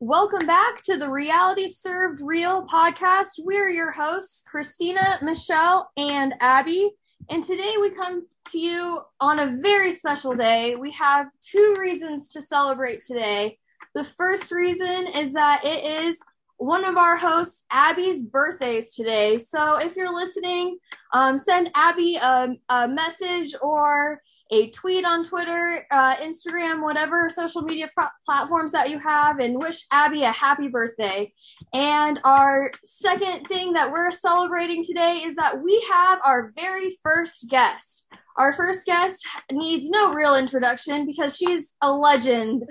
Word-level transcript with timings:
Welcome 0.00 0.46
back 0.46 0.80
to 0.82 0.96
the 0.96 1.10
Reality 1.10 1.66
Served 1.66 2.20
Real 2.22 2.64
podcast. 2.68 3.40
We're 3.40 3.68
your 3.68 3.90
hosts, 3.90 4.44
Christina, 4.46 5.18
Michelle, 5.22 5.90
and 5.96 6.34
Abby. 6.40 6.92
And 7.28 7.42
today 7.42 7.74
we 7.80 7.90
come 7.90 8.24
to 8.52 8.58
you 8.60 9.00
on 9.18 9.40
a 9.40 9.56
very 9.60 9.90
special 9.90 10.34
day. 10.34 10.76
We 10.76 10.92
have 10.92 11.26
two 11.40 11.74
reasons 11.80 12.28
to 12.28 12.40
celebrate 12.40 13.00
today. 13.00 13.58
The 13.96 14.04
first 14.04 14.52
reason 14.52 15.08
is 15.08 15.32
that 15.32 15.64
it 15.64 16.06
is 16.06 16.20
one 16.58 16.84
of 16.84 16.96
our 16.96 17.16
hosts, 17.16 17.64
Abby's 17.72 18.22
birthdays 18.22 18.94
today. 18.94 19.36
So 19.36 19.78
if 19.78 19.96
you're 19.96 20.14
listening, 20.14 20.78
um, 21.12 21.36
send 21.36 21.70
Abby 21.74 22.14
a, 22.22 22.54
a 22.68 22.86
message 22.86 23.52
or 23.60 24.22
a 24.50 24.70
tweet 24.70 25.04
on 25.04 25.24
Twitter, 25.24 25.86
uh, 25.90 26.16
Instagram, 26.16 26.82
whatever 26.82 27.28
social 27.28 27.62
media 27.62 27.90
pro- 27.94 28.06
platforms 28.24 28.72
that 28.72 28.90
you 28.90 28.98
have, 28.98 29.38
and 29.40 29.58
wish 29.58 29.84
Abby 29.90 30.22
a 30.22 30.32
happy 30.32 30.68
birthday. 30.68 31.32
And 31.72 32.18
our 32.24 32.70
second 32.84 33.46
thing 33.46 33.74
that 33.74 33.92
we're 33.92 34.10
celebrating 34.10 34.82
today 34.82 35.22
is 35.24 35.36
that 35.36 35.62
we 35.62 35.84
have 35.90 36.20
our 36.24 36.52
very 36.56 36.98
first 37.02 37.48
guest. 37.48 38.06
Our 38.36 38.52
first 38.52 38.86
guest 38.86 39.26
needs 39.50 39.90
no 39.90 40.14
real 40.14 40.36
introduction 40.36 41.06
because 41.06 41.36
she's 41.36 41.74
a 41.82 41.92
legend 41.92 42.64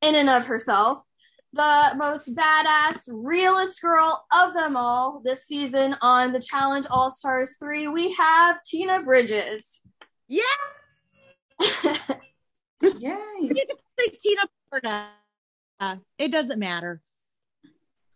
in 0.00 0.14
and 0.14 0.30
of 0.30 0.46
herself. 0.46 1.02
The 1.54 1.94
most 1.96 2.34
badass, 2.34 3.08
realest 3.10 3.80
girl 3.80 4.24
of 4.30 4.54
them 4.54 4.76
all 4.76 5.22
this 5.24 5.46
season 5.46 5.96
on 6.02 6.32
the 6.32 6.40
Challenge 6.40 6.86
All 6.90 7.10
Stars 7.10 7.56
3, 7.58 7.88
we 7.88 8.12
have 8.12 8.62
Tina 8.62 9.02
Bridges. 9.02 9.80
Yeah. 10.28 10.42
Yay. 11.60 13.16
You 13.40 13.48
can 13.48 13.76
say 13.98 14.16
Tina. 14.18 14.42
Uh, 15.80 15.96
it 16.18 16.30
doesn't 16.30 16.58
matter. 16.58 17.00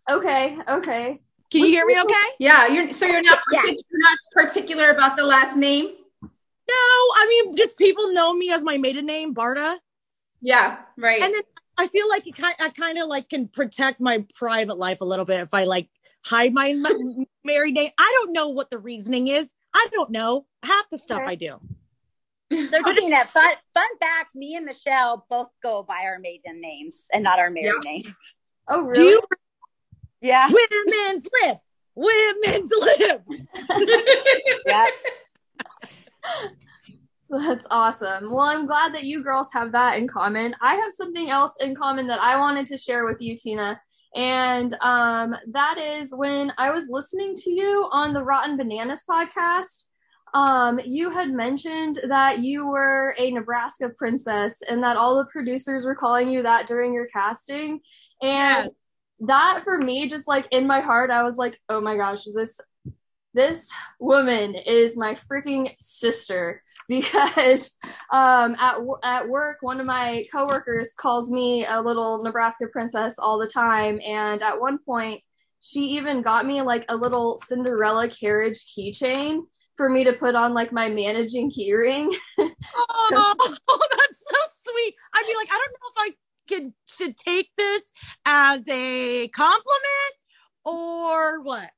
Okay, 0.09 0.57
okay. 0.67 1.21
Can 1.51 1.61
you 1.61 1.67
hear 1.67 1.85
me 1.85 1.99
okay? 2.01 2.13
Yeah, 2.39 2.67
you're 2.67 2.91
so 2.91 3.05
you're 3.05 3.21
not 3.21 3.39
Yeah. 3.51 3.59
partic- 3.61 3.83
you're 3.89 3.99
not 3.99 4.17
particular 4.33 4.89
about 4.89 5.15
the 5.15 5.23
last 5.23 5.55
name. 5.55 5.85
No, 6.21 6.75
I 6.75 7.25
mean, 7.29 7.55
just 7.55 7.77
people 7.77 8.11
know 8.13 8.33
me 8.33 8.51
as 8.51 8.63
my 8.63 8.77
maiden 8.77 9.05
name, 9.05 9.33
Barta. 9.35 9.77
Yeah, 10.41 10.79
right. 10.97 11.21
And 11.21 11.33
then 11.33 11.43
I 11.77 11.87
feel 11.87 12.07
like 12.09 12.25
it 12.27 12.35
kind, 12.35 12.55
I 12.59 12.69
kind 12.69 12.97
of 12.97 13.07
like 13.07 13.29
can 13.29 13.47
protect 13.47 13.99
my 13.99 14.25
private 14.35 14.77
life 14.77 15.01
a 15.01 15.05
little 15.05 15.25
bit 15.25 15.41
if 15.41 15.53
I 15.53 15.65
like 15.65 15.89
hide 16.25 16.53
my 16.53 16.73
married 17.43 17.75
name. 17.75 17.91
I 17.97 18.11
don't 18.19 18.31
know 18.33 18.49
what 18.49 18.69
the 18.69 18.79
reasoning 18.79 19.27
is. 19.27 19.53
I 19.73 19.87
don't 19.91 20.11
know 20.11 20.45
half 20.63 20.89
the 20.89 20.97
stuff. 20.97 21.21
I 21.25 21.35
do. 21.35 21.59
So 22.69 22.93
Tina, 22.93 23.25
fun 23.25 23.53
fun 23.73 23.97
fact: 23.99 24.35
me 24.35 24.55
and 24.55 24.65
Michelle 24.65 25.25
both 25.29 25.49
go 25.61 25.83
by 25.83 26.03
our 26.05 26.19
maiden 26.19 26.61
names 26.61 27.05
and 27.11 27.23
not 27.23 27.39
our 27.39 27.49
married 27.49 27.83
names. 27.83 28.15
Oh, 28.67 28.83
Do 28.83 28.89
really? 28.89 29.09
you 29.09 29.21
Yeah, 30.21 30.47
women's 30.47 31.27
lip? 31.41 31.57
Women's 31.95 32.71
lip. 32.71 33.23
yeah. 34.65 34.87
That's 37.29 37.65
awesome. 37.71 38.31
Well, 38.31 38.45
I'm 38.45 38.67
glad 38.67 38.93
that 38.93 39.03
you 39.03 39.23
girls 39.23 39.51
have 39.53 39.71
that 39.71 39.97
in 39.97 40.07
common. 40.07 40.55
I 40.61 40.75
have 40.75 40.93
something 40.93 41.29
else 41.29 41.55
in 41.59 41.75
common 41.75 42.07
that 42.07 42.21
I 42.21 42.37
wanted 42.37 42.67
to 42.67 42.77
share 42.77 43.05
with 43.05 43.21
you, 43.21 43.35
Tina. 43.35 43.81
And 44.15 44.75
um, 44.81 45.35
that 45.51 45.77
is 45.79 46.13
when 46.13 46.53
I 46.57 46.69
was 46.69 46.89
listening 46.89 47.35
to 47.35 47.51
you 47.51 47.89
on 47.91 48.13
the 48.13 48.23
Rotten 48.23 48.57
Bananas 48.57 49.03
podcast. 49.09 49.85
Um, 50.33 50.79
you 50.83 51.11
had 51.11 51.31
mentioned 51.31 51.99
that 52.07 52.39
you 52.39 52.67
were 52.67 53.15
a 53.19 53.31
Nebraska 53.31 53.89
princess 53.89 54.61
and 54.67 54.81
that 54.83 54.97
all 54.97 55.17
the 55.17 55.25
producers 55.31 55.85
were 55.85 55.95
calling 55.95 56.29
you 56.29 56.43
that 56.43 56.67
during 56.67 56.93
your 56.93 57.07
casting. 57.07 57.81
And 58.21 58.65
Yes. 58.65 58.69
that 59.21 59.61
for 59.63 59.77
me, 59.77 60.07
just 60.09 60.27
like 60.27 60.47
in 60.51 60.65
my 60.67 60.81
heart, 60.81 61.11
I 61.11 61.23
was 61.23 61.37
like, 61.37 61.59
oh 61.69 61.81
my 61.81 61.97
gosh, 61.97 62.23
this 62.33 62.59
this 63.35 63.71
woman 63.99 64.55
is 64.55 64.95
my 64.95 65.15
freaking 65.15 65.69
sister 65.79 66.61
because 66.89 67.71
um, 68.11 68.55
at 68.59 68.77
at 69.03 69.29
work, 69.29 69.57
one 69.61 69.79
of 69.79 69.85
my 69.85 70.25
coworkers 70.31 70.93
calls 70.97 71.31
me 71.31 71.65
a 71.65 71.81
little 71.81 72.23
Nebraska 72.23 72.65
princess 72.71 73.15
all 73.19 73.39
the 73.39 73.47
time, 73.47 73.99
and 74.05 74.41
at 74.41 74.59
one 74.59 74.77
point, 74.79 75.23
she 75.61 75.79
even 75.81 76.21
got 76.21 76.45
me 76.45 76.61
like 76.61 76.85
a 76.89 76.95
little 76.95 77.39
Cinderella 77.45 78.09
carriage 78.09 78.65
keychain 78.65 79.41
for 79.75 79.89
me 79.89 80.03
to 80.03 80.13
put 80.13 80.35
on 80.35 80.53
like 80.53 80.71
my 80.71 80.89
managing 80.89 81.51
keyring. 81.51 82.13
Oh, 82.75 83.33
that's 83.97 84.19
so 84.29 84.71
sweet. 84.71 84.95
I 85.13 85.21
mean, 85.23 85.35
like, 85.37 85.47
I 85.51 85.57
don't 85.57 85.71
know 85.71 85.89
if 85.89 85.97
I 85.97 86.09
can 86.47 86.73
should 86.87 87.17
take 87.17 87.49
this 87.57 87.91
as 88.25 88.67
a 88.69 89.27
compliment 89.29 90.13
or 90.65 91.41
what. 91.41 91.69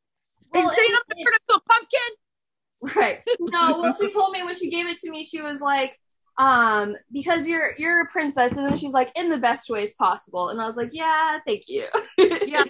Well, 0.54 0.70
saying 0.70 0.90
it- 0.92 0.94
I'm 0.94 1.18
turning 1.18 1.26
into 1.26 1.56
a 1.56 1.60
pumpkin? 1.70 2.96
Right. 3.02 3.20
No, 3.40 3.80
well, 3.82 3.94
she 3.94 4.12
told 4.14 4.32
me 4.32 4.44
when 4.44 4.56
she 4.56 4.70
gave 4.70 4.86
it 4.88 4.98
to 5.00 5.10
me, 5.10 5.24
she 5.24 5.42
was 5.42 5.60
like, 5.62 5.98
um, 6.38 6.96
because 7.12 7.48
you're 7.48 7.72
you're 7.78 8.02
a 8.02 8.08
princess, 8.12 8.52
and 8.54 8.66
then 8.66 8.78
she's 8.78 8.94
like, 8.94 9.12
in 9.18 9.30
the 9.30 9.38
best 9.38 9.70
ways 9.70 9.94
possible, 9.96 10.50
and 10.50 10.62
I 10.62 10.66
was 10.68 10.78
like, 10.78 10.90
yeah, 10.94 11.40
thank 11.46 11.64
you. 11.68 11.86
Yeah. 12.18 12.64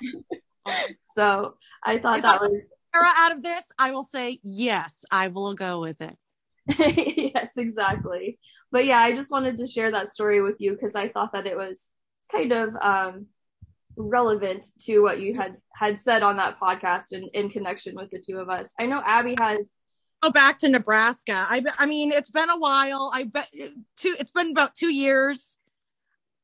so 1.16 1.56
I 1.84 2.00
thought 2.00 2.18
If 2.18 2.24
that 2.24 2.42
I- 2.42 2.46
was 2.46 2.62
Out 3.04 3.32
of 3.34 3.44
this, 3.44 3.64
I 3.78 3.92
will 3.92 4.04
say 4.04 4.40
yes. 4.44 5.04
I 5.12 5.28
will 5.30 5.54
go 5.54 5.82
with 5.82 6.02
it. 6.02 6.18
yes, 7.36 7.52
exactly. 7.58 8.40
But 8.72 8.86
yeah, 8.86 9.00
I 9.00 9.16
just 9.16 9.32
wanted 9.32 9.58
to 9.58 9.68
share 9.68 9.92
that 9.92 10.10
story 10.10 10.42
with 10.42 10.56
you 10.60 10.72
because 10.72 10.96
I 10.96 11.10
thought 11.10 11.34
that 11.34 11.46
it 11.46 11.58
was 11.58 11.90
kind 12.32 12.52
of 12.52 12.76
um 12.82 13.28
relevant 13.98 14.66
to 14.82 15.00
what 15.00 15.20
you 15.20 15.36
had 15.36 15.58
had 15.74 16.00
said 16.00 16.24
on 16.24 16.38
that 16.38 16.60
podcast 16.60 17.12
and 17.12 17.30
in 17.34 17.50
connection 17.50 17.96
with 17.96 18.10
the 18.12 18.20
two 18.20 18.38
of 18.38 18.50
us. 18.50 18.74
I 18.80 18.86
know 18.88 19.02
Abby 19.06 19.36
has 19.40 19.74
Go 20.22 20.32
back 20.32 20.58
to 20.60 20.70
Nebraska. 20.70 21.34
I 21.36 21.64
I 21.78 21.86
mean, 21.86 22.12
it's 22.12 22.32
been 22.32 22.50
a 22.50 22.58
while. 22.58 23.12
I 23.14 23.26
bet 23.26 23.48
two. 23.96 24.16
It's 24.20 24.32
been 24.32 24.50
about 24.50 24.74
two 24.74 24.92
years. 24.92 25.58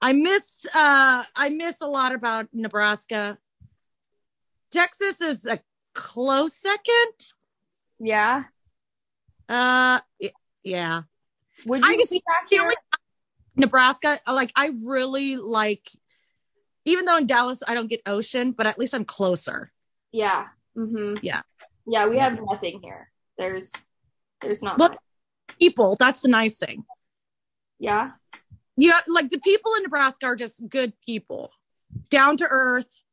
I 0.02 0.14
miss. 0.14 0.66
Uh, 0.74 1.24
I 1.36 1.50
miss 1.50 1.82
a 1.82 1.88
lot 1.88 2.14
about 2.14 2.48
Nebraska. 2.54 3.40
Texas 4.72 5.20
is 5.20 5.46
a 5.46 5.60
close 5.94 6.54
second. 6.54 7.14
yeah. 8.00 8.44
Uh, 9.50 10.00
yeah. 10.64 11.02
Would 11.66 11.84
I 11.84 11.92
you 11.92 11.98
just- 11.98 12.12
be 12.12 12.24
back 12.26 12.50
the 12.50 12.56
here? 12.56 12.64
only- 12.64 12.76
Nebraska, 13.58 14.20
like 14.28 14.52
I 14.56 14.72
really 14.86 15.36
like. 15.36 15.92
Even 16.86 17.06
though 17.06 17.18
in 17.18 17.28
Dallas 17.28 17.62
I 17.68 17.74
don't 17.76 17.88
get 17.90 18.02
ocean, 18.06 18.54
but 18.54 18.66
at 18.66 18.80
least 18.80 18.94
I'm 18.96 19.04
closer. 19.06 19.72
Yeah. 20.12 20.48
Mm-hmm. 20.78 21.18
Yeah. 21.22 21.42
Yeah, 21.86 22.08
we 22.08 22.16
Yeah. 22.16 22.30
have 22.30 22.40
nothing 22.42 22.80
here. 22.82 23.12
There's 23.38 23.72
there's 24.42 24.64
not 24.64 24.78
Well- 24.80 24.90
much. 24.90 25.00
People, 25.60 25.96
that's 26.00 26.22
the 26.22 26.30
nice 26.30 26.58
thing. 26.58 26.86
Yeah. 27.78 28.12
Yeah, 28.78 29.02
like 29.08 29.30
the 29.30 29.38
people 29.40 29.76
in 29.76 29.84
Nebraska 29.84 30.26
are 30.28 30.36
just 30.36 30.68
good 30.70 30.94
people, 31.02 31.52
down 32.10 32.38
to 32.38 32.48
earth. 32.50 33.04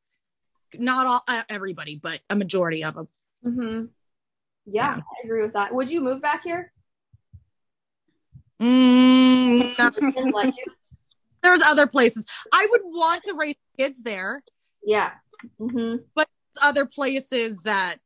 Not 0.77 1.07
all 1.07 1.23
uh, 1.29 1.43
everybody, 1.49 1.97
but 1.97 2.21
a 2.31 2.37
majority 2.37 2.85
of 2.85 2.95
them. 2.95 3.09
Mm-hmm. 3.45 3.85
Yeah, 4.67 4.97
Yeah. 4.97 5.01
I 5.03 5.25
agree 5.25 5.43
with 5.43 5.55
that. 5.55 5.75
Would 5.75 5.91
you 5.91 6.01
move 6.01 6.21
back 6.21 6.45
here? 6.45 6.73
Mm, 8.61 9.79
no. 9.79 9.91
And 10.17 10.35
let 10.35 10.47
you? 10.47 10.65
There's 11.43 11.63
other 11.63 11.87
places 11.87 12.27
I 12.53 12.67
would 12.71 12.81
want 12.85 13.23
to 13.25 13.35
raise 13.35 13.55
kids 13.77 14.03
there. 14.03 14.43
Yeah. 14.85 15.13
Mm-hmm. 15.61 16.03
But 16.15 16.29
other 16.61 16.85
places 16.85 17.63
that 17.63 17.97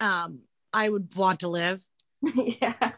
um 0.00 0.40
I 0.72 0.90
would 0.90 1.14
want 1.16 1.40
to 1.40 1.48
live. 1.48 1.80
yeah. 2.34 2.92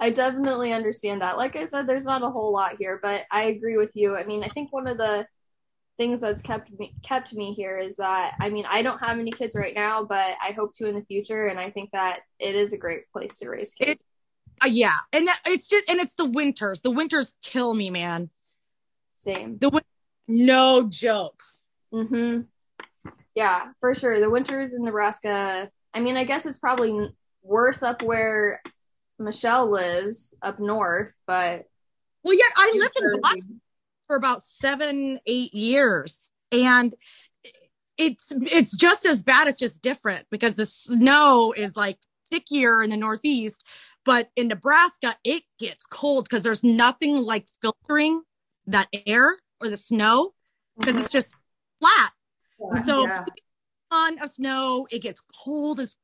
I 0.00 0.10
definitely 0.10 0.72
understand 0.72 1.20
that. 1.20 1.36
Like 1.36 1.56
I 1.56 1.66
said, 1.66 1.86
there's 1.86 2.04
not 2.06 2.22
a 2.22 2.30
whole 2.30 2.52
lot 2.52 2.76
here, 2.78 2.98
but 3.02 3.22
I 3.30 3.44
agree 3.44 3.76
with 3.76 3.90
you. 3.94 4.16
I 4.16 4.24
mean, 4.24 4.42
I 4.42 4.48
think 4.48 4.72
one 4.72 4.86
of 4.86 4.96
the 4.96 5.26
things 5.98 6.20
that's 6.20 6.40
kept 6.40 6.70
me 6.78 6.94
kept 7.02 7.34
me 7.34 7.52
here 7.52 7.76
is 7.76 7.96
that 7.96 8.34
I 8.40 8.48
mean, 8.48 8.64
I 8.66 8.82
don't 8.82 8.98
have 9.00 9.18
any 9.18 9.32
kids 9.32 9.54
right 9.54 9.74
now, 9.74 10.04
but 10.04 10.36
I 10.42 10.52
hope 10.52 10.72
to 10.76 10.88
in 10.88 10.94
the 10.94 11.04
future, 11.04 11.48
and 11.48 11.58
I 11.58 11.70
think 11.70 11.90
that 11.90 12.20
it 12.38 12.54
is 12.54 12.72
a 12.72 12.78
great 12.78 13.10
place 13.12 13.38
to 13.40 13.50
raise 13.50 13.74
kids. 13.74 14.02
Uh, 14.62 14.68
yeah, 14.68 14.96
and 15.12 15.26
that, 15.26 15.40
it's 15.46 15.68
just 15.68 15.84
and 15.88 16.00
it's 16.00 16.14
the 16.14 16.24
winters. 16.24 16.80
The 16.80 16.90
winters 16.90 17.36
kill 17.42 17.74
me, 17.74 17.90
man. 17.90 18.30
Same. 19.14 19.58
The 19.58 19.70
win- 19.70 19.82
no 20.28 20.88
joke. 20.88 21.42
Mm-hmm. 21.92 22.42
Yeah, 23.34 23.66
for 23.80 23.94
sure. 23.94 24.20
The 24.20 24.30
winters 24.30 24.72
in 24.72 24.84
Nebraska. 24.84 25.70
I 25.92 26.00
mean, 26.00 26.16
I 26.16 26.24
guess 26.24 26.46
it's 26.46 26.58
probably 26.58 27.10
worse 27.42 27.82
up 27.82 28.02
where 28.02 28.62
Michelle 29.18 29.70
lives 29.70 30.34
up 30.42 30.60
north, 30.60 31.14
but 31.26 31.66
Well, 32.22 32.36
yeah, 32.36 32.44
I 32.56 32.72
lived 32.76 32.96
in 33.00 33.20
Boston 33.20 33.60
for 34.08 34.16
about 34.16 34.42
seven, 34.42 35.20
eight 35.26 35.54
years, 35.54 36.30
and 36.50 36.92
it's 37.96 38.32
it's 38.32 38.76
just 38.76 39.06
as 39.06 39.22
bad. 39.22 39.46
It's 39.46 39.58
just 39.58 39.82
different 39.82 40.26
because 40.30 40.56
the 40.56 40.66
snow 40.66 41.52
is 41.56 41.76
like 41.76 41.98
stickier 42.24 42.82
in 42.82 42.90
the 42.90 42.96
Northeast, 42.96 43.64
but 44.04 44.30
in 44.34 44.48
Nebraska 44.48 45.14
it 45.24 45.44
gets 45.60 45.86
cold 45.86 46.24
because 46.24 46.42
there's 46.42 46.64
nothing 46.64 47.16
like 47.16 47.46
filtering 47.62 48.22
that 48.66 48.88
air 49.06 49.38
or 49.60 49.68
the 49.68 49.76
snow 49.76 50.34
because 50.78 50.96
Mhm. 50.96 51.00
it's 51.00 51.10
just 51.12 51.34
flat. 51.80 52.12
So 52.84 53.04
yeah. 53.06 53.24
ton 53.90 54.18
of 54.22 54.30
snow. 54.30 54.86
It 54.90 55.02
gets 55.02 55.20
cold 55.20 55.80
as 55.80 55.96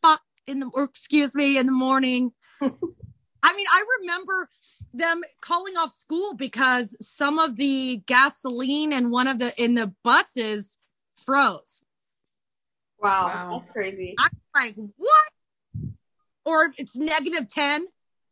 fuck 0.00 0.22
in 0.46 0.60
the 0.60 0.70
or 0.74 0.84
excuse 0.84 1.34
me 1.34 1.56
in 1.58 1.66
the 1.66 1.72
morning. 1.72 2.32
I 2.60 3.56
mean, 3.56 3.66
I 3.70 3.84
remember 4.00 4.48
them 4.94 5.22
calling 5.40 5.76
off 5.76 5.90
school 5.90 6.34
because 6.34 6.96
some 7.00 7.38
of 7.38 7.56
the 7.56 8.02
gasoline 8.06 8.92
in 8.92 9.10
one 9.10 9.26
of 9.26 9.38
the 9.38 9.52
in 9.62 9.74
the 9.74 9.94
buses 10.04 10.76
froze. 11.24 11.82
Wow, 13.00 13.26
Wow. 13.26 13.58
that's 13.58 13.72
crazy. 13.72 14.14
I'm 14.18 14.30
like, 14.54 14.74
what? 14.96 15.90
Or 16.44 16.72
it's 16.76 16.96
negative 16.96 17.48
10 17.48 17.86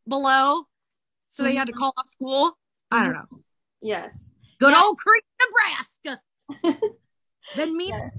below. 0.07 0.67
So 1.29 1.43
they 1.43 1.55
had 1.55 1.67
to 1.67 1.73
mm-hmm. 1.73 1.79
call 1.79 1.95
off 1.97 2.11
school. 2.11 2.59
I 2.91 3.05
don't 3.05 3.13
know. 3.13 3.43
Yes. 3.81 4.31
Good 4.59 4.73
Yeah. 4.73 4.83
old 4.83 4.99
Creek, 4.99 5.25
Nebraska. 5.41 6.21
then 7.57 7.77
me 7.77 7.89
Yes. 7.89 8.17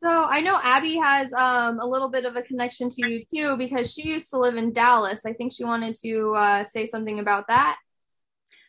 So 0.00 0.08
I 0.08 0.40
know 0.40 0.58
Abby 0.62 0.96
has 0.96 1.30
um, 1.34 1.78
a 1.78 1.86
little 1.86 2.08
bit 2.08 2.24
of 2.24 2.34
a 2.34 2.40
connection 2.40 2.88
to 2.88 3.06
you 3.06 3.22
too 3.22 3.58
because 3.58 3.92
she 3.92 4.08
used 4.08 4.30
to 4.30 4.38
live 4.38 4.56
in 4.56 4.72
Dallas. 4.72 5.26
I 5.26 5.34
think 5.34 5.52
she 5.52 5.62
wanted 5.62 5.94
to 5.96 6.32
uh, 6.34 6.64
say 6.64 6.86
something 6.86 7.18
about 7.18 7.48
that. 7.48 7.76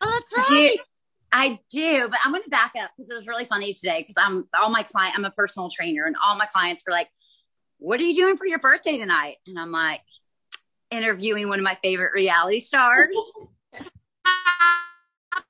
Oh, 0.01 0.12
that's 0.12 0.50
right. 0.50 0.74
do, 0.75 0.83
I 1.31 1.60
do, 1.69 2.10
but 2.10 2.19
I'm 2.25 2.33
going 2.33 2.44
to 2.44 2.50
back 2.50 2.74
up 2.78 2.92
because 2.98 3.10
it 3.10 3.16
was 3.16 3.28
really 3.28 3.45
funny 3.45 3.72
today 3.72 4.00
because 4.01 4.16
I'm 4.18 4.45
all 4.62 4.72
my 4.72 4.83
client, 4.83 5.16
I'm 5.18 5.24
a 5.24 5.31
personal 5.31 5.69
trainer, 5.69 6.04
and 6.04 6.18
all 6.22 6.36
my 6.36 6.48
clients 6.48 6.83
were 6.86 6.92
like, 6.92 7.07
"What 7.78 8.01
are 8.01 8.04
you 8.04 8.13
doing 8.13 8.36
for 8.36 8.45
your 8.45 8.60
birthday 8.60 8.98
tonight?" 8.98 9.38
And 9.48 9.57
I'm 9.57 9.72
like, 9.72 10.01
interviewing 10.89 11.48
one 11.48 11.60
of 11.60 11.63
my 11.63 11.78
favorite 11.81 12.12
reality 12.13 12.60
stars. 12.60 13.16
and, 13.74 13.86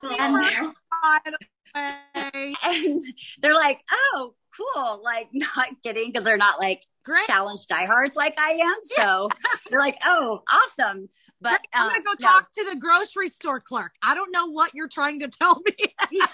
they're, 0.00 0.72
By 1.02 1.18
the 1.24 1.38
way. 1.74 2.54
and 2.64 3.02
they're 3.40 3.54
like, 3.54 3.80
"Oh, 3.90 4.34
cool!" 4.56 5.00
Like 5.02 5.28
not 5.32 5.68
kidding 5.82 6.10
because 6.12 6.24
they're 6.24 6.36
not 6.36 6.60
like 6.60 6.84
Great. 7.04 7.26
challenge 7.26 7.66
diehards 7.66 8.16
like 8.16 8.34
I 8.38 8.50
am. 8.50 8.74
So 8.80 9.28
they're 9.70 9.80
like, 9.80 9.98
"Oh, 10.04 10.42
awesome!" 10.52 11.08
But 11.40 11.60
I'm 11.74 11.86
um, 11.86 11.92
gonna 11.92 12.04
go 12.04 12.12
no, 12.20 12.28
talk 12.28 12.52
to 12.52 12.64
the 12.70 12.76
grocery 12.76 13.28
store 13.28 13.60
clerk. 13.60 13.92
I 14.02 14.14
don't 14.14 14.30
know 14.32 14.46
what 14.46 14.72
you're 14.74 14.88
trying 14.88 15.20
to 15.20 15.28
tell 15.28 15.60
me. 15.66 16.20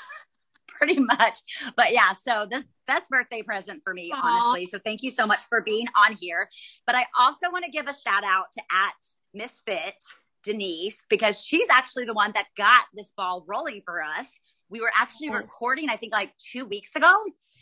pretty 0.79 1.01
much. 1.01 1.39
But 1.77 1.93
yeah, 1.93 2.13
so 2.13 2.47
this 2.49 2.67
best 2.87 3.11
birthday 3.11 3.43
present 3.43 3.83
for 3.83 3.93
me, 3.93 4.13
Aw. 4.15 4.21
honestly. 4.23 4.67
So 4.67 4.79
thank 4.79 5.03
you 5.03 5.11
so 5.11 5.27
much 5.27 5.41
for 5.49 5.61
being 5.61 5.87
on 6.07 6.15
here. 6.15 6.49
But 6.87 6.95
I 6.95 7.07
also 7.19 7.51
want 7.51 7.65
to 7.65 7.71
give 7.71 7.89
a 7.89 7.95
shout 7.95 8.23
out 8.25 8.53
to 8.53 8.63
at 8.73 8.95
Misfit 9.35 10.05
Denise 10.45 11.03
because 11.09 11.43
she's 11.43 11.69
actually 11.71 12.05
the 12.05 12.15
one 12.15 12.33
that 12.35 12.47
got 12.57 12.85
this 12.95 13.13
ball 13.17 13.45
rolling 13.49 13.83
for 13.85 14.03
us. 14.03 14.41
We 14.71 14.81
were 14.81 14.91
actually 14.99 15.31
recording, 15.31 15.89
I 15.89 15.97
think, 15.97 16.13
like 16.13 16.33
two 16.39 16.65
weeks 16.67 16.95
ago, 16.95 17.15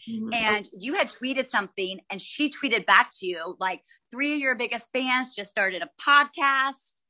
Mm-hmm. 0.08 0.34
and 0.34 0.68
you 0.78 0.94
had 0.94 1.08
tweeted 1.08 1.48
something, 1.48 2.00
and 2.10 2.20
she 2.20 2.48
tweeted 2.48 2.86
back 2.86 3.10
to 3.18 3.26
you 3.26 3.56
like, 3.58 3.82
three 4.08 4.34
of 4.34 4.38
your 4.40 4.54
biggest 4.54 4.88
fans 4.92 5.34
just 5.34 5.50
started 5.50 5.82
a 5.82 5.90
podcast. 6.00 7.02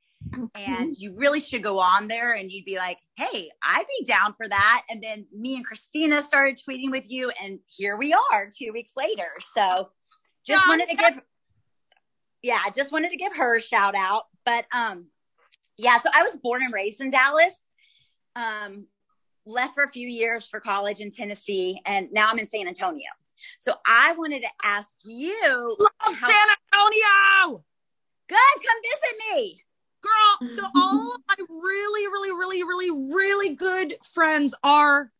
And 0.54 0.94
you 0.96 1.14
really 1.14 1.40
should 1.40 1.62
go 1.62 1.78
on 1.78 2.08
there 2.08 2.32
and 2.32 2.50
you'd 2.50 2.64
be 2.64 2.78
like, 2.78 2.96
hey, 3.16 3.50
I'd 3.62 3.84
be 3.98 4.04
down 4.06 4.34
for 4.34 4.48
that. 4.48 4.82
And 4.88 5.02
then 5.02 5.26
me 5.32 5.56
and 5.56 5.64
Christina 5.64 6.22
started 6.22 6.58
tweeting 6.58 6.90
with 6.90 7.10
you, 7.10 7.30
and 7.42 7.58
here 7.68 7.96
we 7.96 8.14
are 8.14 8.48
two 8.56 8.72
weeks 8.72 8.92
later. 8.96 9.28
So 9.40 9.90
just 10.46 10.66
wanted 10.66 10.88
to 10.88 10.96
give, 10.96 11.18
yeah, 12.42 12.58
I 12.64 12.70
just 12.70 12.92
wanted 12.92 13.10
to 13.10 13.16
give 13.16 13.36
her 13.36 13.58
a 13.58 13.60
shout 13.60 13.94
out. 13.94 14.22
But 14.44 14.64
um, 14.72 15.06
yeah, 15.78 15.99
so 15.99 16.11
I 16.14 16.23
was 16.23 16.37
born 16.37 16.62
and 16.62 16.73
raised 16.73 17.00
in 17.00 17.11
Dallas. 17.11 17.61
Um, 18.34 18.87
left 19.46 19.75
for 19.75 19.84
a 19.84 19.88
few 19.88 20.08
years 20.08 20.46
for 20.46 20.61
college 20.61 21.00
in 21.00 21.11
Tennessee, 21.11 21.81
and 21.87 22.08
now 22.12 22.26
I'm 22.28 22.38
in 22.38 22.49
San 22.49 22.67
Antonio. 22.67 23.08
So 23.61 23.75
I 23.87 24.12
wanted 24.12 24.40
to 24.40 24.49
ask 24.64 24.96
you, 25.05 25.76
Love 25.78 26.17
San 26.17 26.46
Antonio. 26.73 27.64
good, 28.28 28.37
come 28.37 28.78
visit 28.82 29.19
me. 29.34 29.62
Girl, 30.02 30.49
the, 30.56 30.70
all 30.76 31.14
of 31.14 31.20
my 31.28 31.44
really, 31.49 32.06
really, 32.08 32.32
really, 32.32 32.62
really, 32.64 33.14
really 33.14 33.55
good 33.55 33.96
friends 34.12 34.55
are 34.62 35.11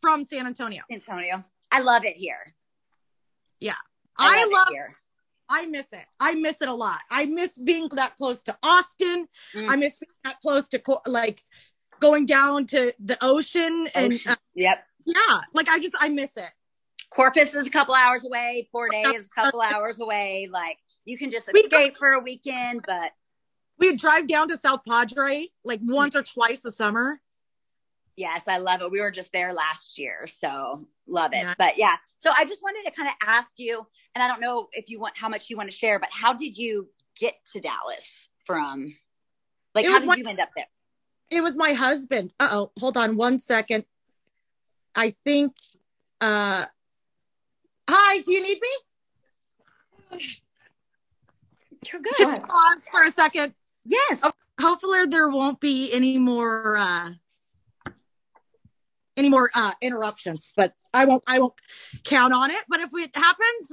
from 0.00 0.24
San 0.24 0.46
Antonio. 0.46 0.82
Antonio, 0.90 1.44
I 1.70 1.80
love 1.80 2.04
it 2.04 2.16
here. 2.16 2.54
Yeah 3.60 3.74
i, 4.18 4.44
it 4.46 4.52
love 4.52 4.68
here. 4.70 4.96
I 5.48 5.66
miss 5.66 5.86
it. 5.92 6.04
I 6.20 6.34
miss 6.34 6.62
it 6.62 6.68
a 6.68 6.74
lot. 6.74 6.98
I 7.10 7.26
miss 7.26 7.58
being 7.58 7.88
that 7.92 8.16
close 8.16 8.42
to 8.44 8.56
Austin. 8.62 9.28
Mm. 9.54 9.68
I 9.68 9.76
miss 9.76 9.98
being 9.98 10.10
that 10.24 10.40
close 10.40 10.68
to 10.68 10.82
like 11.06 11.42
going 12.00 12.26
down 12.26 12.66
to 12.68 12.92
the 12.98 13.18
ocean 13.22 13.88
and 13.94 14.12
Ocean. 14.12 14.32
uh, 14.32 14.36
Yep. 14.54 14.84
yeah, 15.06 15.40
like 15.52 15.68
I 15.68 15.78
just 15.78 15.94
I 16.00 16.08
miss 16.08 16.36
it. 16.36 16.50
Corpus 17.10 17.54
is 17.54 17.66
a 17.66 17.70
couple 17.70 17.94
hours 17.94 18.24
away. 18.24 18.68
Port 18.72 18.92
A 18.94 19.14
is 19.14 19.26
a 19.28 19.40
couple 19.40 19.60
hours 19.60 20.00
away. 20.00 20.48
Like 20.50 20.78
you 21.04 21.16
can 21.18 21.30
just 21.30 21.48
We- 21.52 21.60
escape 21.60 21.96
for 21.98 22.12
a 22.12 22.20
weekend, 22.20 22.82
but 22.86 23.12
We 23.78 23.96
drive 23.96 24.26
down 24.28 24.48
to 24.48 24.56
South 24.58 24.80
Padre 24.88 25.48
like 25.64 25.80
once 25.82 26.16
or 26.16 26.22
twice 26.22 26.64
a 26.64 26.70
summer. 26.70 27.20
Yes, 28.16 28.46
I 28.48 28.58
love 28.58 28.80
it. 28.82 28.90
We 28.90 29.00
were 29.00 29.10
just 29.10 29.32
there 29.32 29.52
last 29.52 29.98
year, 29.98 30.26
so 30.26 30.80
love 31.06 31.32
it. 31.32 31.38
Yeah. 31.42 31.54
But 31.58 31.76
yeah, 31.78 31.94
so 32.16 32.30
I 32.36 32.44
just 32.44 32.62
wanted 32.62 32.84
to 32.88 32.90
kind 32.96 33.08
of 33.08 33.14
ask 33.26 33.54
you, 33.58 33.86
and 34.14 34.22
I 34.22 34.28
don't 34.28 34.40
know 34.40 34.68
if 34.72 34.88
you 34.90 34.98
want 35.00 35.16
how 35.16 35.28
much 35.28 35.50
you 35.50 35.56
want 35.56 35.70
to 35.70 35.76
share, 35.76 35.98
but 35.98 36.08
how 36.12 36.32
did 36.32 36.56
you 36.56 36.88
get 37.18 37.34
to 37.52 37.60
Dallas 37.60 38.28
from? 38.46 38.96
Like, 39.74 39.86
how 39.86 39.98
did 40.00 40.08
my- 40.08 40.16
you 40.16 40.24
end 40.26 40.40
up 40.40 40.50
there? 40.56 40.66
It 41.30 41.42
was 41.42 41.56
my 41.56 41.72
husband. 41.72 42.32
Uh 42.38 42.48
oh, 42.52 42.72
hold 42.78 42.96
on 42.96 43.16
one 43.16 43.38
second. 43.38 43.84
I 44.94 45.10
think. 45.10 45.52
uh 46.20 46.66
Hi, 47.88 48.20
do 48.20 48.32
you 48.32 48.42
need 48.42 48.58
me? 48.60 50.20
You're 51.92 52.00
good. 52.02 52.42
Pause 52.42 52.88
for 52.90 53.02
a 53.04 53.10
second. 53.10 53.54
Yes. 53.84 54.24
Hopefully, 54.60 55.06
there 55.06 55.28
won't 55.28 55.60
be 55.60 55.92
any 55.92 56.18
more. 56.18 56.76
uh 56.78 57.10
any 59.16 59.28
more 59.28 59.50
uh 59.54 59.72
interruptions 59.80 60.52
but 60.56 60.72
i 60.92 61.04
won't 61.04 61.22
i 61.28 61.38
won't 61.38 61.54
count 62.04 62.32
on 62.34 62.50
it 62.50 62.64
but 62.68 62.80
if 62.80 62.90
it 62.94 63.10
happens 63.14 63.72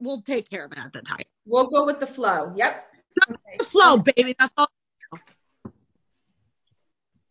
we'll 0.00 0.22
take 0.22 0.48
care 0.48 0.64
of 0.64 0.72
it 0.72 0.78
at 0.78 0.92
the 0.92 1.02
time 1.02 1.22
We'll 1.50 1.68
go 1.68 1.86
with 1.86 1.98
the 1.98 2.06
flow. 2.06 2.52
Yep. 2.56 2.84
slow 3.62 3.96
baby 3.98 4.34
that's 4.38 4.52
all 4.56 4.68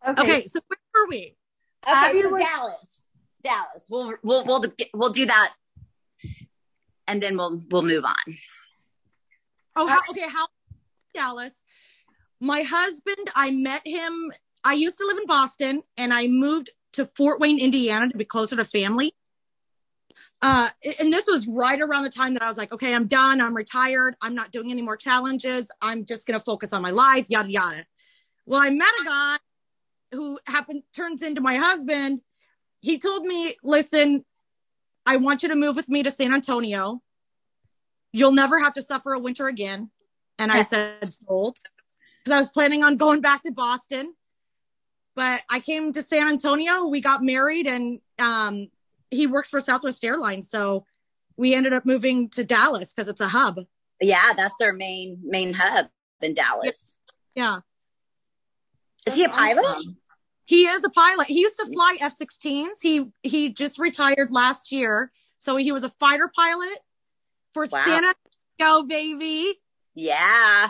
Okay. 0.06 0.22
okay 0.22 0.46
so 0.46 0.60
where 0.68 0.78
were 1.04 1.08
we 1.08 1.34
Okay, 1.86 2.20
so 2.22 2.28
was- 2.30 2.40
Dallas, 2.40 2.98
Dallas. 3.42 3.86
We'll 3.90 4.14
we'll 4.22 4.44
we'll 4.44 4.64
we'll 4.94 5.10
do 5.10 5.26
that, 5.26 5.54
and 7.06 7.22
then 7.22 7.36
we'll 7.36 7.62
we'll 7.70 7.82
move 7.82 8.04
on. 8.04 8.16
oh 9.76 9.86
how, 9.86 9.98
okay 10.10 10.26
how 10.28 10.46
dallas 11.14 11.62
my 12.40 12.62
husband 12.62 13.30
i 13.34 13.50
met 13.50 13.80
him 13.86 14.30
i 14.64 14.72
used 14.74 14.98
to 14.98 15.06
live 15.06 15.16
in 15.18 15.26
boston 15.26 15.82
and 15.96 16.12
i 16.12 16.26
moved 16.26 16.70
to 16.92 17.06
fort 17.06 17.40
wayne 17.40 17.58
indiana 17.58 18.08
to 18.08 18.16
be 18.16 18.24
closer 18.24 18.56
to 18.56 18.64
family. 18.64 19.12
Uh 20.40 20.68
and 21.00 21.12
this 21.12 21.26
was 21.26 21.46
right 21.48 21.80
around 21.80 22.04
the 22.04 22.10
time 22.10 22.34
that 22.34 22.42
i 22.42 22.48
was 22.48 22.56
like 22.56 22.72
okay 22.72 22.94
i'm 22.94 23.06
done. 23.06 23.40
I'm 23.40 23.54
retired. 23.54 24.14
I'm 24.22 24.34
not 24.34 24.52
doing 24.52 24.70
any 24.70 24.82
more 24.82 24.96
challenges. 24.96 25.70
I'm 25.82 26.04
just 26.04 26.26
going 26.26 26.38
to 26.38 26.44
focus 26.44 26.72
on 26.72 26.82
my 26.82 26.90
life 26.90 27.26
yada 27.28 27.50
yada. 27.50 27.86
Well 28.46 28.60
i 28.60 28.70
met 28.70 28.88
a 29.02 29.04
guy 29.04 29.36
who 30.12 30.38
happened 30.46 30.82
turns 30.94 31.22
into 31.22 31.40
my 31.40 31.56
husband. 31.56 32.20
He 32.80 32.98
told 32.98 33.24
me 33.24 33.56
listen 33.62 34.24
i 35.04 35.16
want 35.16 35.42
you 35.42 35.48
to 35.50 35.56
move 35.56 35.76
with 35.76 35.88
me 35.88 36.02
to 36.02 36.10
san 36.10 36.32
antonio. 36.32 37.00
You'll 38.12 38.32
never 38.32 38.58
have 38.58 38.74
to 38.74 38.82
suffer 38.82 39.12
a 39.12 39.18
winter 39.18 39.48
again. 39.48 39.90
And 40.38 40.52
i 40.52 40.62
said 40.62 41.12
sold. 41.12 41.58
Because 42.20 42.36
i 42.36 42.38
was 42.38 42.50
planning 42.50 42.84
on 42.84 42.96
going 42.96 43.20
back 43.20 43.42
to 43.42 43.52
boston 43.52 44.14
but 45.18 45.42
i 45.50 45.58
came 45.60 45.92
to 45.92 46.02
san 46.02 46.28
antonio 46.28 46.86
we 46.86 47.00
got 47.00 47.22
married 47.22 47.66
and 47.66 48.00
um 48.20 48.68
he 49.10 49.26
works 49.26 49.50
for 49.50 49.60
southwest 49.60 50.04
airlines 50.04 50.48
so 50.48 50.84
we 51.36 51.54
ended 51.54 51.72
up 51.72 51.84
moving 51.84 52.28
to 52.30 52.44
dallas 52.44 52.92
because 52.92 53.08
it's 53.08 53.20
a 53.20 53.28
hub 53.28 53.56
Yeah, 54.00 54.32
that's 54.36 54.54
their 54.58 54.72
main 54.72 55.18
main 55.24 55.52
hub 55.54 55.86
in 56.22 56.34
Dallas. 56.34 56.98
yeah 57.34 57.60
Is 59.06 59.14
he 59.14 59.24
a 59.24 59.28
pilot? 59.28 59.64
He 60.44 60.66
is 60.66 60.82
a 60.84 60.90
pilot. 60.90 61.26
He 61.26 61.40
used 61.40 61.58
to 61.58 61.66
fly 61.70 61.96
F-16s. 62.00 62.78
He 62.82 62.94
he 63.22 63.52
just 63.52 63.78
retired 63.78 64.30
last 64.30 64.72
year, 64.72 65.12
so 65.36 65.56
he 65.56 65.72
was 65.72 65.84
a 65.84 65.92
fighter 66.00 66.30
pilot 66.34 66.78
for 67.54 67.66
Wow. 67.70 67.84
San 67.86 68.02
Antonio, 68.60 68.86
baby. 68.86 69.60
Yeah. 69.94 70.68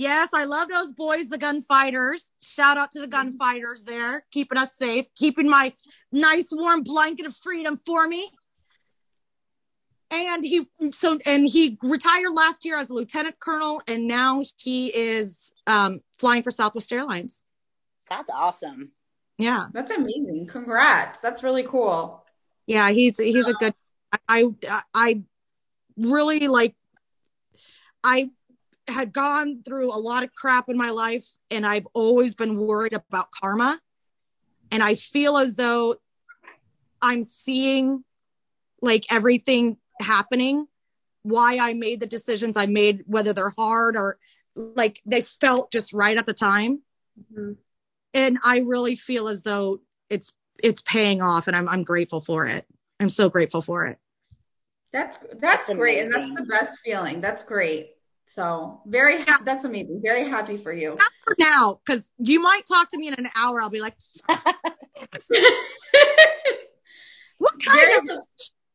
Yes, 0.00 0.30
I 0.34 0.46
love 0.46 0.70
those 0.70 0.92
boys, 0.92 1.28
the 1.28 1.36
gunfighters. 1.36 2.30
Shout 2.40 2.78
out 2.78 2.90
to 2.92 3.00
the 3.00 3.06
gunfighters 3.06 3.84
there, 3.84 4.24
keeping 4.30 4.56
us 4.56 4.74
safe, 4.74 5.04
keeping 5.14 5.46
my 5.46 5.74
nice 6.10 6.48
warm 6.50 6.82
blanket 6.82 7.26
of 7.26 7.36
freedom 7.36 7.78
for 7.84 8.08
me. 8.08 8.30
And 10.10 10.42
he 10.42 10.66
so 10.90 11.18
and 11.26 11.46
he 11.46 11.76
retired 11.82 12.30
last 12.32 12.64
year 12.64 12.78
as 12.78 12.88
a 12.88 12.94
lieutenant 12.94 13.38
colonel, 13.40 13.82
and 13.86 14.08
now 14.08 14.40
he 14.56 14.86
is 14.86 15.52
um, 15.66 16.00
flying 16.18 16.42
for 16.42 16.50
Southwest 16.50 16.90
Airlines. 16.90 17.44
That's 18.08 18.30
awesome. 18.30 18.92
Yeah. 19.36 19.66
That's 19.74 19.90
amazing. 19.90 20.46
Congrats. 20.46 21.20
That's 21.20 21.42
really 21.42 21.64
cool. 21.64 22.24
Yeah, 22.66 22.88
he's 22.88 23.18
he's 23.18 23.48
a 23.48 23.52
good. 23.52 23.74
I 24.26 24.46
I, 24.66 24.80
I 24.94 25.22
really 25.98 26.48
like. 26.48 26.74
I 28.02 28.30
had 28.90 29.12
gone 29.12 29.62
through 29.64 29.92
a 29.92 29.98
lot 29.98 30.22
of 30.22 30.34
crap 30.34 30.68
in 30.68 30.76
my 30.76 30.90
life, 30.90 31.26
and 31.50 31.66
I've 31.66 31.86
always 31.94 32.34
been 32.34 32.56
worried 32.56 32.92
about 32.92 33.30
karma, 33.30 33.80
and 34.70 34.82
I 34.82 34.94
feel 34.94 35.36
as 35.36 35.56
though 35.56 35.96
I'm 37.02 37.24
seeing 37.24 38.04
like 38.82 39.04
everything 39.10 39.78
happening, 40.00 40.66
why 41.22 41.58
I 41.60 41.74
made 41.74 42.00
the 42.00 42.06
decisions 42.06 42.56
I 42.56 42.66
made, 42.66 43.04
whether 43.06 43.32
they're 43.32 43.54
hard 43.56 43.96
or 43.96 44.18
like 44.54 45.00
they 45.06 45.22
felt 45.22 45.70
just 45.70 45.92
right 45.92 46.16
at 46.16 46.26
the 46.26 46.34
time. 46.34 46.82
Mhm. 47.32 47.56
And 48.14 48.38
I 48.42 48.60
really 48.60 48.96
feel 48.96 49.28
as 49.28 49.42
though 49.42 49.80
it's 50.08 50.34
it's 50.62 50.82
paying 50.82 51.22
off 51.22 51.46
and 51.46 51.56
I'm 51.56 51.68
I'm 51.68 51.84
grateful 51.84 52.20
for 52.20 52.46
it. 52.46 52.66
I'm 52.98 53.10
so 53.10 53.28
grateful 53.28 53.62
for 53.62 53.86
it. 53.86 53.98
That's 54.92 55.18
that's, 55.18 55.40
That's 55.40 55.74
great, 55.74 56.00
and 56.00 56.12
that's 56.12 56.40
the 56.40 56.46
best 56.46 56.80
feeling. 56.84 57.20
That's 57.20 57.44
great. 57.44 57.90
So 58.30 58.80
very, 58.86 59.24
that's 59.44 59.64
amazing. 59.64 60.00
Very 60.04 60.28
happy 60.28 60.56
for 60.56 60.72
you. 60.72 60.90
Not 60.90 61.10
for 61.24 61.34
now, 61.36 61.80
because 61.84 62.12
you 62.18 62.38
might 62.40 62.62
talk 62.64 62.88
to 62.90 62.96
me 62.96 63.08
in 63.08 63.14
an 63.14 63.28
hour. 63.34 63.60
I'll 63.60 63.70
be 63.70 63.80
like, 63.80 63.96
what 67.38 67.54
kind 67.64 67.80
Very 67.80 67.96
of 67.96 68.08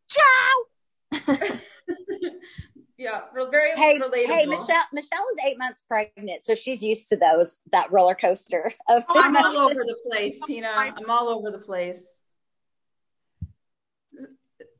chow? 0.09 1.57
yeah, 2.97 3.21
very 3.49 3.69
Hey, 3.77 3.97
relatable. 3.97 4.25
hey, 4.25 4.45
Michelle. 4.45 4.83
Michelle 4.91 5.25
is 5.31 5.37
eight 5.45 5.57
months 5.57 5.85
pregnant, 5.87 6.45
so 6.45 6.53
she's 6.53 6.83
used 6.83 7.07
to 7.07 7.15
those 7.15 7.61
that 7.71 7.89
roller 7.93 8.15
coaster 8.15 8.73
of. 8.89 9.05
Oh, 9.07 9.21
I'm 9.23 9.37
all 9.37 9.57
over 9.71 9.73
the 9.73 9.95
place, 10.05 10.37
Tina. 10.45 10.73
I'm 10.75 11.09
all 11.09 11.29
over 11.29 11.49
the 11.49 11.59
place. 11.59 12.05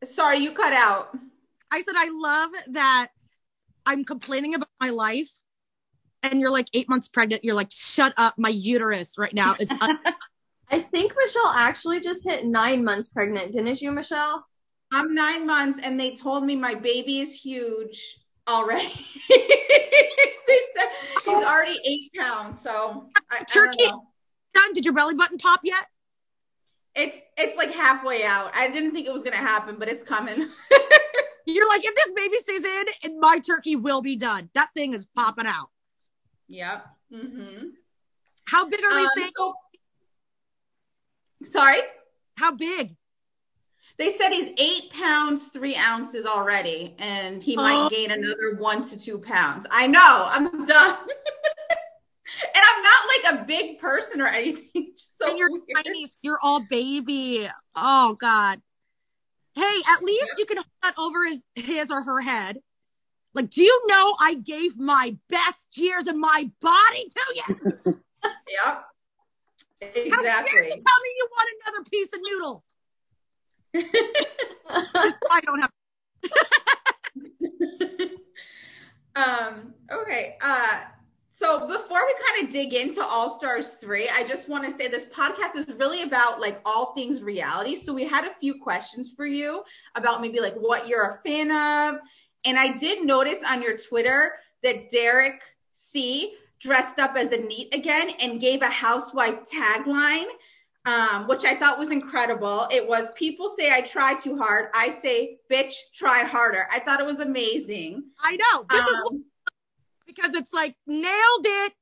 Sorry, 0.03 0.39
you 0.39 0.51
cut 0.51 0.73
out. 0.73 1.15
I 1.71 1.81
said, 1.81 1.95
I 1.97 2.09
love 2.11 2.51
that 2.73 3.07
I'm 3.85 4.03
complaining 4.03 4.55
about 4.55 4.69
my 4.79 4.89
life. 4.89 5.31
And 6.23 6.39
you're 6.39 6.51
like 6.51 6.67
eight 6.73 6.89
months 6.89 7.07
pregnant. 7.07 7.43
You're 7.43 7.55
like, 7.55 7.71
shut 7.71 8.13
up. 8.17 8.35
My 8.37 8.49
uterus 8.49 9.17
right 9.17 9.33
now 9.33 9.55
is 9.59 9.69
un- 9.81 9.99
I 10.69 10.81
think 10.81 11.13
Michelle 11.15 11.53
actually 11.55 11.99
just 11.99 12.23
hit 12.23 12.45
nine 12.45 12.83
months 12.83 13.09
pregnant, 13.09 13.53
didn't 13.53 13.81
you, 13.81 13.91
Michelle? 13.91 14.45
I'm 14.91 15.13
nine 15.13 15.45
months, 15.45 15.79
and 15.83 15.99
they 15.99 16.15
told 16.15 16.43
me 16.45 16.55
my 16.55 16.73
baby 16.73 17.19
is 17.19 17.33
huge 17.33 18.19
already. 18.47 18.87
they 19.29 20.59
said 20.75 20.87
he's 21.25 21.27
oh. 21.27 21.45
already 21.45 21.79
eight 21.85 22.11
pounds. 22.17 22.61
So 22.61 23.09
I, 23.31 23.39
I 23.39 23.43
Turkey. 23.43 23.85
know. 23.85 24.07
done. 24.53 24.73
Did 24.73 24.85
your 24.85 24.93
belly 24.93 25.15
button 25.15 25.37
pop 25.37 25.61
yet? 25.63 25.85
It's 26.95 27.17
it's 27.37 27.57
like 27.57 27.71
halfway 27.71 28.23
out. 28.23 28.55
I 28.55 28.69
didn't 28.69 28.93
think 28.93 29.05
it 29.05 29.13
was 29.13 29.23
gonna 29.23 29.35
happen, 29.35 29.75
but 29.77 29.87
it's 29.87 30.03
coming. 30.03 30.49
You're 31.45 31.69
like, 31.69 31.85
if 31.85 31.93
this 31.95 32.13
baby 32.13 32.37
stays 32.39 32.63
in, 32.65 32.85
and 33.03 33.19
my 33.19 33.39
turkey 33.39 33.75
will 33.75 34.01
be 34.01 34.15
done. 34.15 34.49
That 34.55 34.69
thing 34.73 34.93
is 34.93 35.05
popping 35.15 35.45
out. 35.47 35.69
yep. 36.47 36.87
Mm-hmm. 37.13 37.67
How 38.45 38.65
big 38.67 38.79
are 38.83 38.93
they 38.93 39.03
Um, 39.03 39.09
saying? 39.15 39.31
so, 39.35 39.53
sorry. 41.51 41.79
How 42.37 42.51
big? 42.51 42.95
They 43.97 44.09
said 44.11 44.29
he's 44.31 44.53
eight 44.57 44.91
pounds, 44.91 45.45
three 45.45 45.75
ounces 45.75 46.25
already, 46.25 46.95
and 46.99 47.41
he 47.41 47.55
Oh. 47.57 47.61
might 47.61 47.89
gain 47.91 48.11
another 48.11 48.55
one 48.57 48.81
to 48.83 48.99
two 48.99 49.19
pounds. 49.19 49.65
I 49.71 49.87
know, 49.87 50.27
I'm 50.29 50.65
done. 50.65 50.97
and 51.07 52.63
I'm 52.75 52.83
not 52.83 53.07
like 53.07 53.41
a 53.41 53.45
big 53.45 53.79
person 53.79 54.19
or 54.21 54.27
anything. 54.27 54.93
So 54.97 55.29
and 55.29 55.37
you're 55.39 55.49
weird. 55.51 55.63
tiny. 55.85 56.07
You're 56.21 56.39
all 56.43 56.61
baby. 56.69 57.49
Oh 57.75 58.15
God. 58.19 58.61
Hey, 59.55 59.81
at 59.87 60.03
least 60.03 60.37
you 60.37 60.45
can 60.45 60.57
hold 60.57 60.67
that 60.83 60.95
over 60.97 61.25
his 61.25 61.41
his 61.55 61.89
or 61.89 62.01
her 62.01 62.21
head. 62.21 62.59
Like, 63.33 63.49
do 63.49 63.61
you 63.61 63.83
know 63.87 64.15
I 64.19 64.35
gave 64.35 64.77
my 64.77 65.17
best 65.29 65.77
years 65.77 66.07
of 66.07 66.15
my 66.15 66.49
body 66.61 67.07
to 67.09 67.33
you? 67.35 67.55
Yep. 68.47 68.85
How 69.81 69.87
dare 69.89 70.01
you 70.01 70.07
Exactly. 70.07 70.69
tell 70.69 70.99
me 71.01 71.09
you 71.17 71.27
want 71.31 71.49
another 71.65 71.83
piece 71.91 72.13
of 72.13 72.19
noodle? 72.23 72.63
I 75.31 75.41
don't 75.41 75.61
have. 75.61 75.71
um, 79.15 79.73
okay. 79.91 80.37
Uh, 80.41 80.81
so 81.37 81.67
before 81.67 81.99
we 82.05 82.15
kind 82.29 82.47
of 82.47 82.53
dig 82.53 82.73
into 82.73 83.03
All 83.03 83.29
Stars 83.29 83.71
3, 83.71 84.07
I 84.07 84.23
just 84.23 84.47
want 84.47 84.63
to 84.63 84.75
say 84.77 84.87
this 84.87 85.05
podcast 85.07 85.57
is 85.57 85.67
really 85.77 86.03
about 86.03 86.39
like 86.39 86.61
all 86.63 86.93
things 86.93 87.21
reality. 87.23 87.75
So 87.75 87.93
we 87.93 88.05
had 88.05 88.23
a 88.23 88.33
few 88.33 88.61
questions 88.61 89.11
for 89.11 89.25
you 89.25 89.61
about 89.95 90.21
maybe 90.21 90.39
like 90.39 90.55
what 90.55 90.87
you're 90.87 91.09
a 91.09 91.19
fan 91.27 91.51
of. 91.51 91.99
And 92.45 92.57
I 92.57 92.71
did 92.71 93.05
notice 93.05 93.39
on 93.49 93.61
your 93.61 93.77
Twitter 93.77 94.31
that 94.63 94.89
Derek 94.89 95.41
C 95.73 96.35
dressed 96.59 96.99
up 96.99 97.17
as 97.17 97.33
a 97.33 97.37
neat 97.37 97.75
again 97.75 98.11
and 98.21 98.39
gave 98.39 98.61
a 98.61 98.67
housewife 98.69 99.41
tagline. 99.45 100.27
Um, 100.85 101.27
which 101.27 101.45
I 101.45 101.55
thought 101.55 101.79
was 101.79 101.91
incredible. 101.91 102.67
It 102.71 102.87
was 102.87 103.07
people 103.15 103.49
say 103.49 103.71
I 103.71 103.81
try 103.81 104.13
too 104.13 104.37
hard. 104.37 104.67
I 104.75 104.89
say, 104.89 105.39
bitch, 105.51 105.73
try 105.95 106.19
harder. 106.19 106.67
I 106.71 106.77
thought 106.77 106.99
it 106.99 107.07
was 107.07 107.21
amazing. 107.21 108.03
I 108.19 108.35
know. 108.35 108.65
This 108.69 108.85
is 108.85 109.01
Um, 109.09 109.25
because 110.05 110.33
it's 110.35 110.53
like 110.53 110.75
nailed 110.87 111.45
it. 111.45 111.73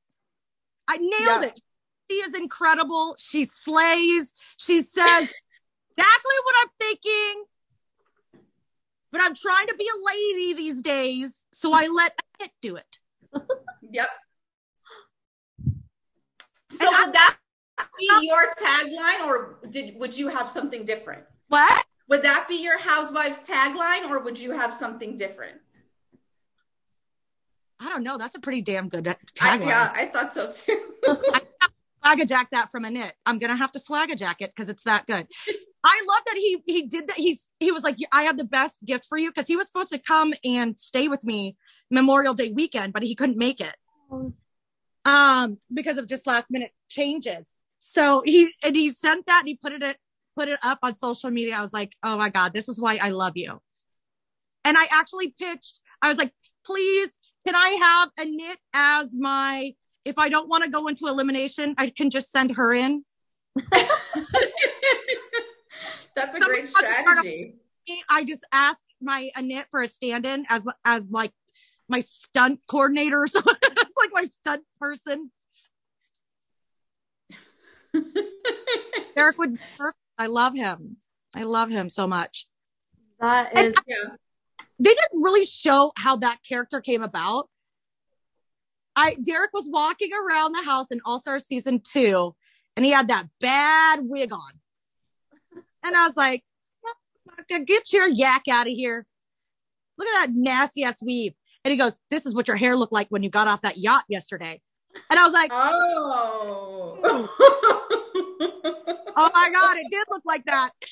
I 0.88 0.96
nailed 0.98 1.12
Yeah. 1.42 1.48
it. 1.48 1.60
She 2.10 2.16
is 2.18 2.34
incredible. 2.34 3.16
She 3.18 3.44
slays. 3.44 4.34
She 4.56 4.82
says 4.82 5.22
exactly 5.90 6.36
what 6.44 6.54
I'm 6.60 6.68
thinking. 6.78 7.44
But 9.10 9.22
I'm 9.22 9.34
trying 9.34 9.68
to 9.68 9.74
be 9.76 9.88
a 9.88 10.06
lady 10.06 10.54
these 10.54 10.82
days, 10.82 11.46
so 11.52 11.72
I 11.72 11.86
let 11.86 12.18
it 12.40 12.50
do 12.60 12.76
it. 12.76 12.98
Yep. 13.90 14.08
So 16.72 16.88
And 16.88 17.06
would 17.06 17.14
that 17.14 17.36
be 17.98 18.08
your 18.22 18.52
tagline, 18.60 19.26
or 19.26 19.58
did 19.70 19.96
would 19.98 20.16
you 20.16 20.28
have 20.28 20.50
something 20.50 20.84
different? 20.84 21.22
What? 21.48 21.84
Would 22.08 22.22
that 22.22 22.46
be 22.48 22.56
your 22.56 22.76
housewives 22.78 23.38
tagline, 23.38 24.10
or 24.10 24.18
would 24.18 24.38
you 24.38 24.50
have 24.50 24.74
something 24.74 25.16
different? 25.16 25.58
I 27.84 27.88
don't 27.88 28.02
know. 28.02 28.18
That's 28.18 28.34
a 28.34 28.40
pretty 28.40 28.62
damn 28.62 28.88
good 28.88 29.06
I, 29.06 29.16
tagline. 29.36 29.66
yeah, 29.66 29.92
I 29.94 30.06
thought 30.06 30.32
so 30.32 30.50
too. 30.50 30.80
swagger 32.04 32.24
jack 32.24 32.48
that 32.50 32.70
from 32.70 32.84
a 32.84 32.90
knit. 32.90 33.12
I'm 33.26 33.38
gonna 33.38 33.56
have 33.56 33.72
to 33.72 33.78
swagger 33.78 34.14
jack 34.14 34.40
it 34.40 34.50
because 34.54 34.68
it's 34.68 34.84
that 34.84 35.06
good. 35.06 35.26
I 35.84 36.02
love 36.08 36.22
that 36.26 36.36
he 36.36 36.62
he 36.66 36.82
did 36.86 37.08
that. 37.08 37.16
He's 37.16 37.48
he 37.60 37.72
was 37.72 37.82
like, 37.82 37.96
I 38.12 38.24
have 38.24 38.38
the 38.38 38.44
best 38.44 38.84
gift 38.84 39.06
for 39.06 39.18
you 39.18 39.30
because 39.30 39.46
he 39.46 39.56
was 39.56 39.66
supposed 39.66 39.90
to 39.90 39.98
come 39.98 40.32
and 40.44 40.78
stay 40.78 41.08
with 41.08 41.24
me 41.24 41.56
Memorial 41.90 42.34
Day 42.34 42.50
weekend, 42.50 42.92
but 42.92 43.02
he 43.02 43.14
couldn't 43.14 43.36
make 43.36 43.60
it 43.60 43.74
um 45.04 45.58
because 45.72 45.98
of 45.98 46.08
just 46.08 46.26
last 46.26 46.50
minute 46.50 46.72
changes. 46.88 47.58
So 47.78 48.22
he 48.24 48.50
and 48.62 48.74
he 48.74 48.90
sent 48.90 49.26
that 49.26 49.40
and 49.40 49.48
he 49.48 49.56
put 49.56 49.72
it 49.72 49.96
put 50.36 50.48
it 50.48 50.58
up 50.62 50.78
on 50.82 50.94
social 50.94 51.30
media. 51.30 51.56
I 51.56 51.62
was 51.62 51.72
like, 51.72 51.94
oh 52.02 52.16
my 52.16 52.30
god, 52.30 52.54
this 52.54 52.68
is 52.68 52.80
why 52.80 52.98
I 53.00 53.10
love 53.10 53.36
you. 53.36 53.60
And 54.64 54.76
I 54.78 54.86
actually 54.90 55.34
pitched. 55.38 55.80
I 56.00 56.08
was 56.08 56.16
like, 56.16 56.32
please, 56.64 57.16
can 57.46 57.54
I 57.54 57.68
have 57.70 58.10
a 58.18 58.24
knit 58.30 58.58
as 58.72 59.14
my 59.16 59.74
if 60.04 60.18
I 60.18 60.28
don't 60.28 60.48
want 60.48 60.64
to 60.64 60.70
go 60.70 60.86
into 60.88 61.06
elimination, 61.06 61.74
I 61.78 61.88
can 61.88 62.10
just 62.10 62.30
send 62.30 62.50
her 62.56 62.74
in. 62.74 63.04
That's 66.14 66.36
a 66.36 66.40
Somebody 66.40 66.44
great 66.44 66.60
has 66.62 66.72
to 66.72 66.78
start 66.78 67.18
off- 67.18 67.24
strategy. 67.24 67.54
I 68.08 68.24
just 68.24 68.44
asked 68.52 68.84
my 69.00 69.30
Annette 69.36 69.66
for 69.70 69.80
a 69.80 69.88
stand-in 69.88 70.46
as 70.48 70.64
as 70.84 71.10
like 71.10 71.32
my 71.88 72.00
stunt 72.00 72.60
coordinator 72.70 73.22
or 73.22 73.26
something. 73.28 73.54
it's 73.62 73.96
like 73.96 74.10
my 74.12 74.24
stunt 74.24 74.64
person. 74.80 75.30
Derek 79.16 79.38
would. 79.38 79.58
I 80.18 80.26
love 80.26 80.54
him. 80.54 80.96
I 81.34 81.42
love 81.42 81.70
him 81.70 81.88
so 81.90 82.06
much. 82.06 82.46
That 83.20 83.56
is. 83.58 83.74
And 83.74 83.76
Yeah. 83.86 84.04
They 84.84 84.90
didn't 84.90 85.22
really 85.22 85.46
show 85.46 85.92
how 85.96 86.16
that 86.16 86.40
character 86.46 86.82
came 86.82 87.02
about. 87.02 87.48
I 88.94 89.16
Derek 89.24 89.54
was 89.54 89.70
walking 89.72 90.10
around 90.12 90.52
the 90.52 90.62
house 90.62 90.90
in 90.90 91.00
All 91.06 91.18
Star 91.18 91.38
season 91.38 91.80
two, 91.80 92.34
and 92.76 92.84
he 92.84 92.92
had 92.92 93.08
that 93.08 93.24
bad 93.40 94.00
wig 94.02 94.30
on, 94.30 94.60
and 95.82 95.96
I 95.96 96.06
was 96.06 96.18
like, 96.18 96.44
"Get 97.48 97.94
your 97.94 98.06
yak 98.06 98.42
out 98.50 98.66
of 98.66 98.74
here! 98.74 99.06
Look 99.96 100.06
at 100.06 100.26
that 100.26 100.34
nasty 100.34 100.84
ass 100.84 101.02
weave." 101.02 101.32
And 101.64 101.72
he 101.72 101.78
goes, 101.78 102.02
"This 102.10 102.26
is 102.26 102.34
what 102.34 102.46
your 102.46 102.58
hair 102.58 102.76
looked 102.76 102.92
like 102.92 103.08
when 103.08 103.22
you 103.22 103.30
got 103.30 103.48
off 103.48 103.62
that 103.62 103.78
yacht 103.78 104.04
yesterday." 104.08 104.60
And 105.08 105.18
I 105.18 105.24
was 105.24 105.32
like, 105.32 105.50
Oh. 105.50 106.98
"Oh 109.16 109.30
my 109.34 109.50
god, 109.50 109.76
it 109.78 109.86
did 109.90 110.04
look 110.10 110.24
like 110.26 110.44
that." 110.44 110.72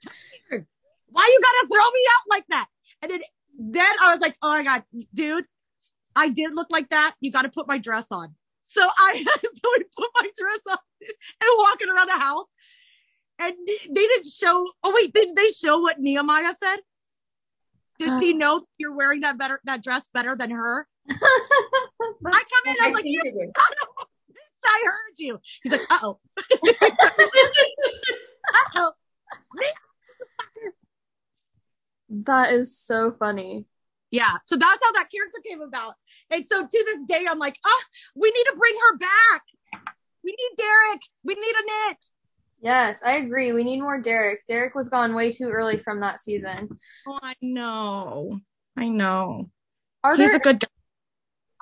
Why 1.10 1.26
you 1.26 1.40
gotta 1.42 1.68
throw 1.68 1.90
me 1.90 2.06
out 2.08 2.24
like 2.30 2.44
that? 2.50 2.66
And 3.02 3.10
then 3.10 3.20
then 3.58 3.92
I 4.00 4.12
was 4.12 4.20
like, 4.20 4.36
oh 4.42 4.50
my 4.50 4.62
god, 4.62 4.84
dude, 5.14 5.44
I 6.16 6.28
did 6.28 6.54
look 6.54 6.68
like 6.70 6.88
that. 6.90 7.14
You 7.20 7.30
got 7.30 7.42
to 7.42 7.48
put 7.50 7.68
my 7.68 7.78
dress 7.78 8.06
on. 8.10 8.34
So 8.62 8.82
I 8.82 9.24
so 9.24 9.70
we 9.76 9.84
put 9.96 10.10
my 10.14 10.28
dress 10.38 10.60
on 10.70 10.78
and 11.00 11.50
walking 11.58 11.88
around 11.88 12.08
the 12.08 12.18
house. 12.18 12.46
and 13.38 13.54
they 13.66 14.06
didn't 14.06 14.26
show. 14.30 14.66
Oh 14.82 14.92
wait, 14.94 15.12
did 15.12 15.34
they 15.34 15.48
show 15.48 15.80
what 15.80 15.98
Nehemiah 15.98 16.54
said? 16.62 16.76
Does 17.98 18.18
she 18.20 18.32
know 18.32 18.64
you're 18.78 18.94
wearing 18.96 19.20
that 19.20 19.36
better 19.36 19.60
that 19.64 19.82
dress 19.82 20.08
better 20.12 20.34
than 20.34 20.50
her? 20.50 20.86
I 21.10 21.14
come 22.22 22.64
in, 22.66 22.76
I'm 22.80 22.90
I 22.90 22.94
like, 22.94 23.04
you 23.04 23.20
bitch, 23.22 23.52
I 24.64 24.82
heard 24.84 25.14
you. 25.18 25.38
He's 25.62 25.72
like, 25.72 25.82
uh 25.90 25.98
oh. 26.02 26.18
uh-oh. 28.54 28.92
that 32.10 32.52
is 32.52 32.76
so 32.76 33.12
funny. 33.18 33.66
Yeah. 34.10 34.38
So 34.44 34.56
that's 34.56 34.82
how 34.82 34.92
that 34.92 35.08
character 35.10 35.38
came 35.48 35.60
about. 35.60 35.94
And 36.30 36.44
so 36.44 36.62
to 36.62 36.84
this 36.86 37.04
day, 37.06 37.26
I'm 37.30 37.38
like, 37.38 37.56
oh, 37.64 37.82
we 38.16 38.30
need 38.30 38.44
to 38.44 38.56
bring 38.58 38.74
her 38.74 38.98
back. 38.98 39.42
We 40.24 40.32
need 40.32 40.56
Derek. 40.56 41.00
We 41.24 41.34
need 41.34 41.54
a 41.54 41.62
Annette. 41.62 42.04
Yes, 42.62 43.02
I 43.04 43.16
agree. 43.16 43.52
We 43.52 43.64
need 43.64 43.80
more 43.80 44.00
Derek. 44.00 44.44
Derek 44.46 44.74
was 44.74 44.88
gone 44.88 45.14
way 45.14 45.30
too 45.30 45.48
early 45.50 45.78
from 45.78 46.00
that 46.00 46.20
season. 46.20 46.68
Oh, 47.08 47.18
I 47.22 47.34
know. 47.40 48.40
I 48.76 48.88
know. 48.88 49.50
Are 50.04 50.16
He's 50.16 50.28
there 50.30 50.36
a 50.36 50.40
good 50.40 50.60
guy. 50.60 50.66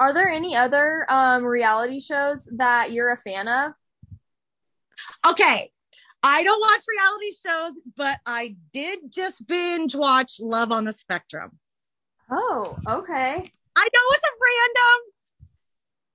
are 0.01 0.13
there 0.15 0.29
any 0.29 0.57
other 0.57 1.07
um 1.09 1.45
reality 1.45 2.01
shows 2.01 2.49
that 2.57 2.91
you're 2.93 3.13
a 3.13 3.19
fan 3.19 3.47
of? 3.47 3.73
Okay. 5.27 5.71
I 6.23 6.43
don't 6.43 6.61
watch 6.61 6.81
reality 6.89 7.31
shows, 7.45 7.81
but 7.97 8.19
I 8.27 8.57
did 8.73 9.11
just 9.11 9.47
binge 9.47 9.95
watch 9.95 10.41
Love 10.41 10.73
on 10.73 10.85
the 10.85 10.93
Spectrum. 10.93 11.59
Oh, 12.31 12.77
okay. 12.87 13.53
I 13.77 13.85
know 13.85 14.01
it's 14.11 14.25
a 14.25 14.39
random, 14.49 15.01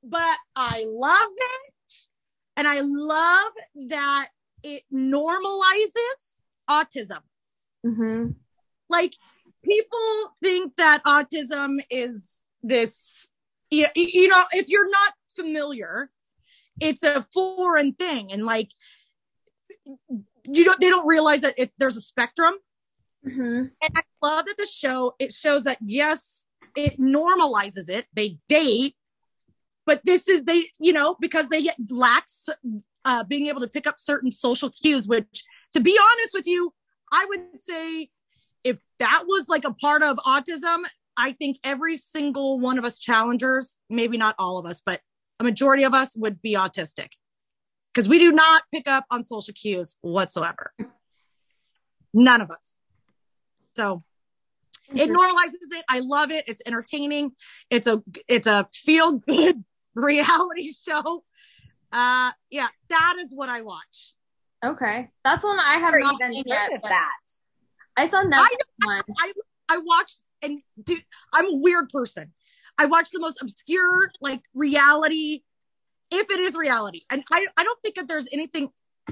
but 0.04 0.38
I 0.56 0.86
love 0.88 1.32
it. 1.38 1.94
And 2.56 2.68
I 2.68 2.82
love 2.82 3.54
that 3.88 4.28
it 4.62 4.84
normalizes 4.94 6.42
autism. 6.70 7.22
Mm-hmm. 7.86 8.32
Like 8.90 9.14
people 9.64 10.34
think 10.42 10.76
that 10.76 11.04
autism 11.04 11.80
is 11.90 12.36
this, 12.62 13.30
you, 13.72 13.88
you 13.96 14.28
know, 14.28 14.44
if 14.52 14.68
you're 14.68 14.90
not 14.90 15.14
familiar, 15.36 16.12
it's 16.80 17.04
a 17.04 17.26
foreign 17.34 17.94
thing. 17.94 18.32
And 18.32 18.44
like, 18.46 18.70
you 20.46 20.66
don't, 20.66 20.80
they 20.80 20.90
don't 20.90 21.08
realize 21.08 21.42
that 21.42 21.56
it, 21.58 21.72
there's 21.78 21.98
a 21.98 22.02
spectrum. 22.02 22.54
Mm-hmm. 23.26 23.42
And 23.42 23.72
I 23.82 24.02
love 24.22 24.46
that 24.46 24.58
the 24.58 24.66
show, 24.66 25.14
it 25.20 25.32
shows 25.32 25.64
that 25.64 25.78
yes, 25.82 26.46
it 26.76 27.00
normalizes 27.00 27.90
it. 27.90 28.06
They 28.14 28.38
date, 28.50 28.96
but 29.86 30.02
this 30.04 30.28
is 30.28 30.44
they, 30.44 30.66
you 30.80 30.94
know, 30.94 31.16
because 31.20 31.50
they 31.50 31.64
get 31.64 31.76
lacks 31.90 32.50
uh, 33.06 33.24
being 33.26 33.48
able 33.48 33.62
to 33.62 33.68
pick 33.68 33.88
up 33.88 33.96
certain 33.98 34.32
social 34.32 34.70
cues, 34.70 35.08
which 35.08 35.44
to 35.74 35.80
be 35.80 35.98
honest 36.00 36.34
with 36.34 36.48
you, 36.48 36.74
I 37.12 37.26
would 37.30 37.62
say 37.62 38.10
if 38.64 38.80
that 39.00 39.24
was 39.28 39.48
like 39.50 39.66
a 39.66 39.74
part 39.74 40.04
of 40.04 40.18
autism, 40.18 40.84
I 41.16 41.34
think 41.34 41.60
every 41.64 41.98
single 41.98 42.60
one 42.60 42.78
of 42.78 42.86
us 42.86 42.98
challengers, 42.98 43.78
maybe 43.90 44.18
not 44.18 44.36
all 44.40 44.58
of 44.58 44.66
us, 44.66 44.82
but 44.86 45.00
a 45.40 45.44
majority 45.44 45.84
of 45.84 45.94
us 45.94 46.18
would 46.18 46.42
be 46.42 46.56
autistic 46.56 47.10
because 47.94 48.10
we 48.10 48.20
do 48.20 48.32
not 48.32 48.64
pick 48.72 48.88
up 48.88 49.06
on 49.12 49.24
social 49.24 49.54
cues 49.54 49.98
whatsoever. 50.02 50.74
None 52.14 52.42
of 52.42 52.50
us. 52.50 52.58
So 53.76 54.04
it 54.90 55.10
normalizes 55.10 55.78
it. 55.78 55.86
I 55.90 56.00
love 56.00 56.32
it. 56.32 56.46
It's 56.48 56.62
entertaining. 56.66 57.32
It's 57.70 57.88
a 57.88 58.04
it's 58.28 58.48
a 58.48 58.68
feel 58.74 59.14
good 59.20 59.64
reality 59.96 60.72
show. 60.88 61.24
Uh 61.92 62.32
yeah, 62.50 62.68
that 62.90 63.16
is 63.22 63.34
what 63.36 63.50
I 63.50 63.62
watch. 63.62 64.14
Okay, 64.64 65.10
that's 65.24 65.44
one 65.44 65.60
I 65.60 65.74
have 65.74 65.94
Never 65.94 66.00
not 66.00 66.22
seen 66.32 66.44
yet. 66.46 66.74
of 66.74 66.82
that. 66.84 67.10
I 67.98 68.08
saw 68.08 68.24
Netflix 68.24 68.38
I 68.84 68.86
one. 68.86 69.04
I 69.20 69.32
I 69.70 69.78
watched 69.78 70.24
and 70.42 70.62
dude, 70.84 71.04
I'm 71.34 71.46
a 71.46 71.56
weird 71.56 71.90
person. 71.90 72.34
I 72.78 72.86
watch 72.86 73.10
the 73.12 73.20
most 73.20 73.42
obscure 73.42 74.10
like 74.22 74.42
reality, 74.54 75.42
if 76.14 76.30
it 76.30 76.40
is 76.40 76.56
reality. 76.56 77.02
And 77.10 77.24
I, 77.32 77.46
I 77.58 77.64
don't 77.64 77.82
think 77.82 77.96
that 77.96 78.08
there's 78.08 78.28
anything 78.32 78.70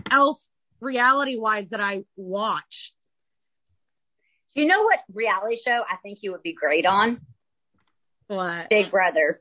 else 0.10 0.50
reality 0.80 1.38
wise 1.38 1.70
that 1.70 1.82
I 1.82 2.04
watch. 2.16 2.94
Do 4.56 4.62
you 4.62 4.68
know 4.68 4.84
what 4.84 5.00
reality 5.14 5.56
show 5.56 5.84
I 5.90 5.96
think 5.98 6.24
you 6.24 6.32
would 6.32 6.44
be 6.44 6.54
great 6.54 6.86
on? 6.86 7.22
What? 8.28 8.70
Big 8.70 8.92
Brother. 8.92 9.40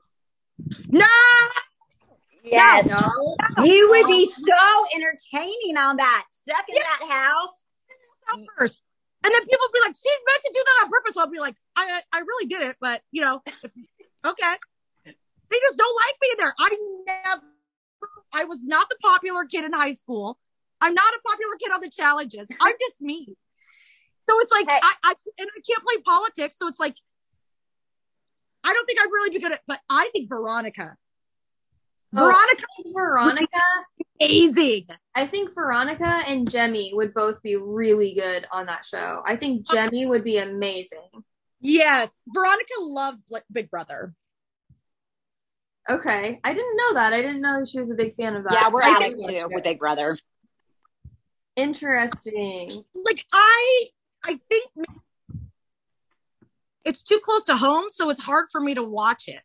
No, 0.89 1.07
Yes. 2.43 2.89
No. 2.89 3.37
You 3.65 3.91
would 3.91 4.07
be 4.07 4.27
so 4.27 4.53
entertaining 4.95 5.77
on 5.77 5.97
that. 5.97 6.27
Stuck 6.31 6.69
in 6.69 6.75
that 6.75 7.09
house. 7.09 8.41
first. 8.59 8.85
And 9.23 9.35
then 9.35 9.43
people 9.43 9.67
be 9.73 9.81
like, 9.85 9.95
she 9.95 10.11
meant 10.27 10.43
to 10.43 10.51
do 10.55 10.63
that 10.65 10.85
on 10.85 10.91
purpose. 10.91 11.17
I'll 11.17 11.31
be 11.31 11.39
like, 11.39 11.57
I 11.77 12.01
I 12.13 12.21
really 12.21 12.47
did 12.47 12.63
it, 12.63 12.77
but 12.81 13.03
you 13.13 13.21
know, 13.21 13.43
okay. 14.25 14.55
They 15.51 15.57
just 15.61 15.79
don't 15.79 15.97
like 15.97 16.15
me 16.23 16.29
there. 16.39 16.55
I 16.59 16.77
never 17.07 17.43
I 18.33 18.45
was 18.45 18.63
not 18.63 18.89
the 18.89 18.97
popular 19.03 19.45
kid 19.45 19.65
in 19.65 19.73
high 19.73 19.93
school. 19.93 20.39
I'm 20.81 20.95
not 20.95 21.13
a 21.13 21.29
popular 21.29 21.57
kid 21.61 21.73
on 21.73 21.81
the 21.81 21.91
challenges. 21.91 22.49
I'm 22.61 22.75
just 22.79 23.01
me. 23.01 23.37
So 24.29 24.39
it's 24.41 24.53
like 24.53 24.71
Hey. 24.71 24.79
I, 24.81 24.95
I 25.05 25.15
and 25.39 25.49
I 25.49 25.61
can't 25.69 25.83
play 25.85 26.03
politics. 26.03 26.57
So 26.59 26.69
it's 26.69 26.81
like 26.81 26.97
I 28.65 28.73
don't 28.73 28.87
think 28.87 29.01
I'd 29.01 29.11
really 29.11 29.31
be 29.31 29.41
good 29.41 29.53
at 29.53 29.61
but 29.67 29.81
I 29.89 30.09
think 30.13 30.29
Veronica. 30.29 30.97
Oh. 32.15 32.25
Veronica 32.25 32.67
Veronica. 32.93 33.59
amazing. 34.21 34.87
I 35.15 35.27
think 35.27 35.55
Veronica 35.55 36.23
and 36.27 36.49
Jemmye 36.49 36.95
would 36.95 37.15
both 37.15 37.43
be 37.43 37.57
really 37.57 38.15
good 38.15 38.47
on 38.53 38.67
that 38.67 38.85
show. 38.85 39.23
I 39.27 39.37
think 39.37 39.67
Jemmye 39.67 40.09
would 40.09 40.25
be 40.25 40.39
amazing. 40.39 41.09
Yes. 41.61 42.21
Veronica 42.29 42.75
loves 42.81 43.23
Big 43.53 43.71
Brother. 43.71 44.15
Okay, 45.89 46.39
I 46.45 46.53
didn't 46.55 46.77
know 46.77 46.95
that. 46.95 47.13
I 47.13 47.23
didn't 47.23 47.41
know 47.41 47.65
she 47.65 47.79
was 47.79 47.91
a 47.91 47.95
big 47.95 48.15
fan 48.15 48.37
of 48.37 48.45
that. 48.45 48.53
Yeah, 48.53 48.69
we're 48.69 48.83
I 48.83 48.97
addicts 48.97 49.21
think- 49.27 49.41
too 49.41 49.49
with 49.53 49.65
Big 49.65 49.79
Brother. 49.79 50.17
Interesting. 51.57 52.71
like 53.05 53.25
I 53.33 53.85
I 54.25 54.41
think 54.51 54.71
it's 56.85 57.03
too 57.03 57.21
close 57.25 57.45
to 57.45 57.57
home, 57.57 57.87
so 57.91 58.09
it's 58.11 58.21
hard 58.21 58.47
for 58.51 58.61
me 58.61 58.75
to 58.75 58.83
watch 58.83 59.29
it. 59.29 59.41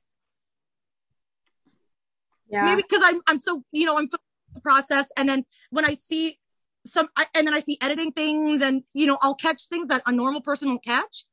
Yeah. 2.48 2.66
Maybe 2.66 2.84
because 2.84 3.02
I'm 3.04 3.22
I'm 3.28 3.40
so 3.40 3.64
you 3.72 3.86
know 3.86 3.98
I'm 3.98 4.08
so 4.08 4.18
the 4.54 4.62
process, 4.62 5.08
and 5.18 5.28
then 5.28 5.46
when 5.72 5.84
I 5.84 5.96
see 5.96 6.40
some, 6.86 7.10
I, 7.18 7.26
and 7.36 7.46
then 7.48 7.54
I 7.54 7.60
see 7.60 7.78
editing 7.82 8.12
things, 8.12 8.62
and 8.62 8.84
you 8.94 9.08
know 9.08 9.18
I'll 9.22 9.36
catch 9.36 9.68
things 9.68 9.90
that 9.90 10.02
a 10.06 10.12
normal 10.12 10.42
person 10.42 10.70
won't 10.70 10.84
catch, 10.84 11.26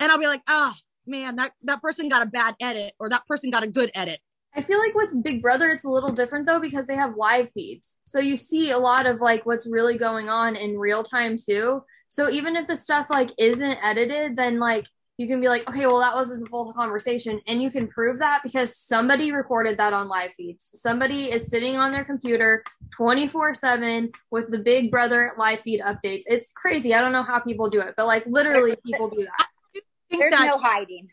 and 0.00 0.10
I'll 0.10 0.18
be 0.18 0.26
like, 0.26 0.42
ah, 0.48 0.74
man, 1.06 1.36
that 1.36 1.52
that 1.62 1.82
person 1.82 2.08
got 2.08 2.22
a 2.22 2.26
bad 2.26 2.54
edit, 2.60 2.92
or 2.98 3.08
that 3.08 3.26
person 3.26 3.50
got 3.50 3.62
a 3.62 3.68
good 3.68 3.90
edit. 3.94 4.18
I 4.56 4.62
feel 4.62 4.78
like 4.78 4.94
with 4.94 5.22
Big 5.22 5.42
Brother, 5.42 5.70
it's 5.70 5.84
a 5.84 5.90
little 5.90 6.12
different 6.12 6.46
though 6.46 6.60
because 6.60 6.86
they 6.86 6.94
have 6.94 7.16
live 7.16 7.50
feeds. 7.52 7.98
So 8.06 8.20
you 8.20 8.36
see 8.36 8.70
a 8.70 8.78
lot 8.78 9.06
of 9.06 9.20
like 9.20 9.44
what's 9.44 9.66
really 9.66 9.98
going 9.98 10.28
on 10.28 10.54
in 10.54 10.78
real 10.78 11.02
time 11.02 11.36
too. 11.36 11.82
So 12.06 12.30
even 12.30 12.54
if 12.54 12.68
the 12.68 12.76
stuff 12.76 13.08
like 13.10 13.30
isn't 13.36 13.78
edited, 13.82 14.36
then 14.36 14.60
like 14.60 14.86
you 15.16 15.28
can 15.28 15.40
be 15.40 15.48
like, 15.48 15.68
okay, 15.68 15.86
well, 15.86 16.00
that 16.00 16.14
wasn't 16.14 16.44
the 16.44 16.50
full 16.50 16.72
conversation. 16.72 17.40
And 17.46 17.62
you 17.62 17.70
can 17.70 17.86
prove 17.86 18.18
that 18.18 18.40
because 18.42 18.76
somebody 18.76 19.32
recorded 19.32 19.78
that 19.78 19.92
on 19.92 20.08
live 20.08 20.30
feeds. 20.36 20.70
Somebody 20.74 21.26
is 21.32 21.48
sitting 21.48 21.76
on 21.76 21.92
their 21.92 22.04
computer 22.04 22.64
24 22.96 23.54
7 23.54 24.12
with 24.30 24.50
the 24.50 24.58
Big 24.58 24.90
Brother 24.90 25.32
live 25.36 25.60
feed 25.60 25.80
updates. 25.80 26.22
It's 26.26 26.52
crazy. 26.52 26.94
I 26.94 27.00
don't 27.00 27.12
know 27.12 27.22
how 27.22 27.40
people 27.40 27.70
do 27.70 27.80
it, 27.80 27.94
but 27.96 28.06
like 28.06 28.24
literally 28.26 28.76
people 28.84 29.08
do 29.08 29.24
that. 29.24 29.48
Think 30.18 30.30
There's 30.30 30.40
that 30.40 30.46
no 30.46 30.58
hiding. 30.58 31.08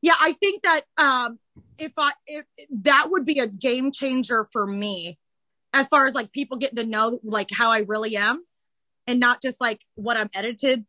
yeah, 0.00 0.14
I 0.20 0.32
think 0.32 0.62
that 0.62 0.82
um 0.98 1.38
if 1.78 1.92
I 1.98 2.12
if 2.26 2.44
that 2.82 3.08
would 3.10 3.24
be 3.24 3.38
a 3.38 3.46
game 3.46 3.92
changer 3.92 4.48
for 4.52 4.66
me 4.66 5.18
as 5.72 5.88
far 5.88 6.06
as 6.06 6.14
like 6.14 6.32
people 6.32 6.58
getting 6.58 6.76
to 6.76 6.86
know 6.86 7.18
like 7.22 7.48
how 7.52 7.70
I 7.70 7.80
really 7.80 8.16
am 8.16 8.44
and 9.06 9.18
not 9.20 9.40
just 9.42 9.60
like 9.60 9.80
what 9.94 10.16
I'm 10.16 10.30
edited 10.34 10.84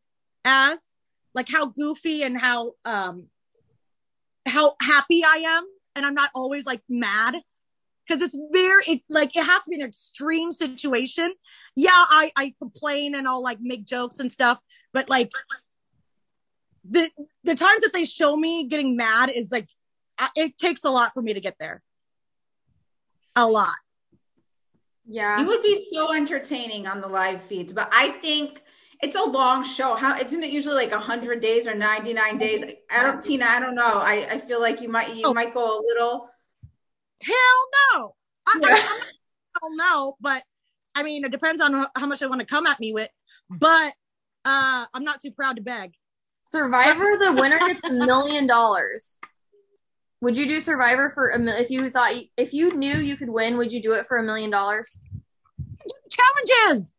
as, 0.45 0.93
like 1.33 1.47
how 1.49 1.67
goofy 1.67 2.23
and 2.23 2.39
how 2.39 2.73
um 2.85 3.27
how 4.45 4.75
happy 4.81 5.23
I 5.23 5.43
am 5.45 5.63
and 5.95 6.05
I'm 6.05 6.13
not 6.13 6.29
always 6.35 6.65
like 6.65 6.81
mad 6.89 7.35
because 8.07 8.21
it's 8.21 8.39
very 8.51 8.83
it, 8.87 9.01
like 9.09 9.35
it 9.35 9.43
has 9.43 9.63
to 9.63 9.69
be 9.69 9.79
an 9.79 9.87
extreme 9.87 10.51
situation. 10.51 11.33
Yeah, 11.75 11.91
I 11.93 12.31
I 12.35 12.53
complain 12.59 13.15
and 13.15 13.27
I'll 13.27 13.43
like 13.43 13.59
make 13.61 13.85
jokes 13.85 14.19
and 14.19 14.31
stuff, 14.31 14.59
but 14.91 15.09
like 15.09 15.31
the 16.89 17.09
the 17.43 17.55
times 17.55 17.83
that 17.83 17.93
they 17.93 18.05
show 18.05 18.35
me 18.35 18.65
getting 18.65 18.95
mad 18.95 19.31
is 19.33 19.51
like 19.51 19.69
I- 20.17 20.29
it 20.35 20.57
takes 20.57 20.83
a 20.83 20.89
lot 20.91 21.13
for 21.13 21.21
me 21.21 21.33
to 21.33 21.41
get 21.41 21.55
there. 21.59 21.81
A 23.35 23.47
lot. 23.47 23.75
Yeah. 25.05 25.39
You 25.39 25.47
would 25.47 25.61
be 25.63 25.83
so 25.91 26.13
entertaining 26.13 26.87
on 26.87 27.01
the 27.01 27.07
live 27.07 27.41
feeds, 27.43 27.73
but 27.73 27.89
I 27.91 28.09
think 28.09 28.61
it's 29.01 29.15
a 29.15 29.23
long 29.23 29.65
show. 29.65 29.95
How 29.95 30.17
isn't 30.17 30.43
it 30.43 30.51
usually 30.51 30.75
like 30.75 30.91
hundred 30.93 31.41
days 31.41 31.67
or 31.67 31.73
ninety 31.73 32.13
nine 32.13 32.37
days? 32.37 32.73
I 32.91 33.03
don't, 33.03 33.21
Tina. 33.21 33.45
I 33.47 33.59
don't 33.59 33.75
know. 33.75 33.83
I, 33.99 34.27
I 34.31 34.37
feel 34.37 34.61
like 34.61 34.81
you 34.81 34.87
might 34.89 35.15
you 35.15 35.23
Oh. 35.25 35.33
might 35.33 35.53
go 35.53 35.79
a 35.79 35.81
little. 35.83 36.29
Hell 37.21 37.35
no. 37.95 38.15
I, 38.47 38.59
Yeah. 38.61 38.75
I, 38.75 38.99
I'm 39.63 39.75
not, 39.75 39.93
know, 39.93 40.17
but 40.21 40.43
I 40.95 41.03
mean, 41.03 41.25
it 41.25 41.31
depends 41.31 41.61
on 41.61 41.87
how 41.95 42.05
much 42.05 42.19
they 42.19 42.27
want 42.27 42.41
to 42.41 42.45
come 42.47 42.65
at 42.67 42.79
me 42.79 42.93
with, 42.93 43.09
but 43.49 43.93
uh, 44.45 44.85
I'm 44.93 45.03
not 45.03 45.21
too 45.21 45.31
proud 45.31 45.55
to 45.55 45.61
beg. 45.61 45.93
Survivor, 46.53 47.17
the 47.17 47.33
winner 47.33 47.57
gets 47.57 47.81
a 47.89 47.91
million 47.91 48.45
dollars. 48.45 49.17
Would 50.21 50.37
you 50.37 50.47
do 50.47 50.59
Survivor 50.59 51.11
for 51.15 51.31
a 51.31 51.39
mil- 51.39 51.57
if 51.57 51.71
you 51.71 51.89
thought 51.89 52.13
if 52.37 52.53
you 52.53 52.77
knew 52.77 52.97
you 52.97 53.17
could 53.17 53.29
win? 53.29 53.57
Would 53.57 53.73
you 53.73 53.81
do 53.81 53.93
it 53.93 54.05
for 54.07 54.17
a 54.17 54.23
million 54.23 54.51
dollars? 54.51 54.99
Challenges. 56.11 56.93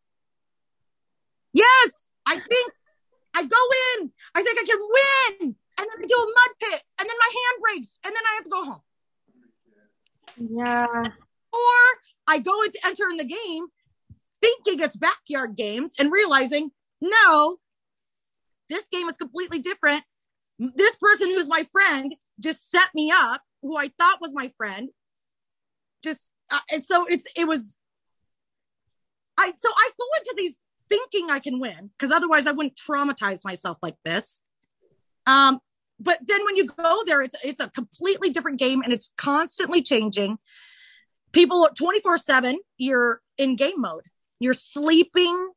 Yes, 1.53 2.11
I 2.27 2.35
think 2.35 2.73
I 3.33 3.45
go 3.45 3.57
in. 4.03 4.11
I 4.35 4.43
think 4.43 4.59
I 4.61 4.65
can 4.67 4.81
win, 4.99 5.57
and 5.79 5.87
then 5.87 5.99
I 6.03 6.05
do 6.05 6.17
a 6.17 6.27
mud 6.27 6.57
pit, 6.61 6.83
and 6.99 7.09
then 7.09 7.17
my 7.21 7.33
hand 7.39 7.63
breaks, 7.63 7.99
and 8.05 8.13
then 8.13 8.23
I 8.27 8.35
have 8.35 8.45
to 8.45 8.51
go 8.51 8.65
home. 8.65 8.83
Yeah. 10.37 11.13
Or 11.53 11.77
I 12.27 12.41
go 12.41 12.61
into 12.65 12.81
enter 12.85 13.09
in 13.09 13.19
the 13.19 13.25
game 13.25 13.67
thinking 14.43 14.81
it's 14.85 14.97
backyard 14.97 15.55
games 15.57 15.95
and 16.01 16.11
realizing, 16.11 16.73
no, 17.01 17.59
this 18.69 18.89
game 18.89 19.09
is 19.09 19.17
completely 19.17 19.61
different. 19.61 20.03
This 20.59 20.97
person 20.97 21.29
who's 21.29 21.49
my 21.49 21.65
friend 21.65 22.15
just 22.41 22.71
set 22.71 22.89
me 22.95 23.13
up, 23.15 23.43
who 23.63 23.77
I 23.77 23.91
thought 23.99 24.21
was 24.21 24.35
my 24.35 24.53
friend. 24.57 24.89
Just, 26.03 26.33
uh, 26.51 26.61
and 26.71 26.85
so 26.85 27.07
it's, 27.07 27.27
it 27.37 27.47
was, 27.47 27.79
I, 29.39 29.53
so 29.57 29.69
I 29.69 29.91
go 29.99 30.07
into 30.19 30.35
these 30.37 30.61
thinking 30.89 31.29
I 31.31 31.39
can 31.39 31.61
win 31.61 31.91
because 31.99 32.15
otherwise 32.15 32.47
I 32.47 32.53
wouldn't 32.53 32.77
traumatize 32.77 33.45
myself 33.45 33.79
like 33.83 33.97
this. 34.05 34.41
Um, 35.27 35.59
but 36.01 36.19
then 36.27 36.45
when 36.45 36.57
you 36.57 36.67
go 36.67 37.03
there, 37.07 37.23
it's, 37.23 37.37
it's 37.45 37.61
a 37.61 37.71
completely 37.71 38.31
different 38.31 38.59
game 38.59 38.83
and 38.83 38.93
it's 38.93 39.13
constantly 39.17 39.83
changing. 39.83 40.39
People 41.33 41.69
24 41.77 42.19
seven, 42.19 42.59
you're 42.77 43.21
in 43.39 43.57
game 43.57 43.81
mode 43.81 44.05
you're 44.45 44.55
sleeping 44.55 45.51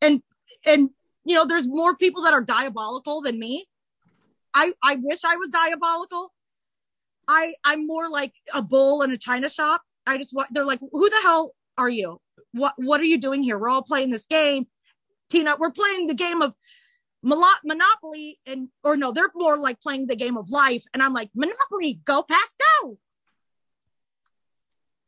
and 0.00 0.22
and 0.64 0.90
you 1.24 1.34
know 1.34 1.46
there's 1.46 1.68
more 1.68 1.96
people 1.96 2.22
that 2.22 2.34
are 2.34 2.42
diabolical 2.42 3.22
than 3.22 3.38
me. 3.38 3.66
I 4.54 4.72
i 4.82 4.96
wish 4.96 5.20
i 5.24 5.36
was 5.36 5.50
diabolical. 5.50 6.32
I 7.28 7.54
i'm 7.64 7.86
more 7.86 8.08
like 8.08 8.34
a 8.52 8.62
bull 8.62 9.02
in 9.02 9.12
a 9.12 9.16
china 9.16 9.48
shop. 9.48 9.82
I 10.06 10.18
just 10.18 10.34
want 10.34 10.48
they're 10.52 10.64
like 10.64 10.80
who 10.80 11.08
the 11.08 11.20
hell 11.22 11.54
are 11.78 11.88
you? 11.88 12.20
What 12.52 12.74
what 12.76 13.00
are 13.00 13.04
you 13.04 13.18
doing 13.18 13.42
here? 13.42 13.58
We're 13.58 13.68
all 13.68 13.82
playing 13.82 14.10
this 14.10 14.26
game. 14.26 14.66
Tina 15.30 15.56
we're 15.58 15.72
playing 15.72 16.06
the 16.06 16.14
game 16.14 16.42
of 16.42 16.54
monopoly 17.22 18.40
and 18.46 18.68
or 18.82 18.96
no 18.96 19.12
they're 19.12 19.30
more 19.34 19.56
like 19.56 19.80
playing 19.80 20.06
the 20.06 20.16
game 20.16 20.36
of 20.36 20.50
life. 20.50 20.84
And 20.92 21.02
i'm 21.02 21.12
like 21.12 21.30
monopoly 21.34 22.00
go 22.04 22.24
past 22.24 22.60
go 22.82 22.98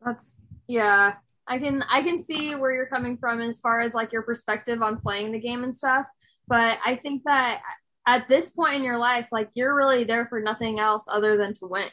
that's 0.01 0.43
yeah 0.69 1.15
I 1.47 1.59
can 1.59 1.83
I 1.91 2.03
can 2.03 2.23
see 2.23 2.55
where 2.55 2.73
you're 2.73 2.87
coming 2.87 3.19
from 3.19 3.41
as 3.41 3.61
far 3.61 3.83
as 3.83 3.95
like 3.95 4.13
your 4.13 4.23
perspective 4.23 4.83
on 4.83 4.99
playing 4.99 5.33
the 5.33 5.41
game 5.41 5.65
and 5.65 5.77
stuff. 5.77 6.07
But 6.47 6.79
I 6.85 6.97
think 6.97 7.23
that 7.25 7.61
at 8.07 8.29
this 8.29 8.51
point 8.51 8.77
in 8.77 8.85
your 8.85 8.99
life, 8.99 9.29
like 9.31 9.51
you're 9.55 9.75
really 9.75 10.05
there 10.05 10.27
for 10.27 10.41
nothing 10.41 10.79
else 10.79 11.05
other 11.09 11.37
than 11.37 11.55
to 11.55 11.67
win. 11.67 11.89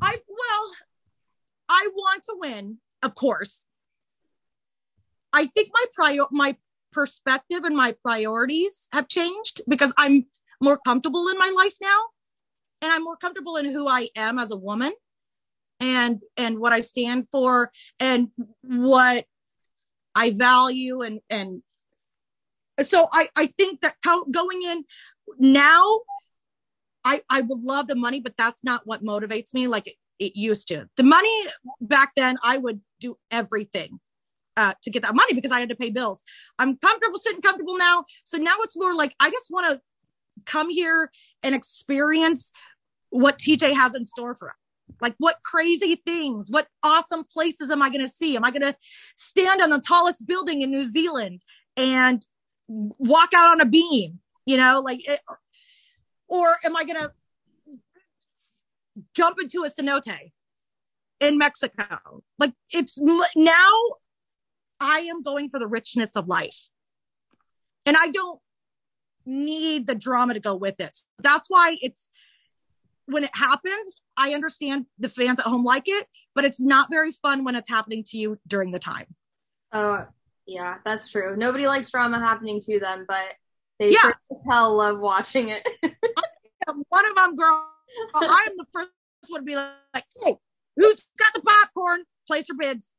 I 0.00 0.18
well, 0.28 0.72
I 1.68 1.88
want 1.94 2.24
to 2.24 2.36
win, 2.38 2.78
of 3.02 3.14
course. 3.14 3.66
I 5.32 5.46
think 5.46 5.70
my 5.72 5.84
prior 5.94 6.24
my 6.30 6.56
perspective 6.92 7.64
and 7.64 7.76
my 7.76 7.94
priorities 8.02 8.88
have 8.92 9.08
changed 9.08 9.62
because 9.66 9.92
I'm 9.96 10.26
more 10.60 10.78
comfortable 10.78 11.28
in 11.28 11.38
my 11.38 11.52
life 11.56 11.76
now 11.80 11.98
and 12.82 12.92
I'm 12.92 13.02
more 13.02 13.16
comfortable 13.16 13.56
in 13.56 13.64
who 13.70 13.88
I 13.88 14.08
am 14.14 14.38
as 14.38 14.50
a 14.50 14.56
woman 14.56 14.92
and 15.82 16.20
and 16.36 16.60
what 16.60 16.72
I 16.72 16.80
stand 16.80 17.28
for 17.28 17.72
and 17.98 18.28
what 18.62 19.26
I 20.14 20.30
value 20.30 21.02
and 21.02 21.20
and 21.28 21.62
so 22.82 23.08
I 23.12 23.28
I 23.36 23.46
think 23.58 23.80
that 23.80 23.96
going 24.30 24.62
in 24.62 24.84
now 25.38 26.00
I 27.04 27.22
I 27.28 27.40
would 27.40 27.62
love 27.62 27.88
the 27.88 27.96
money 27.96 28.20
but 28.20 28.36
that's 28.38 28.62
not 28.62 28.82
what 28.86 29.02
motivates 29.02 29.52
me 29.52 29.66
like 29.66 29.88
it, 29.88 29.96
it 30.20 30.36
used 30.36 30.68
to. 30.68 30.88
The 30.96 31.02
money 31.02 31.36
back 31.80 32.12
then 32.16 32.38
I 32.44 32.58
would 32.58 32.80
do 33.00 33.18
everything 33.32 33.98
uh, 34.56 34.74
to 34.82 34.90
get 34.90 35.02
that 35.02 35.16
money 35.16 35.34
because 35.34 35.50
I 35.50 35.58
had 35.58 35.70
to 35.70 35.74
pay 35.74 35.90
bills. 35.90 36.22
I'm 36.60 36.76
comfortable 36.76 37.18
sitting 37.18 37.42
comfortable 37.42 37.76
now. 37.76 38.04
So 38.22 38.38
now 38.38 38.54
it's 38.60 38.78
more 38.78 38.94
like 38.94 39.14
I 39.18 39.30
just 39.30 39.50
want 39.50 39.68
to 39.72 39.80
come 40.46 40.70
here 40.70 41.10
and 41.42 41.56
experience 41.56 42.52
what 43.10 43.38
TJ 43.38 43.74
has 43.74 43.96
in 43.96 44.04
store 44.04 44.34
for 44.36 44.50
us. 44.50 44.56
Like 45.00 45.14
what 45.18 45.36
crazy 45.44 46.00
things, 46.06 46.50
what 46.50 46.66
awesome 46.84 47.24
places 47.24 47.70
am 47.70 47.82
I 47.82 47.88
going 47.88 48.02
to 48.02 48.08
see? 48.08 48.36
Am 48.36 48.44
I 48.44 48.50
going 48.50 48.62
to 48.62 48.76
stand 49.16 49.60
on 49.60 49.70
the 49.70 49.80
tallest 49.80 50.26
building 50.26 50.62
in 50.62 50.70
New 50.70 50.82
Zealand 50.82 51.42
and 51.76 52.24
walk 52.68 53.30
out 53.34 53.50
on 53.50 53.60
a 53.60 53.68
beam, 53.68 54.20
you 54.46 54.56
know, 54.56 54.82
like, 54.84 55.06
it, 55.08 55.20
or 56.28 56.56
am 56.64 56.76
I 56.76 56.84
going 56.84 57.00
to 57.00 57.12
jump 59.14 59.38
into 59.40 59.64
a 59.64 59.70
cenote 59.70 60.30
in 61.20 61.38
Mexico? 61.38 62.22
Like 62.38 62.52
it's 62.70 63.00
now 63.00 63.68
I 64.80 65.00
am 65.00 65.22
going 65.22 65.48
for 65.48 65.58
the 65.58 65.66
richness 65.66 66.16
of 66.16 66.28
life 66.28 66.68
and 67.86 67.96
I 67.98 68.10
don't 68.10 68.40
need 69.24 69.86
the 69.86 69.94
drama 69.94 70.34
to 70.34 70.40
go 70.40 70.56
with 70.56 70.80
it. 70.80 70.96
That's 71.20 71.48
why 71.48 71.76
it's 71.80 72.10
when 73.06 73.24
it 73.24 73.30
happens, 73.34 74.02
I 74.16 74.34
understand 74.34 74.86
the 74.98 75.08
fans 75.08 75.38
at 75.38 75.46
home 75.46 75.64
like 75.64 75.84
it, 75.86 76.06
but 76.34 76.44
it's 76.44 76.60
not 76.60 76.88
very 76.90 77.12
fun 77.12 77.44
when 77.44 77.54
it's 77.54 77.68
happening 77.68 78.04
to 78.08 78.18
you 78.18 78.38
during 78.46 78.70
the 78.70 78.78
time. 78.78 79.06
Oh, 79.72 80.06
yeah, 80.46 80.76
that's 80.84 81.10
true. 81.10 81.36
Nobody 81.36 81.66
likes 81.66 81.90
drama 81.90 82.18
happening 82.18 82.60
to 82.60 82.80
them, 82.80 83.04
but 83.08 83.24
they 83.78 83.90
yeah. 83.90 84.00
sure 84.00 84.14
as 84.30 84.44
hell 84.48 84.76
love 84.76 84.98
watching 85.00 85.48
it. 85.48 85.66
one 86.88 87.10
of 87.10 87.16
them, 87.16 87.34
girl, 87.36 87.68
I'm 88.14 88.56
the 88.56 88.66
first 88.72 88.90
one 89.28 89.40
to 89.40 89.44
be 89.44 89.56
like, 89.56 90.04
hey, 90.22 90.36
who's 90.76 91.06
got 91.18 91.32
the 91.34 91.40
popcorn? 91.40 92.04
Place 92.26 92.48
your 92.48 92.56
bids. 92.58 92.94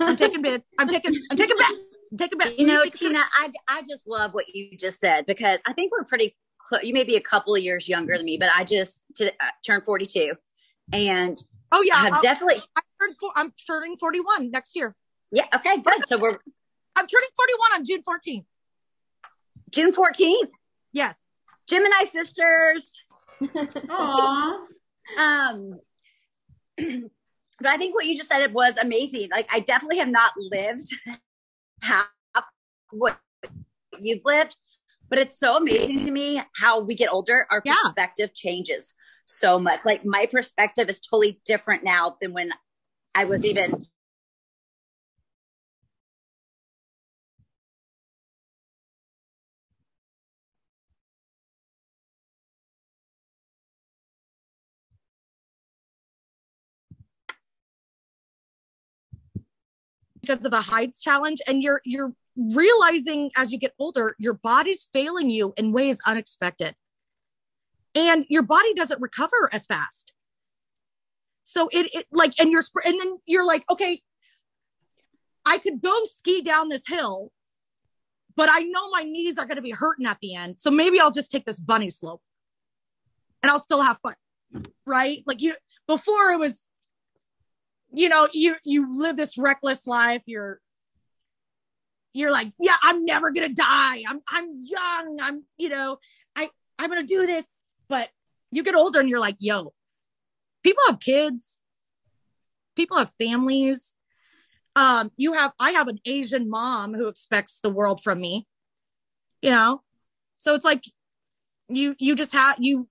I'm 0.00 0.16
taking 0.16 0.42
bids. 0.42 0.64
I'm 0.78 0.88
taking. 0.88 1.14
I'm 1.30 1.36
taking 1.36 1.56
bets. 1.56 1.98
I'm 2.10 2.18
taking 2.18 2.38
bets. 2.38 2.58
You 2.58 2.66
know, 2.66 2.84
Tina, 2.84 3.20
I 3.38 3.50
I 3.68 3.82
just 3.88 4.06
love 4.08 4.34
what 4.34 4.44
you 4.52 4.76
just 4.76 5.00
said 5.00 5.26
because 5.26 5.60
I 5.66 5.72
think 5.72 5.92
we're 5.92 6.04
pretty 6.04 6.34
cl- 6.60 6.84
you 6.84 6.92
may 6.92 7.04
be 7.04 7.16
a 7.16 7.20
couple 7.20 7.54
of 7.54 7.62
years 7.62 7.88
younger 7.88 8.16
than 8.16 8.26
me, 8.26 8.36
but 8.36 8.50
I 8.54 8.64
just 8.64 9.04
t- 9.14 9.28
uh, 9.28 9.50
turned 9.64 9.84
42 9.84 10.34
and 10.92 11.36
oh 11.72 11.82
yeah, 11.82 11.94
I 11.94 12.04
have 12.04 12.14
I'll, 12.14 12.22
definitely, 12.22 12.62
I 12.76 12.80
turned 13.00 13.16
four, 13.18 13.30
I'm 13.34 13.52
turning 13.66 13.96
41 13.96 14.50
next 14.50 14.76
year. 14.76 14.94
Yeah. 15.32 15.44
Okay, 15.54 15.78
good. 15.78 16.06
So 16.06 16.18
we're, 16.18 16.30
I'm 16.30 17.06
turning 17.06 17.28
41 17.36 17.72
on 17.74 17.84
June 17.84 18.02
14th. 18.02 18.44
June 19.72 19.92
14th. 19.92 20.50
Yes. 20.92 21.20
Gemini 21.68 22.04
sisters. 22.04 22.92
Aww. 23.42 24.58
um, 25.18 25.80
but 26.78 27.66
I 27.66 27.76
think 27.76 27.94
what 27.94 28.06
you 28.06 28.16
just 28.16 28.28
said 28.28 28.42
it 28.42 28.52
was 28.52 28.76
amazing. 28.76 29.28
Like 29.32 29.48
I 29.52 29.60
definitely 29.60 29.98
have 29.98 30.08
not 30.08 30.32
lived 30.36 30.88
half 31.82 32.08
what 32.90 33.18
you've 33.98 34.24
lived, 34.24 34.56
but 35.08 35.18
it's 35.18 35.38
so 35.38 35.56
amazing 35.56 36.04
to 36.04 36.10
me 36.10 36.40
how 36.58 36.80
we 36.80 36.94
get 36.94 37.12
older, 37.12 37.46
our 37.50 37.62
yeah. 37.64 37.74
perspective 37.82 38.32
changes 38.34 38.94
so 39.26 39.58
much. 39.58 39.80
Like 39.84 40.04
my 40.04 40.26
perspective 40.26 40.88
is 40.88 41.00
totally 41.00 41.40
different 41.44 41.84
now 41.84 42.16
than 42.20 42.32
when 42.32 42.50
I 43.14 43.24
was 43.24 43.44
even 43.44 43.86
because 60.26 60.44
of 60.44 60.50
the 60.50 60.60
heights 60.60 61.00
challenge 61.00 61.40
and 61.46 61.62
you're 61.62 61.80
you're 61.84 62.12
realizing 62.36 63.30
as 63.36 63.52
you 63.52 63.58
get 63.58 63.72
older, 63.78 64.14
your 64.18 64.34
body's 64.34 64.88
failing 64.92 65.30
you 65.30 65.54
in 65.56 65.72
ways 65.72 66.00
unexpected. 66.06 66.74
And 67.96 68.26
your 68.28 68.42
body 68.42 68.74
doesn't 68.74 69.00
recover 69.00 69.50
as 69.52 69.66
fast. 69.66 70.12
So 71.44 71.68
it, 71.72 71.90
it 71.94 72.06
like, 72.12 72.34
and 72.38 72.52
you're, 72.52 72.62
and 72.84 73.00
then 73.00 73.18
you're 73.26 73.44
like, 73.44 73.64
okay, 73.70 74.00
I 75.44 75.58
could 75.58 75.80
go 75.80 75.94
ski 76.04 76.42
down 76.42 76.68
this 76.68 76.86
hill, 76.86 77.32
but 78.36 78.48
I 78.52 78.60
know 78.60 78.90
my 78.90 79.02
knees 79.02 79.38
are 79.38 79.46
going 79.46 79.56
to 79.56 79.62
be 79.62 79.70
hurting 79.70 80.06
at 80.06 80.18
the 80.20 80.34
end. 80.34 80.60
So 80.60 80.70
maybe 80.70 81.00
I'll 81.00 81.10
just 81.10 81.30
take 81.30 81.46
this 81.46 81.58
bunny 81.58 81.90
slope 81.90 82.20
and 83.42 83.50
I'll 83.50 83.60
still 83.60 83.82
have 83.82 83.98
fun. 84.00 84.66
Right. 84.84 85.22
Like 85.26 85.40
you, 85.40 85.54
before 85.86 86.32
it 86.32 86.38
was, 86.38 86.68
you 87.92 88.08
know, 88.08 88.28
you, 88.32 88.56
you 88.64 88.92
live 88.92 89.16
this 89.16 89.38
reckless 89.38 89.86
life. 89.86 90.22
You're, 90.26 90.60
you're 92.12 92.32
like, 92.32 92.50
yeah, 92.58 92.76
I'm 92.82 93.04
never 93.04 93.30
gonna 93.30 93.50
die. 93.50 94.02
I'm 94.08 94.22
I'm 94.26 94.48
young. 94.58 95.18
I'm, 95.20 95.44
you 95.58 95.68
know, 95.68 95.98
I 96.34 96.48
I'm 96.78 96.88
gonna 96.88 97.02
do 97.02 97.26
this. 97.26 97.46
But 97.88 98.08
you 98.50 98.62
get 98.62 98.74
older 98.74 99.00
and 99.00 99.08
you're 99.08 99.20
like, 99.20 99.36
yo, 99.38 99.72
people 100.62 100.82
have 100.88 101.00
kids, 101.00 101.58
people 102.74 102.98
have 102.98 103.12
families. 103.18 103.96
Um, 104.74 105.10
you 105.16 105.32
have 105.32 105.52
I 105.58 105.72
have 105.72 105.88
an 105.88 105.98
Asian 106.04 106.50
mom 106.50 106.94
who 106.94 107.08
expects 107.08 107.60
the 107.60 107.70
world 107.70 108.02
from 108.02 108.20
me. 108.20 108.46
You 109.40 109.50
know? 109.50 109.82
So 110.36 110.54
it's 110.54 110.64
like 110.64 110.84
you 111.68 111.94
you 111.98 112.14
just 112.14 112.32
have 112.32 112.56
you 112.58 112.88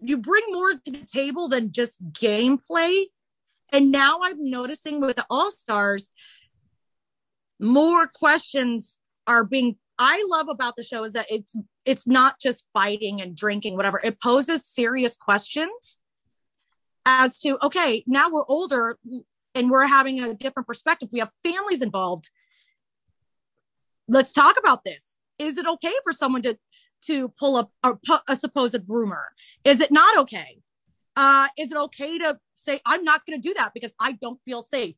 you 0.00 0.18
bring 0.18 0.44
more 0.50 0.72
to 0.72 0.90
the 0.90 1.06
table 1.06 1.48
than 1.48 1.72
just 1.72 2.02
gameplay. 2.12 3.04
And 3.72 3.90
now 3.90 4.20
I'm 4.22 4.50
noticing 4.50 5.00
with 5.00 5.16
the 5.16 5.26
All 5.30 5.50
Stars, 5.50 6.12
more 7.58 8.06
questions 8.06 9.00
are 9.26 9.44
being 9.44 9.76
I 9.98 10.24
love 10.28 10.48
about 10.48 10.76
the 10.76 10.82
show 10.82 11.04
is 11.04 11.12
that 11.14 11.26
it's 11.30 11.56
it's 11.84 12.06
not 12.06 12.40
just 12.40 12.68
fighting 12.72 13.20
and 13.20 13.36
drinking, 13.36 13.76
whatever. 13.76 14.00
It 14.02 14.20
poses 14.20 14.64
serious 14.64 15.16
questions 15.16 16.00
as 17.06 17.38
to 17.40 17.64
okay, 17.64 18.02
now 18.06 18.30
we're 18.30 18.46
older 18.46 18.98
and 19.54 19.70
we're 19.70 19.86
having 19.86 20.20
a 20.20 20.34
different 20.34 20.66
perspective. 20.66 21.10
We 21.12 21.20
have 21.20 21.30
families 21.42 21.82
involved. 21.82 22.30
Let's 24.08 24.32
talk 24.32 24.56
about 24.58 24.84
this. 24.84 25.16
Is 25.38 25.58
it 25.58 25.66
okay 25.66 25.92
for 26.02 26.12
someone 26.12 26.42
to 26.42 26.58
to 27.06 27.28
pull 27.38 27.56
up 27.56 27.70
a, 27.82 27.94
a 28.28 28.36
supposed 28.36 28.78
rumor? 28.88 29.32
Is 29.64 29.80
it 29.80 29.90
not 29.90 30.18
okay? 30.18 30.58
Uh, 31.16 31.48
is 31.58 31.70
it 31.70 31.78
okay 31.78 32.18
to 32.18 32.38
say 32.54 32.80
I'm 32.84 33.04
not 33.04 33.24
going 33.26 33.40
to 33.40 33.48
do 33.48 33.54
that 33.54 33.72
because 33.74 33.94
I 34.00 34.12
don't 34.12 34.40
feel 34.44 34.62
safe, 34.62 34.96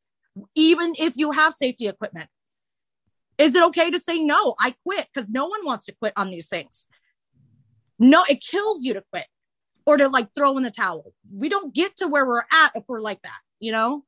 even 0.55 0.95
if 0.99 1.17
you 1.17 1.33
have 1.33 1.53
safety 1.53 1.89
equipment? 1.89 2.31
Is 3.39 3.55
it 3.55 3.63
okay 3.65 3.91
to 3.91 3.99
say 3.99 4.23
no? 4.23 4.55
I 4.61 4.75
quit 4.83 5.07
because 5.13 5.29
no 5.29 5.47
one 5.47 5.65
wants 5.65 5.85
to 5.87 5.95
quit 5.95 6.13
on 6.17 6.31
these 6.31 6.49
things. 6.49 6.89
No, 7.99 8.25
it 8.29 8.41
kills 8.41 8.85
you 8.85 8.95
to 8.95 9.05
quit 9.13 9.27
or 9.87 9.97
to 9.97 10.09
like 10.09 10.29
throw 10.35 10.57
in 10.57 10.63
the 10.63 10.71
towel. 10.71 11.13
We 11.33 11.49
don't 11.49 11.75
get 11.75 11.97
to 11.97 12.09
where 12.09 12.27
we're 12.27 12.45
at 12.51 12.73
if 12.75 12.85
we're 12.89 13.01
like 13.01 13.23
that, 13.23 13.39
you 13.61 13.73
know? 13.73 14.05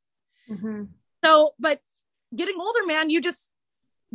Mm-hmm. 0.51 0.85
So, 1.25 1.51
but 1.59 1.81
getting 2.35 2.57
older, 2.61 2.87
man, 2.87 3.11
you 3.11 3.21
just, 3.21 3.51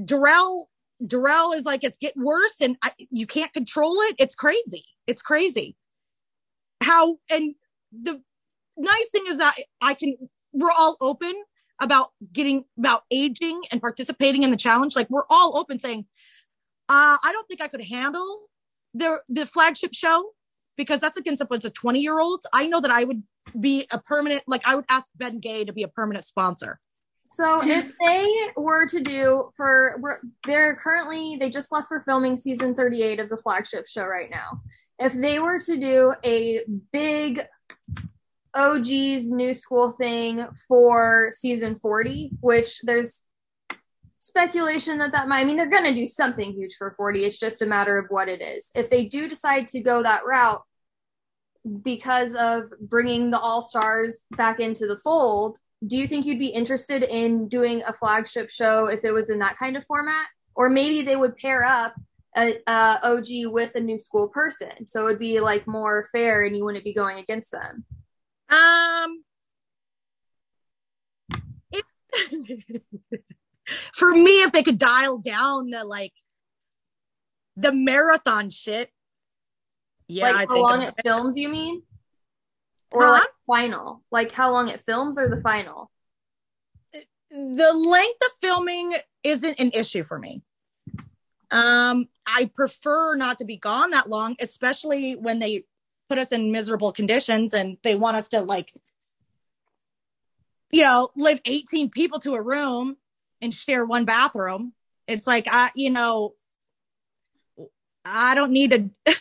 Darrell, 0.04 0.70
Darrell 1.06 1.54
is 1.54 1.64
like, 1.64 1.84
it's 1.84 1.98
getting 1.98 2.24
worse 2.24 2.56
and 2.62 2.78
I, 2.84 2.92
you 3.10 3.28
can't 3.28 3.54
control 3.54 3.96
it. 4.02 4.16
It's 4.20 4.36
crazy. 4.36 4.86
It's 5.08 5.22
crazy. 5.22 5.76
How, 6.82 7.18
and 7.30 7.56
the 7.92 8.22
nice 8.78 9.10
thing 9.10 9.24
is 9.28 9.38
that 9.38 9.56
I 9.82 9.94
can, 9.94 10.18
we're 10.52 10.72
all 10.72 10.98
open 11.02 11.34
about 11.84 12.10
getting 12.32 12.66
about 12.78 13.04
aging 13.12 13.62
and 13.72 13.82
participating 13.82 14.44
in 14.44 14.52
the 14.52 14.58
challenge. 14.58 14.96
Like 14.96 15.10
we're 15.10 15.26
all 15.30 15.58
open 15.58 15.80
saying, 15.80 16.06
uh, 16.90 17.18
I 17.24 17.32
don't 17.32 17.48
think 17.48 17.62
I 17.62 17.68
could 17.68 17.84
handle 17.84 18.42
the 18.94 19.20
the 19.30 19.46
flagship 19.46 19.94
show 19.94 20.32
because 20.78 21.00
that's 21.00 21.18
against 21.18 21.42
a 21.42 21.46
bunch 21.46 21.66
a 21.66 21.70
20 21.70 22.00
year 22.00 22.20
old. 22.20 22.44
I 22.54 22.68
know 22.68 22.82
that 22.82 22.92
I 22.92 23.04
would 23.04 23.24
be 23.60 23.88
a 23.92 24.00
permanent, 24.00 24.44
like 24.48 24.62
I 24.66 24.76
would 24.76 24.86
ask 24.90 25.08
Bengay 25.18 25.66
to 25.68 25.74
be 25.74 25.84
a 25.84 25.88
permanent 25.88 26.26
sponsor. 26.26 26.80
So 27.30 27.62
if 27.64 27.92
they 28.06 28.28
were 28.56 28.88
to 28.90 29.00
do 29.00 29.50
for 29.56 30.00
they're 30.46 30.76
currently 30.76 31.36
they 31.40 31.50
just 31.50 31.72
left 31.72 31.88
for 31.88 32.02
filming 32.02 32.38
season 32.38 32.76
38 32.76 33.20
of 33.20 33.30
the 33.30 33.38
flagship 33.38 33.88
show 33.88 34.06
right 34.06 34.30
now. 34.30 34.62
If 35.00 35.14
they 35.14 35.40
were 35.40 35.60
to 35.60 35.78
do 35.78 36.14
a 36.24 36.62
big 36.92 37.44
OG's 38.56 39.32
new 39.32 39.54
school 39.54 39.92
thing 39.92 40.46
for 40.68 41.30
season 41.32 41.76
40, 41.76 42.32
which 42.42 42.80
there's 42.84 43.24
speculation 44.20 45.00
that 45.00 45.12
that 45.12 45.28
might, 45.28 45.42
I 45.42 45.44
mean, 45.44 45.58
they're 45.58 45.70
going 45.70 45.84
to 45.84 45.94
do 45.94 46.06
something 46.06 46.54
huge 46.54 46.76
for 46.78 46.94
40. 46.96 47.26
It's 47.26 47.40
just 47.40 47.62
a 47.62 47.66
matter 47.66 47.98
of 47.98 48.06
what 48.10 48.30
it 48.30 48.42
is. 48.42 48.72
If 48.74 48.90
they 48.90 49.06
do 49.06 49.28
decide 49.28 49.68
to 49.68 49.82
go 49.82 50.02
that 50.04 50.26
route 50.26 50.64
because 51.84 52.36
of 52.36 52.64
bringing 52.80 53.32
the 53.32 53.40
All 53.40 53.62
Stars 53.62 54.26
back 54.32 54.60
into 54.60 54.88
the 54.88 55.00
fold, 55.04 55.58
do 55.86 55.98
you 55.98 56.08
think 56.08 56.26
you'd 56.26 56.40
be 56.40 56.48
interested 56.48 57.04
in 57.04 57.50
doing 57.50 57.82
a 57.86 57.94
flagship 57.94 58.50
show 58.50 58.86
if 58.86 59.04
it 59.04 59.12
was 59.12 59.30
in 59.30 59.40
that 59.40 59.58
kind 59.58 59.76
of 59.76 59.86
format? 59.86 60.28
Or 60.56 60.70
maybe 60.70 61.02
they 61.02 61.16
would 61.16 61.36
pair 61.36 61.66
up 61.66 61.94
a, 62.36 62.60
a 62.68 63.00
OG 63.04 63.52
with 63.52 63.76
a 63.76 63.80
new 63.80 63.98
school 63.98 64.30
person. 64.30 64.88
So 64.88 65.02
it 65.02 65.06
would 65.06 65.20
be 65.20 65.40
like 65.40 65.68
more 65.68 66.08
fair 66.12 66.46
and 66.46 66.56
you 66.56 66.64
wouldn't 66.64 66.86
be 66.86 66.94
going 66.94 67.20
against 67.20 67.52
them. 67.52 67.84
Um, 68.54 69.24
it, 71.72 71.84
for 73.94 74.12
me, 74.12 74.44
if 74.44 74.52
they 74.52 74.64
could 74.64 74.78
dial 74.78 75.18
down 75.18 75.70
the 75.70 75.84
like 75.84 76.14
the 77.56 77.74
marathon 77.74 78.50
shit, 78.50 78.92
yeah, 80.08 80.26
like 80.26 80.36
I 80.36 80.46
how 80.54 80.62
long 80.62 80.82
it 80.84 80.94
films, 81.04 81.38
you 81.38 81.50
mean? 81.50 81.82
Or 82.92 83.02
Huh? 83.02 83.12
like 83.12 83.30
final? 83.48 84.04
Like 84.12 84.32
how 84.32 84.52
long 84.52 84.68
it 84.68 84.84
films 84.86 85.18
or 85.18 85.30
the 85.30 85.42
final? 85.42 85.90
the 87.32 87.74
length 87.74 88.22
of 88.28 88.32
filming 88.40 88.94
isn't 89.24 89.60
an 89.60 89.72
issue 89.74 90.04
for 90.04 90.20
me. 90.20 90.44
Um, 91.50 92.08
I 92.28 92.52
prefer 92.54 93.16
not 93.16 93.40
to 93.40 93.46
be 93.46 93.58
gone 93.58 93.90
that 93.92 94.10
long, 94.10 94.36
especially 94.40 95.14
when 95.14 95.40
they 95.40 95.66
put 96.10 96.18
us 96.18 96.32
in 96.32 96.52
miserable 96.52 96.92
conditions 96.92 97.54
and 97.54 97.78
they 97.84 97.96
want 97.96 98.18
us 98.18 98.30
to 98.30 98.42
like, 98.42 98.74
you 100.72 100.84
know, 100.84 101.10
live 101.16 101.40
18 101.46 101.90
people 101.90 102.20
to 102.20 102.34
a 102.36 102.42
room 102.42 102.98
and 103.42 103.54
share 103.54 103.86
one 103.86 104.06
bathroom. 104.06 104.74
It's 105.08 105.28
like, 105.28 105.48
I, 105.50 105.70
you 105.76 105.90
know, 105.90 106.34
I 108.06 108.36
don't 108.36 108.52
need 108.52 108.72
to, 108.72 108.78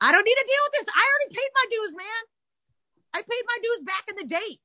I 0.00 0.12
don't 0.12 0.24
need 0.24 0.34
to 0.34 0.46
deal 0.46 0.62
with 0.64 0.72
this. 0.72 0.86
I 0.94 1.08
already 1.10 1.34
paid 1.34 1.48
my 1.54 1.64
dues, 1.70 1.96
man. 1.96 2.06
I 3.14 3.18
paid 3.18 3.42
my 3.46 3.58
dues 3.62 3.82
back 3.84 4.04
in 4.08 4.16
the 4.16 4.24
day. 4.24 4.58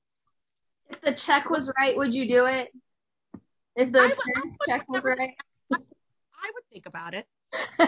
If 0.90 1.02
the 1.02 1.14
check 1.14 1.50
was 1.50 1.72
right, 1.78 1.98
would 1.98 2.14
you 2.14 2.28
do 2.28 2.46
it? 2.46 2.70
If 3.76 3.92
the 3.92 4.00
I 4.00 4.08
would- 4.08 4.18
I 4.36 4.42
would 4.42 4.52
check 4.70 4.90
was 4.90 5.04
right? 5.04 5.36
I 5.72 6.52
would 6.54 6.64
think 6.72 6.86
about 6.86 7.14
it. 7.14 7.28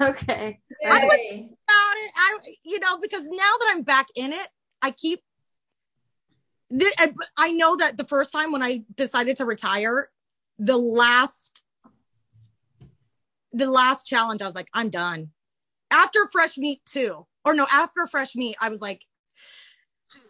okay. 0.00 0.60
I 0.84 1.04
would- 1.04 1.18
Yay. 1.18 1.50
about 1.68 1.96
it. 1.96 2.10
I, 2.16 2.38
you 2.64 2.80
know, 2.80 2.98
because 2.98 3.28
now 3.28 3.52
that 3.60 3.68
I'm 3.70 3.82
back 3.82 4.06
in 4.14 4.32
it, 4.32 4.48
I 4.82 4.90
keep. 4.90 5.20
I 7.36 7.52
know 7.52 7.76
that 7.76 7.96
the 7.96 8.04
first 8.04 8.32
time 8.32 8.50
when 8.50 8.62
I 8.62 8.84
decided 8.96 9.36
to 9.36 9.44
retire, 9.44 10.10
the 10.58 10.76
last, 10.76 11.62
the 13.52 13.70
last 13.70 14.06
challenge, 14.08 14.42
I 14.42 14.46
was 14.46 14.56
like, 14.56 14.68
I'm 14.74 14.88
done. 14.88 15.30
After 15.92 16.26
fresh 16.32 16.58
meat 16.58 16.80
too, 16.84 17.26
or 17.44 17.54
no, 17.54 17.66
after 17.70 18.06
fresh 18.06 18.34
meat, 18.34 18.56
I 18.60 18.70
was 18.70 18.80
like, 18.80 19.02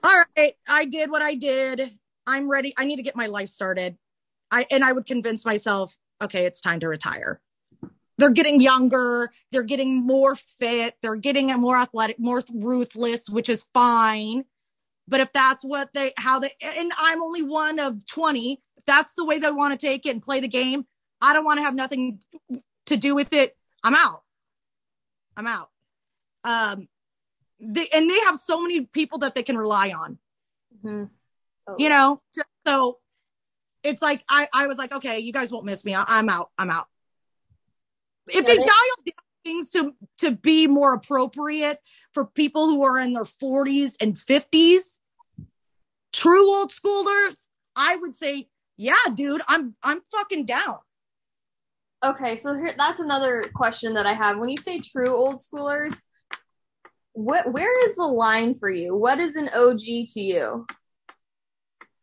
all 0.02 0.22
right, 0.36 0.54
I 0.68 0.84
did 0.84 1.10
what 1.10 1.22
I 1.22 1.34
did. 1.34 1.96
I'm 2.26 2.50
ready. 2.50 2.74
I 2.76 2.84
need 2.84 2.96
to 2.96 3.02
get 3.02 3.16
my 3.16 3.26
life 3.26 3.48
started. 3.48 3.96
I 4.50 4.66
and 4.70 4.84
I 4.84 4.92
would 4.92 5.06
convince 5.06 5.46
myself, 5.46 5.96
okay, 6.22 6.44
it's 6.44 6.60
time 6.60 6.80
to 6.80 6.88
retire 6.88 7.40
they're 8.18 8.30
getting 8.30 8.60
younger, 8.60 9.30
they're 9.50 9.62
getting 9.62 10.06
more 10.06 10.36
fit, 10.36 10.96
they're 11.02 11.16
getting 11.16 11.48
more 11.60 11.76
athletic, 11.76 12.18
more 12.18 12.40
ruthless, 12.52 13.28
which 13.28 13.48
is 13.48 13.64
fine. 13.74 14.44
But 15.06 15.20
if 15.20 15.32
that's 15.32 15.64
what 15.64 15.90
they, 15.92 16.12
how 16.16 16.38
they, 16.38 16.50
and 16.62 16.92
I'm 16.96 17.22
only 17.22 17.42
one 17.42 17.78
of 17.78 18.06
20, 18.06 18.60
if 18.76 18.84
that's 18.86 19.14
the 19.14 19.24
way 19.24 19.38
they 19.38 19.50
want 19.50 19.78
to 19.78 19.86
take 19.86 20.06
it 20.06 20.10
and 20.10 20.22
play 20.22 20.40
the 20.40 20.48
game, 20.48 20.86
I 21.20 21.32
don't 21.34 21.44
want 21.44 21.58
to 21.58 21.62
have 21.64 21.74
nothing 21.74 22.20
to 22.86 22.96
do 22.96 23.14
with 23.14 23.32
it. 23.32 23.56
I'm 23.82 23.94
out. 23.94 24.22
I'm 25.36 25.46
out. 25.46 25.70
Um, 26.44 26.88
they, 27.60 27.88
and 27.88 28.08
they 28.08 28.18
have 28.20 28.36
so 28.36 28.60
many 28.60 28.82
people 28.82 29.18
that 29.18 29.34
they 29.34 29.42
can 29.42 29.56
rely 29.56 29.90
on 29.90 30.18
Mhm. 30.84 31.08
you 31.78 31.88
know 31.88 32.20
so, 32.32 32.42
so 32.66 32.98
it's 33.82 34.02
like 34.02 34.22
i 34.28 34.48
i 34.52 34.66
was 34.66 34.76
like 34.76 34.92
okay 34.94 35.20
you 35.20 35.32
guys 35.32 35.50
won't 35.50 35.64
miss 35.64 35.84
me 35.84 35.94
I, 35.94 36.04
i'm 36.06 36.28
out 36.28 36.50
i'm 36.58 36.68
out 36.70 36.88
if 38.28 38.46
they 38.46 38.56
dial 38.56 38.66
down 39.06 39.14
things 39.44 39.70
to 39.70 39.94
to 40.18 40.30
be 40.32 40.66
more 40.66 40.94
appropriate 40.94 41.78
for 42.12 42.24
people 42.24 42.66
who 42.68 42.82
are 42.84 42.98
in 42.98 43.12
their 43.12 43.24
40s 43.24 43.96
and 44.00 44.14
50s 44.14 45.00
true 46.12 46.50
old 46.50 46.70
schoolers 46.70 47.48
i 47.76 47.96
would 47.96 48.14
say 48.14 48.48
yeah 48.76 48.94
dude 49.14 49.42
i'm 49.48 49.74
i'm 49.82 50.00
fucking 50.12 50.46
down 50.46 50.78
Okay, 52.04 52.36
so 52.36 52.54
here, 52.54 52.74
that's 52.76 53.00
another 53.00 53.46
question 53.54 53.94
that 53.94 54.04
I 54.04 54.12
have. 54.12 54.36
When 54.38 54.50
you 54.50 54.58
say 54.58 54.78
true 54.78 55.16
old 55.16 55.36
schoolers, 55.36 56.02
what 57.14 57.50
where 57.50 57.82
is 57.86 57.96
the 57.96 58.02
line 58.04 58.54
for 58.56 58.68
you? 58.68 58.94
What 58.94 59.20
is 59.20 59.36
an 59.36 59.48
OG 59.54 59.78
to 60.12 60.20
you? 60.20 60.66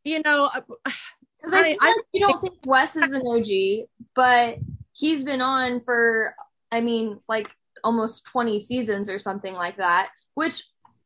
you 0.03 0.21
know 0.25 0.49
uh, 0.55 0.61
Because 1.37 1.53
I, 1.53 1.59
I- 1.59 1.77
I- 1.79 1.87
like 1.89 1.95
you 2.13 2.21
don't 2.21 2.41
think 2.41 2.55
Wes 2.65 2.95
is 2.95 3.11
an 3.13 3.21
OG, 3.27 3.87
but 4.15 4.57
he's 4.93 5.23
been 5.23 5.41
on 5.41 5.81
for, 5.81 6.35
I 6.71 6.81
mean, 6.81 7.19
like 7.27 7.49
almost 7.83 8.25
20 8.25 8.59
seasons 8.59 9.09
or 9.09 9.19
something 9.19 9.53
like 9.53 9.77
that, 9.77 10.09
which 10.35 10.63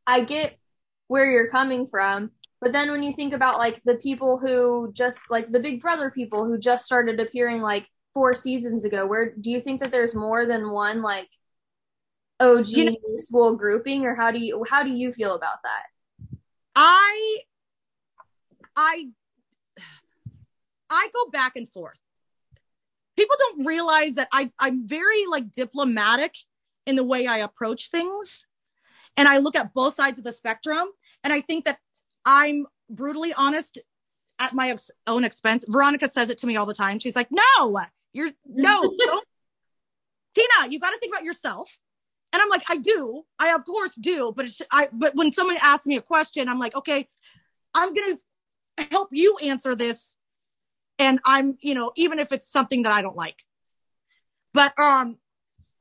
I 0.08 0.24
get 0.24 0.58
where 1.08 1.30
you're 1.30 1.50
coming 1.50 1.88
from. 1.88 2.32
But 2.62 2.71
then 2.71 2.89
when 2.91 3.04
you 3.04 3.12
think 3.12 3.34
about 3.34 3.60
like 3.60 3.82
the 3.84 3.95
people 3.95 4.38
who 4.38 4.91
just 4.93 5.19
like 5.30 5.52
the 5.52 5.60
Big 5.60 5.82
Brother 5.82 6.10
people 6.10 6.45
who 6.45 6.58
just 6.58 6.86
started 6.86 7.19
appearing 7.19 7.62
like 7.62 7.88
four 8.13 8.34
seasons 8.34 8.86
ago, 8.86 9.06
where 9.06 9.34
do 9.36 9.52
you 9.52 9.60
think 9.60 9.82
that 9.82 9.91
there's 9.91 10.15
more 10.15 10.45
than 10.45 10.71
one 10.71 11.02
like 11.02 11.30
OG 12.39 12.67
You 12.67 12.86
know- 12.86 12.98
school 13.17 13.56
grouping, 13.56 14.06
or 14.06 14.15
how 14.15 14.32
do 14.32 14.39
you 14.39 14.65
how 14.69 14.84
do 14.84 14.89
you 14.89 15.13
feel 15.13 15.36
about 15.36 15.60
that? 15.63 15.84
I 16.76 17.38
I 18.76 19.08
I 20.89 21.08
go 21.13 21.30
back 21.30 21.56
and 21.56 21.69
forth. 21.69 22.00
People 23.17 23.36
don't 23.38 23.65
realize 23.65 24.15
that 24.15 24.28
I, 24.32 24.51
I'm 24.60 24.88
very 24.88 25.25
like 25.28 25.51
diplomatic 25.51 26.36
in 26.86 26.95
the 26.95 27.04
way 27.04 27.28
I 27.28 27.38
approach 27.39 27.89
things. 27.89 28.45
And 29.17 29.28
I 29.28 29.38
look 29.38 29.56
at 29.56 29.73
both 29.73 29.93
sides 29.93 30.17
of 30.17 30.25
the 30.25 30.32
spectrum. 30.32 30.88
And 31.23 31.32
I 31.32 31.41
think 31.41 31.65
that 31.65 31.80
I'm 32.25 32.65
brutally 32.89 33.34
honest 33.34 33.80
at 34.39 34.54
my 34.54 34.71
ex- 34.71 34.91
own 35.08 35.23
expense. 35.23 35.65
Veronica 35.67 36.10
says 36.10 36.30
it 36.30 36.38
to 36.39 36.47
me 36.47 36.58
all 36.58 36.65
the 36.65 36.73
time. 36.73 36.99
She's 36.99 37.15
like, 37.15 37.30
no, 37.32 37.78
you're 38.13 38.30
no. 38.45 38.82
Tina, 40.36 40.69
you 40.69 40.80
got 40.80 40.91
to 40.91 40.97
think 40.99 41.13
about 41.13 41.23
yourself. 41.23 41.78
And 42.34 42.41
I'm 42.41 42.49
like, 42.49 42.63
I 42.69 42.75
do. 42.75 43.23
I 43.39 43.54
of 43.54 43.63
course 43.63 43.95
do. 43.95 44.34
But 44.36 44.45
it's, 44.45 44.62
I, 44.71 44.89
but 44.91 45.15
when 45.15 45.32
someone 45.32 45.58
asks 45.63 45.88
me 45.88 45.95
a 45.95 46.01
question, 46.01 46.49
I'm 46.49 46.60
like, 46.60 46.75
okay, 46.75 47.08
I'm 47.73 47.93
going 47.93 48.17
to 48.17 48.88
help 48.91 49.10
you 49.12 49.38
answer 49.38 49.75
this. 49.75 50.17
And 50.97 51.19
I'm, 51.25 51.58
you 51.62 51.75
know, 51.75 51.91
even 51.95 52.19
if 52.19 52.31
it's 52.31 52.47
something 52.47 52.84
that 52.84 52.91
I 52.93 53.01
don't 53.01 53.15
like, 53.17 53.43
but, 54.53 54.77
um, 54.79 55.17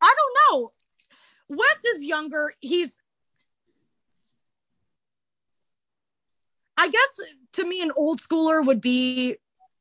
I 0.01 0.15
don't 0.17 0.37
know. 0.61 0.71
Wes 1.49 1.85
is 1.97 2.05
younger. 2.05 2.53
He's, 2.61 3.01
I 6.77 6.89
guess 6.89 7.21
to 7.55 7.67
me, 7.67 7.83
an 7.83 7.93
old 7.97 8.21
schooler 8.21 8.65
would 8.65 8.81
be 8.81 9.37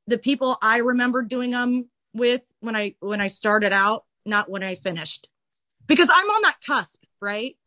the 0.07 0.17
people 0.17 0.57
I 0.61 0.77
remember 0.77 1.23
doing 1.23 1.51
them 1.51 1.89
with 2.13 2.41
when 2.59 2.75
I 2.75 2.95
when 2.99 3.19
I 3.19 3.27
started 3.27 3.73
out, 3.73 4.05
not 4.25 4.49
when 4.49 4.63
I 4.63 4.75
finished, 4.75 5.27
because 5.87 6.09
I'm 6.13 6.29
on 6.29 6.41
that 6.43 6.57
cusp, 6.65 7.03
right? 7.19 7.57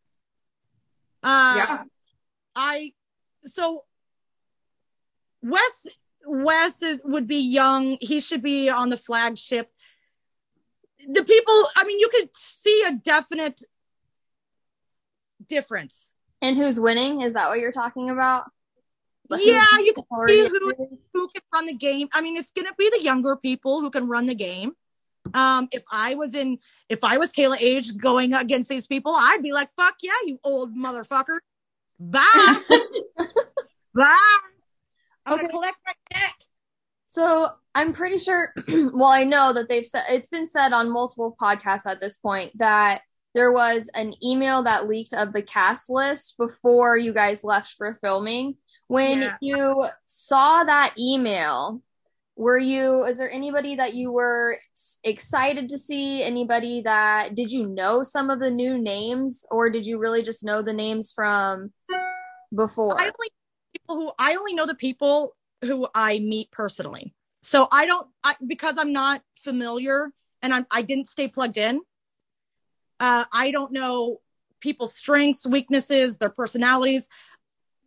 Uh, 1.23 1.55
Yeah. 1.57 1.83
I 2.55 2.93
so 3.45 3.85
Wes 5.43 5.87
Wes 6.27 6.83
is 6.83 7.01
would 7.05 7.27
be 7.27 7.39
young. 7.41 7.97
He 8.01 8.21
should 8.21 8.43
be 8.43 8.69
on 8.69 8.91
the 8.91 8.97
flagship. 8.97 9.71
The 11.09 11.25
people, 11.25 11.69
I 11.77 11.85
mean, 11.85 12.01
you 12.01 12.09
could 12.09 12.29
see 12.37 12.83
a 12.87 12.93
definite 12.93 13.61
difference. 15.49 16.15
And 16.43 16.57
who's 16.57 16.79
winning? 16.81 17.21
Is 17.23 17.35
that 17.35 17.49
what 17.49 17.59
you're 17.61 17.73
talking 17.73 18.11
about? 18.11 18.51
Yeah, 19.47 19.65
you 19.79 19.93
can 19.93 20.05
see 20.29 20.43
who- 20.49 20.75
who- 20.77 20.99
who 21.13 21.29
can 21.29 21.43
run 21.53 21.67
the 21.67 21.75
game. 21.75 22.09
I 22.13 22.21
mean, 22.21 22.37
it's 22.37 22.51
going 22.53 22.67
to 22.67 22.75
be 22.79 22.91
the 22.91 23.03
younger 23.03 23.37
people 23.37 23.81
who 23.81 23.91
can 23.91 24.07
run 24.09 24.27
the 24.27 24.35
game. 24.35 24.77
Um, 25.35 25.69
if 25.73 25.83
I 25.91 26.15
was 26.15 26.35
in, 26.35 26.59
if 26.89 27.03
I 27.03 27.19
was 27.19 27.33
Kayla 27.33 27.57
age 27.61 27.97
going 27.97 28.33
against 28.33 28.69
these 28.69 28.87
people, 28.87 29.13
I'd 29.13 29.43
be 29.43 29.53
like, 29.53 29.71
fuck 29.75 29.97
yeah, 30.03 30.13
you 30.25 30.39
old 30.45 30.77
motherfucker. 30.77 31.39
Bye. 31.99 32.61
Bye. 33.95 34.39
I'm 35.27 35.35
Okay. 35.35 35.47
to 35.47 35.49
collect 35.49 35.77
my 35.87 35.93
check. 36.13 36.35
So 37.07 37.49
I'm 37.75 37.93
pretty 37.93 38.19
sure. 38.19 38.53
well, 38.69 39.05
I 39.05 39.25
know 39.25 39.53
that 39.53 39.69
they've 39.69 39.87
said 39.87 40.05
it's 40.09 40.29
been 40.29 40.47
said 40.47 40.73
on 40.73 40.91
multiple 40.91 41.37
podcasts 41.41 41.87
at 41.87 42.01
this 42.01 42.17
point 42.17 42.53
that 42.59 43.03
there 43.35 43.53
was 43.53 43.91
an 43.95 44.15
email 44.25 44.63
that 44.63 44.89
leaked 44.89 45.13
of 45.13 45.33
the 45.33 45.43
cast 45.43 45.91
list 45.91 46.37
before 46.39 46.97
you 46.97 47.13
guys 47.13 47.45
left 47.45 47.75
for 47.77 47.99
filming. 48.01 48.57
When 48.89 49.21
Yeah. 49.21 49.37
you 49.41 49.85
saw 50.07 50.65
that 50.65 50.95
email, 50.99 51.83
were 52.37 52.59
you? 52.59 53.05
Is 53.05 53.19
there 53.19 53.31
anybody 53.31 53.77
that 53.77 53.95
you 53.95 54.13
were 54.13 54.59
excited 55.05 55.71
to 55.71 55.79
see? 55.79 56.23
Anybody 56.23 56.83
that 56.83 57.35
did 57.35 57.51
you 57.51 57.67
know 57.67 58.03
some 58.03 58.31
of 58.31 58.41
the 58.41 58.51
new 58.51 58.79
names, 58.79 59.45
or 59.51 59.71
did 59.71 59.87
you 59.87 59.99
really 59.99 60.23
just 60.23 60.45
know 60.45 60.63
the 60.63 60.73
names 60.73 61.13
from 61.15 61.73
before? 62.55 63.01
I 63.01 63.05
only 63.05 63.31
who 63.89 64.13
I 64.19 64.37
only 64.37 64.55
know 64.55 64.67
the 64.67 64.75
people 64.75 65.37
who 65.63 65.87
I 65.95 66.19
meet 66.19 66.51
personally. 66.51 67.15
So 67.43 67.69
I 67.73 67.87
don't 67.87 68.09
I, 68.25 68.35
because 68.47 68.79
I'm 68.79 68.93
not 68.93 69.23
familiar 69.37 70.11
and 70.43 70.53
I'm 70.53 70.67
I 70.71 70.83
didn't 70.83 71.09
stay 71.09 71.29
plugged 71.29 71.59
in. 71.59 71.81
Uh, 72.99 73.25
I 73.33 73.51
don't 73.51 73.73
know 73.73 74.21
people's 74.61 74.95
strengths, 74.95 75.47
weaknesses, 75.47 76.19
their 76.19 76.31
personalities. 76.31 77.09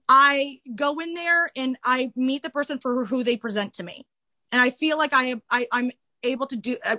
I 0.08 0.60
go 0.76 1.00
in 1.00 1.14
there 1.14 1.50
and 1.56 1.78
I 1.84 2.12
meet 2.16 2.42
the 2.42 2.50
person 2.50 2.80
for 2.80 3.06
who 3.06 3.24
they 3.24 3.38
present 3.38 3.74
to 3.76 3.84
me, 3.84 4.06
and 4.52 4.62
I 4.62 4.70
feel 4.70 4.98
like 4.98 5.12
I 5.14 5.36
I, 5.50 5.68
I'm 5.72 5.92
able 6.24 6.48
to 6.48 6.56
do 6.56 6.78
uh, 6.86 6.98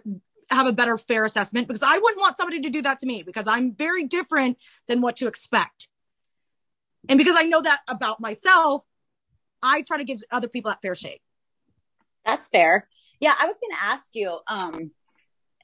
have 0.51 0.67
a 0.67 0.73
better 0.73 0.97
fair 0.97 1.25
assessment 1.25 1.69
because 1.69 1.83
I 1.83 1.99
wouldn't 1.99 2.21
want 2.21 2.37
somebody 2.37 2.61
to 2.61 2.71
do 2.71 2.83
that 2.83 2.99
to 3.01 3.07
me 3.07 3.23
because 3.23 3.47
I'm 3.47 3.75
very 3.75 4.05
different 4.05 4.59
than 4.87 5.01
what 5.01 5.21
you 5.21 5.29
expect. 5.29 5.89
And 7.09 7.19
because 7.19 7.37
I 7.39 7.45
know 7.45 7.63
that 7.63 7.81
about 7.89 8.21
myself, 8.21 8.85
I 9.62 9.83
try 9.83 9.99
to 9.99 10.05
give 10.05 10.20
other 10.33 10.49
people 10.49 10.70
that 10.70 10.81
fair 10.83 10.94
shake. 10.96 11.20
That's 12.25 12.49
fair. 12.49 12.88
Yeah, 13.20 13.35
I 13.38 13.46
was 13.46 13.57
going 13.61 13.77
to 13.77 13.85
ask 13.85 14.14
you 14.14 14.38
um, 14.49 14.90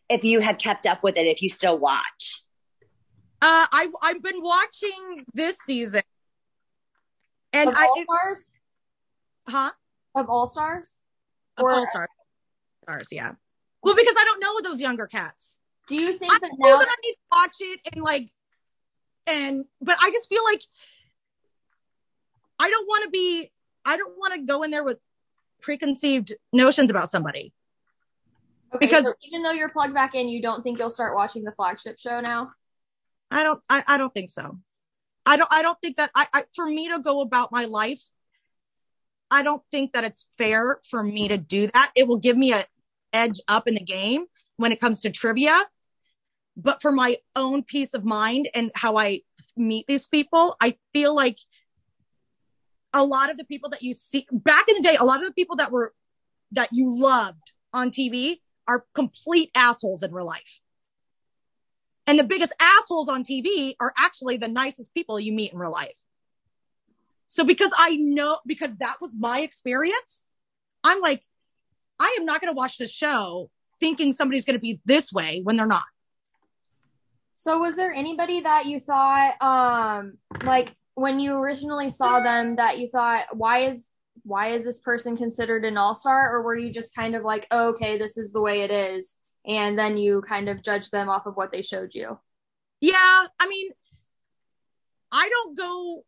if 0.09 0.24
you 0.24 0.40
had 0.40 0.59
kept 0.59 0.87
up 0.87 1.02
with 1.02 1.16
it, 1.16 1.26
if 1.26 1.42
you 1.42 1.48
still 1.48 1.78
watch. 1.78 2.42
Uh, 3.42 3.66
I 3.70 3.88
I've 4.02 4.22
been 4.22 4.42
watching 4.42 5.24
this 5.35 5.59
season, 5.59 6.02
and 7.52 7.68
of 7.68 7.74
I 7.76 7.85
All 7.87 7.94
it, 7.96 8.04
Stars? 8.04 8.50
huh 9.48 9.70
Of 10.14 10.28
All 10.30 10.46
Stars? 10.46 10.98
of 11.59 11.64
Or- 11.64 11.70
all 11.70 11.87
stars, 11.87 12.09
stars, 12.82 13.09
yeah. 13.12 13.32
Well, 13.82 13.94
because 13.94 14.14
I 14.18 14.24
don't 14.24 14.40
know 14.40 14.61
those 14.62 14.80
younger 14.80 15.06
cats. 15.06 15.59
Do 15.87 16.00
you 16.00 16.12
think 16.14 16.32
I 16.32 16.38
that 16.40 16.50
know 16.59 16.70
now 16.70 16.78
that 16.78 16.88
I 16.88 16.94
need 17.04 17.12
to 17.12 17.18
watch 17.30 17.56
it 17.61 17.80
and 17.92 18.02
like, 18.04 18.30
and 19.26 19.64
but 19.80 19.96
I 20.02 20.11
just 20.11 20.28
feel 20.28 20.42
like 20.44 20.62
I 22.59 22.68
don't 22.70 22.87
want 22.88 23.04
to 23.04 23.11
be. 23.11 23.50
I 23.87 23.96
don't 23.96 24.18
want 24.18 24.35
to 24.35 24.40
go 24.40 24.62
in 24.62 24.70
there 24.70 24.85
with 24.85 24.99
preconceived 25.62 26.35
notions 26.53 26.90
about 26.90 27.11
somebody. 27.11 27.53
Okay, 28.75 28.87
Because- 28.87 29.05
so 29.05 29.14
even 29.22 29.42
though 29.42 29.53
you're 29.53 29.68
plugged 29.68 29.94
back 29.94 30.14
in, 30.14 30.29
you 30.29 30.42
don't 30.42 30.62
think 30.62 30.79
you'll 30.79 30.90
start 30.90 31.14
watching 31.14 31.44
the 31.44 31.53
flagship 31.53 31.99
show 31.99 32.20
now? 32.20 32.51
I 33.31 33.42
don't 33.42 33.61
I, 33.68 33.83
I 33.87 33.99
don't 33.99 34.12
think 34.12 34.31
so. 34.31 34.59
I 35.25 35.37
don't 35.37 35.49
I 35.53 35.62
don't 35.62 35.81
think 35.81 35.96
that 35.96 36.11
I, 36.14 36.27
I 36.33 36.44
for 36.55 36.66
me 36.66 36.88
to 36.90 37.01
go 37.01 37.20
about 37.20 37.51
my 37.51 37.64
life, 37.64 38.03
I 39.31 39.42
don't 39.42 39.62
think 39.70 39.92
that 39.92 40.05
it's 40.05 40.29
fair 40.38 40.79
for 40.88 41.03
me 41.03 41.29
to 41.29 41.38
do 41.38 41.68
that. 41.68 41.90
It 41.96 42.07
will 42.07 42.18
give 42.18 42.37
me 42.37 42.53
a 42.53 42.64
edge 43.12 43.40
up 43.49 43.66
in 43.66 43.75
the 43.75 43.83
game 43.83 44.27
when 44.57 44.72
it 44.72 44.81
comes 44.81 45.01
to 45.01 45.11
trivia. 45.11 45.64
But 46.57 46.81
for 46.81 46.92
my 46.92 47.16
own 47.35 47.62
peace 47.64 47.94
of 47.94 48.05
mind 48.05 48.49
and 48.55 48.70
how 48.75 48.96
I 48.96 49.20
meet 49.57 49.87
these 49.87 50.07
people, 50.07 50.57
I 50.61 50.77
feel 50.92 51.14
like 51.14 51.38
a 52.96 53.04
lot 53.04 53.30
of 53.30 53.37
the 53.37 53.44
people 53.44 53.70
that 53.70 53.82
you 53.82 53.92
see 53.92 54.26
back 54.32 54.68
in 54.68 54.76
the 54.76 54.82
day, 54.82 54.96
a 54.96 55.04
lot 55.04 55.20
of 55.20 55.26
the 55.26 55.32
people 55.32 55.56
that 55.56 55.70
were 55.70 55.92
that 56.52 56.72
you 56.72 56.88
loved 56.90 57.52
on 57.72 57.90
TV 57.90 58.40
are 58.66 58.85
complete 58.94 59.50
assholes 59.54 60.02
in 60.02 60.12
real 60.12 60.26
life. 60.26 60.61
And 62.06 62.18
the 62.18 62.24
biggest 62.24 62.52
assholes 62.61 63.09
on 63.09 63.22
TV 63.22 63.74
are 63.80 63.92
actually 63.98 64.38
the 64.38 64.48
nicest 64.48 64.94
people 64.94 65.20
you 65.20 65.32
meet 65.32 65.52
in 65.52 65.59
real 65.59 65.72
life. 65.72 65.94
So 67.28 67.44
because 67.44 67.72
I 67.76 67.96
know, 67.96 68.38
because 68.46 68.70
that 68.78 68.96
was 69.00 69.14
my 69.18 69.40
experience, 69.40 70.26
I'm 70.82 71.00
like, 71.00 71.22
I 72.00 72.16
am 72.18 72.24
not 72.24 72.40
going 72.40 72.52
to 72.52 72.56
watch 72.56 72.78
this 72.78 72.92
show 72.92 73.50
thinking 73.80 74.12
somebody's 74.12 74.44
going 74.44 74.54
to 74.54 74.61
be 74.61 74.80
this 74.85 75.12
way 75.12 75.40
when 75.42 75.56
they're 75.56 75.66
not. 75.66 75.82
So 77.32 77.59
was 77.59 77.76
there 77.76 77.92
anybody 77.92 78.40
that 78.40 78.66
you 78.66 78.80
thought, 78.80 79.42
um, 79.42 80.16
like 80.44 80.74
when 80.96 81.20
you 81.20 81.35
originally 81.35 81.90
saw 81.90 82.20
them, 82.20 82.56
that 82.56 82.78
you 82.78 82.88
thought, 82.88 83.26
why 83.37 83.68
is 83.68 83.92
why 84.22 84.48
is 84.48 84.64
this 84.64 84.80
person 84.80 85.16
considered 85.16 85.64
an 85.64 85.76
all 85.76 85.94
star, 85.94 86.35
or 86.35 86.42
were 86.42 86.56
you 86.56 86.72
just 86.72 86.94
kind 86.94 87.14
of 87.14 87.22
like, 87.22 87.46
oh, 87.50 87.68
okay, 87.68 87.96
this 87.98 88.16
is 88.16 88.32
the 88.32 88.40
way 88.40 88.62
it 88.62 88.70
is, 88.70 89.14
and 89.46 89.78
then 89.78 89.96
you 89.96 90.22
kind 90.22 90.48
of 90.48 90.62
judge 90.62 90.90
them 90.90 91.09
off 91.09 91.26
of 91.26 91.37
what 91.37 91.52
they 91.52 91.62
showed 91.62 91.94
you? 91.94 92.18
Yeah. 92.80 93.26
I 93.38 93.46
mean, 93.46 93.70
I 95.12 95.29
don't 95.29 95.56
go, 95.56 96.04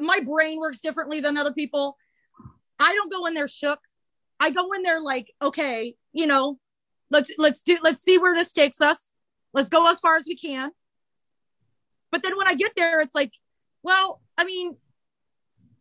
my 0.00 0.20
brain 0.20 0.58
works 0.58 0.80
differently 0.80 1.20
than 1.20 1.36
other 1.36 1.52
people. 1.52 1.96
I 2.80 2.94
don't 2.94 3.12
go 3.12 3.26
in 3.26 3.34
there 3.34 3.46
shook. 3.46 3.78
I 4.40 4.50
go 4.50 4.72
in 4.72 4.82
there 4.82 5.00
like, 5.00 5.32
okay, 5.40 5.94
you 6.12 6.26
know, 6.26 6.58
let's, 7.10 7.30
let's 7.38 7.62
do, 7.62 7.78
let's 7.82 8.02
see 8.02 8.18
where 8.18 8.34
this 8.34 8.52
takes 8.52 8.80
us. 8.80 9.10
Let's 9.52 9.68
go 9.68 9.88
as 9.88 10.00
far 10.00 10.16
as 10.16 10.24
we 10.26 10.34
can. 10.34 10.70
But 12.12 12.22
then 12.22 12.36
when 12.36 12.46
I 12.46 12.54
get 12.54 12.72
there, 12.76 13.00
it's 13.00 13.14
like, 13.14 13.32
well, 13.82 14.20
I 14.38 14.44
mean, 14.44 14.76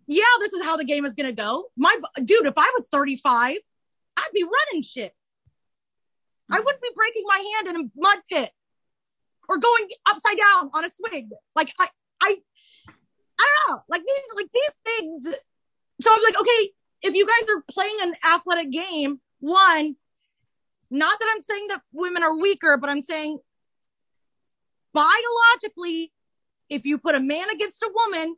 yeah, 0.07 0.23
this 0.39 0.53
is 0.53 0.63
how 0.63 0.77
the 0.77 0.85
game 0.85 1.05
is 1.05 1.13
going 1.13 1.27
to 1.27 1.39
go. 1.39 1.65
My 1.77 1.95
dude, 2.15 2.47
if 2.47 2.53
I 2.57 2.71
was 2.75 2.87
35, 2.91 3.57
I'd 4.17 4.23
be 4.33 4.43
running 4.43 4.81
shit. 4.81 5.13
I 6.51 6.59
wouldn't 6.59 6.81
be 6.81 6.89
breaking 6.95 7.23
my 7.27 7.53
hand 7.55 7.75
in 7.75 7.81
a 7.81 7.89
mud 7.95 8.17
pit 8.29 8.49
or 9.47 9.57
going 9.57 9.87
upside 10.09 10.37
down 10.37 10.71
on 10.73 10.85
a 10.85 10.89
swing. 10.89 11.29
Like 11.55 11.71
I, 11.79 11.87
I, 12.21 12.37
I 13.39 13.47
don't 13.67 13.75
know. 13.75 13.83
Like 13.87 14.01
these, 14.01 14.35
like 14.35 14.47
these 14.53 14.71
things. 14.85 15.35
So 16.01 16.11
I'm 16.13 16.23
like, 16.23 16.39
okay, 16.39 16.71
if 17.03 17.13
you 17.15 17.25
guys 17.25 17.49
are 17.49 17.63
playing 17.69 17.97
an 18.01 18.13
athletic 18.33 18.71
game, 18.71 19.19
one, 19.39 19.95
not 20.89 21.19
that 21.19 21.27
I'm 21.33 21.41
saying 21.41 21.67
that 21.69 21.81
women 21.93 22.23
are 22.23 22.37
weaker, 22.37 22.77
but 22.77 22.89
I'm 22.89 23.01
saying 23.01 23.39
biologically, 24.93 26.11
if 26.71 26.85
you 26.85 26.97
put 26.97 27.15
a 27.15 27.19
man 27.19 27.49
against 27.49 27.83
a 27.83 27.91
woman, 27.93 28.35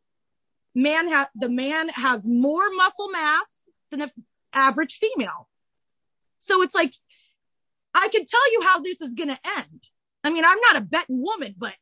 man 0.74 1.08
ha- 1.08 1.30
the 1.36 1.50
man 1.50 1.88
has 1.90 2.28
more 2.28 2.64
muscle 2.76 3.10
mass 3.12 3.70
than 3.92 4.00
the 4.00 4.12
average 4.52 4.96
female. 4.96 5.48
So 6.40 6.64
it's 6.64 6.74
like, 6.74 6.94
I 7.94 8.08
can 8.12 8.26
tell 8.26 8.52
you 8.52 8.62
how 8.64 8.80
this 8.80 9.02
is 9.02 9.14
going 9.14 9.30
to 9.30 9.40
end. 9.60 9.88
I 10.24 10.32
mean, 10.32 10.44
I'm 10.46 10.60
not 10.62 10.78
a 10.78 10.82
betting 10.82 11.22
woman, 11.22 11.54
but 11.56 11.76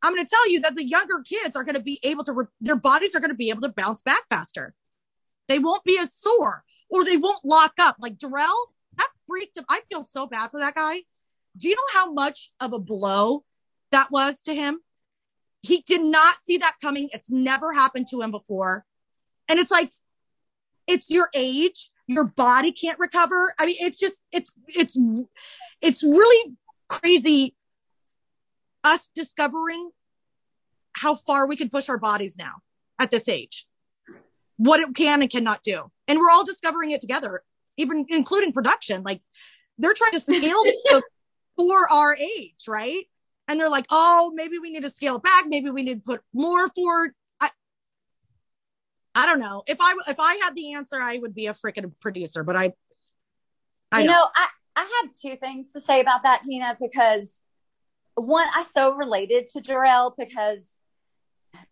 I'm 0.00 0.14
going 0.14 0.24
to 0.24 0.30
tell 0.30 0.48
you 0.48 0.60
that 0.60 0.76
the 0.76 0.86
younger 0.86 1.24
kids 1.24 1.56
are 1.56 1.64
going 1.64 1.74
to 1.74 1.82
be 1.82 1.98
able 2.04 2.22
to, 2.24 2.32
re- 2.32 2.46
their 2.60 2.76
bodies 2.76 3.16
are 3.16 3.20
going 3.20 3.32
to 3.32 3.36
be 3.36 3.50
able 3.50 3.62
to 3.62 3.74
bounce 3.76 4.02
back 4.02 4.22
faster. 4.30 4.74
They 5.48 5.58
won't 5.58 5.82
be 5.82 5.98
as 5.98 6.14
sore 6.14 6.62
or 6.88 7.04
they 7.04 7.16
won't 7.16 7.44
lock 7.44 7.72
up. 7.80 7.96
Like 7.98 8.16
Darrell, 8.16 8.72
that 8.96 9.08
freaked 9.26 9.58
him. 9.58 9.64
I 9.68 9.80
feel 9.90 10.04
so 10.04 10.28
bad 10.28 10.52
for 10.52 10.60
that 10.60 10.76
guy. 10.76 11.00
Do 11.56 11.68
you 11.68 11.74
know 11.74 12.00
how 12.00 12.12
much 12.12 12.52
of 12.60 12.72
a 12.72 12.78
blow 12.78 13.42
that 13.92 14.10
was 14.10 14.42
to 14.42 14.54
him? 14.54 14.80
He 15.62 15.82
did 15.86 16.02
not 16.02 16.36
see 16.46 16.58
that 16.58 16.76
coming. 16.80 17.08
It's 17.12 17.30
never 17.30 17.72
happened 17.72 18.06
to 18.10 18.20
him 18.20 18.30
before. 18.30 18.84
And 19.48 19.58
it's 19.58 19.70
like, 19.70 19.90
it's 20.86 21.10
your 21.10 21.28
age. 21.34 21.90
Your 22.06 22.24
body 22.24 22.72
can't 22.72 22.98
recover. 22.98 23.54
I 23.58 23.66
mean, 23.66 23.76
it's 23.80 23.98
just, 23.98 24.18
it's, 24.32 24.52
it's, 24.68 24.96
it's 25.82 26.02
really 26.02 26.56
crazy 26.88 27.54
us 28.84 29.10
discovering 29.14 29.90
how 30.92 31.14
far 31.14 31.46
we 31.46 31.56
can 31.56 31.68
push 31.68 31.88
our 31.88 31.98
bodies 31.98 32.36
now 32.38 32.54
at 32.98 33.10
this 33.10 33.28
age, 33.28 33.66
what 34.56 34.80
it 34.80 34.94
can 34.94 35.22
and 35.22 35.30
cannot 35.30 35.62
do. 35.62 35.90
And 36.06 36.18
we're 36.18 36.30
all 36.30 36.44
discovering 36.44 36.90
it 36.90 37.00
together, 37.00 37.42
even 37.76 38.06
including 38.08 38.52
production. 38.52 39.02
Like 39.02 39.20
they're 39.78 39.94
trying 39.94 40.12
to 40.12 40.20
scale 40.20 40.62
for 41.56 41.92
our 41.92 42.16
age, 42.16 42.64
right? 42.66 43.04
And 43.48 43.58
they're 43.58 43.70
like, 43.70 43.86
oh, 43.90 44.30
maybe 44.34 44.58
we 44.58 44.70
need 44.70 44.82
to 44.82 44.90
scale 44.90 45.16
it 45.16 45.22
back. 45.22 45.46
Maybe 45.46 45.70
we 45.70 45.82
need 45.82 46.04
to 46.04 46.12
put 46.12 46.20
more 46.34 46.68
for. 46.68 47.12
I, 47.40 47.50
I 49.14 49.26
don't 49.26 49.40
know. 49.40 49.62
If 49.66 49.78
I 49.80 49.94
if 50.06 50.20
I 50.20 50.38
had 50.42 50.54
the 50.54 50.74
answer, 50.74 50.96
I 51.00 51.18
would 51.18 51.34
be 51.34 51.46
a 51.46 51.54
freaking 51.54 51.92
producer. 52.00 52.44
But 52.44 52.56
I, 52.56 52.72
I 53.90 54.02
you 54.02 54.06
don't. 54.06 54.14
know, 54.14 54.26
I 54.36 54.48
I 54.76 55.00
have 55.02 55.12
two 55.12 55.36
things 55.36 55.72
to 55.72 55.80
say 55.80 56.00
about 56.00 56.22
that, 56.22 56.42
Tina, 56.42 56.76
because 56.80 57.40
one, 58.14 58.46
I 58.54 58.62
so 58.62 58.94
related 58.94 59.46
to 59.48 59.60
Darrell 59.60 60.14
because 60.16 60.78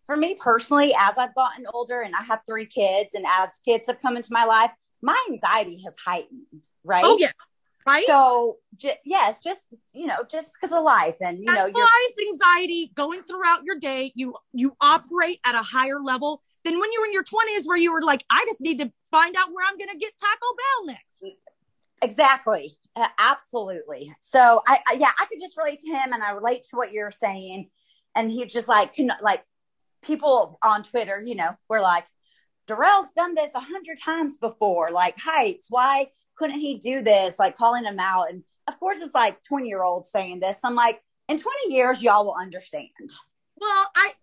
for 0.05 0.17
me 0.17 0.35
personally, 0.35 0.93
as 0.97 1.17
I've 1.17 1.35
gotten 1.35 1.65
older 1.73 2.01
and 2.01 2.15
I 2.15 2.23
have 2.23 2.39
three 2.45 2.65
kids, 2.65 3.13
and 3.13 3.25
as 3.25 3.59
kids 3.63 3.87
have 3.87 4.01
come 4.01 4.17
into 4.17 4.29
my 4.31 4.45
life, 4.45 4.71
my 5.01 5.17
anxiety 5.29 5.81
has 5.83 5.93
heightened, 6.03 6.65
right? 6.83 7.03
oh 7.05 7.17
yeah, 7.19 7.31
right. 7.87 8.05
So, 8.05 8.55
j- 8.75 8.99
yes, 9.05 9.39
just 9.43 9.61
you 9.93 10.07
know, 10.07 10.17
just 10.29 10.51
because 10.53 10.75
of 10.75 10.83
life, 10.83 11.15
and 11.21 11.39
you 11.39 11.45
know, 11.45 11.65
you're 11.65 11.87
anxiety 12.31 12.91
going 12.95 13.23
throughout 13.23 13.63
your 13.63 13.77
day. 13.79 14.11
You 14.15 14.35
you 14.53 14.75
operate 14.81 15.39
at 15.45 15.55
a 15.55 15.63
higher 15.63 15.99
level 16.01 16.43
than 16.63 16.79
when 16.79 16.91
you 16.91 17.01
were 17.01 17.07
in 17.07 17.13
your 17.13 17.23
twenties, 17.23 17.65
where 17.65 17.77
you 17.77 17.91
were 17.91 18.01
like, 18.01 18.23
I 18.29 18.45
just 18.47 18.61
need 18.61 18.79
to 18.79 18.91
find 19.11 19.35
out 19.37 19.49
where 19.51 19.65
I'm 19.67 19.77
going 19.77 19.89
to 19.89 19.97
get 19.97 20.13
Taco 20.19 20.55
Bell 20.57 20.95
next. 20.95 21.35
Exactly. 22.01 22.77
Uh, 22.95 23.07
absolutely. 23.17 24.13
So 24.21 24.61
I, 24.67 24.79
I, 24.87 24.93
yeah, 24.93 25.11
I 25.19 25.25
could 25.25 25.39
just 25.39 25.57
relate 25.57 25.79
to 25.81 25.87
him 25.87 26.13
and 26.13 26.23
I 26.23 26.31
relate 26.31 26.63
to 26.63 26.75
what 26.75 26.91
you're 26.91 27.11
saying. 27.11 27.69
And 28.15 28.31
he 28.31 28.45
just 28.45 28.67
like, 28.67 28.95
like 29.21 29.43
people 30.01 30.59
on 30.63 30.83
Twitter, 30.83 31.21
you 31.23 31.35
know, 31.35 31.51
were 31.69 31.81
like, 31.81 32.05
Darrell's 32.65 33.11
done 33.13 33.33
this 33.33 33.53
a 33.55 33.59
hundred 33.59 33.97
times 34.03 34.37
before, 34.37 34.91
like 34.91 35.17
heights. 35.19 35.67
Why 35.69 36.07
couldn't 36.37 36.59
he 36.59 36.77
do 36.77 37.01
this? 37.01 37.37
Like 37.39 37.55
calling 37.55 37.83
him 37.83 37.99
out. 37.99 38.29
And 38.31 38.43
of 38.67 38.79
course 38.79 39.01
it's 39.01 39.15
like 39.15 39.43
20 39.43 39.67
year 39.67 39.83
olds 39.83 40.09
saying 40.09 40.39
this. 40.39 40.59
I'm 40.63 40.75
like, 40.75 41.01
in 41.27 41.37
20 41.37 41.73
years, 41.73 42.01
y'all 42.01 42.25
will 42.25 42.35
understand. 42.35 42.89
Well, 43.59 43.91
I 43.95 44.13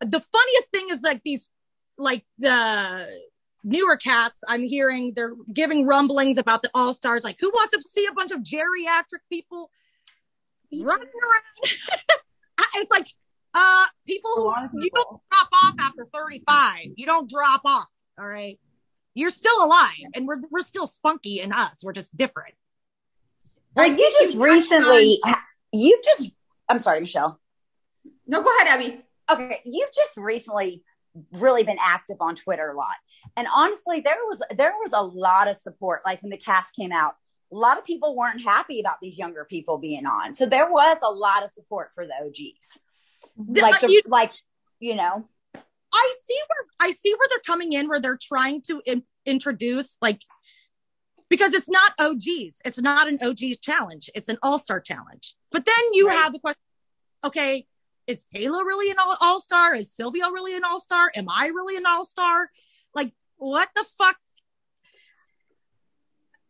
the 0.00 0.20
funniest 0.20 0.70
thing 0.70 0.86
is 0.90 1.02
like 1.02 1.22
these 1.24 1.50
like 1.98 2.24
the 2.38 3.08
newer 3.64 3.96
cats 3.96 4.40
I'm 4.46 4.62
hearing 4.62 5.12
they're 5.16 5.34
giving 5.52 5.86
rumblings 5.86 6.38
about 6.38 6.62
the 6.62 6.70
all 6.74 6.94
stars. 6.94 7.24
Like, 7.24 7.38
who 7.40 7.50
wants 7.50 7.72
to 7.74 7.82
see 7.82 8.06
a 8.06 8.12
bunch 8.12 8.30
of 8.30 8.40
geriatric 8.40 9.22
people 9.30 9.70
running 10.72 11.08
around? 11.08 11.42
it's 12.76 12.90
like 12.90 13.08
uh 13.54 13.84
people 14.06 14.30
who 14.36 14.48
of 14.50 14.70
you 14.74 14.90
don't 14.94 15.20
drop 15.30 15.48
off 15.64 15.74
after 15.80 16.06
35. 16.12 16.78
You 16.96 17.06
don't 17.06 17.28
drop 17.28 17.62
off. 17.64 17.88
All 18.18 18.26
right. 18.26 18.58
You're 19.16 19.30
still 19.30 19.64
alive 19.64 19.90
and 20.14 20.26
we're 20.28 20.40
we're 20.50 20.60
still 20.60 20.86
spunky 20.86 21.40
in 21.40 21.50
us. 21.52 21.82
We're 21.82 21.92
just 21.92 22.16
different. 22.16 22.54
Well, 23.74 23.86
I 23.86 23.88
you 23.88 23.96
just 23.96 24.34
you 24.34 24.40
touched 24.40 24.52
recently, 24.52 25.18
you 25.72 26.00
just, 26.04 26.30
I'm 26.68 26.78
sorry, 26.78 27.00
Michelle. 27.00 27.40
No, 28.26 28.42
go 28.42 28.50
ahead, 28.56 28.68
Abby. 28.68 29.02
okay 29.30 29.58
you've 29.64 29.90
just 29.94 30.16
recently 30.16 30.82
really 31.32 31.62
been 31.64 31.78
active 31.80 32.18
on 32.20 32.34
twitter 32.36 32.70
a 32.70 32.76
lot 32.76 32.94
and 33.36 33.46
honestly 33.54 34.00
there 34.00 34.18
was 34.28 34.42
there 34.56 34.74
was 34.82 34.92
a 34.92 35.00
lot 35.00 35.48
of 35.48 35.56
support 35.56 36.00
like 36.04 36.22
when 36.22 36.30
the 36.30 36.36
cast 36.36 36.74
came 36.76 36.92
out 36.92 37.14
a 37.50 37.56
lot 37.56 37.78
of 37.78 37.84
people 37.84 38.14
weren't 38.14 38.42
happy 38.42 38.78
about 38.80 38.96
these 39.00 39.16
younger 39.16 39.44
people 39.46 39.78
being 39.78 40.04
on 40.06 40.34
so 40.34 40.44
there 40.46 40.70
was 40.70 40.98
a 41.02 41.10
lot 41.10 41.42
of 41.42 41.50
support 41.50 41.90
for 41.94 42.04
the 42.06 42.12
og's 42.22 42.78
like 43.38 43.80
the, 43.80 43.90
You- 43.90 44.02
like 44.06 44.30
you 44.78 44.94
know 44.94 45.26
I 45.92 46.12
see 46.24 46.38
where 46.48 46.66
I 46.80 46.90
see 46.90 47.12
where 47.14 47.28
they're 47.28 47.38
coming 47.46 47.72
in, 47.72 47.88
where 47.88 48.00
they're 48.00 48.18
trying 48.20 48.62
to 48.62 48.82
in, 48.86 49.02
introduce 49.24 49.98
like 50.00 50.20
because 51.28 51.52
it's 51.54 51.68
not 51.68 51.92
OGs, 51.98 52.60
it's 52.64 52.80
not 52.80 53.08
an 53.08 53.18
OGs 53.22 53.58
challenge, 53.58 54.10
it's 54.14 54.28
an 54.28 54.38
All 54.42 54.58
Star 54.58 54.80
challenge. 54.80 55.34
But 55.50 55.66
then 55.66 55.92
you 55.92 56.08
Right. 56.08 56.18
have 56.18 56.32
the 56.32 56.38
question: 56.38 56.60
Okay, 57.24 57.66
is 58.06 58.24
Taylor 58.24 58.64
really 58.64 58.90
an 58.90 58.96
All 59.20 59.40
Star? 59.40 59.74
Is 59.74 59.92
Sylvia 59.92 60.30
really 60.32 60.56
an 60.56 60.64
All 60.64 60.80
Star? 60.80 61.10
Am 61.14 61.26
I 61.28 61.48
really 61.48 61.76
an 61.76 61.86
All 61.86 62.04
Star? 62.04 62.50
Like, 62.94 63.12
what 63.36 63.68
the 63.74 63.84
fuck? 63.98 64.16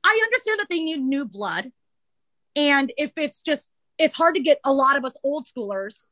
I 0.05 0.21
understand 0.25 0.61
that 0.61 0.69
they 0.69 0.81
need 0.81 1.01
new 1.01 1.25
blood, 1.25 1.73
and 2.55 2.93
if 2.97 3.13
it's 3.17 3.43
just 3.43 3.71
it's 3.99 4.15
hard 4.15 4.35
to 4.35 4.43
get 4.43 4.61
a 4.65 4.73
lot 4.73 4.97
of 4.97 5.05
us 5.05 5.17
old 5.23 5.47
schoolers 5.47 6.07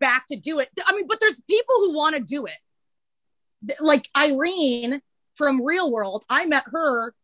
back 0.00 0.26
to 0.28 0.36
do 0.36 0.58
it. 0.58 0.68
I 0.84 0.96
mean, 0.96 1.06
but 1.06 1.20
there's 1.20 1.40
people 1.42 1.76
who 1.76 1.94
want 1.94 2.16
to 2.16 2.22
do 2.22 2.46
it. 2.46 3.76
Like 3.80 4.08
Irene 4.16 5.02
from 5.36 5.64
Real 5.64 5.90
World, 5.92 6.24
I 6.28 6.46
met 6.46 6.64
her 6.66 7.14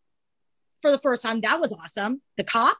for 0.83 0.91
the 0.91 0.99
first 0.99 1.23
time. 1.23 1.41
That 1.41 1.61
was 1.61 1.73
awesome. 1.73 2.21
The 2.37 2.45
cop. 2.45 2.77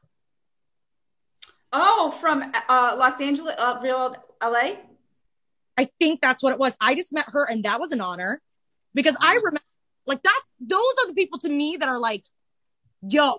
Oh, 1.73 2.11
from 2.21 2.43
uh, 2.69 2.95
Los 2.97 3.19
Angeles, 3.19 3.55
uh, 3.57 3.79
real 3.81 4.15
LA. 4.41 4.77
I 5.77 5.89
think 5.99 6.21
that's 6.21 6.41
what 6.41 6.53
it 6.53 6.59
was. 6.59 6.75
I 6.79 6.95
just 6.95 7.13
met 7.13 7.25
her 7.27 7.45
and 7.49 7.63
that 7.65 7.79
was 7.79 7.91
an 7.91 8.01
honor 8.01 8.41
because 8.93 9.15
I 9.19 9.35
remember 9.35 9.61
like 10.07 10.23
that's 10.23 10.51
those 10.59 10.79
are 10.99 11.07
the 11.07 11.13
people 11.13 11.37
to 11.39 11.49
me 11.49 11.77
that 11.79 11.87
are 11.87 11.99
like, 11.99 12.23
yo, 13.01 13.37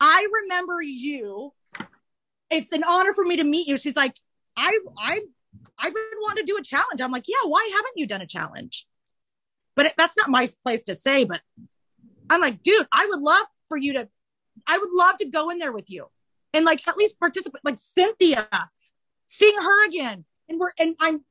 I 0.00 0.26
remember 0.42 0.80
you. 0.80 1.52
It's 2.50 2.72
an 2.72 2.84
honor 2.88 3.12
for 3.14 3.24
me 3.24 3.36
to 3.38 3.44
meet 3.44 3.66
you. 3.66 3.76
She's 3.76 3.96
like, 3.96 4.14
I 4.56 4.78
I 4.96 5.20
I 5.78 5.88
would 5.88 5.94
want 6.20 6.38
to 6.38 6.44
do 6.44 6.56
a 6.56 6.62
challenge. 6.62 7.00
I'm 7.00 7.10
like, 7.12 7.28
yeah, 7.28 7.46
why 7.46 7.68
haven't 7.74 7.96
you 7.96 8.06
done 8.06 8.22
a 8.22 8.26
challenge? 8.26 8.86
But 9.76 9.86
it, 9.86 9.94
that's 9.98 10.16
not 10.16 10.28
my 10.30 10.46
place 10.64 10.84
to 10.84 10.94
say. 10.94 11.24
But 11.24 11.40
I'm 12.30 12.40
like, 12.40 12.62
dude, 12.62 12.86
I 12.92 13.06
would 13.08 13.20
love 13.20 13.46
for 13.68 13.76
you 13.76 13.94
to. 13.94 14.08
I 14.66 14.78
would 14.78 14.90
love 14.92 15.16
to 15.18 15.26
go 15.26 15.50
in 15.50 15.58
there 15.58 15.72
with 15.72 15.90
you 15.90 16.06
and 16.52 16.64
like 16.64 16.86
at 16.86 16.96
least 16.96 17.18
participate. 17.18 17.60
Like 17.64 17.78
Cynthia, 17.78 18.48
seeing 19.26 19.58
her 19.58 19.86
again, 19.86 20.24
and 20.48 20.58
we're 20.58 20.72
and 20.78 20.96
I'm 21.00 21.24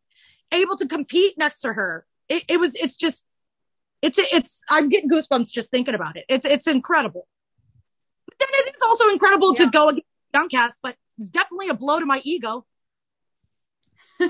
able 0.51 0.75
to 0.77 0.87
compete 0.87 1.37
next 1.37 1.61
to 1.61 1.73
her. 1.73 2.05
It, 2.29 2.43
it 2.47 2.59
was. 2.59 2.75
It's 2.75 2.97
just. 2.97 3.25
It's 4.01 4.19
it's. 4.19 4.63
I'm 4.69 4.89
getting 4.89 5.09
goosebumps 5.09 5.51
just 5.51 5.71
thinking 5.71 5.95
about 5.95 6.17
it. 6.17 6.25
It's 6.27 6.45
it's 6.45 6.67
incredible. 6.67 7.27
But 8.25 8.35
then 8.39 8.49
it 8.51 8.75
is 8.75 8.81
also 8.81 9.09
incredible 9.09 9.53
Yeah. 9.57 9.65
to 9.65 9.71
go 9.71 9.89
against 9.89 10.07
young 10.33 10.49
cats, 10.49 10.79
but 10.83 10.95
it's 11.17 11.29
definitely 11.29 11.69
a 11.69 11.73
blow 11.73 11.99
to 11.99 12.05
my 12.05 12.21
ego. 12.25 12.65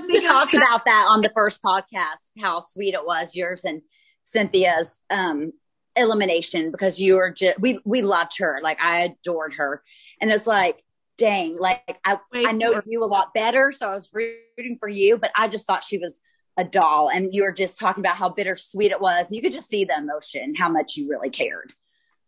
We 0.08 0.20
talked 0.26 0.54
about 0.54 0.84
that 0.84 1.06
on 1.08 1.20
the 1.20 1.30
first 1.34 1.62
podcast 1.62 2.40
how 2.40 2.60
sweet 2.60 2.94
it 2.94 3.04
was 3.04 3.34
yours 3.34 3.64
and 3.64 3.82
cynthia's 4.22 5.00
um 5.10 5.52
elimination 5.96 6.70
because 6.70 7.00
you 7.00 7.14
were 7.14 7.30
just 7.30 7.58
we 7.60 7.78
we 7.84 8.02
loved 8.02 8.38
her. 8.38 8.58
Like 8.62 8.82
i 8.82 9.00
adored 9.00 9.54
her. 9.54 9.82
And 10.20 10.30
it's 10.30 10.46
like 10.46 10.82
dang 11.16 11.56
like 11.56 12.00
i 12.04 12.18
Wait 12.32 12.48
i 12.48 12.50
know 12.50 12.80
you 12.86 13.04
a 13.04 13.06
lot 13.06 13.32
better 13.32 13.70
so 13.70 13.88
i 13.88 13.94
was 13.94 14.10
rooting 14.12 14.76
for 14.80 14.88
you 14.88 15.16
but 15.16 15.30
i 15.36 15.46
just 15.46 15.64
thought 15.64 15.84
she 15.84 15.96
was 15.96 16.20
a 16.56 16.64
doll. 16.64 17.08
And 17.08 17.34
you 17.34 17.42
were 17.42 17.52
just 17.52 17.78
talking 17.78 18.02
about 18.02 18.16
how 18.16 18.28
bittersweet 18.28 18.92
it 18.92 19.00
was. 19.00 19.26
And 19.26 19.36
you 19.36 19.42
could 19.42 19.52
just 19.52 19.68
see 19.68 19.84
the 19.84 19.96
emotion 19.96 20.54
how 20.54 20.68
much 20.68 20.96
you 20.96 21.08
really 21.08 21.30
cared. 21.30 21.72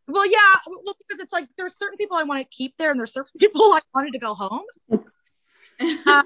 Well, 0.09 0.27
yeah, 0.27 0.39
well, 0.67 0.97
because 1.09 1.21
it's 1.21 1.33
like 1.33 1.49
there's 1.59 1.77
certain 1.77 1.97
people 1.99 2.17
I 2.17 2.23
want 2.23 2.41
to 2.41 2.47
keep 2.47 2.77
there, 2.79 2.91
and 2.91 2.99
there's 2.99 3.13
certain 3.13 3.33
people 3.39 3.63
I 3.63 3.81
wanted 3.95 4.13
to 4.13 4.19
go 4.19 4.35
home. 4.35 4.65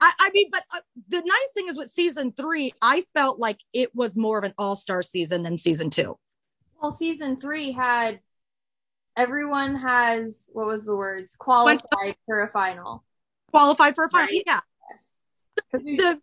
I, 0.00 0.12
I 0.20 0.30
mean, 0.32 0.48
but 0.52 0.62
uh, 0.72 0.80
the 1.08 1.20
nice 1.20 1.52
thing 1.54 1.68
is 1.68 1.76
with 1.76 1.90
season 1.90 2.32
three, 2.32 2.72
I 2.80 3.04
felt 3.14 3.40
like 3.40 3.58
it 3.72 3.94
was 3.94 4.16
more 4.16 4.38
of 4.38 4.44
an 4.44 4.54
all 4.56 4.76
star 4.76 5.02
season 5.02 5.42
than 5.42 5.58
season 5.58 5.90
two. 5.90 6.16
Well, 6.80 6.90
season 6.90 7.40
three 7.40 7.72
had 7.72 8.20
everyone 9.16 9.74
has 9.76 10.48
what 10.52 10.66
was 10.66 10.86
the 10.86 10.94
words 10.94 11.34
qualified 11.36 12.16
for 12.26 12.42
a 12.42 12.50
final. 12.52 13.04
Qualified 13.50 13.96
for 13.96 14.04
a 14.04 14.10
final, 14.10 14.28
Right. 14.28 14.42
yeah. 14.46 14.60
Yes. 14.90 15.22
The, 15.72 16.20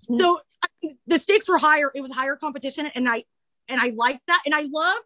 so 0.00 0.40
I 0.62 0.68
mean, 0.82 0.98
the 1.06 1.18
stakes 1.18 1.48
were 1.48 1.58
higher. 1.58 1.90
It 1.94 2.02
was 2.02 2.10
higher 2.10 2.36
competition, 2.36 2.86
and 2.94 3.08
I 3.08 3.24
and 3.68 3.80
I 3.80 3.92
like 3.96 4.20
that. 4.26 4.42
And 4.44 4.54
I 4.54 4.66
love 4.70 5.02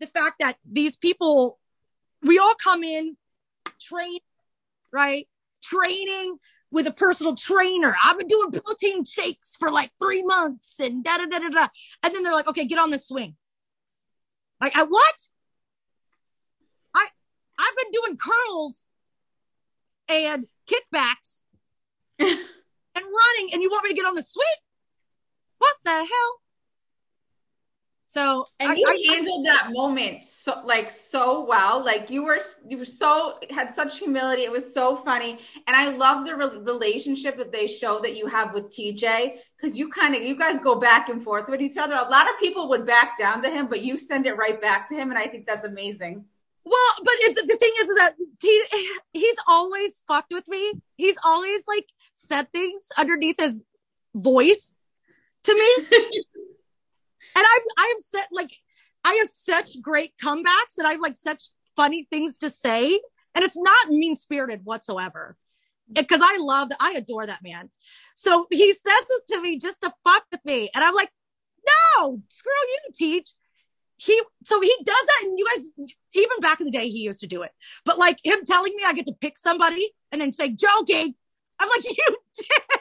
the 0.00 0.06
fact 0.06 0.36
that 0.40 0.56
these 0.64 0.96
people, 0.96 1.58
we 2.22 2.38
all 2.38 2.54
come 2.62 2.82
in 2.82 3.16
train, 3.80 4.18
right? 4.92 5.28
Training 5.68 6.38
with 6.70 6.86
a 6.86 6.92
personal 6.92 7.34
trainer. 7.34 7.94
I've 8.02 8.18
been 8.18 8.26
doing 8.26 8.52
protein 8.52 9.04
shakes 9.04 9.56
for 9.58 9.70
like 9.70 9.90
three 10.00 10.22
months 10.22 10.78
and 10.80 11.02
da 11.02 11.18
da 11.18 11.26
da 11.26 11.38
da 11.38 11.48
da. 11.48 11.68
And 12.02 12.14
then 12.14 12.22
they're 12.22 12.32
like, 12.32 12.48
okay, 12.48 12.66
get 12.66 12.78
on 12.78 12.90
the 12.90 12.98
swing. 12.98 13.36
Like, 14.60 14.76
I 14.76 14.84
what? 14.84 15.14
I 16.94 17.06
I've 17.58 17.76
been 17.76 17.92
doing 17.92 18.16
curls 18.18 18.86
and 20.08 20.46
kickbacks 20.68 21.42
and 22.18 22.28
running, 22.94 23.52
and 23.52 23.62
you 23.62 23.70
want 23.70 23.84
me 23.84 23.90
to 23.90 23.96
get 23.96 24.06
on 24.06 24.14
the 24.14 24.22
swing? 24.22 24.46
What 25.58 25.74
the 25.84 25.90
hell? 25.90 26.40
So 28.08 28.46
and 28.58 28.70
I- 28.70 28.74
you 28.74 29.12
handled 29.12 29.44
that 29.44 29.68
moment 29.70 30.24
so 30.24 30.62
like 30.64 30.90
so 30.90 31.44
well. 31.44 31.84
Like 31.84 32.08
you 32.08 32.24
were 32.24 32.40
you 32.66 32.78
were 32.78 32.86
so 32.86 33.38
had 33.50 33.74
such 33.74 33.98
humility. 33.98 34.44
It 34.44 34.50
was 34.50 34.72
so 34.72 34.96
funny, 34.96 35.38
and 35.66 35.76
I 35.76 35.90
love 35.90 36.24
the 36.24 36.34
re- 36.34 36.58
relationship 36.58 37.36
that 37.36 37.52
they 37.52 37.66
show 37.66 38.00
that 38.00 38.16
you 38.16 38.26
have 38.26 38.54
with 38.54 38.70
TJ 38.70 39.36
because 39.54 39.76
you 39.78 39.90
kind 39.90 40.14
of 40.14 40.22
you 40.22 40.38
guys 40.38 40.58
go 40.58 40.76
back 40.76 41.10
and 41.10 41.22
forth 41.22 41.50
with 41.50 41.60
each 41.60 41.76
other. 41.76 41.94
A 41.96 42.08
lot 42.08 42.30
of 42.30 42.38
people 42.40 42.70
would 42.70 42.86
back 42.86 43.18
down 43.18 43.42
to 43.42 43.50
him, 43.50 43.66
but 43.66 43.82
you 43.82 43.98
send 43.98 44.26
it 44.26 44.38
right 44.38 44.58
back 44.58 44.88
to 44.88 44.94
him, 44.94 45.10
and 45.10 45.18
I 45.18 45.26
think 45.26 45.46
that's 45.46 45.64
amazing. 45.64 46.24
Well, 46.64 46.92
but 47.04 47.14
it, 47.18 47.36
the 47.46 47.56
thing 47.56 47.72
is, 47.80 47.88
is 47.88 47.96
that 47.96 48.14
he, 48.40 48.64
he's 49.12 49.36
always 49.46 50.02
fucked 50.08 50.32
with 50.32 50.48
me. 50.48 50.72
He's 50.96 51.18
always 51.22 51.62
like 51.68 51.86
said 52.14 52.50
things 52.52 52.88
underneath 52.96 53.38
his 53.38 53.64
voice 54.14 54.78
to 55.44 55.54
me. 55.54 55.98
and 57.38 57.46
I, 57.46 57.58
I 57.78 57.94
have 57.96 58.04
said 58.04 58.26
like, 58.32 58.50
I 59.04 59.14
have 59.14 59.28
such 59.28 59.80
great 59.80 60.12
comebacks 60.22 60.76
and 60.76 60.86
I 60.86 60.92
have 60.92 61.00
like 61.00 61.14
such 61.14 61.42
funny 61.76 62.06
things 62.10 62.38
to 62.38 62.50
say. 62.50 63.00
And 63.34 63.44
it's 63.44 63.56
not 63.56 63.90
mean 63.90 64.16
spirited 64.16 64.62
whatsoever. 64.64 65.36
Because 65.90 66.20
I 66.22 66.38
love 66.40 66.70
that. 66.70 66.78
I 66.80 66.94
adore 66.94 67.24
that 67.24 67.44
man. 67.44 67.70
So 68.16 68.46
he 68.50 68.72
says 68.72 68.82
this 69.08 69.20
to 69.30 69.40
me 69.40 69.58
just 69.58 69.82
to 69.82 69.92
fuck 70.02 70.24
with 70.32 70.44
me. 70.44 70.68
And 70.74 70.82
I'm 70.82 70.94
like, 70.94 71.10
no, 71.98 72.20
screw 72.28 72.52
you, 72.52 72.78
Teach 72.92 73.30
he 74.00 74.20
so 74.44 74.60
he 74.60 74.72
does 74.84 75.06
that 75.06 75.20
and 75.24 75.36
you 75.36 75.44
guys 75.44 75.94
even 76.14 76.38
back 76.40 76.60
in 76.60 76.66
the 76.66 76.70
day 76.70 76.88
he 76.88 77.00
used 77.00 77.18
to 77.18 77.26
do 77.26 77.42
it 77.42 77.50
but 77.84 77.98
like 77.98 78.16
him 78.24 78.38
telling 78.46 78.72
me 78.76 78.84
i 78.86 78.92
get 78.92 79.06
to 79.06 79.12
pick 79.20 79.36
somebody 79.36 79.90
and 80.12 80.20
then 80.20 80.32
say 80.32 80.50
joking 80.50 81.16
i'm 81.58 81.68
like 81.68 81.84
you 81.98 82.16
did. 82.36 82.78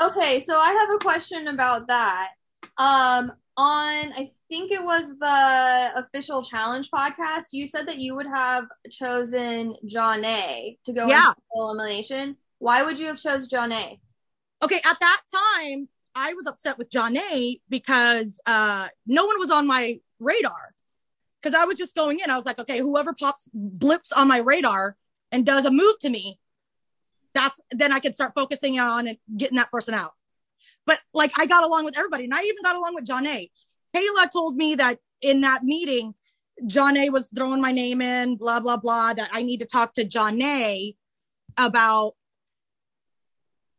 Okay, 0.00 0.38
so 0.38 0.56
I 0.56 0.72
have 0.74 0.90
a 0.90 0.98
question 0.98 1.48
about 1.48 1.88
that. 1.88 2.28
Um, 2.76 3.32
on 3.58 4.12
I 4.12 4.30
think 4.48 4.70
it 4.70 4.82
was 4.82 5.18
the 5.18 5.90
official 5.96 6.42
challenge 6.42 6.90
podcast, 6.90 7.46
you 7.52 7.66
said 7.66 7.88
that 7.88 7.98
you 7.98 8.14
would 8.14 8.26
have 8.26 8.64
chosen 8.90 9.74
Jonna 9.86 10.78
to 10.84 10.92
go 10.92 11.08
Yeah. 11.08 11.28
into 11.30 11.36
elimination. 11.54 12.36
Why 12.58 12.82
would 12.84 12.98
you 12.98 13.08
have 13.08 13.20
chose 13.20 13.48
Jonna? 13.48 13.98
okay 14.60 14.80
at 14.84 14.98
that 14.98 15.20
time 15.32 15.88
i 16.16 16.34
was 16.34 16.48
upset 16.48 16.76
with 16.78 16.90
jonna 16.90 17.60
because 17.68 18.40
uh 18.46 18.88
no 19.06 19.24
one 19.24 19.38
was 19.38 19.52
on 19.52 19.68
my 19.68 20.00
radar 20.18 20.74
because 21.40 21.54
i 21.56 21.64
was 21.64 21.76
just 21.76 21.94
going 21.94 22.18
in 22.18 22.28
i 22.28 22.36
was 22.36 22.44
like 22.44 22.58
okay 22.58 22.78
whoever 22.80 23.12
pops 23.12 23.48
blips 23.54 24.10
on 24.10 24.26
my 24.26 24.38
radar 24.38 24.96
and 25.30 25.46
does 25.46 25.64
a 25.64 25.70
move 25.70 25.96
to 26.00 26.08
me 26.10 26.40
that's 27.34 27.60
then 27.70 27.92
i 27.92 28.00
can 28.00 28.12
start 28.12 28.32
focusing 28.34 28.80
on 28.80 29.06
and 29.06 29.18
getting 29.36 29.58
that 29.58 29.70
person 29.70 29.94
out 29.94 30.10
but 30.88 30.98
like 31.14 31.30
i 31.38 31.46
got 31.46 31.62
along 31.62 31.84
with 31.84 31.96
everybody 31.96 32.24
and 32.24 32.34
i 32.34 32.42
even 32.42 32.62
got 32.64 32.76
along 32.76 32.94
with 32.94 33.04
jonna. 33.04 33.48
Kayla 33.94 34.30
told 34.32 34.56
me 34.56 34.74
that 34.74 34.98
in 35.20 35.42
that 35.42 35.62
meeting 35.62 36.14
jonna. 36.64 37.10
was 37.12 37.30
throwing 37.36 37.60
my 37.60 37.72
name 37.72 38.00
in 38.02 38.36
blah 38.36 38.60
blah 38.60 38.78
blah 38.78 39.14
that 39.14 39.30
i 39.32 39.42
need 39.42 39.60
to 39.60 39.66
talk 39.66 39.94
to 39.94 40.04
jonna. 40.04 40.94
about 41.56 42.14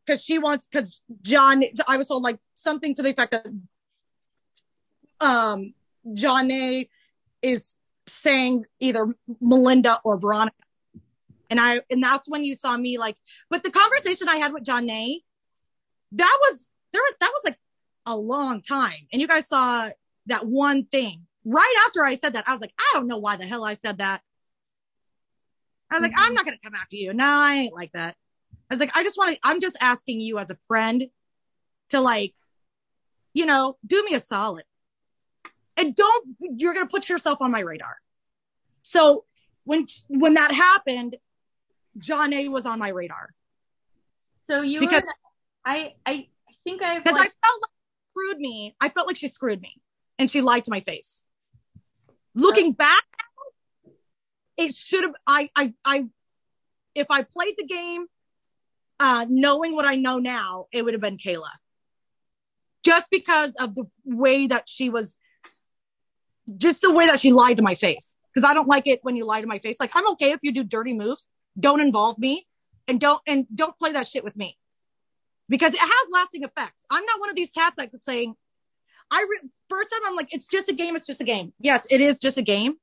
because 0.09 0.23
she 0.23 0.39
wants 0.39 0.67
because 0.67 1.01
John 1.21 1.63
I 1.87 1.97
was 1.97 2.07
told 2.07 2.23
like 2.23 2.39
something 2.55 2.95
to 2.95 3.03
the 3.03 3.11
effect 3.11 3.31
that 3.31 3.45
um 5.21 5.73
Jonna. 6.07 6.87
is 7.43 7.75
saying 8.07 8.65
either 8.79 9.13
Melinda 9.39 9.99
or 10.03 10.17
Veronica. 10.17 10.55
And 11.51 11.59
I 11.59 11.81
and 11.91 12.03
that's 12.03 12.27
when 12.27 12.43
you 12.43 12.55
saw 12.55 12.75
me 12.75 12.97
like 12.97 13.17
but 13.51 13.61
the 13.61 13.71
conversation 13.71 14.27
I 14.27 14.37
had 14.37 14.51
with 14.51 14.63
Jonna 14.63 15.21
that 16.13 16.37
was 16.41 16.68
there 16.91 17.01
that 17.19 17.31
was 17.33 17.43
like 17.45 17.59
a 18.05 18.15
long 18.15 18.61
time. 18.61 19.07
And 19.11 19.21
you 19.21 19.27
guys 19.27 19.47
saw 19.47 19.89
that 20.27 20.45
one 20.45 20.85
thing. 20.85 21.25
Right 21.45 21.75
after 21.85 22.03
I 22.03 22.15
said 22.15 22.33
that, 22.33 22.43
I 22.47 22.51
was 22.51 22.61
like, 22.61 22.73
I 22.77 22.91
don't 22.93 23.07
know 23.07 23.17
why 23.17 23.37
the 23.37 23.45
hell 23.45 23.65
I 23.65 23.73
said 23.73 23.99
that. 23.99 24.21
I 25.91 25.95
was 25.95 26.01
like, 26.01 26.11
mm-hmm. 26.11 26.21
I'm 26.23 26.33
not 26.33 26.45
gonna 26.45 26.57
come 26.63 26.75
after 26.75 26.95
you. 26.95 27.13
No, 27.13 27.25
I 27.25 27.55
ain't 27.55 27.73
like 27.73 27.91
that. 27.93 28.15
I 28.69 28.73
was 28.73 28.79
like, 28.79 28.91
I 28.95 29.03
just 29.03 29.17
want 29.17 29.33
to, 29.33 29.39
I'm 29.43 29.59
just 29.59 29.77
asking 29.81 30.21
you 30.21 30.37
as 30.37 30.51
a 30.51 30.57
friend 30.67 31.07
to 31.89 32.01
like, 32.01 32.35
you 33.33 33.45
know, 33.45 33.77
do 33.85 34.03
me 34.03 34.15
a 34.15 34.19
solid. 34.19 34.63
And 35.75 35.95
don't, 35.95 36.27
you're 36.39 36.73
going 36.73 36.85
to 36.85 36.91
put 36.91 37.09
yourself 37.09 37.39
on 37.41 37.51
my 37.51 37.61
radar. 37.61 37.95
So 38.83 39.25
when, 39.63 39.87
when 40.07 40.35
that 40.35 40.51
happened, 40.51 41.15
Jonna 41.97 42.47
was 42.49 42.65
on 42.65 42.79
my 42.79 42.89
radar 42.89 43.33
So 44.47 44.61
you 44.61 44.81
Because- 44.81 45.03
were 45.03 45.13
I 45.65 45.93
I 46.05 46.27
think 46.69 46.83
I've 46.83 47.03
because 47.03 47.17
like, 47.17 47.31
I 47.43 47.47
felt 47.47 47.61
like 47.61 47.71
she 47.81 48.11
screwed 48.11 48.39
me. 48.39 48.75
I 48.79 48.89
felt 48.89 49.07
like 49.07 49.17
she 49.17 49.27
screwed 49.27 49.61
me 49.61 49.81
and 50.17 50.29
she 50.29 50.41
lied 50.41 50.65
to 50.65 50.71
my 50.71 50.81
face. 50.81 51.25
Looking 52.35 52.73
back, 52.73 53.03
it 54.57 54.73
should 54.75 55.03
have, 55.03 55.13
I, 55.25 55.49
I, 55.55 55.73
I, 55.83 56.05
if 56.95 57.07
I 57.09 57.23
played 57.23 57.55
the 57.57 57.65
game, 57.65 58.05
uh, 58.99 59.25
knowing 59.29 59.75
what 59.75 59.87
I 59.87 59.95
know 59.95 60.19
now, 60.19 60.67
it 60.71 60.83
would 60.83 60.93
have 60.93 61.01
been 61.01 61.17
Kayla. 61.17 61.49
Just 62.83 63.09
because 63.09 63.55
of 63.55 63.75
the 63.75 63.85
way 64.05 64.47
that 64.47 64.69
she 64.69 64.89
was, 64.89 65.17
just 66.57 66.81
the 66.81 66.91
way 66.91 67.07
that 67.07 67.19
she 67.19 67.31
lied 67.31 67.57
to 67.57 67.63
my 67.63 67.75
face. 67.75 68.19
Because 68.33 68.49
I 68.49 68.53
don't 68.53 68.67
like 68.67 68.87
it 68.87 68.99
when 69.01 69.15
you 69.15 69.25
lie 69.25 69.41
to 69.41 69.47
my 69.47 69.59
face. 69.59 69.77
Like 69.79 69.91
I'm 69.95 70.07
okay 70.11 70.31
if 70.31 70.39
you 70.43 70.51
do 70.51 70.63
dirty 70.63 70.93
moves, 70.93 71.27
don't 71.59 71.81
involve 71.81 72.17
me, 72.19 72.45
and 72.87 72.99
don't 72.99 73.21
and 73.25 73.47
don't 73.53 73.77
play 73.77 73.91
that 73.93 74.07
shit 74.07 74.23
with 74.23 74.35
me, 74.35 74.57
because 75.49 75.73
it 75.73 75.79
has 75.79 76.09
lasting 76.11 76.43
effects. 76.43 76.85
I'm 76.89 77.03
not 77.05 77.19
one 77.19 77.29
of 77.29 77.35
these 77.35 77.51
cats 77.51 77.75
that 77.77 77.91
could 77.91 78.03
saying, 78.03 78.35
I 79.11 79.25
re- 79.29 79.49
first 79.67 79.89
time 79.89 80.01
I'm 80.07 80.15
like, 80.15 80.33
it's 80.33 80.47
just 80.47 80.69
a 80.69 80.73
game, 80.73 80.95
it's 80.95 81.07
just 81.07 81.19
a 81.19 81.25
game. 81.25 81.51
Yes, 81.59 81.87
it 81.89 81.99
is 81.99 82.19
just 82.19 82.37
a 82.37 82.41
game, 82.43 82.75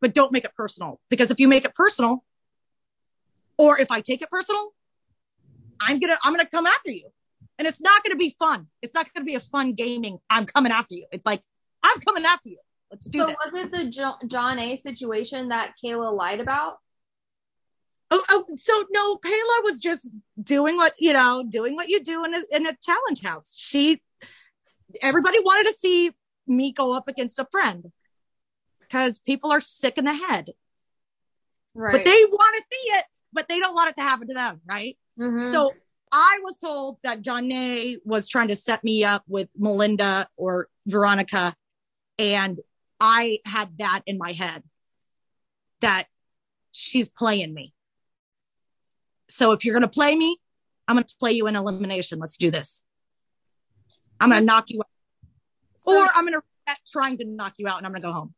but 0.00 0.14
don't 0.14 0.30
make 0.30 0.44
it 0.44 0.54
personal. 0.54 1.00
Because 1.08 1.30
if 1.30 1.40
you 1.40 1.48
make 1.48 1.64
it 1.64 1.74
personal, 1.74 2.22
or 3.56 3.80
if 3.80 3.90
I 3.90 4.00
take 4.00 4.22
it 4.22 4.30
personal, 4.30 4.72
I'm 5.80 5.98
gonna 5.98 6.18
I'm 6.22 6.32
gonna 6.32 6.46
come 6.46 6.66
after 6.66 6.90
you. 6.90 7.08
And 7.58 7.66
it's 7.66 7.80
not 7.80 8.02
gonna 8.02 8.16
be 8.16 8.34
fun. 8.38 8.66
It's 8.82 8.94
not 8.94 9.12
gonna 9.12 9.24
be 9.24 9.34
a 9.34 9.40
fun 9.40 9.74
gaming. 9.74 10.18
I'm 10.28 10.46
coming 10.46 10.72
after 10.72 10.94
you. 10.94 11.06
It's 11.12 11.24
like, 11.24 11.42
I'm 11.82 12.00
coming 12.00 12.24
after 12.24 12.50
you. 12.50 12.58
Let's 12.90 13.06
do 13.06 13.20
so 13.20 13.26
this. 13.26 13.36
was 13.44 13.54
it 13.54 13.72
the 13.72 13.88
jo- 13.88 14.16
Jonna 14.26 14.76
situation 14.76 15.48
that 15.48 15.74
Kayla 15.82 16.14
lied 16.14 16.40
about? 16.40 16.78
Oh, 18.14 18.22
oh, 18.28 18.44
so 18.56 18.84
no, 18.90 19.16
Kayla 19.16 19.64
was 19.64 19.80
just 19.80 20.12
doing 20.42 20.76
what, 20.76 20.92
you 20.98 21.14
know, 21.14 21.44
doing 21.48 21.74
what 21.74 21.88
you 21.88 22.02
do 22.02 22.24
in 22.24 22.34
a, 22.34 22.42
in 22.52 22.66
a 22.66 22.76
challenge 22.82 23.22
house. 23.22 23.54
She, 23.56 24.02
everybody 25.00 25.38
wanted 25.40 25.70
to 25.70 25.76
see 25.76 26.12
me 26.46 26.72
go 26.72 26.94
up 26.94 27.08
against 27.08 27.38
a 27.38 27.46
friend 27.50 27.90
because 28.80 29.18
people 29.18 29.50
are 29.50 29.60
sick 29.60 29.96
in 29.96 30.04
the 30.04 30.12
head, 30.12 30.50
Right. 31.74 31.92
but 31.92 32.04
they 32.04 32.24
want 32.30 32.56
to 32.56 32.62
see 32.70 32.88
it, 32.98 33.04
but 33.32 33.48
they 33.48 33.58
don't 33.58 33.74
want 33.74 33.88
it 33.88 33.96
to 33.96 34.02
happen 34.02 34.28
to 34.28 34.34
them. 34.34 34.60
Right. 34.68 34.98
Mhm. 35.18 35.50
So 35.50 35.74
I 36.12 36.40
was 36.42 36.58
told 36.58 36.98
that 37.04 37.22
Jonna 37.22 37.96
was 38.04 38.28
trying 38.28 38.48
to 38.48 38.56
set 38.56 38.84
me 38.84 39.04
up 39.04 39.24
with 39.26 39.50
Melinda 39.56 40.28
or 40.36 40.68
Veronica. 40.86 41.56
And 42.18 42.60
I 43.00 43.38
had 43.46 43.78
that 43.78 44.02
in 44.04 44.18
my 44.18 44.32
head 44.32 44.62
that 45.80 46.08
she's 46.72 47.08
playing 47.10 47.54
me. 47.54 47.72
So 49.32 49.52
if 49.52 49.64
you're 49.64 49.72
going 49.72 49.80
to 49.80 49.88
play 49.88 50.14
me, 50.14 50.36
I'm 50.86 50.96
going 50.96 51.04
to 51.04 51.14
play 51.18 51.32
you 51.32 51.46
in 51.46 51.56
elimination. 51.56 52.18
Let's 52.18 52.36
do 52.36 52.50
this. 52.50 52.84
I'm 54.20 54.28
going 54.28 54.42
to 54.42 54.44
knock 54.44 54.66
you 54.68 54.80
out 54.80 54.86
So- 55.76 55.98
or 56.04 56.08
I'm 56.14 56.26
going 56.26 56.34
to 56.34 56.42
trying 56.90 57.16
to 57.18 57.24
knock 57.24 57.54
you 57.58 57.66
out 57.66 57.78
and 57.78 57.86
I'm 57.86 57.92
going 57.92 58.02
to 58.02 58.08
go 58.08 58.12
home. 58.12 58.34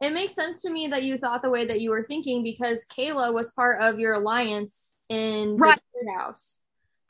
It 0.00 0.10
makes 0.12 0.34
sense 0.34 0.62
to 0.62 0.70
me 0.70 0.88
that 0.88 1.02
you 1.02 1.18
thought 1.18 1.42
the 1.42 1.50
way 1.50 1.66
that 1.66 1.80
you 1.80 1.90
were 1.90 2.04
thinking 2.06 2.42
because 2.42 2.84
Kayla 2.86 3.32
was 3.34 3.50
part 3.52 3.80
of 3.82 3.98
your 3.98 4.14
alliance 4.14 4.94
in 5.10 5.56
Right. 5.56 5.78
the 6.02 6.12
house. 6.12 6.58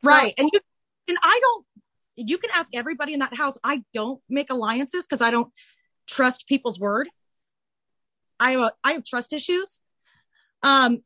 So- 0.03 0.09
Right. 0.09 0.35
And 0.37 0.51
you, 0.53 0.61
and 1.09 1.19
I 1.23 1.39
don't, 1.41 1.67
you 2.17 2.39
can 2.39 2.51
ask 2.53 2.75
everybody 2.75 3.15
in 3.15 3.21
that 3.21 3.35
house. 3.35 3.57
I 3.63 3.83
don't 3.95 4.21
make 4.29 4.51
alliances 4.51 5.07
because 5.07 5.21
I 5.21 5.31
don't 5.31 5.53
trust 6.09 6.47
people's 6.49 6.81
word. 6.81 7.09
I 8.41 8.53
have, 8.53 8.61
a, 8.61 8.73
I 8.85 8.93
have 8.93 9.05
trust 9.05 9.33
issues. 9.33 9.81
Um, 10.63 11.03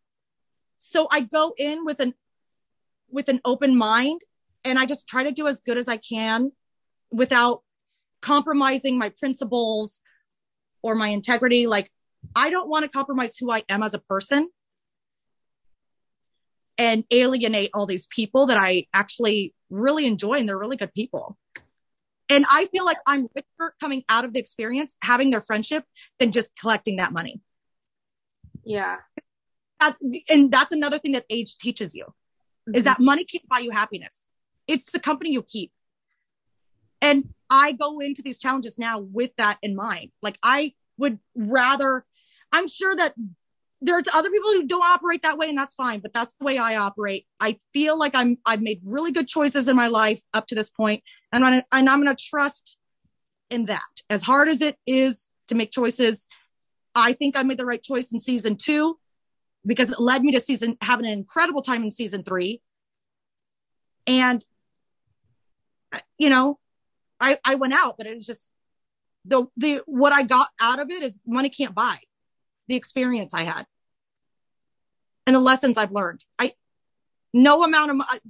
so 0.80 1.06
I 1.12 1.20
go 1.20 1.54
in 1.58 1.84
with 1.84 2.00
an, 2.00 2.14
with 3.10 3.28
an 3.28 3.40
open 3.44 3.76
mind 3.76 4.22
and 4.64 4.78
I 4.78 4.86
just 4.86 5.06
try 5.06 5.24
to 5.24 5.30
do 5.30 5.46
as 5.46 5.60
good 5.60 5.76
as 5.76 5.88
I 5.88 5.98
can 5.98 6.52
without 7.12 7.62
compromising 8.22 8.98
my 8.98 9.10
principles 9.10 10.00
or 10.82 10.94
my 10.94 11.08
integrity. 11.08 11.66
Like, 11.66 11.90
I 12.34 12.48
don't 12.48 12.68
want 12.68 12.84
to 12.84 12.88
compromise 12.88 13.36
who 13.36 13.52
I 13.52 13.62
am 13.68 13.82
as 13.82 13.92
a 13.92 13.98
person 13.98 14.48
and 16.78 17.04
alienate 17.10 17.70
all 17.74 17.84
these 17.84 18.06
people 18.06 18.46
that 18.46 18.56
I 18.56 18.86
actually 18.94 19.54
really 19.68 20.06
enjoy 20.06 20.38
and 20.38 20.48
they're 20.48 20.58
really 20.58 20.78
good 20.78 20.94
people. 20.94 21.36
And 22.30 22.46
I 22.50 22.64
feel 22.66 22.86
like 22.86 22.98
I'm 23.06 23.28
richer 23.34 23.74
coming 23.80 24.02
out 24.08 24.24
of 24.24 24.32
the 24.32 24.40
experience, 24.40 24.96
having 25.02 25.28
their 25.28 25.42
friendship 25.42 25.84
than 26.18 26.32
just 26.32 26.58
collecting 26.58 26.96
that 26.96 27.12
money. 27.12 27.42
Yeah. 28.64 28.96
That's, 29.80 29.96
and 30.28 30.50
that's 30.50 30.72
another 30.72 30.98
thing 30.98 31.12
that 31.12 31.24
age 31.30 31.56
teaches 31.58 31.94
you 31.94 32.04
mm-hmm. 32.04 32.74
is 32.74 32.84
that 32.84 33.00
money 33.00 33.24
can't 33.24 33.48
buy 33.48 33.60
you 33.60 33.70
happiness. 33.70 34.30
It's 34.66 34.90
the 34.92 35.00
company 35.00 35.32
you 35.32 35.42
keep. 35.42 35.72
And 37.02 37.32
I 37.48 37.72
go 37.72 38.00
into 38.00 38.22
these 38.22 38.38
challenges 38.38 38.78
now 38.78 39.00
with 39.00 39.30
that 39.38 39.58
in 39.62 39.74
mind. 39.74 40.10
Like 40.22 40.38
I 40.42 40.74
would 40.98 41.18
rather, 41.34 42.04
I'm 42.52 42.68
sure 42.68 42.94
that 42.94 43.14
there 43.80 43.96
are 43.96 44.02
other 44.12 44.30
people 44.30 44.52
who 44.52 44.66
don't 44.66 44.86
operate 44.86 45.22
that 45.22 45.38
way 45.38 45.48
and 45.48 45.58
that's 45.58 45.74
fine, 45.74 46.00
but 46.00 46.12
that's 46.12 46.34
the 46.34 46.44
way 46.44 46.58
I 46.58 46.76
operate. 46.76 47.26
I 47.40 47.56
feel 47.72 47.98
like 47.98 48.14
I'm, 48.14 48.36
I've 48.44 48.60
made 48.60 48.82
really 48.84 49.10
good 49.10 49.26
choices 49.26 49.68
in 49.68 49.76
my 49.76 49.86
life 49.86 50.20
up 50.34 50.46
to 50.48 50.54
this 50.54 50.70
point 50.70 51.02
and 51.32 51.44
I'm, 51.44 51.62
and 51.72 51.88
I'm 51.88 52.04
going 52.04 52.14
to 52.14 52.22
trust 52.22 52.78
in 53.48 53.64
that 53.66 53.80
as 54.10 54.22
hard 54.22 54.48
as 54.48 54.60
it 54.60 54.76
is 54.86 55.30
to 55.48 55.54
make 55.54 55.70
choices. 55.70 56.28
I 56.94 57.14
think 57.14 57.36
I 57.36 57.42
made 57.42 57.56
the 57.56 57.64
right 57.64 57.82
choice 57.82 58.12
in 58.12 58.20
season 58.20 58.56
two 58.56 58.98
because 59.64 59.90
it 59.90 60.00
led 60.00 60.22
me 60.22 60.32
to 60.32 60.40
season, 60.40 60.76
having 60.80 61.06
an 61.06 61.12
incredible 61.12 61.62
time 61.62 61.82
in 61.82 61.90
season 61.90 62.22
three. 62.22 62.60
And, 64.06 64.44
you 66.18 66.30
know, 66.30 66.58
I, 67.20 67.38
I 67.44 67.56
went 67.56 67.74
out, 67.74 67.96
but 67.98 68.06
it 68.06 68.14
was 68.14 68.26
just 68.26 68.50
the, 69.24 69.46
the, 69.56 69.82
what 69.86 70.14
I 70.14 70.22
got 70.22 70.48
out 70.60 70.80
of 70.80 70.90
it 70.90 71.02
is 71.02 71.20
money 71.26 71.50
can't 71.50 71.74
buy 71.74 71.98
the 72.68 72.76
experience 72.76 73.34
I 73.34 73.42
had 73.42 73.66
and 75.26 75.36
the 75.36 75.40
lessons 75.40 75.76
I've 75.76 75.92
learned. 75.92 76.24
I, 76.38 76.54
no 77.32 77.62
amount 77.62 77.90
of 77.90 78.20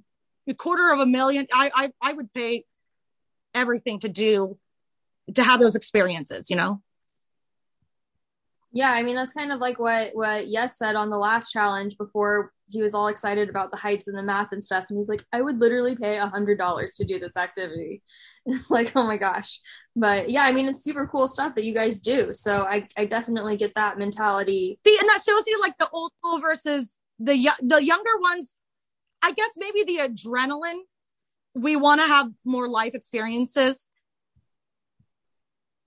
a 0.49 0.55
quarter 0.55 0.93
of 0.93 0.99
a 0.99 1.07
million, 1.07 1.47
I, 1.53 1.71
I, 1.75 1.93
I 2.03 2.13
would 2.13 2.33
pay 2.35 2.65
everything 3.55 4.01
to 4.01 4.09
do, 4.09 4.59
to 5.35 5.43
have 5.43 5.61
those 5.61 5.77
experiences, 5.77 6.51
you 6.51 6.57
know? 6.57 6.83
Yeah, 8.73 8.91
I 8.91 9.03
mean 9.03 9.17
that's 9.17 9.33
kind 9.33 9.53
of 9.53 9.59
like 9.59 9.79
what 9.79 10.11
what 10.15 10.45
Wes 10.49 10.79
said 10.79 10.95
on 10.95 11.11
the 11.11 11.19
last 11.19 11.51
challenge 11.51 11.97
before 11.99 12.53
he 12.69 12.81
was 12.81 12.95
all 12.95 13.09
excited 13.09 13.49
about 13.49 13.73
the 13.73 13.77
heights 13.77 14.07
and 14.07 14.17
the 14.17 14.23
math 14.23 14.53
and 14.53 14.65
stuff, 14.65 14.87
and 14.89 14.99
he's 14.99 15.09
like, 15.09 15.25
I 15.33 15.41
would 15.43 15.59
literally 15.59 15.97
pay 15.97 16.19
a 16.19 16.29
hundred 16.29 16.59
dollars 16.59 16.95
to 16.97 17.05
do 17.05 17.19
this 17.19 17.37
activity. 17.37 18.03
It's 18.47 18.71
like, 18.71 18.93
oh 18.97 19.05
my 19.07 19.19
gosh. 19.19 19.61
But 19.95 20.31
yeah, 20.31 20.45
I 20.45 20.53
mean, 20.53 20.67
it's 20.67 20.83
super 20.83 21.07
cool 21.07 21.29
stuff 21.29 21.55
that 21.57 21.65
you 21.65 21.75
guys 21.75 22.01
do. 22.01 22.33
So 22.33 22.63
I, 22.63 22.89
I 22.97 23.05
definitely 23.05 23.59
get 23.59 23.75
that 23.75 23.99
mentality. 23.99 24.81
See, 24.87 24.97
and 24.99 25.09
that 25.11 25.21
shows 25.29 25.47
you 25.47 25.61
like 25.61 25.77
the 25.79 25.87
old 25.91 26.11
school 26.19 26.41
versus 26.41 26.99
the 27.19 27.51
the 27.61 27.85
younger 27.85 28.19
ones. 28.19 28.57
I 29.21 29.33
guess 29.33 29.51
maybe 29.59 29.85
the 29.85 30.09
adrenaline. 30.09 30.81
We 31.55 31.77
want 31.77 32.01
to 32.01 32.07
have 32.07 32.31
more 32.47 32.67
life 32.67 32.95
experiences. 32.95 33.87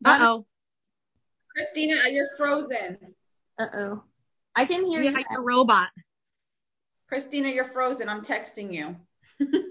Uh 0.06 0.20
oh. 0.22 0.46
Christina, 1.56 1.96
you're 2.10 2.30
frozen. 2.38 2.98
Uh 3.58 3.68
oh. 3.74 4.04
I 4.56 4.66
can 4.66 4.86
hear 4.86 5.02
you're 5.02 5.12
you. 5.12 5.18
Like 5.18 5.26
a 5.36 5.42
robot. 5.42 5.90
Christina, 7.08 7.50
you're 7.50 7.66
frozen. 7.66 8.10
I'm 8.10 8.24
texting 8.24 8.74
you. 8.74 8.96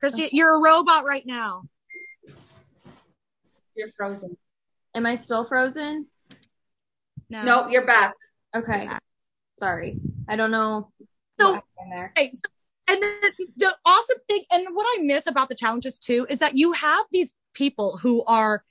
Christina, 0.00 0.28
you're 0.32 0.56
a 0.56 0.60
robot 0.60 1.04
right 1.04 1.24
now. 1.26 1.64
You're 3.76 3.90
frozen. 3.96 4.36
Am 4.94 5.06
I 5.06 5.14
still 5.14 5.46
frozen? 5.46 6.06
No. 7.30 7.44
Nope, 7.44 7.66
you're 7.70 7.86
back. 7.86 8.14
Okay. 8.54 8.86
Back. 8.86 9.02
Sorry. 9.58 9.98
I 10.28 10.36
don't 10.36 10.50
know. 10.50 10.90
So, 11.40 11.60
okay, 12.16 12.30
so 12.32 12.42
and 12.88 13.02
the, 13.02 13.46
the 13.56 13.76
awesome 13.84 14.16
thing, 14.26 14.44
and 14.50 14.66
what 14.72 14.86
I 14.96 15.02
miss 15.02 15.26
about 15.26 15.48
the 15.48 15.54
challenges 15.54 15.98
too, 15.98 16.26
is 16.30 16.38
that 16.38 16.56
you 16.56 16.72
have 16.72 17.04
these 17.12 17.36
people 17.54 17.98
who 17.98 18.24
are 18.24 18.64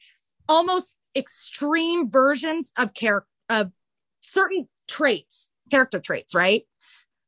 almost 0.49 0.99
extreme 1.15 2.09
versions 2.09 2.71
of 2.77 2.93
character 2.93 3.27
of 3.49 3.71
certain 4.19 4.67
traits, 4.87 5.51
character 5.71 5.99
traits, 5.99 6.35
right? 6.35 6.63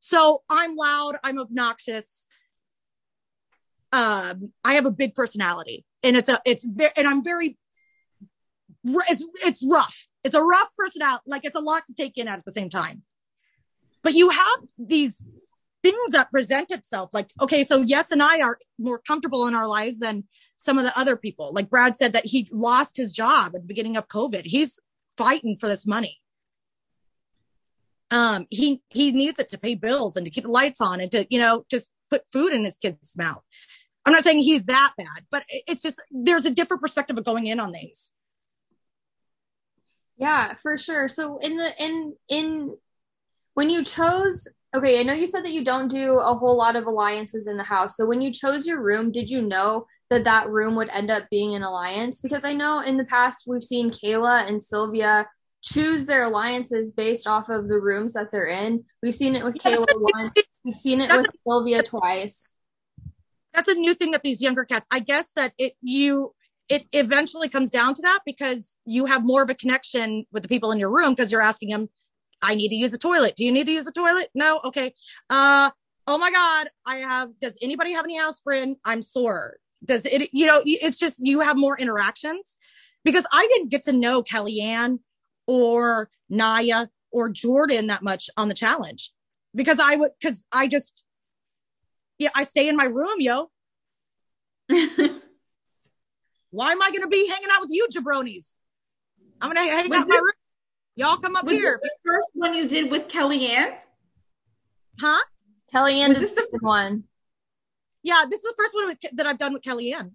So 0.00 0.42
I'm 0.50 0.76
loud, 0.76 1.16
I'm 1.22 1.38
obnoxious, 1.38 2.26
um, 3.92 4.52
I 4.64 4.74
have 4.74 4.86
a 4.86 4.90
big 4.90 5.14
personality, 5.14 5.84
and 6.02 6.16
it's 6.16 6.28
a 6.28 6.40
it's 6.44 6.64
very 6.64 6.92
and 6.96 7.06
I'm 7.06 7.24
very 7.24 7.56
it's 8.84 9.26
it's 9.44 9.66
rough. 9.66 10.06
It's 10.24 10.34
a 10.34 10.42
rough 10.42 10.68
personality. 10.78 11.22
Like 11.26 11.44
it's 11.44 11.56
a 11.56 11.60
lot 11.60 11.82
to 11.86 11.94
take 11.94 12.18
in 12.18 12.28
at 12.28 12.44
the 12.44 12.52
same 12.52 12.68
time. 12.68 13.02
But 14.02 14.14
you 14.14 14.30
have 14.30 14.60
these 14.78 15.24
things 15.82 16.12
that 16.12 16.30
present 16.30 16.70
itself. 16.70 17.14
Like, 17.14 17.30
okay, 17.40 17.62
so 17.62 17.80
yes, 17.80 18.10
and 18.10 18.22
I 18.22 18.40
are 18.42 18.58
more 18.78 18.98
comfortable 18.98 19.46
in 19.46 19.54
our 19.54 19.66
lives 19.66 19.98
than 19.98 20.24
some 20.56 20.78
of 20.78 20.84
the 20.84 20.98
other 20.98 21.16
people. 21.16 21.52
Like 21.52 21.70
Brad 21.70 21.96
said 21.96 22.12
that 22.12 22.26
he 22.26 22.48
lost 22.52 22.96
his 22.96 23.12
job 23.12 23.52
at 23.54 23.62
the 23.62 23.68
beginning 23.68 23.96
of 23.96 24.08
COVID. 24.08 24.42
He's 24.44 24.80
fighting 25.16 25.56
for 25.58 25.68
this 25.68 25.86
money. 25.86 26.18
Um, 28.10 28.46
he 28.50 28.82
he 28.88 29.12
needs 29.12 29.38
it 29.38 29.50
to 29.50 29.58
pay 29.58 29.76
bills 29.76 30.16
and 30.16 30.24
to 30.24 30.30
keep 30.30 30.44
the 30.44 30.50
lights 30.50 30.80
on 30.80 31.00
and 31.00 31.10
to, 31.12 31.26
you 31.30 31.38
know, 31.38 31.64
just 31.70 31.92
put 32.10 32.24
food 32.32 32.52
in 32.52 32.64
his 32.64 32.76
kid's 32.76 33.16
mouth. 33.16 33.42
I'm 34.04 34.12
not 34.12 34.24
saying 34.24 34.40
he's 34.40 34.64
that 34.64 34.92
bad, 34.96 35.24
but 35.30 35.44
it's 35.48 35.82
just 35.82 36.02
there's 36.10 36.46
a 36.46 36.50
different 36.50 36.82
perspective 36.82 37.16
of 37.16 37.24
going 37.24 37.46
in 37.46 37.60
on 37.60 37.72
these. 37.72 38.12
Yeah, 40.16 40.54
for 40.54 40.76
sure. 40.76 41.08
So 41.08 41.38
in 41.38 41.56
the 41.56 41.82
in 41.82 42.16
in 42.28 42.76
when 43.54 43.70
you 43.70 43.84
chose 43.84 44.46
okay, 44.74 45.00
I 45.00 45.02
know 45.02 45.14
you 45.14 45.26
said 45.26 45.44
that 45.44 45.52
you 45.52 45.64
don't 45.64 45.88
do 45.88 46.18
a 46.18 46.34
whole 46.34 46.56
lot 46.56 46.76
of 46.76 46.86
alliances 46.86 47.48
in 47.48 47.56
the 47.56 47.64
house. 47.64 47.96
So 47.96 48.06
when 48.06 48.20
you 48.20 48.32
chose 48.32 48.66
your 48.66 48.80
room, 48.80 49.10
did 49.10 49.28
you 49.28 49.42
know 49.42 49.86
that 50.10 50.24
that 50.24 50.48
room 50.48 50.76
would 50.76 50.88
end 50.90 51.10
up 51.10 51.24
being 51.30 51.54
an 51.54 51.62
alliance? 51.62 52.20
Because 52.20 52.44
I 52.44 52.52
know 52.52 52.80
in 52.80 52.96
the 52.96 53.04
past 53.04 53.44
we've 53.46 53.64
seen 53.64 53.90
Kayla 53.90 54.48
and 54.48 54.62
Sylvia 54.62 55.26
choose 55.62 56.06
their 56.06 56.24
alliances 56.24 56.92
based 56.92 57.26
off 57.26 57.48
of 57.48 57.68
the 57.68 57.78
rooms 57.78 58.12
that 58.14 58.30
they're 58.30 58.46
in. 58.46 58.84
We've 59.02 59.14
seen 59.14 59.34
it 59.34 59.44
with 59.44 59.56
Kayla 59.56 59.86
once. 59.92 60.40
We've 60.64 60.76
seen 60.76 61.00
it 61.00 61.10
with 61.10 61.26
Sylvia 61.46 61.82
twice. 61.82 62.54
That's 63.52 63.68
a 63.68 63.74
new 63.74 63.94
thing 63.94 64.12
that 64.12 64.22
these 64.22 64.40
younger 64.40 64.64
cats. 64.64 64.86
I 64.90 65.00
guess 65.00 65.32
that 65.32 65.52
it 65.58 65.72
you 65.82 66.32
it 66.68 66.86
eventually 66.92 67.48
comes 67.48 67.68
down 67.68 67.94
to 67.94 68.02
that 68.02 68.20
because 68.24 68.78
you 68.84 69.04
have 69.06 69.24
more 69.24 69.42
of 69.42 69.50
a 69.50 69.54
connection 69.54 70.24
with 70.30 70.44
the 70.44 70.48
people 70.48 70.70
in 70.70 70.78
your 70.78 70.92
room 70.92 71.10
because 71.10 71.32
you're 71.32 71.40
asking 71.40 71.70
them, 71.70 71.88
I 72.42 72.54
need 72.54 72.68
to 72.70 72.74
use 72.74 72.94
a 72.94 72.98
toilet. 72.98 73.36
Do 73.36 73.44
you 73.44 73.52
need 73.52 73.66
to 73.66 73.72
use 73.72 73.86
a 73.86 73.92
toilet? 73.92 74.28
No. 74.34 74.60
Okay. 74.64 74.94
Uh, 75.28 75.70
oh 76.06 76.18
my 76.18 76.30
God. 76.30 76.68
I 76.86 76.96
have, 76.96 77.30
does 77.40 77.58
anybody 77.62 77.92
have 77.92 78.04
any 78.04 78.18
aspirin? 78.18 78.76
I'm 78.84 79.02
sore. 79.02 79.56
Does 79.84 80.06
it, 80.06 80.30
you 80.32 80.46
know, 80.46 80.62
it's 80.64 80.98
just, 80.98 81.20
you 81.26 81.40
have 81.40 81.56
more 81.56 81.78
interactions 81.78 82.58
because 83.04 83.26
I 83.32 83.46
didn't 83.48 83.70
get 83.70 83.84
to 83.84 83.92
know 83.92 84.22
Kellyanne 84.22 84.98
or 85.46 86.10
Naya 86.28 86.86
or 87.10 87.28
Jordan 87.28 87.86
that 87.88 88.02
much 88.02 88.28
on 88.36 88.48
the 88.48 88.54
challenge 88.54 89.12
because 89.54 89.80
I 89.80 89.96
would, 89.96 90.10
cause 90.22 90.44
I 90.52 90.68
just, 90.68 91.04
yeah, 92.18 92.30
I 92.34 92.44
stay 92.44 92.68
in 92.68 92.76
my 92.76 92.84
room, 92.84 93.16
yo. 93.18 93.50
Why 96.50 96.72
am 96.72 96.82
I 96.82 96.90
going 96.90 97.02
to 97.02 97.08
be 97.08 97.28
hanging 97.28 97.48
out 97.50 97.60
with 97.60 97.70
you, 97.70 97.88
jabronis? 97.92 98.54
I'm 99.40 99.52
going 99.52 99.66
to 99.66 99.72
hang 99.72 99.88
was 99.88 99.98
out 99.98 100.06
this, 100.06 100.10
my 100.10 100.16
room. 100.16 100.39
Y'all 101.00 101.16
come 101.16 101.34
up 101.34 101.46
was 101.46 101.54
here. 101.54 101.80
This 101.82 101.92
the 102.04 102.10
first 102.10 102.30
one 102.34 102.54
you 102.54 102.68
did 102.68 102.90
with 102.90 103.08
Kellyanne? 103.08 103.74
Huh? 105.00 105.18
Kellyanne 105.72 106.08
was 106.08 106.18
this 106.18 106.32
the 106.32 106.42
first 106.42 106.62
one? 106.62 107.04
Yeah, 108.02 108.24
this 108.28 108.40
is 108.40 108.52
the 108.52 108.54
first 108.58 108.74
one 108.74 108.86
with, 108.88 108.98
that 109.14 109.26
I've 109.26 109.38
done 109.38 109.54
with 109.54 109.62
Kellyanne. 109.62 110.10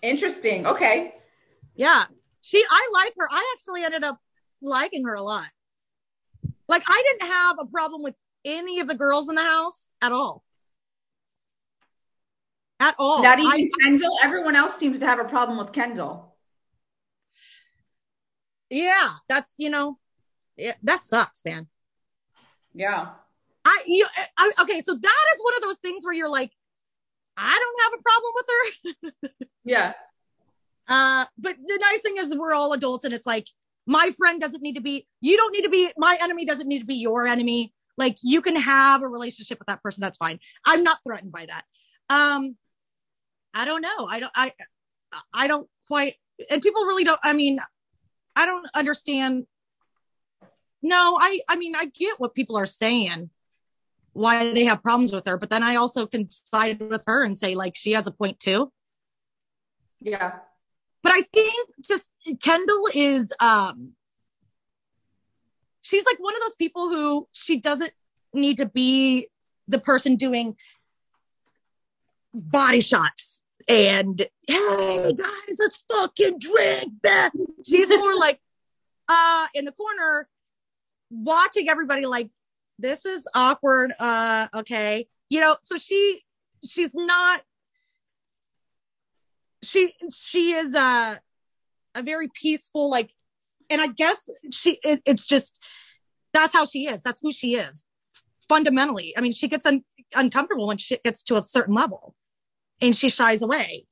Interesting. 0.00 0.66
Okay. 0.66 1.14
Yeah. 1.74 2.04
She, 2.40 2.64
I 2.70 2.88
like 2.94 3.12
her. 3.18 3.28
I 3.30 3.54
actually 3.54 3.84
ended 3.84 4.02
up 4.02 4.18
liking 4.62 5.04
her 5.04 5.12
a 5.12 5.20
lot. 5.20 5.48
Like 6.68 6.84
I 6.86 7.02
didn't 7.10 7.30
have 7.30 7.56
a 7.60 7.66
problem 7.66 8.02
with 8.02 8.14
any 8.46 8.80
of 8.80 8.88
the 8.88 8.94
girls 8.94 9.28
in 9.28 9.34
the 9.34 9.44
house 9.44 9.90
at 10.00 10.12
all 10.12 10.42
at 12.80 12.94
all. 12.98 13.22
Not 13.22 13.38
even 13.40 13.52
I, 13.52 13.68
Kendall. 13.82 14.16
Everyone 14.22 14.56
else 14.56 14.76
seems 14.76 14.98
to 15.00 15.06
have 15.06 15.18
a 15.18 15.24
problem 15.24 15.58
with 15.58 15.72
Kendall. 15.72 16.27
Yeah, 18.70 19.10
that's 19.28 19.54
you 19.56 19.70
know, 19.70 19.98
yeah, 20.56 20.74
that 20.82 21.00
sucks, 21.00 21.44
man. 21.44 21.68
Yeah. 22.74 23.08
I 23.64 23.82
you 23.86 24.06
I, 24.36 24.50
okay, 24.62 24.80
so 24.80 24.94
that 24.94 25.24
is 25.34 25.42
one 25.42 25.54
of 25.56 25.62
those 25.62 25.78
things 25.78 26.04
where 26.04 26.14
you're 26.14 26.30
like, 26.30 26.50
I 27.36 27.58
don't 27.60 27.82
have 27.82 27.98
a 27.98 28.02
problem 28.02 28.32
with 28.34 28.46
her. 29.20 29.46
yeah. 29.64 29.92
Uh, 30.88 31.26
but 31.36 31.56
the 31.56 31.78
nice 31.80 32.00
thing 32.00 32.14
is 32.18 32.36
we're 32.36 32.54
all 32.54 32.72
adults, 32.72 33.04
and 33.04 33.12
it's 33.14 33.26
like 33.26 33.46
my 33.86 34.12
friend 34.16 34.40
doesn't 34.40 34.62
need 34.62 34.76
to 34.76 34.80
be. 34.80 35.06
You 35.20 35.36
don't 35.36 35.52
need 35.52 35.62
to 35.62 35.70
be. 35.70 35.90
My 35.96 36.16
enemy 36.20 36.44
doesn't 36.44 36.68
need 36.68 36.80
to 36.80 36.86
be 36.86 36.96
your 36.96 37.26
enemy. 37.26 37.72
Like 37.96 38.16
you 38.22 38.40
can 38.42 38.56
have 38.56 39.02
a 39.02 39.08
relationship 39.08 39.58
with 39.58 39.66
that 39.68 39.82
person. 39.82 40.02
That's 40.02 40.18
fine. 40.18 40.38
I'm 40.64 40.82
not 40.82 40.98
threatened 41.04 41.32
by 41.32 41.46
that. 41.46 41.64
Um, 42.08 42.56
I 43.52 43.64
don't 43.64 43.82
know. 43.82 44.06
I 44.08 44.20
don't, 44.20 44.32
I, 44.34 44.52
I 45.32 45.48
don't 45.48 45.68
quite 45.88 46.14
and 46.50 46.62
people 46.62 46.84
really 46.84 47.04
don't. 47.04 47.20
I 47.22 47.32
mean, 47.32 47.58
I 48.38 48.46
don't 48.46 48.66
understand. 48.72 49.46
No, 50.80 51.18
I 51.20 51.40
I 51.48 51.56
mean 51.56 51.74
I 51.76 51.86
get 51.86 52.20
what 52.20 52.36
people 52.36 52.56
are 52.56 52.66
saying, 52.66 53.30
why 54.12 54.52
they 54.52 54.64
have 54.64 54.80
problems 54.80 55.12
with 55.12 55.26
her, 55.26 55.36
but 55.36 55.50
then 55.50 55.64
I 55.64 55.74
also 55.74 56.06
can 56.06 56.30
side 56.30 56.80
with 56.80 57.02
her 57.08 57.24
and 57.24 57.36
say 57.36 57.56
like 57.56 57.74
she 57.76 57.92
has 57.92 58.06
a 58.06 58.12
point 58.12 58.38
too. 58.38 58.72
Yeah. 60.00 60.36
But 61.02 61.12
I 61.12 61.22
think 61.34 61.68
just 61.82 62.10
Kendall 62.40 62.88
is 62.94 63.32
um 63.40 63.94
she's 65.82 66.06
like 66.06 66.20
one 66.20 66.36
of 66.36 66.40
those 66.40 66.54
people 66.54 66.88
who 66.90 67.28
she 67.32 67.58
doesn't 67.58 67.92
need 68.32 68.58
to 68.58 68.66
be 68.66 69.26
the 69.66 69.80
person 69.80 70.14
doing 70.14 70.56
body 72.32 72.80
shots 72.80 73.42
and 73.68 74.26
hey 74.46 75.12
guys, 75.12 75.58
let's 75.58 75.84
fucking 75.90 76.38
drink 76.38 76.92
that. 77.02 77.30
She's 77.66 77.90
more 77.90 78.16
like 78.18 78.40
uh 79.08 79.46
in 79.54 79.64
the 79.64 79.72
corner 79.72 80.28
watching 81.10 81.68
everybody 81.68 82.06
like 82.06 82.30
this 82.78 83.04
is 83.04 83.28
awkward. 83.34 83.92
Uh 83.98 84.48
okay. 84.56 85.06
You 85.28 85.40
know, 85.40 85.56
so 85.60 85.76
she 85.76 86.22
she's 86.66 86.92
not 86.94 87.42
she 89.62 89.92
she 90.12 90.52
is 90.52 90.74
a 90.74 91.20
a 91.94 92.02
very 92.02 92.28
peaceful 92.32 92.90
like 92.90 93.10
and 93.68 93.82
I 93.82 93.88
guess 93.88 94.28
she 94.50 94.78
it, 94.82 95.02
it's 95.04 95.26
just 95.26 95.62
that's 96.32 96.54
how 96.54 96.64
she 96.64 96.86
is. 96.86 97.02
That's 97.02 97.20
who 97.20 97.32
she 97.32 97.56
is. 97.56 97.84
Fundamentally. 98.48 99.14
I 99.16 99.20
mean, 99.20 99.32
she 99.32 99.48
gets 99.48 99.66
un- 99.66 99.84
uncomfortable 100.14 100.68
when 100.68 100.78
she 100.78 100.98
gets 101.04 101.22
to 101.24 101.36
a 101.36 101.42
certain 101.42 101.74
level 101.74 102.14
and 102.80 102.94
she 102.94 103.10
shies 103.10 103.42
away. 103.42 103.86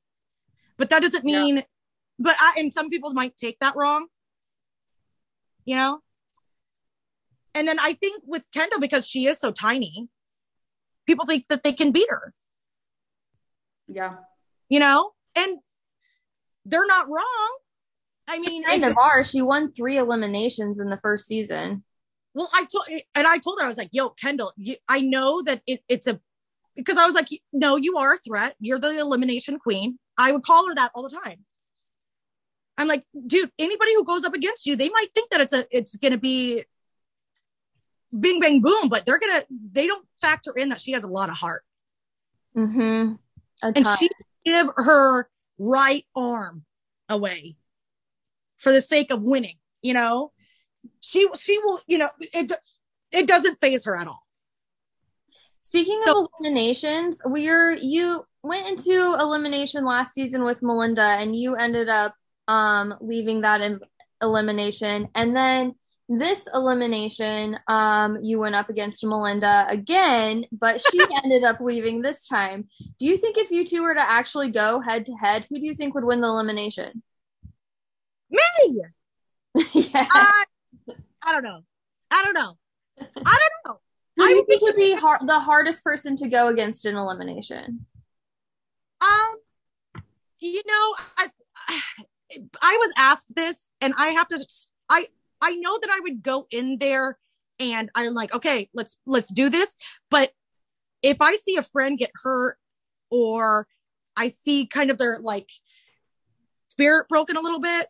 But 0.77 0.89
that 0.89 1.01
doesn't 1.01 1.25
mean, 1.25 1.57
yeah. 1.57 1.63
but 2.19 2.35
I, 2.39 2.55
and 2.57 2.71
some 2.71 2.89
people 2.89 3.13
might 3.13 3.35
take 3.35 3.57
that 3.59 3.75
wrong, 3.75 4.07
you 5.65 5.75
know? 5.75 5.99
And 7.55 7.67
then 7.67 7.79
I 7.79 7.93
think 7.93 8.23
with 8.25 8.45
Kendall, 8.53 8.79
because 8.79 9.07
she 9.07 9.25
is 9.25 9.39
so 9.39 9.51
tiny, 9.51 10.07
people 11.07 11.25
think 11.25 11.47
that 11.47 11.63
they 11.63 11.73
can 11.73 11.91
beat 11.91 12.07
her. 12.09 12.33
Yeah. 13.87 14.17
You 14.69 14.79
know? 14.79 15.11
And 15.35 15.57
they're 16.65 16.85
not 16.85 17.09
wrong. 17.09 17.57
I 18.27 18.39
mean, 18.39 18.63
kind 18.63 18.85
of 18.85 18.97
are. 18.97 19.23
She 19.23 19.41
won 19.41 19.71
three 19.71 19.97
eliminations 19.97 20.79
in 20.79 20.89
the 20.89 20.99
first 21.01 21.25
season. 21.27 21.83
Well, 22.33 22.49
I 22.53 22.65
told, 22.65 22.85
and 23.15 23.25
I 23.25 23.39
told 23.39 23.57
her, 23.59 23.65
I 23.65 23.69
was 23.69 23.77
like, 23.77 23.89
yo, 23.93 24.09
Kendall, 24.09 24.51
you, 24.57 24.75
I 24.87 25.01
know 25.01 25.41
that 25.43 25.61
it, 25.65 25.81
it's 25.87 26.07
a 26.07 26.19
because 26.77 26.97
I 26.97 27.05
was 27.05 27.15
like, 27.15 27.27
no, 27.51 27.75
you 27.75 27.97
are 27.97 28.13
a 28.13 28.17
threat. 28.17 28.55
You're 28.59 28.79
the 28.79 28.97
elimination 28.97 29.59
queen. 29.59 29.99
I 30.17 30.31
would 30.31 30.43
call 30.43 30.67
her 30.67 30.75
that 30.75 30.91
all 30.95 31.03
the 31.03 31.19
time. 31.23 31.43
I'm 32.77 32.87
like, 32.87 33.03
dude, 33.25 33.51
anybody 33.57 33.93
who 33.95 34.05
goes 34.05 34.23
up 34.23 34.33
against 34.33 34.65
you, 34.65 34.75
they 34.75 34.89
might 34.89 35.07
think 35.13 35.31
that 35.31 35.41
it's 35.41 35.53
a, 35.53 35.65
it's 35.71 35.95
going 35.95 36.11
to 36.11 36.17
be 36.17 36.63
bing, 38.17 38.39
bang, 38.39 38.61
boom, 38.61 38.87
but 38.87 39.05
they're 39.05 39.19
going 39.19 39.33
to, 39.33 39.45
they 39.71 39.87
don't 39.87 40.05
factor 40.21 40.53
in 40.55 40.69
that 40.69 40.79
she 40.79 40.91
has 40.91 41.03
a 41.03 41.07
lot 41.07 41.29
of 41.29 41.35
heart. 41.35 41.63
Mm-hmm. 42.55 43.13
And 43.63 43.87
she 43.99 44.09
give 44.45 44.69
her 44.75 45.27
right 45.57 46.05
arm 46.15 46.63
away 47.09 47.57
for 48.57 48.71
the 48.71 48.81
sake 48.81 49.11
of 49.11 49.23
winning, 49.23 49.55
you 49.81 49.93
know, 49.93 50.31
she, 50.99 51.27
she 51.39 51.57
will, 51.59 51.79
you 51.87 51.97
know, 51.97 52.09
it, 52.19 52.51
it 53.11 53.27
doesn't 53.27 53.59
phase 53.59 53.85
her 53.85 53.97
at 53.97 54.07
all. 54.07 54.26
Speaking 55.67 55.99
of 56.03 56.07
so, 56.07 56.29
eliminations, 56.39 57.21
we're 57.25 57.73
you 57.73 58.23
went 58.41 58.67
into 58.67 59.17
elimination 59.19 59.83
last 59.83 60.13
season 60.13 60.45
with 60.45 60.63
Melinda, 60.63 61.01
and 61.01 61.35
you 61.35 61.55
ended 61.57 61.89
up 61.89 62.15
um, 62.47 62.95
leaving 63.01 63.41
that 63.41 63.59
in 63.59 63.81
elimination, 64.21 65.09
and 65.13 65.35
then 65.35 65.75
this 66.07 66.47
elimination, 66.53 67.59
um, 67.67 68.17
you 68.21 68.39
went 68.39 68.55
up 68.55 68.69
against 68.69 69.05
Melinda 69.05 69.65
again, 69.67 70.45
but 70.53 70.79
she 70.79 71.01
ended 71.21 71.43
up 71.43 71.59
leaving 71.59 72.01
this 72.01 72.25
time. 72.29 72.69
Do 72.97 73.05
you 73.05 73.17
think 73.17 73.37
if 73.37 73.51
you 73.51 73.65
two 73.65 73.81
were 73.81 73.93
to 73.93 73.99
actually 73.99 74.51
go 74.51 74.79
head 74.79 75.05
to 75.07 75.13
head, 75.15 75.47
who 75.49 75.59
do 75.59 75.65
you 75.65 75.73
think 75.73 75.95
would 75.95 76.05
win 76.05 76.21
the 76.21 76.27
elimination? 76.27 77.03
Me. 78.29 78.39
yeah. 79.73 80.07
I, 80.09 80.43
I 81.23 81.33
don't 81.33 81.43
know. 81.43 81.59
I 82.09 82.23
don't 82.23 82.35
know. 82.35 82.57
I 83.01 83.03
don't 83.05 83.51
know. 83.65 83.81
Who 84.17 84.27
do 84.27 84.33
you 84.33 84.45
think 84.45 84.63
would 84.63 84.75
be 84.75 84.95
hard, 84.95 85.27
the 85.27 85.39
hardest 85.39 85.83
person 85.83 86.15
to 86.15 86.27
go 86.27 86.47
against 86.47 86.87
in 86.87 86.95
elimination? 86.95 87.85
Um, 88.99 89.37
you 90.39 90.61
know, 90.65 90.95
I 91.17 91.27
I 92.59 92.77
was 92.77 92.93
asked 92.97 93.35
this, 93.35 93.69
and 93.79 93.93
I 93.95 94.07
have 94.07 94.27
to. 94.29 94.43
I 94.89 95.05
I 95.39 95.55
know 95.57 95.77
that 95.79 95.91
I 95.91 95.99
would 96.01 96.23
go 96.23 96.47
in 96.49 96.79
there, 96.79 97.19
and 97.59 97.91
I'm 97.93 98.15
like, 98.15 98.33
okay, 98.33 98.69
let's 98.73 98.97
let's 99.05 99.31
do 99.31 99.49
this. 99.49 99.75
But 100.09 100.31
if 101.03 101.21
I 101.21 101.35
see 101.35 101.57
a 101.57 101.63
friend 101.63 101.95
get 101.95 102.11
hurt, 102.15 102.57
or 103.11 103.67
I 104.15 104.29
see 104.29 104.65
kind 104.65 104.89
of 104.89 104.97
their 104.97 105.19
like 105.19 105.51
spirit 106.69 107.07
broken 107.07 107.37
a 107.37 107.41
little 107.41 107.61
bit, 107.61 107.87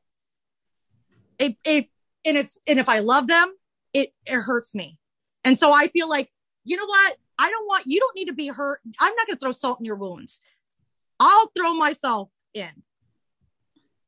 it 1.40 1.56
it 1.64 1.88
and 2.26 2.36
it's 2.36 2.60
and 2.68 2.80
if 2.80 2.90
I 2.90 3.00
love 3.00 3.28
them, 3.28 3.54
it 3.94 4.14
it 4.26 4.42
hurts 4.42 4.76
me 4.76 5.00
and 5.48 5.58
so 5.58 5.72
I 5.72 5.88
feel 5.88 6.10
like, 6.10 6.30
you 6.66 6.76
know 6.76 6.86
what? 6.86 7.16
I 7.40 7.50
don't 7.50 7.66
want, 7.68 7.86
you 7.88 8.02
don't 8.02 8.14
need 8.18 8.26
to 8.26 8.34
be 8.34 8.48
hurt. 8.48 8.82
I'm 9.00 9.16
not 9.16 9.28
going 9.28 9.38
to 9.38 9.40
throw 9.40 9.54
salt 9.54 9.80
in 9.80 9.86
your 9.86 9.96
wounds. 9.96 10.42
I'll 11.22 11.50
throw 11.56 11.74
myself 11.74 12.30
in. 12.54 12.70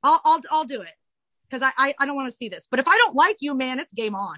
I'll, 0.03 0.19
I'll, 0.25 0.41
I'll 0.51 0.65
do 0.65 0.81
it 0.81 0.89
because 1.49 1.65
I, 1.65 1.71
I, 1.77 1.93
I 1.97 2.05
don't 2.05 2.17
want 2.17 2.29
to 2.29 2.35
see 2.35 2.49
this. 2.49 2.67
But 2.69 2.81
if 2.81 2.89
I 2.89 2.97
don't 2.97 3.15
like 3.15 3.37
you, 3.39 3.55
man, 3.55 3.79
it's 3.79 3.93
game 3.93 4.15
on. 4.15 4.37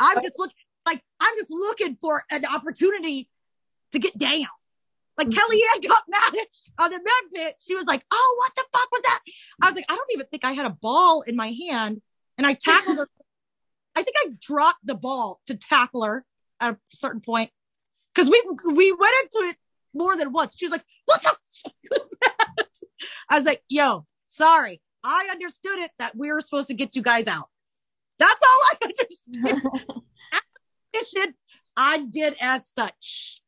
I'm 0.00 0.20
just 0.20 0.36
looking 0.36 0.56
like 0.84 1.00
I'm 1.20 1.34
just 1.38 1.52
looking 1.52 1.96
for 2.00 2.24
an 2.30 2.44
opportunity 2.44 3.30
to 3.92 4.00
get 4.00 4.18
down. 4.18 4.46
Like 5.16 5.28
mm-hmm. 5.28 5.38
Kellyanne 5.38 5.88
got 5.88 6.02
mad 6.08 6.34
on 6.80 6.90
the 6.90 6.98
med 6.98 7.32
pit. 7.34 7.62
She 7.64 7.76
was 7.76 7.86
like, 7.86 8.04
"Oh, 8.10 8.34
what 8.38 8.52
the 8.56 8.64
fuck 8.76 8.90
was 8.90 9.02
that?" 9.02 9.20
I 9.62 9.66
was 9.66 9.76
like, 9.76 9.86
"I 9.88 9.94
don't 9.94 10.10
even 10.12 10.26
think 10.26 10.44
I 10.44 10.52
had 10.52 10.66
a 10.66 10.76
ball 10.82 11.22
in 11.22 11.36
my 11.36 11.54
hand," 11.70 12.02
and 12.36 12.46
I 12.46 12.54
tackled 12.54 12.98
her 12.98 13.08
I 13.96 14.02
think 14.02 14.14
I 14.24 14.32
dropped 14.40 14.84
the 14.84 14.94
ball 14.94 15.40
to 15.46 15.56
tackle 15.56 16.04
her 16.04 16.24
at 16.60 16.74
a 16.74 16.78
certain 16.92 17.22
point 17.22 17.50
because 18.14 18.30
we 18.30 18.42
we 18.66 18.92
went 18.92 19.14
into 19.22 19.48
it 19.48 19.56
more 19.94 20.16
than 20.16 20.32
once. 20.32 20.54
She 20.56 20.66
was 20.66 20.72
like, 20.72 20.84
"What 21.06 21.22
the 21.22 21.28
fuck 21.62 21.74
was 21.90 22.10
that?" 22.20 22.66
I 23.30 23.36
was 23.36 23.44
like, 23.44 23.62
"Yo, 23.68 24.06
sorry, 24.26 24.82
I 25.02 25.28
understood 25.30 25.78
it 25.78 25.90
that 25.98 26.14
we 26.14 26.30
were 26.30 26.42
supposed 26.42 26.68
to 26.68 26.74
get 26.74 26.94
you 26.94 27.02
guys 27.02 27.26
out. 27.26 27.48
That's 28.18 28.42
all 28.42 28.62
I 28.62 28.76
understood. 30.94 31.34
I 31.76 31.98
did 32.02 32.36
as 32.40 32.68
such." 32.68 33.40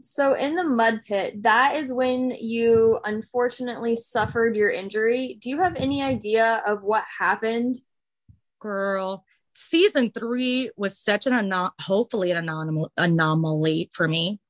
So 0.00 0.34
in 0.34 0.54
the 0.54 0.62
mud 0.62 1.00
pit, 1.08 1.42
that 1.42 1.74
is 1.74 1.92
when 1.92 2.30
you 2.30 3.00
unfortunately 3.02 3.96
suffered 3.96 4.54
your 4.54 4.70
injury. 4.70 5.38
Do 5.42 5.50
you 5.50 5.60
have 5.60 5.74
any 5.74 6.02
idea 6.02 6.62
of 6.64 6.84
what 6.84 7.02
happened? 7.18 7.76
Girl, 8.60 9.24
season 9.58 10.10
three 10.10 10.70
was 10.76 10.98
such 10.98 11.26
an 11.26 11.32
anom- 11.32 11.72
hopefully 11.80 12.30
an 12.30 12.44
anom- 12.44 12.88
anomaly 12.96 13.90
for 13.92 14.06
me. 14.06 14.40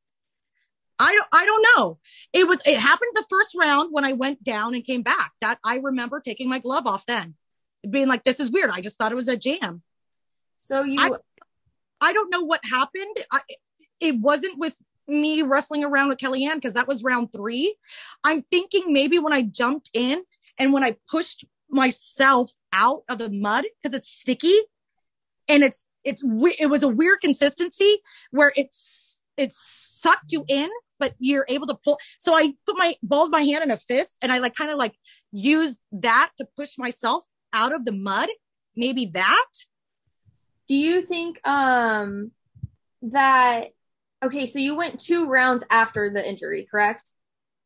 I 1.00 1.14
don't, 1.14 1.28
I 1.32 1.44
don't 1.44 1.66
know. 1.76 1.98
It 2.32 2.48
was, 2.48 2.60
it 2.66 2.78
happened 2.78 3.12
the 3.14 3.26
first 3.30 3.54
round 3.56 3.90
when 3.92 4.04
I 4.04 4.14
went 4.14 4.42
down 4.42 4.74
and 4.74 4.84
came 4.84 5.02
back. 5.02 5.32
That 5.40 5.58
I 5.64 5.78
remember 5.78 6.20
taking 6.20 6.48
my 6.48 6.58
glove 6.58 6.86
off 6.86 7.06
then, 7.06 7.36
being 7.88 8.08
like, 8.08 8.24
this 8.24 8.40
is 8.40 8.50
weird. 8.50 8.70
I 8.70 8.80
just 8.80 8.98
thought 8.98 9.12
it 9.12 9.16
was 9.16 9.28
a 9.28 9.36
jam. 9.36 9.82
So 10.56 10.82
you, 10.82 11.00
I, 11.00 11.10
I 12.00 12.12
don't 12.12 12.30
know 12.30 12.42
what 12.42 12.64
happened. 12.64 13.16
I, 13.30 13.40
it 14.00 14.18
wasn't 14.18 14.58
with 14.58 14.76
me 15.06 15.42
wrestling 15.42 15.84
around 15.84 16.08
with 16.08 16.18
Kellyanne 16.18 16.56
because 16.56 16.74
that 16.74 16.88
was 16.88 17.02
round 17.02 17.32
three. 17.32 17.74
I'm 18.24 18.42
thinking 18.50 18.92
maybe 18.92 19.18
when 19.18 19.32
I 19.32 19.42
jumped 19.42 19.90
in 19.94 20.22
and 20.58 20.72
when 20.72 20.84
I 20.84 20.96
pushed 21.08 21.44
myself 21.70 22.50
out 22.72 23.02
of 23.08 23.18
the 23.18 23.30
mud 23.30 23.64
because 23.82 23.96
it's 23.96 24.08
sticky, 24.08 24.54
and 25.48 25.62
it's 25.62 25.86
it's 26.04 26.24
it 26.58 26.66
was 26.68 26.82
a 26.82 26.88
weird 26.88 27.20
consistency 27.20 28.00
where 28.30 28.52
it's 28.56 29.22
it 29.36 29.52
sucked 29.52 30.32
you 30.32 30.44
in 30.48 30.68
but 30.98 31.14
you're 31.18 31.46
able 31.48 31.66
to 31.66 31.76
pull 31.84 31.98
so 32.18 32.34
i 32.34 32.52
put 32.66 32.76
my 32.76 32.94
balled 33.02 33.30
my 33.30 33.42
hand 33.42 33.62
in 33.62 33.70
a 33.70 33.76
fist 33.76 34.16
and 34.22 34.32
i 34.32 34.38
like 34.38 34.54
kind 34.54 34.70
of 34.70 34.78
like 34.78 34.94
used 35.32 35.80
that 35.92 36.30
to 36.38 36.46
push 36.56 36.78
myself 36.78 37.24
out 37.52 37.74
of 37.74 37.84
the 37.84 37.92
mud 37.92 38.28
maybe 38.78 39.06
that. 39.06 39.52
Do 40.68 40.76
you 40.76 41.00
think 41.00 41.46
um 41.46 42.30
that 43.02 43.68
okay 44.24 44.46
so 44.46 44.58
you 44.58 44.76
went 44.76 45.00
two 45.00 45.28
rounds 45.28 45.64
after 45.70 46.10
the 46.10 46.26
injury 46.26 46.66
correct? 46.70 47.12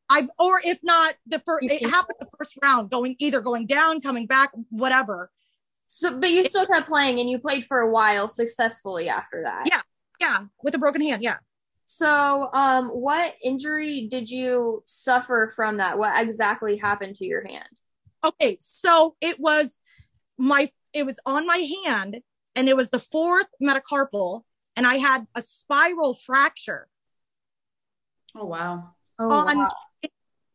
I 0.08 0.28
or 0.38 0.60
if 0.64 0.78
not 0.82 1.14
the 1.26 1.40
first 1.40 1.64
it 1.64 1.88
happened 1.88 2.16
the 2.20 2.28
first 2.38 2.58
round 2.62 2.90
going 2.90 3.16
either 3.18 3.40
going 3.40 3.66
down 3.66 4.00
coming 4.00 4.26
back 4.26 4.50
whatever 4.70 5.30
so, 5.98 6.18
but 6.18 6.30
you 6.30 6.42
still 6.42 6.66
kept 6.66 6.88
playing, 6.88 7.20
and 7.20 7.28
you 7.28 7.38
played 7.38 7.64
for 7.64 7.80
a 7.80 7.90
while 7.90 8.28
successfully 8.28 9.08
after 9.08 9.42
that. 9.42 9.68
Yeah, 9.70 9.80
yeah, 10.20 10.46
with 10.62 10.74
a 10.74 10.78
broken 10.78 11.02
hand. 11.02 11.22
Yeah. 11.22 11.36
So, 11.84 12.48
um, 12.52 12.88
what 12.88 13.34
injury 13.42 14.08
did 14.10 14.30
you 14.30 14.82
suffer 14.86 15.52
from 15.54 15.76
that? 15.78 15.98
What 15.98 16.12
exactly 16.22 16.76
happened 16.76 17.16
to 17.16 17.26
your 17.26 17.46
hand? 17.46 17.68
okay, 18.24 18.56
so 18.60 19.16
it 19.20 19.38
was 19.40 19.80
my 20.38 20.70
it 20.92 21.04
was 21.04 21.18
on 21.26 21.46
my 21.46 21.68
hand 21.84 22.18
and 22.54 22.68
it 22.68 22.76
was 22.76 22.90
the 22.90 22.98
fourth 22.98 23.46
metacarpal 23.62 24.42
and 24.76 24.86
I 24.86 24.96
had 24.96 25.26
a 25.34 25.42
spiral 25.42 26.14
fracture 26.14 26.88
Oh 28.34 28.46
wow. 28.46 28.94
Oh, 29.18 29.28
on 29.28 29.58
wow. 29.58 29.68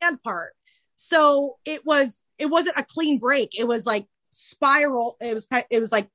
hand 0.01 0.21
part. 0.23 0.53
So 0.95 1.57
it 1.65 1.85
was 1.85 2.23
it 2.37 2.47
wasn't 2.47 2.79
a 2.79 2.85
clean 2.85 3.19
break. 3.19 3.57
It 3.57 3.67
was 3.67 3.85
like 3.85 4.05
spiral. 4.37 5.17
It 5.19 5.33
was 5.33 5.47
it 5.69 5.79
was 5.79 5.91
like 5.91 6.09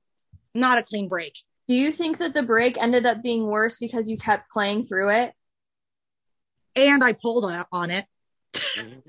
not 0.54 0.78
a 0.78 0.82
clean 0.82 1.08
break. 1.08 1.34
Do 1.68 1.74
you 1.74 1.92
think 1.92 2.18
that 2.18 2.34
the 2.34 2.42
break 2.42 2.76
ended 2.76 3.06
up 3.06 3.22
being 3.22 3.46
worse 3.46 3.78
because 3.78 4.08
you 4.08 4.18
kept 4.18 4.50
playing 4.50 4.84
through 4.84 5.10
it? 5.10 5.32
And 6.76 7.04
I 7.04 7.12
pulled 7.12 7.44
on 7.44 7.64
on 7.72 7.90
it. 7.90 8.06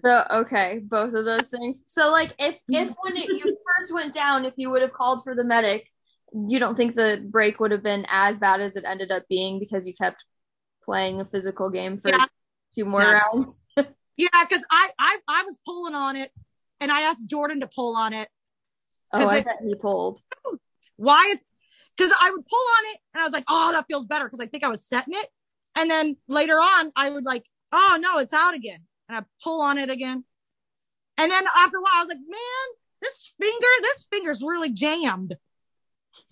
So 0.03 0.23
okay, 0.31 0.79
both 0.83 1.13
of 1.13 1.25
those 1.25 1.49
things. 1.49 1.83
So 1.87 2.09
like 2.09 2.33
if 2.39 2.57
if 2.67 2.93
when 3.01 3.17
it, 3.17 3.29
you 3.29 3.43
first 3.45 3.93
went 3.93 4.13
down, 4.13 4.45
if 4.45 4.53
you 4.57 4.69
would 4.69 4.81
have 4.81 4.93
called 4.93 5.23
for 5.23 5.35
the 5.35 5.43
medic, 5.43 5.87
you 6.33 6.59
don't 6.59 6.75
think 6.75 6.95
the 6.95 7.25
break 7.29 7.59
would 7.59 7.71
have 7.71 7.83
been 7.83 8.05
as 8.09 8.39
bad 8.39 8.61
as 8.61 8.75
it 8.75 8.83
ended 8.85 9.11
up 9.11 9.23
being 9.29 9.59
because 9.59 9.85
you 9.87 9.93
kept 9.93 10.23
playing 10.83 11.21
a 11.21 11.25
physical 11.25 11.69
game 11.69 11.99
for 11.99 12.09
Yeah. 12.09 12.25
two 12.75 12.85
more 12.85 13.01
Yeah. 13.01 13.19
rounds. 13.33 13.59
Yeah, 14.15 14.27
because 14.47 14.63
I, 14.69 14.91
I 14.99 15.17
I 15.27 15.43
was 15.43 15.57
pulling 15.65 15.95
on 15.95 16.15
it, 16.17 16.31
and 16.79 16.91
I 16.91 17.01
asked 17.01 17.27
Jordan 17.27 17.61
to 17.61 17.67
pull 17.67 17.95
on 17.95 18.13
it. 18.13 18.29
Oh, 19.13 19.27
I 19.27 19.37
it- 19.37 19.45
bet 19.45 19.57
he 19.63 19.75
pulled. 19.75 20.19
Why 20.97 21.29
it's 21.33 21.43
because 21.95 22.11
I 22.19 22.31
would 22.31 22.45
pull 22.47 22.59
on 22.59 22.93
it, 22.93 22.99
and 23.13 23.21
I 23.21 23.25
was 23.25 23.33
like, 23.33 23.45
oh, 23.47 23.71
that 23.73 23.85
feels 23.87 24.05
better 24.05 24.25
because 24.25 24.43
I 24.43 24.47
think 24.47 24.63
I 24.63 24.69
was 24.69 24.85
setting 24.85 25.13
it, 25.15 25.27
and 25.75 25.89
then 25.89 26.17
later 26.27 26.53
on 26.53 26.91
I 26.95 27.09
would 27.09 27.25
like, 27.25 27.45
oh 27.71 27.97
no, 27.99 28.19
it's 28.19 28.33
out 28.33 28.53
again, 28.53 28.79
and 29.09 29.17
I 29.17 29.23
pull 29.43 29.61
on 29.61 29.77
it 29.77 29.89
again, 29.89 30.23
and 31.17 31.31
then 31.31 31.43
after 31.57 31.77
a 31.77 31.81
while 31.81 31.93
I 31.93 32.03
was 32.03 32.09
like, 32.09 32.25
man, 32.27 32.67
this 33.01 33.33
finger, 33.39 33.67
this 33.81 34.07
finger's 34.09 34.41
really 34.41 34.71
jammed, 34.71 35.35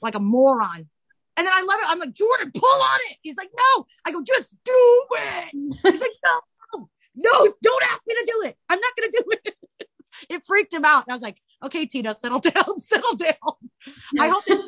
like 0.02 0.16
a 0.16 0.20
moron. 0.20 0.90
And 1.38 1.48
then 1.48 1.54
I 1.54 1.62
love 1.62 1.80
it. 1.82 1.86
I'm 1.88 2.00
like, 2.00 2.14
Jordan, 2.14 2.52
pull 2.54 2.70
on 2.70 3.00
it. 3.10 3.18
He's 3.22 3.38
like, 3.38 3.50
no. 3.56 3.86
I 4.06 4.12
go, 4.12 4.22
just 4.22 4.58
do 4.66 5.06
it. 5.14 5.50
He's 5.54 6.02
like, 6.02 6.12
no, 6.26 6.90
no, 7.16 7.54
don't 7.62 7.84
ask 7.92 8.06
me 8.06 8.16
to 8.16 8.32
do 8.34 8.48
it. 8.48 8.58
I'm 8.70 8.80
not 8.80 8.96
going 8.98 9.12
to 9.12 9.24
do 9.24 9.32
it. 9.32 9.56
it 10.30 10.46
freaked 10.46 10.74
him 10.74 10.86
out. 10.86 11.06
And 11.08 11.14
I 11.14 11.16
was 11.16 11.22
like, 11.22 11.38
okay, 11.64 11.86
Tina, 11.86 12.14
settle 12.14 12.40
down, 12.54 12.80
settle 12.80 13.16
down. 13.16 13.34
I 14.20 14.28
hope 14.30 14.44
on 14.50 14.66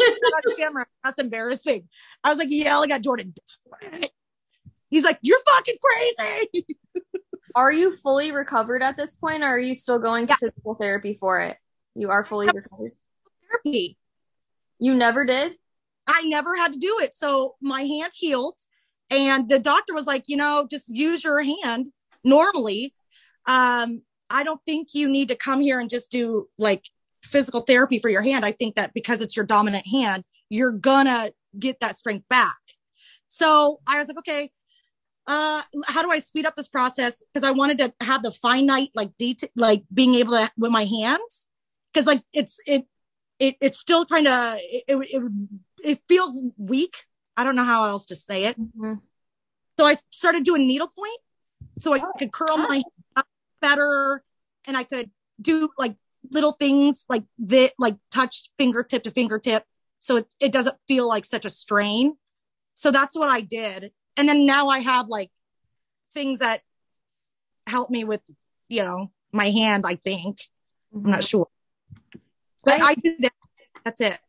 camera. 0.60 0.86
That's 1.04 1.22
embarrassing. 1.22 1.88
I 2.24 2.30
was 2.30 2.38
like 2.38 2.50
yelling 2.52 2.92
at 2.92 3.02
Jordan. 3.04 3.34
He's 4.90 5.04
like, 5.04 5.20
you're 5.22 5.40
fucking 5.56 5.76
crazy. 5.82 6.66
Are 7.56 7.72
you 7.72 7.92
fully 7.96 8.32
recovered 8.32 8.82
at 8.82 8.98
this 8.98 9.14
point, 9.14 9.44
or 9.44 9.48
are 9.48 9.60
you 9.60 9.76
still 9.76 10.00
going 10.00 10.26
to 10.28 10.32
Yeah. 10.34 10.50
physical 10.50 10.74
therapy 10.74 11.18
for 11.20 11.42
it? 11.42 11.58
You 11.94 12.10
are 12.10 12.26
fully 12.26 12.48
recovered. 12.48 12.94
Therapy. 13.48 13.96
You 14.80 14.96
never 14.96 15.24
did. 15.24 15.54
I 16.08 16.24
never 16.26 16.56
had 16.56 16.74
to 16.74 16.80
do 16.80 16.98
it. 17.02 17.14
So 17.14 17.56
my 17.62 17.84
hand 17.84 18.12
healed 18.16 18.60
and 19.12 19.48
the 19.48 19.60
doctor 19.60 19.94
was 19.94 20.08
like, 20.08 20.24
you 20.28 20.38
know, 20.38 20.68
just 20.70 20.90
use 20.90 21.24
your 21.24 21.44
hand 21.44 21.90
normally. 22.24 22.96
Um, 23.46 24.02
I 24.34 24.44
don't 24.44 24.60
think 24.66 24.96
you 24.96 25.08
need 25.08 25.30
to 25.30 25.36
come 25.36 25.62
here 25.62 25.80
and 25.80 25.90
just 25.90 26.12
do 26.12 26.50
like 26.58 26.90
physical 27.24 27.62
therapy 27.62 28.00
for 28.00 28.10
your 28.10 28.24
hand. 28.24 28.44
I 28.44 28.52
think 28.52 28.76
that 28.76 28.94
because 28.94 29.22
it's 29.22 29.36
your 29.36 29.46
dominant 29.46 29.86
hand, 29.88 30.26
you're 30.50 30.72
gonna 30.72 31.32
get 31.58 31.80
that 31.80 31.96
strength 31.96 32.28
back. 32.28 32.58
So 33.28 33.80
I 33.88 34.00
was 34.00 34.08
like, 34.08 34.18
okay, 34.18 34.52
uh, 35.28 35.62
how 35.86 36.02
do 36.02 36.10
I 36.12 36.20
speed 36.20 36.46
up 36.46 36.56
this 36.56 36.68
process? 36.68 37.24
Because 37.32 37.48
I 37.48 37.52
wanted 37.52 37.78
to 37.78 37.94
have 38.02 38.24
the 38.24 38.32
finite, 38.32 38.90
like 38.96 39.16
detail, 39.18 39.50
like 39.56 39.84
being 39.94 40.16
able 40.16 40.34
to 40.34 40.52
with 40.58 40.72
my 40.72 40.86
hands. 40.86 41.48
Cause 41.94 42.08
like 42.08 42.24
it's, 42.34 42.60
it, 42.66 42.86
it, 43.40 43.56
it's 43.62 43.80
still 43.80 44.06
kind 44.06 44.28
of, 44.28 44.56
it, 44.58 44.84
it, 44.88 45.32
it, 45.84 46.00
feels 46.08 46.42
weak. 46.58 47.06
I 47.38 47.44
don't 47.44 47.56
know 47.56 47.64
how 47.64 47.84
else 47.86 48.08
to 48.08 48.16
say 48.16 48.46
it. 48.46 48.60
Mhm. 48.60 49.00
So 49.78 49.86
I 49.86 49.94
started 50.12 50.44
doing 50.44 50.68
needlepoint 50.68 51.20
so 51.76 51.94
I 51.94 52.00
Oh. 52.00 52.12
could 52.18 52.32
curl 52.32 52.58
my 52.58 52.76
hand 52.76 52.86
up 52.86 53.03
better 53.64 54.24
and 54.66 54.76
I 54.78 54.84
could 54.84 55.10
do 55.42 55.70
like 55.78 55.96
little 56.32 56.52
things 56.54 57.06
like 57.10 57.24
that, 57.40 57.72
like 57.80 57.98
touch 58.12 58.52
fingertip 58.58 59.04
to 59.04 59.12
fingertip. 59.12 59.64
So 60.00 60.18
it, 60.18 60.28
it 60.40 60.52
doesn't 60.52 60.76
feel 60.88 61.08
like 61.08 61.26
such 61.26 61.46
a 61.46 61.50
strain. 61.50 62.16
So 62.76 62.92
that's 62.92 63.16
what 63.16 63.30
I 63.30 63.42
did. 63.42 63.92
And 64.18 64.28
then 64.28 64.46
now 64.46 64.68
I 64.68 64.80
have 64.80 65.08
like 65.08 65.32
things 66.14 66.40
that 66.40 66.62
help 67.66 67.90
me 67.90 68.04
with, 68.04 68.22
you 68.68 68.84
know, 68.84 69.12
my 69.32 69.50
hand, 69.50 69.86
I 69.88 69.96
think. 69.96 70.40
I'm 70.94 71.04
not 71.10 71.24
sure. 71.24 71.48
But 72.64 72.82
I- 72.82 72.90
I 72.90 72.94
do 72.96 73.16
that. 73.22 73.34
That's 73.86 74.02
it. 74.02 74.20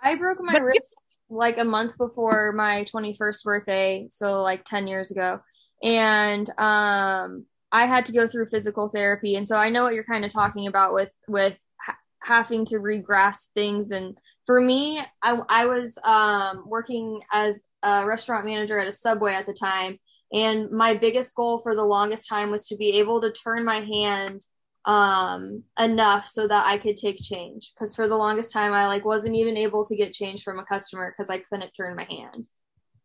I 0.00 0.14
broke 0.16 0.40
my 0.40 0.52
But- 0.54 0.62
wrist 0.62 0.94
like 1.28 1.56
a 1.58 1.64
month 1.64 1.96
before 1.96 2.52
my 2.52 2.84
21st 2.84 3.44
birthday, 3.44 4.06
so 4.10 4.42
like 4.42 4.64
10 4.64 4.86
years 4.86 5.10
ago. 5.10 5.40
And 5.82 6.48
um 6.58 7.46
I 7.72 7.86
had 7.86 8.04
to 8.06 8.12
go 8.12 8.26
through 8.26 8.46
physical 8.46 8.88
therapy. 8.88 9.36
And 9.36 9.48
so 9.48 9.56
I 9.56 9.70
know 9.70 9.82
what 9.82 9.94
you're 9.94 10.04
kind 10.04 10.24
of 10.24 10.32
talking 10.32 10.66
about 10.66 10.92
with 10.92 11.12
with 11.26 11.56
ha- 11.80 11.96
having 12.20 12.64
to 12.66 12.78
re-grasp 12.78 13.52
things. 13.54 13.90
And 13.90 14.16
for 14.46 14.60
me 14.60 15.00
I 15.22 15.38
I 15.48 15.66
was 15.66 15.98
um 16.04 16.64
working 16.66 17.20
as 17.32 17.62
a 17.82 18.06
restaurant 18.06 18.44
manager 18.44 18.78
at 18.78 18.86
a 18.86 18.92
Subway 18.92 19.34
at 19.34 19.46
the 19.46 19.54
time. 19.54 19.98
And 20.32 20.70
my 20.70 20.96
biggest 20.96 21.34
goal 21.34 21.60
for 21.62 21.74
the 21.74 21.84
longest 21.84 22.28
time 22.28 22.50
was 22.50 22.66
to 22.68 22.76
be 22.76 22.98
able 23.00 23.20
to 23.22 23.32
turn 23.32 23.64
my 23.64 23.80
hand 23.80 24.46
um 24.84 25.62
enough 25.78 26.26
so 26.26 26.46
that 26.46 26.66
I 26.66 26.76
could 26.76 26.96
take 26.96 27.22
change. 27.22 27.72
Because 27.74 27.94
for 27.94 28.06
the 28.06 28.16
longest 28.16 28.52
time 28.52 28.72
I 28.72 28.86
like 28.86 29.04
wasn't 29.04 29.36
even 29.36 29.56
able 29.56 29.84
to 29.86 29.96
get 29.96 30.12
change 30.12 30.42
from 30.42 30.58
a 30.58 30.64
customer 30.64 31.14
because 31.16 31.30
I 31.30 31.38
couldn't 31.38 31.72
turn 31.72 31.96
my 31.96 32.04
hand. 32.04 32.48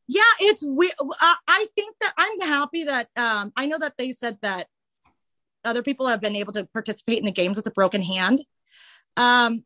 Yeah, 0.08 0.22
it's. 0.40 0.64
Uh, 0.64 1.36
I 1.48 1.68
think 1.76 1.98
that 2.00 2.14
I'm 2.18 2.42
happy 2.42 2.86
that 2.86 3.10
um, 3.18 3.52
I 3.56 3.66
know 3.66 3.78
that 3.78 3.98
they 3.98 4.12
said 4.12 4.38
that 4.42 4.68
other 5.66 5.84
people 5.84 6.08
have 6.08 6.22
been 6.22 6.36
able 6.36 6.54
to 6.54 6.66
participate 6.66 7.20
in 7.20 7.26
the 7.26 7.32
games 7.32 7.58
with 7.58 7.68
a 7.68 7.72
broken 7.72 8.02
hand. 8.02 8.42
Um, 9.18 9.64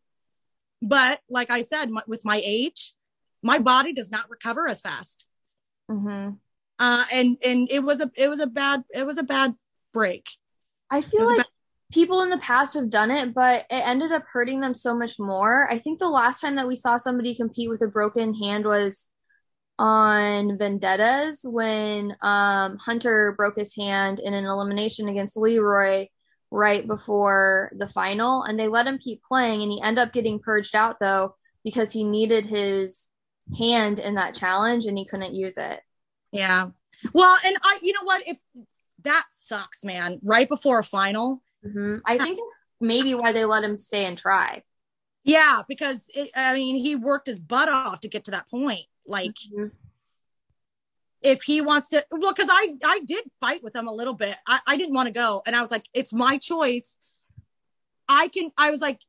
but 0.81 1.21
like 1.29 1.51
I 1.51 1.61
said, 1.61 1.89
my, 1.91 2.01
with 2.07 2.25
my 2.25 2.41
age, 2.43 2.93
my 3.43 3.59
body 3.59 3.93
does 3.93 4.11
not 4.11 4.29
recover 4.29 4.67
as 4.67 4.81
fast. 4.81 5.25
Mm-hmm. 5.89 6.31
Uh, 6.79 7.05
and 7.11 7.37
and 7.45 7.67
it 7.69 7.83
was 7.83 8.01
a 8.01 8.09
it 8.15 8.27
was 8.27 8.39
a 8.39 8.47
bad 8.47 8.83
it 8.93 9.05
was 9.05 9.19
a 9.19 9.23
bad 9.23 9.53
break. 9.93 10.27
I 10.89 11.01
feel 11.01 11.25
like 11.25 11.45
people 11.91 12.23
in 12.23 12.29
the 12.29 12.37
past 12.39 12.73
have 12.73 12.89
done 12.89 13.11
it, 13.11 13.33
but 13.33 13.61
it 13.69 13.87
ended 13.87 14.11
up 14.11 14.23
hurting 14.31 14.61
them 14.61 14.73
so 14.73 14.95
much 14.95 15.19
more. 15.19 15.69
I 15.71 15.77
think 15.77 15.99
the 15.99 16.09
last 16.09 16.41
time 16.41 16.55
that 16.55 16.67
we 16.67 16.75
saw 16.75 16.97
somebody 16.97 17.35
compete 17.35 17.69
with 17.69 17.81
a 17.81 17.87
broken 17.87 18.33
hand 18.33 18.65
was 18.65 19.07
on 19.81 20.59
Vendettas 20.59 21.41
when 21.43 22.15
um, 22.21 22.77
Hunter 22.77 23.33
broke 23.35 23.55
his 23.55 23.75
hand 23.75 24.19
in 24.19 24.35
an 24.35 24.45
elimination 24.45 25.07
against 25.07 25.35
Leroy 25.35 26.05
right 26.51 26.85
before 26.85 27.71
the 27.75 27.87
final, 27.87 28.43
and 28.43 28.59
they 28.59 28.67
let 28.67 28.85
him 28.85 28.99
keep 28.99 29.23
playing, 29.23 29.63
and 29.63 29.71
he 29.71 29.81
ended 29.81 30.03
up 30.03 30.13
getting 30.13 30.37
purged 30.37 30.75
out 30.75 30.97
though 30.99 31.35
because 31.63 31.91
he 31.91 32.03
needed 32.03 32.45
his 32.45 33.09
hand 33.57 33.97
in 33.97 34.15
that 34.15 34.35
challenge 34.35 34.85
and 34.85 34.97
he 34.97 35.05
couldn't 35.05 35.33
use 35.33 35.57
it. 35.57 35.79
Yeah. 36.31 36.67
Well, 37.11 37.35
and 37.43 37.57
I 37.63 37.79
you 37.81 37.93
know 37.93 38.03
what 38.03 38.21
if 38.27 38.37
that 39.01 39.25
sucks, 39.31 39.83
man. 39.83 40.19
Right 40.23 40.47
before 40.47 40.77
a 40.77 40.83
final. 40.83 41.41
hmm 41.63 41.97
I 42.05 42.19
think 42.19 42.37
it's 42.39 42.57
maybe 42.79 43.15
why 43.15 43.31
they 43.31 43.45
let 43.45 43.63
him 43.63 43.79
stay 43.79 44.05
and 44.05 44.15
try. 44.15 44.61
Yeah, 45.23 45.61
because 45.67 46.07
it, 46.13 46.29
I 46.35 46.53
mean 46.53 46.75
he 46.77 46.95
worked 46.95 47.25
his 47.25 47.39
butt 47.39 47.67
off 47.67 48.01
to 48.01 48.09
get 48.09 48.25
to 48.25 48.31
that 48.31 48.47
point. 48.47 48.85
Like 49.11 49.35
Mhm. 49.53 49.71
if 51.21 51.43
he 51.43 51.61
wants 51.61 51.89
to 51.89 52.03
well 52.09 52.33
because 52.33 52.49
i 52.49 52.73
i 52.85 52.99
did 53.05 53.29
fight 53.39 53.61
with 53.63 53.75
him 53.75 53.87
a 53.87 53.93
little 53.93 54.15
bit. 54.15 54.35
I, 54.47 54.59
I 54.65 54.77
didn't 54.77 54.95
want 54.95 55.07
to 55.07 55.13
go. 55.13 55.43
And 55.45 55.55
i 55.55 55.61
was 55.61 55.69
like 55.69 55.87
it's 55.93 56.13
my 56.13 56.37
choice. 56.37 56.97
I 58.09 58.29
can 58.29 58.51
i 58.57 58.71
was 58.71 58.81
like 58.81 59.01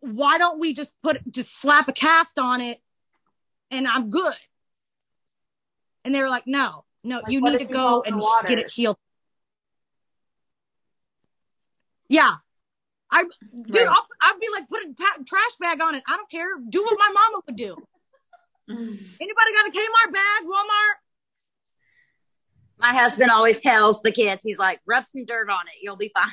why 0.00 0.38
don't 0.38 0.58
we 0.58 0.72
just 0.72 0.94
put 1.02 1.20
just 1.30 1.60
slap 1.60 1.88
a 1.88 1.92
cast 1.92 2.38
on 2.38 2.60
it 2.60 2.80
and 3.70 3.86
i'm 3.86 4.08
good. 4.08 4.34
And 6.04 6.14
they 6.14 6.22
were 6.22 6.30
like 6.30 6.46
no 6.46 6.84
no 7.04 7.20
Like, 7.20 7.32
you 7.32 7.40
need 7.42 7.58
to 7.58 7.64
go 7.66 8.02
and 8.06 8.22
get 8.46 8.58
it 8.58 8.70
healed. 8.70 8.96
Yeah. 12.08 12.34
I 13.12 13.24
dude 13.24 13.74
Right. 13.74 13.86
I'll, 13.88 14.06
I'll 14.20 14.38
be 14.38 14.48
like 14.52 14.68
put 14.68 14.82
a 14.82 15.24
trash 15.24 15.54
bag 15.58 15.82
on 15.82 15.94
it. 15.96 16.02
I 16.06 16.16
don't 16.16 16.30
care. 16.30 16.46
Do 16.68 16.82
what 16.84 16.96
my 16.98 17.10
mama 17.12 17.42
would 17.46 17.56
do 17.56 17.76
anybody 18.70 19.52
got 19.54 19.66
a 19.66 19.72
kmart 19.72 20.12
bag 20.12 20.44
walmart 20.44 20.96
My 22.78 22.94
husband 22.94 23.30
always 23.30 23.60
tells 23.60 24.00
the 24.02 24.12
kids, 24.12 24.42
he's 24.44 24.58
like, 24.58 24.80
rub 24.86 25.04
some 25.04 25.24
dirt 25.26 25.50
on 25.50 25.66
it. 25.68 25.74
You'll 25.82 25.96
be 25.96 26.10
fine. 26.14 26.32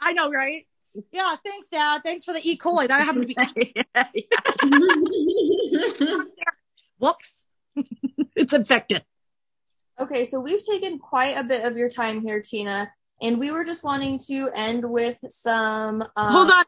I 0.00 0.12
know, 0.14 0.30
right? 0.30 0.66
Yeah, 1.10 1.36
thanks, 1.44 1.68
Dad. 1.68 2.02
Thanks 2.04 2.24
for 2.24 2.32
the 2.34 2.40
E. 2.42 2.56
coli. 2.58 2.88
That 2.88 3.02
happened 3.04 3.28
to 3.28 3.48
be. 3.54 3.74
Whoops, 6.98 7.46
it's 8.36 8.52
infected. 8.52 9.04
Okay, 10.00 10.24
so 10.24 10.40
we've 10.40 10.64
taken 10.64 10.98
quite 10.98 11.36
a 11.36 11.44
bit 11.44 11.64
of 11.64 11.76
your 11.76 11.88
time 11.88 12.20
here, 12.22 12.40
Tina, 12.40 12.90
and 13.20 13.38
we 13.38 13.50
were 13.50 13.64
just 13.64 13.84
wanting 13.84 14.18
to 14.26 14.48
end 14.54 14.84
with 14.88 15.18
some. 15.28 16.02
Um, 16.16 16.32
Hold 16.32 16.50
on. 16.50 16.64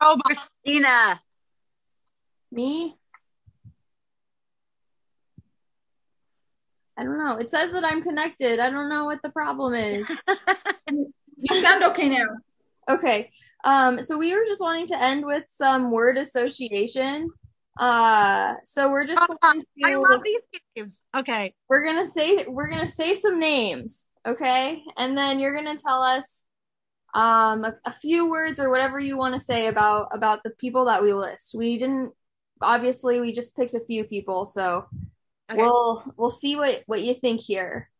Oh, 0.00 0.16
my- 0.16 0.22
Christina. 0.24 1.20
Me? 2.50 2.94
I 6.98 7.04
don't 7.04 7.18
know. 7.18 7.36
It 7.36 7.50
says 7.50 7.72
that 7.72 7.84
I'm 7.84 8.02
connected. 8.02 8.58
I 8.58 8.70
don't 8.70 8.88
know 8.88 9.04
what 9.04 9.22
the 9.22 9.30
problem 9.30 9.74
is. 9.74 10.06
You 11.40 11.62
sound 11.62 11.84
okay 11.84 12.08
now. 12.08 12.26
Okay. 12.88 13.30
Um, 13.64 14.02
so 14.02 14.18
we 14.18 14.34
were 14.34 14.44
just 14.48 14.60
wanting 14.60 14.88
to 14.88 15.00
end 15.00 15.24
with 15.24 15.44
some 15.46 15.90
word 15.90 16.18
association. 16.18 17.30
Uh, 17.78 18.54
so 18.64 18.90
we're 18.90 19.06
just 19.06 19.24
going 19.26 19.64
I 19.84 19.94
love 19.94 20.22
these 20.24 20.42
games. 20.74 21.02
Okay. 21.16 21.54
we're 21.68 21.84
gonna 21.84 22.04
say 22.04 22.44
we're 22.48 22.68
gonna 22.68 22.88
say 22.88 23.14
some 23.14 23.38
names, 23.38 24.08
okay? 24.26 24.82
And 24.96 25.16
then 25.16 25.38
you're 25.38 25.54
gonna 25.54 25.78
tell 25.78 26.02
us 26.02 26.44
um 27.14 27.64
a, 27.64 27.76
a 27.84 27.92
few 27.92 28.28
words 28.28 28.58
or 28.58 28.68
whatever 28.68 28.98
you 28.98 29.16
want 29.16 29.34
to 29.34 29.40
say 29.40 29.68
about 29.68 30.08
about 30.12 30.42
the 30.42 30.50
people 30.50 30.86
that 30.86 31.02
we 31.02 31.12
list. 31.12 31.54
We 31.56 31.78
didn't 31.78 32.12
obviously 32.60 33.20
we 33.20 33.32
just 33.32 33.54
picked 33.54 33.74
a 33.74 33.84
few 33.86 34.02
people, 34.04 34.44
so 34.44 34.86
Okay. 35.50 35.62
we'll 35.62 36.04
we'll 36.16 36.30
see 36.30 36.56
what 36.56 36.82
what 36.86 37.00
you 37.00 37.14
think 37.14 37.40
here. 37.40 37.90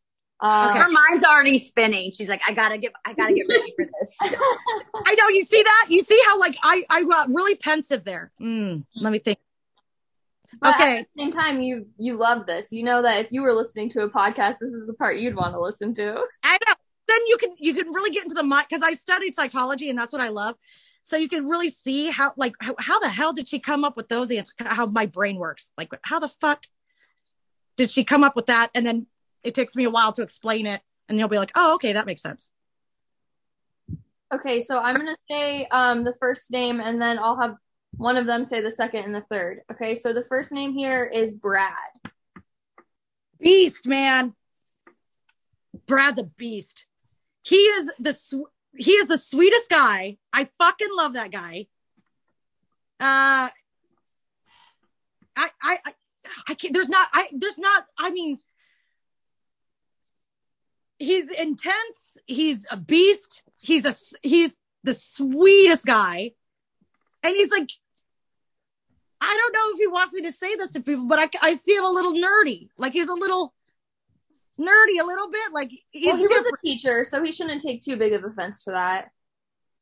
Um, 0.40 0.70
Okay. 0.70 0.78
Her 0.78 0.88
mind's 0.90 1.24
already 1.24 1.58
spinning. 1.58 2.12
She's 2.12 2.28
like, 2.28 2.42
I 2.46 2.52
gotta 2.52 2.78
get, 2.78 2.92
I 3.04 3.12
gotta 3.12 3.34
get 3.34 3.48
ready 3.48 3.74
for 3.76 3.84
this. 3.84 4.16
I 4.20 5.14
know 5.14 5.28
you 5.30 5.44
see 5.44 5.62
that. 5.62 5.86
You 5.88 6.00
see 6.02 6.20
how 6.26 6.38
like 6.38 6.56
I 6.62 6.84
I 6.90 7.04
got 7.04 7.28
really 7.28 7.56
pensive 7.56 8.04
there. 8.04 8.30
Mm, 8.40 8.84
let 8.96 9.12
me 9.12 9.18
think. 9.18 9.38
But 10.60 10.74
Okay. 10.76 10.98
At 10.98 11.06
the 11.14 11.22
same 11.22 11.32
time, 11.32 11.60
you 11.60 11.86
you 11.98 12.16
love 12.16 12.46
this. 12.46 12.68
You 12.70 12.84
know 12.84 13.02
that 13.02 13.24
if 13.24 13.32
you 13.32 13.42
were 13.42 13.52
listening 13.52 13.90
to 13.90 14.02
a 14.02 14.10
podcast, 14.10 14.58
this 14.60 14.70
is 14.70 14.86
the 14.86 14.94
part 14.94 15.18
you'd 15.18 15.36
want 15.36 15.54
to 15.54 15.60
listen 15.60 15.94
to. 15.94 16.24
I 16.42 16.58
know. 16.66 16.74
Then 17.08 17.18
you 17.26 17.36
can 17.38 17.54
you 17.58 17.74
can 17.74 17.88
really 17.88 18.10
get 18.10 18.24
into 18.24 18.34
the 18.34 18.42
mind 18.42 18.66
because 18.68 18.82
I 18.82 18.92
studied 18.94 19.34
psychology 19.34 19.90
and 19.90 19.98
that's 19.98 20.12
what 20.12 20.22
I 20.22 20.28
love. 20.28 20.56
So 21.02 21.16
you 21.16 21.28
can 21.28 21.46
really 21.46 21.70
see 21.70 22.10
how 22.10 22.32
like 22.36 22.52
how, 22.60 22.74
how 22.78 23.00
the 23.00 23.08
hell 23.08 23.32
did 23.32 23.48
she 23.48 23.58
come 23.60 23.84
up 23.84 23.96
with 23.96 24.08
those 24.08 24.30
answers? 24.30 24.54
How 24.58 24.86
my 24.86 25.06
brain 25.06 25.36
works? 25.36 25.72
Like 25.78 25.88
how 26.02 26.18
the 26.18 26.28
fuck 26.28 26.64
did 27.78 27.88
she 27.88 28.04
come 28.04 28.24
up 28.24 28.36
with 28.36 28.46
that? 28.46 28.68
And 28.74 28.86
then 28.86 29.06
it 29.42 29.54
takes 29.54 29.74
me 29.74 29.84
a 29.84 29.90
while 29.90 30.12
to 30.12 30.22
explain 30.22 30.66
it, 30.66 30.82
and 31.08 31.18
you'll 31.18 31.28
be 31.28 31.38
like, 31.38 31.52
oh, 31.54 31.76
okay, 31.76 31.94
that 31.94 32.04
makes 32.04 32.20
sense. 32.20 32.50
Okay, 34.34 34.60
so 34.60 34.78
I'm 34.78 34.94
gonna 34.94 35.16
say 35.30 35.66
um 35.70 36.04
the 36.04 36.14
first 36.20 36.50
name, 36.50 36.80
and 36.80 37.00
then 37.00 37.18
I'll 37.18 37.40
have 37.40 37.56
one 37.92 38.18
of 38.18 38.26
them 38.26 38.44
say 38.44 38.60
the 38.60 38.70
second 38.70 39.04
and 39.04 39.14
the 39.14 39.24
third. 39.30 39.62
Okay, 39.72 39.94
so 39.94 40.12
the 40.12 40.24
first 40.24 40.52
name 40.52 40.74
here 40.74 41.04
is 41.04 41.32
Brad. 41.32 41.72
Beast, 43.40 43.88
man. 43.88 44.34
Brad's 45.86 46.18
a 46.18 46.24
beast. 46.24 46.86
He 47.42 47.56
is 47.56 47.92
the 47.98 48.12
sw- 48.12 48.52
he 48.76 48.92
is 48.92 49.08
the 49.08 49.16
sweetest 49.16 49.70
guy. 49.70 50.18
I 50.32 50.48
fucking 50.58 50.88
love 50.92 51.14
that 51.14 51.30
guy. 51.30 51.68
Uh, 53.00 53.48
I 55.36 55.50
I 55.62 55.78
I, 55.86 55.94
I 56.46 56.54
can't. 56.54 56.72
There's 56.72 56.88
not. 56.88 57.08
I 57.12 57.28
there's 57.32 57.58
not. 57.58 57.84
I 57.98 58.10
mean, 58.10 58.38
he's 60.98 61.30
intense. 61.30 62.16
He's 62.26 62.66
a 62.70 62.76
beast. 62.76 63.42
He's 63.58 63.84
a, 63.84 63.94
he's 64.26 64.56
the 64.84 64.92
sweetest 64.92 65.86
guy, 65.86 66.32
and 67.22 67.36
he's 67.36 67.50
like. 67.50 67.70
I 69.20 69.36
don't 69.36 69.52
know 69.52 69.74
if 69.74 69.78
he 69.78 69.88
wants 69.88 70.14
me 70.14 70.22
to 70.22 70.32
say 70.32 70.54
this 70.54 70.74
to 70.74 70.80
people, 70.80 71.08
but 71.08 71.18
I, 71.18 71.28
I 71.42 71.54
see 71.54 71.74
him 71.74 71.82
a 71.82 71.90
little 71.90 72.12
nerdy. 72.12 72.68
Like 72.78 72.92
he's 72.92 73.08
a 73.08 73.14
little 73.14 73.52
nerdy, 74.60 75.00
a 75.00 75.04
little 75.04 75.28
bit. 75.28 75.52
Like 75.52 75.70
he's 75.90 76.06
well, 76.06 76.16
he 76.16 76.22
was 76.22 76.46
a 76.46 76.66
teacher, 76.66 77.02
so 77.02 77.20
he 77.22 77.32
shouldn't 77.32 77.60
take 77.60 77.82
too 77.82 77.96
big 77.96 78.12
of 78.12 78.24
offense 78.24 78.62
to 78.64 78.70
that. 78.70 79.10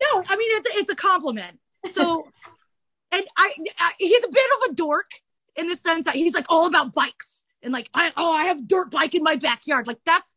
No, 0.02 0.22
I 0.26 0.36
mean 0.36 0.48
it's 0.56 0.74
a, 0.74 0.78
it's 0.78 0.90
a 0.92 0.96
compliment. 0.96 1.58
So, 1.90 2.26
and 3.12 3.24
I, 3.36 3.54
I 3.78 3.92
he's 3.98 4.24
a 4.24 4.28
bit 4.28 4.50
of 4.56 4.70
a 4.70 4.74
dork 4.74 5.10
in 5.56 5.68
the 5.68 5.76
sense 5.76 6.06
that 6.06 6.14
he's 6.14 6.34
like 6.34 6.46
all 6.48 6.66
about 6.66 6.92
bikes 6.92 7.44
and 7.62 7.72
like 7.72 7.88
I 7.94 8.12
oh 8.16 8.36
I 8.36 8.46
have 8.46 8.66
dirt 8.66 8.90
bike 8.90 9.14
in 9.14 9.22
my 9.22 9.36
backyard. 9.36 9.86
Like 9.86 9.98
that's 10.06 10.34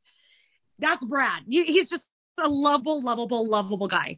that's 0.79 1.03
Brad. 1.05 1.43
He's 1.47 1.89
just 1.89 2.07
a 2.41 2.49
lovable, 2.49 3.01
lovable, 3.01 3.47
lovable 3.47 3.87
guy. 3.87 4.17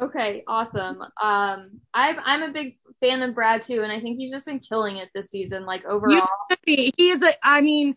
Okay, 0.00 0.42
awesome. 0.46 1.02
Um, 1.22 1.80
I'm 1.92 2.18
I'm 2.24 2.42
a 2.42 2.52
big 2.52 2.78
fan 3.00 3.22
of 3.22 3.34
Brad 3.34 3.62
too, 3.62 3.82
and 3.82 3.92
I 3.92 4.00
think 4.00 4.18
he's 4.18 4.30
just 4.30 4.46
been 4.46 4.58
killing 4.58 4.96
it 4.96 5.10
this 5.14 5.30
season. 5.30 5.66
Like 5.66 5.84
overall, 5.84 6.26
He 6.66 6.92
he 6.96 7.10
is 7.10 7.22
a. 7.22 7.32
I 7.42 7.60
mean, 7.60 7.96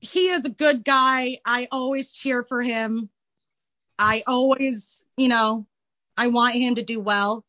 he 0.00 0.30
is 0.30 0.44
a 0.44 0.50
good 0.50 0.84
guy. 0.84 1.38
I 1.46 1.68
always 1.70 2.12
cheer 2.12 2.42
for 2.42 2.62
him. 2.62 3.10
I 3.98 4.24
always, 4.26 5.04
you 5.16 5.28
know, 5.28 5.66
I 6.16 6.28
want 6.28 6.54
him 6.54 6.74
to 6.76 6.82
do 6.82 6.98
well. 6.98 7.44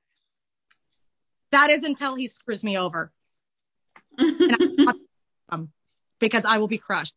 That 1.53 1.69
is 1.69 1.83
until 1.83 2.15
he 2.15 2.25
screws 2.27 2.63
me 2.63 2.77
over 2.77 3.11
because 6.19 6.45
I 6.45 6.57
will 6.57 6.67
be 6.67 6.77
crushed. 6.79 7.15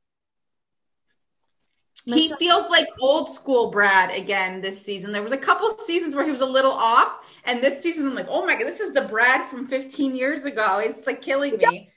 he 2.05 2.32
feels 2.39 2.68
like 2.70 2.87
old 3.01 3.30
school 3.34 3.70
Brad 3.70 4.11
again 4.14 4.61
this 4.61 4.80
season. 4.82 5.11
There 5.12 5.22
was 5.22 5.32
a 5.32 5.39
couple 5.39 5.70
seasons 5.70 6.14
where 6.14 6.24
he 6.24 6.30
was 6.30 6.43
a 6.43 6.47
little 6.47 6.72
off, 6.72 7.24
and 7.45 7.62
this 7.62 7.82
season 7.82 8.07
I'm 8.07 8.14
like, 8.14 8.26
oh 8.28 8.45
my 8.45 8.57
god, 8.57 8.66
this 8.66 8.80
is 8.80 8.93
the 8.93 9.03
Brad 9.03 9.49
from 9.49 9.66
15 9.66 10.14
years 10.14 10.45
ago. 10.45 10.78
It's 10.84 11.07
like 11.07 11.22
killing 11.22 11.57
me. 11.57 11.91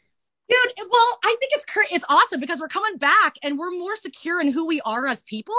Dude, 0.50 0.72
well, 0.78 1.20
I 1.24 1.36
think 1.40 1.52
it's 1.54 1.66
cra- 1.66 1.92
it's 1.92 2.06
awesome 2.10 2.40
because 2.40 2.60
we're 2.60 2.70
coming 2.70 2.98
back 2.98 3.36
and 3.44 3.60
we're 3.60 3.72
more 3.72 3.96
secure 3.96 4.40
in 4.42 4.52
who 4.52 4.66
we 4.66 4.82
are 4.82 5.06
as 5.06 5.22
people. 5.24 5.56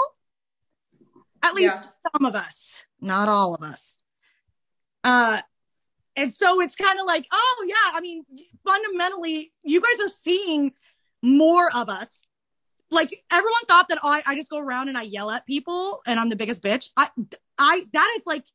At 1.43 1.53
least 1.53 1.73
Yeah. 2.03 2.09
some 2.11 2.25
of 2.25 2.35
us, 2.35 2.85
not 2.99 3.29
all 3.29 3.55
of 3.55 3.61
us. 3.63 3.97
Uh 5.03 5.41
and 6.15 6.33
so 6.33 6.61
it's 6.61 6.75
kind 6.75 6.99
of 6.99 7.05
like, 7.05 7.27
oh 7.31 7.65
yeah, 7.67 7.97
I 7.97 8.01
mean, 8.01 8.25
fundamentally, 8.65 9.53
you 9.63 9.81
guys 9.81 10.01
are 10.01 10.09
seeing 10.09 10.73
more 11.21 11.69
of 11.75 11.89
us. 11.89 12.09
Like 12.89 13.23
everyone 13.31 13.63
thought 13.67 13.87
that 13.89 13.99
I, 14.03 14.21
I 14.25 14.35
just 14.35 14.49
go 14.49 14.59
around 14.59 14.89
and 14.89 14.97
I 14.97 15.03
yell 15.03 15.31
at 15.31 15.45
people 15.45 16.01
and 16.05 16.19
I'm 16.19 16.29
the 16.29 16.35
biggest 16.35 16.61
bitch. 16.61 16.89
I 16.97 17.07
I 17.57 17.83
that 17.93 18.13
is 18.17 18.23
like 18.25 18.45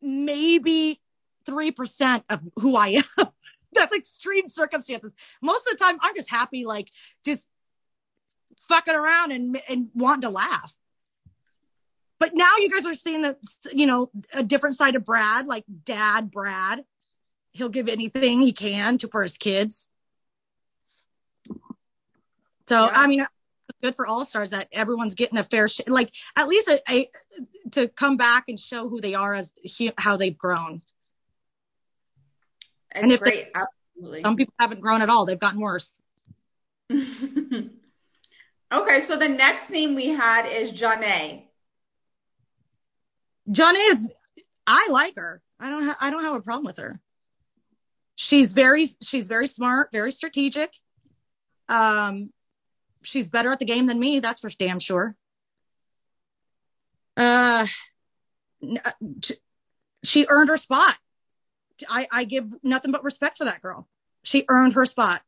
maybe 0.00 1.00
three 1.46 1.72
percent 1.72 2.24
of 2.30 2.40
who 2.60 2.76
I 2.76 3.02
am. 3.18 3.26
That's 3.72 3.94
extreme 3.94 4.46
circumstances. 4.46 5.12
Most 5.42 5.66
of 5.66 5.76
the 5.76 5.84
time, 5.84 5.98
I'm 6.00 6.14
just 6.14 6.30
happy, 6.30 6.64
like 6.64 6.88
just 7.24 7.48
fucking 8.68 8.94
around 8.94 9.32
and 9.32 9.60
and 9.68 9.88
wanting 9.94 10.22
to 10.22 10.30
laugh. 10.30 10.72
But 12.18 12.30
now 12.32 12.50
you 12.58 12.70
guys 12.70 12.86
are 12.86 12.94
seeing 12.94 13.22
the, 13.22 13.36
you 13.72 13.86
know, 13.86 14.10
a 14.32 14.42
different 14.42 14.76
side 14.76 14.94
of 14.96 15.04
Brad, 15.04 15.46
like 15.46 15.64
dad 15.84 16.30
Brad. 16.30 16.84
He'll 17.52 17.68
give 17.68 17.88
anything 17.88 18.40
he 18.42 18.52
can 18.52 18.98
to 18.98 19.08
for 19.08 19.22
his 19.22 19.36
kids. 19.38 19.88
So 22.68 22.84
Yeah. 22.84 22.90
I 22.94 23.06
mean, 23.06 23.26
good 23.82 23.96
for 23.96 24.06
All 24.06 24.24
Stars 24.24 24.50
that 24.50 24.68
everyone's 24.72 25.14
getting 25.14 25.38
a 25.38 25.44
fair 25.44 25.68
sh- 25.68 25.80
like 25.86 26.10
at 26.36 26.48
least 26.48 26.68
a, 26.68 26.82
a 26.90 27.10
to 27.72 27.88
come 27.88 28.16
back 28.16 28.44
and 28.48 28.58
show 28.58 28.88
who 28.88 29.00
they 29.00 29.14
are 29.14 29.34
as 29.34 29.52
hu- 29.78 29.92
how 29.98 30.16
they've 30.16 30.36
grown. 30.36 30.82
And 32.92 33.12
if 33.12 33.20
they- 33.20 33.50
Absolutely. 33.54 34.22
Some 34.24 34.36
people 34.36 34.54
haven't 34.58 34.80
grown 34.80 35.00
at 35.02 35.08
all; 35.08 35.24
they've 35.26 35.38
gotten 35.38 35.60
worse. 35.60 36.00
okay, 36.90 37.70
so 39.00 39.16
the 39.16 39.28
next 39.28 39.70
name 39.70 39.94
we 39.94 40.08
had 40.08 40.46
is 40.46 40.72
Jonna. 40.72 41.45
Jonna 43.48 43.78
is 43.90 44.08
I 44.66 44.88
like 44.90 45.16
her. 45.16 45.40
I 45.60 45.70
don't 45.70 45.84
ha- 45.84 45.98
I 46.00 46.10
don't 46.10 46.22
have 46.22 46.34
a 46.34 46.40
problem 46.40 46.64
with 46.64 46.78
her. 46.78 47.00
She's 48.16 48.52
very 48.52 48.86
she's 49.02 49.28
very 49.28 49.46
smart, 49.46 49.90
very 49.92 50.12
strategic. 50.12 50.72
Um 51.68 52.32
she's 53.02 53.28
better 53.28 53.52
at 53.52 53.58
the 53.58 53.64
game 53.64 53.86
than 53.86 53.98
me, 53.98 54.20
that's 54.20 54.40
for 54.40 54.50
damn 54.50 54.78
sure. 54.78 55.14
Uh 57.16 57.66
uh, 58.84 58.90
she 60.04 60.26
earned 60.28 60.48
her 60.48 60.56
spot. 60.56 60.96
I 61.88 62.08
I 62.10 62.24
give 62.24 62.52
nothing 62.62 62.90
but 62.90 63.04
respect 63.04 63.38
for 63.38 63.44
that 63.44 63.62
girl. 63.62 63.88
She 64.22 64.44
earned 64.48 64.74
her 64.74 64.86
spot. 64.86 65.22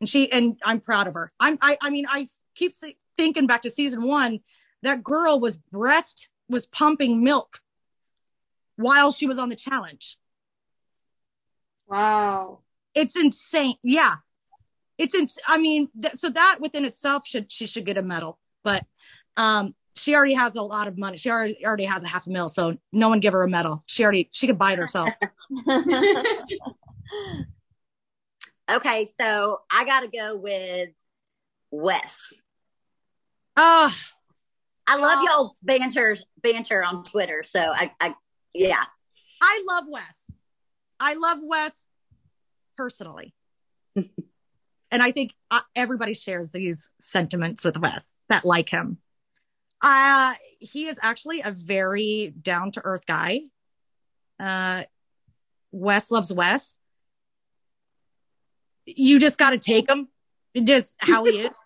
And 0.00 0.08
she 0.08 0.30
and 0.32 0.58
I'm 0.62 0.80
proud 0.80 1.06
of 1.08 1.14
her. 1.14 1.32
I'm 1.38 1.58
I 1.60 1.76
I 1.80 1.90
mean 1.90 2.06
I 2.08 2.26
keep 2.54 2.74
thinking 3.16 3.46
back 3.46 3.62
to 3.62 3.70
season 3.70 4.02
1 4.02 4.40
that 4.82 5.02
girl 5.02 5.40
was 5.40 5.56
breast 5.56 6.30
was 6.48 6.66
pumping 6.66 7.22
milk 7.22 7.60
while 8.76 9.10
she 9.10 9.26
was 9.26 9.38
on 9.38 9.48
the 9.48 9.56
challenge. 9.56 10.18
wow. 11.86 12.60
It's 12.94 13.16
insane. 13.16 13.74
Yeah. 13.82 14.14
It's 14.98 15.14
ins- 15.14 15.38
I 15.48 15.58
mean, 15.58 15.88
th- 16.00 16.14
so 16.14 16.30
that 16.30 16.58
within 16.60 16.84
itself 16.84 17.26
should 17.26 17.50
she 17.50 17.66
should 17.66 17.84
get 17.84 17.96
a 17.96 18.02
medal. 18.02 18.38
But 18.62 18.84
um 19.36 19.74
she 19.96 20.14
already 20.14 20.34
has 20.34 20.54
a 20.56 20.62
lot 20.62 20.86
of 20.88 20.96
money. 20.98 21.16
She 21.16 21.30
already 21.30 21.64
already 21.66 21.84
has 21.84 22.02
a 22.02 22.06
half 22.06 22.26
a 22.26 22.30
mil, 22.30 22.48
so 22.48 22.76
no 22.92 23.08
one 23.08 23.20
give 23.20 23.32
her 23.32 23.42
a 23.42 23.48
medal. 23.48 23.82
She 23.86 24.04
already 24.04 24.28
she 24.32 24.46
could 24.46 24.58
buy 24.58 24.72
it 24.72 24.78
herself. 24.78 25.10
Okay, 28.66 29.04
so 29.04 29.60
I 29.70 29.84
gotta 29.84 30.08
go 30.08 30.36
with 30.36 30.88
Wes. 31.70 32.22
Ah, 33.56 33.94
I 34.86 34.96
love 34.96 35.18
Oh. 35.20 35.24
y'all's 35.28 35.60
banter 35.62 36.16
banter 36.42 36.84
on 36.84 37.04
Twitter. 37.04 37.42
So 37.42 37.60
I, 37.60 37.92
I 38.00 38.14
yeah. 38.52 38.84
I 39.40 39.64
love 39.66 39.84
Wes. 39.88 40.22
I 41.00 41.14
love 41.14 41.38
Wes 41.42 41.86
personally. 42.76 43.34
and 43.96 44.10
I 44.90 45.10
think 45.12 45.32
uh, 45.50 45.60
everybody 45.74 46.14
shares 46.14 46.50
these 46.50 46.90
sentiments 47.00 47.64
with 47.64 47.76
Wes 47.78 48.04
that 48.28 48.44
like 48.44 48.68
him. 48.70 48.98
Uh, 49.82 50.32
he 50.60 50.86
is 50.86 50.98
actually 51.02 51.42
a 51.42 51.50
very 51.50 52.32
down 52.42 52.72
to 52.72 52.80
earth 52.84 53.02
guy. 53.06 53.40
Uh, 54.40 54.84
Wes 55.72 56.10
loves 56.10 56.32
Wes. 56.32 56.78
You 58.86 59.18
just 59.18 59.38
got 59.38 59.50
to 59.50 59.58
take 59.58 59.88
him 59.88 60.08
just 60.62 60.94
how 60.98 61.24
he 61.24 61.40
is. 61.42 61.50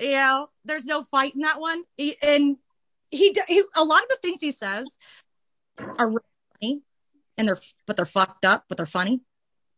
you 0.00 0.12
know, 0.12 0.48
there's 0.64 0.84
no 0.84 1.02
fight 1.04 1.34
in 1.34 1.42
that 1.42 1.60
one. 1.60 1.82
He, 1.96 2.16
and 2.22 2.56
he, 3.10 3.36
he, 3.46 3.62
a 3.76 3.84
lot 3.84 4.02
of 4.02 4.08
the 4.08 4.18
things 4.22 4.40
he 4.40 4.50
says 4.50 4.98
are 5.98 6.08
really 6.08 6.20
funny 6.60 6.82
and 7.36 7.48
they're, 7.48 7.58
but 7.86 7.96
they're 7.96 8.06
fucked 8.06 8.44
up, 8.44 8.64
but 8.68 8.76
they're 8.76 8.86
funny. 8.86 9.20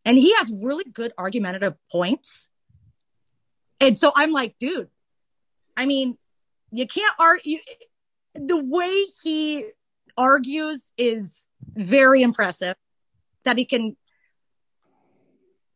And 0.04 0.16
he 0.16 0.34
has 0.36 0.62
really 0.64 0.84
good 0.84 1.12
argumentative 1.18 1.74
points. 1.90 2.48
And 3.80 3.96
so 3.96 4.12
I'm 4.14 4.32
like, 4.32 4.56
dude, 4.58 4.88
I 5.76 5.86
mean, 5.86 6.16
you 6.70 6.86
can't 6.86 7.14
argue. 7.18 7.58
The 8.34 8.56
way 8.56 9.04
he 9.22 9.66
argues 10.16 10.92
is 10.96 11.46
very 11.74 12.22
impressive 12.22 12.76
that 13.44 13.58
he 13.58 13.64
can 13.64 13.96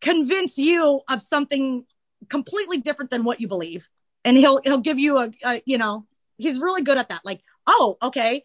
convince 0.01 0.59
you 0.59 1.01
of 1.09 1.23
something 1.23 1.85
completely 2.29 2.79
different 2.79 3.11
than 3.11 3.25
what 3.25 3.41
you 3.41 3.49
believe. 3.49 3.87
And 4.25 4.39
he'll, 4.39 4.61
he'll 4.63 4.79
give 4.79 4.99
you 4.99 5.19
a, 5.19 5.31
a 5.45 5.63
you 5.67 5.79
know, 5.79 6.07
he's 6.39 6.59
really 6.59 6.83
good 6.83 6.99
at 6.99 7.09
that. 7.11 7.25
Like, 7.25 7.41
oh, 7.67 7.99
okay. 8.03 8.45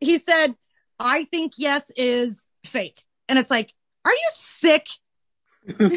He 0.00 0.18
said, 0.18 0.54
I 0.98 1.24
think 1.24 1.54
yes 1.56 1.90
is 1.96 2.42
fake. 2.64 3.04
And 3.28 3.38
it's 3.38 3.50
like, 3.50 3.72
are 4.04 4.12
you 4.12 4.30
sick? 4.32 4.86
are 5.80 5.90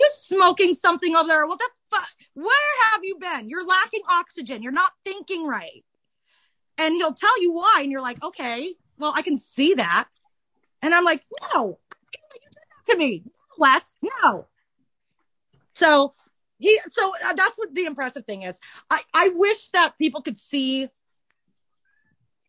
you 0.00 0.10
smoking 0.10 0.74
something 0.74 1.14
over 1.14 1.28
there? 1.28 1.46
What 1.46 1.58
the 1.58 1.68
fuck? 1.90 2.08
Where 2.34 2.90
have 2.92 3.00
you 3.02 3.18
been? 3.18 3.48
You're 3.48 3.66
lacking 3.66 4.02
oxygen. 4.10 4.62
You're 4.62 4.72
not 4.72 4.92
thinking 5.04 5.46
right. 5.46 5.84
And 6.78 6.94
he'll 6.94 7.14
tell 7.14 7.40
you 7.40 7.52
why. 7.52 7.78
And 7.80 7.90
you're 7.90 8.00
like, 8.00 8.22
okay, 8.24 8.74
well, 8.98 9.12
I 9.14 9.22
can 9.22 9.38
see 9.38 9.74
that. 9.74 10.08
And 10.80 10.94
I'm 10.94 11.04
like, 11.04 11.24
no, 11.54 11.78
you 11.94 12.20
that 12.54 12.92
to 12.92 12.98
me. 12.98 13.24
Wes, 13.58 13.98
no. 14.02 14.48
So 15.74 16.14
he, 16.62 16.78
so 16.88 17.12
uh, 17.24 17.32
that's 17.34 17.58
what 17.58 17.74
the 17.74 17.86
impressive 17.86 18.24
thing 18.24 18.42
is. 18.42 18.58
I, 18.88 19.00
I 19.12 19.30
wish 19.34 19.68
that 19.70 19.98
people 19.98 20.22
could 20.22 20.38
see, 20.38 20.88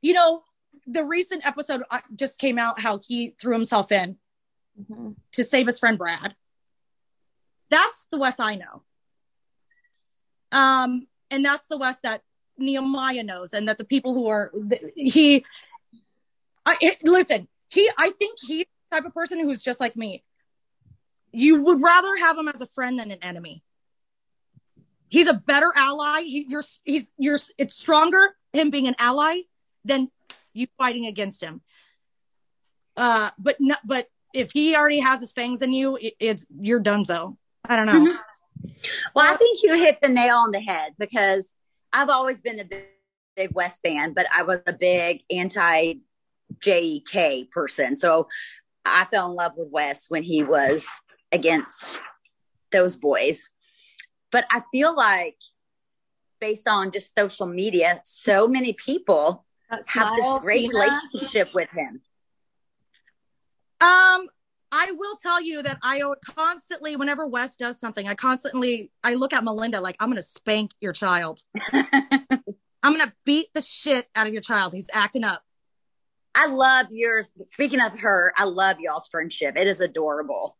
you 0.01 0.13
know, 0.13 0.43
the 0.85 1.03
recent 1.03 1.47
episode 1.47 1.81
uh, 1.89 1.97
just 2.15 2.37
came 2.37 2.59
out 2.59 2.79
how 2.79 2.99
he 3.05 3.35
threw 3.41 3.53
himself 3.53 3.91
in 3.91 4.17
mm-hmm. 4.79 5.11
to 5.31 5.43
save 5.43 5.65
his 5.65 5.79
friend 5.79 5.97
Brad. 5.97 6.35
That's 7.71 8.07
the 8.11 8.19
Wes 8.19 8.39
I 8.39 8.55
know. 8.55 8.83
Um, 10.51 11.07
and 11.31 11.43
that's 11.43 11.65
the 11.67 11.79
Wes 11.79 11.99
that 12.01 12.21
Nehemiah 12.59 13.23
knows, 13.23 13.53
and 13.53 13.67
that 13.67 13.79
the 13.79 13.83
people 13.83 14.13
who 14.13 14.27
are 14.27 14.51
he. 14.95 15.43
I, 16.67 16.77
it, 16.81 16.97
listen, 17.03 17.47
he. 17.67 17.89
I 17.97 18.11
think 18.11 18.37
he's 18.39 18.65
the 18.91 18.97
type 18.97 19.05
of 19.05 19.13
person 19.15 19.39
who's 19.39 19.63
just 19.63 19.79
like 19.79 19.95
me. 19.95 20.23
You 21.31 21.63
would 21.63 21.81
rather 21.81 22.15
have 22.17 22.37
him 22.37 22.47
as 22.47 22.61
a 22.61 22.67
friend 22.67 22.99
than 22.99 23.09
an 23.09 23.23
enemy. 23.23 23.63
He's 25.13 25.27
a 25.27 25.35
better 25.35 25.71
ally. 25.75 26.21
He, 26.21 26.47
you're, 26.49 26.63
he's, 26.83 27.11
you're. 27.19 27.37
It's 27.59 27.75
stronger 27.75 28.35
him 28.51 28.71
being 28.71 28.87
an 28.87 28.95
ally 28.97 29.41
than 29.85 30.09
you 30.53 30.65
fighting 30.79 31.05
against 31.05 31.43
him. 31.43 31.61
Uh, 32.97 33.29
but 33.37 33.57
no, 33.59 33.75
but 33.85 34.07
if 34.33 34.51
he 34.51 34.75
already 34.75 34.97
has 34.97 35.19
his 35.19 35.31
fangs 35.31 35.61
in 35.61 35.71
you, 35.71 35.97
it, 36.01 36.15
it's 36.19 36.47
you're 36.59 36.79
done. 36.79 37.05
So 37.05 37.37
I 37.63 37.75
don't 37.75 37.85
know. 37.85 38.09
Mm-hmm. 38.09 38.69
Well, 39.13 39.31
I 39.31 39.37
think 39.37 39.61
you 39.61 39.75
hit 39.75 39.99
the 40.01 40.09
nail 40.09 40.37
on 40.37 40.49
the 40.49 40.59
head 40.59 40.93
because 40.97 41.53
I've 41.93 42.09
always 42.09 42.41
been 42.41 42.59
a 42.59 42.65
big, 42.65 42.85
big 43.35 43.51
Wes 43.53 43.79
fan, 43.81 44.13
but 44.13 44.25
I 44.35 44.41
was 44.41 44.61
a 44.65 44.73
big 44.73 45.21
anti 45.29 45.93
JK 46.59 47.51
person. 47.51 47.99
So 47.99 48.29
I 48.83 49.05
fell 49.11 49.29
in 49.29 49.35
love 49.35 49.57
with 49.57 49.69
Wes 49.69 50.09
when 50.09 50.23
he 50.23 50.43
was 50.43 50.87
against 51.31 51.99
those 52.71 52.95
boys. 52.95 53.51
But 54.33 54.45
I 54.51 54.63
feel 54.71 54.93
like 54.93 55.37
based 56.41 56.67
on 56.67 56.91
just 56.91 57.15
social 57.15 57.45
media, 57.45 58.01
so 58.03 58.47
many 58.47 58.73
people 58.73 59.45
have 59.69 60.15
this 60.17 60.33
great 60.41 60.71
Tina. 60.71 60.73
relationship 60.79 61.49
with 61.53 61.69
him. 61.71 62.01
Um, 63.79 64.27
I 64.71 64.91
will 64.91 65.15
tell 65.17 65.39
you 65.39 65.61
that 65.61 65.77
I 65.83 66.01
constantly, 66.35 66.95
whenever 66.95 67.27
Wes 67.27 67.55
does 67.57 67.79
something, 67.79 68.07
I 68.07 68.15
constantly, 68.15 68.91
I 69.03 69.13
look 69.13 69.33
at 69.33 69.43
Melinda 69.43 69.79
like, 69.79 69.95
I'm 69.99 70.09
going 70.09 70.17
to 70.17 70.23
spank 70.23 70.71
your 70.81 70.93
child. 70.93 71.41
I'm 71.71 72.93
going 72.93 73.07
to 73.07 73.13
beat 73.23 73.47
the 73.53 73.61
shit 73.61 74.07
out 74.15 74.25
of 74.25 74.33
your 74.33 74.41
child. 74.41 74.73
He's 74.73 74.89
acting 74.91 75.23
up. 75.23 75.43
I 76.33 76.47
love 76.47 76.87
yours. 76.89 77.31
Speaking 77.45 77.79
of 77.79 77.99
her, 77.99 78.33
I 78.35 78.45
love 78.45 78.77
y'all's 78.79 79.07
friendship. 79.07 79.55
It 79.55 79.67
is 79.67 79.79
adorable. 79.79 80.57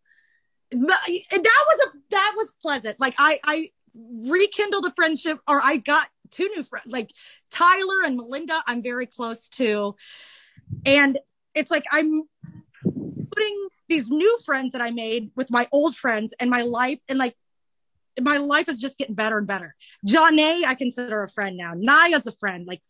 That 0.74 1.66
was 1.68 1.88
a, 1.88 1.98
that 2.12 2.34
was 2.36 2.54
pleasant. 2.62 3.00
Like 3.00 3.16
I, 3.18 3.40
I 3.44 3.72
rekindled 3.96 4.86
a 4.86 4.92
friendship 4.92 5.40
or 5.48 5.62
I 5.64 5.78
got 5.78 6.08
two 6.32 6.50
new 6.56 6.64
friends, 6.64 6.88
like 6.88 7.12
Tyler 7.52 8.02
and 8.06 8.18
Melinda, 8.18 8.62
I'm 8.66 8.82
very 8.82 9.06
close 9.06 9.50
to. 9.50 9.96
And 10.86 11.20
it's 11.54 11.70
like 11.70 11.84
I'm 11.92 12.24
putting 12.84 13.68
these 13.90 14.10
new 14.10 14.38
friends 14.46 14.72
that 14.72 14.82
I 14.82 14.92
made 14.92 15.32
with 15.36 15.52
my 15.52 15.68
old 15.72 15.96
friends 15.96 16.34
and 16.40 16.50
my 16.50 16.64
life 16.64 17.00
and 17.08 17.20
like 17.20 17.36
my 18.22 18.38
life 18.38 18.70
is 18.70 18.80
just 18.80 18.98
getting 18.98 19.16
better 19.16 19.40
and 19.40 19.48
better. 19.48 19.76
Jonna, 20.08 20.64
I 20.66 20.76
consider 20.76 21.24
a 21.24 21.30
friend 21.30 21.58
now. 21.58 21.74
Nia's 21.76 22.28
a 22.28 22.32
friend. 22.34 22.68
Like 22.68 22.82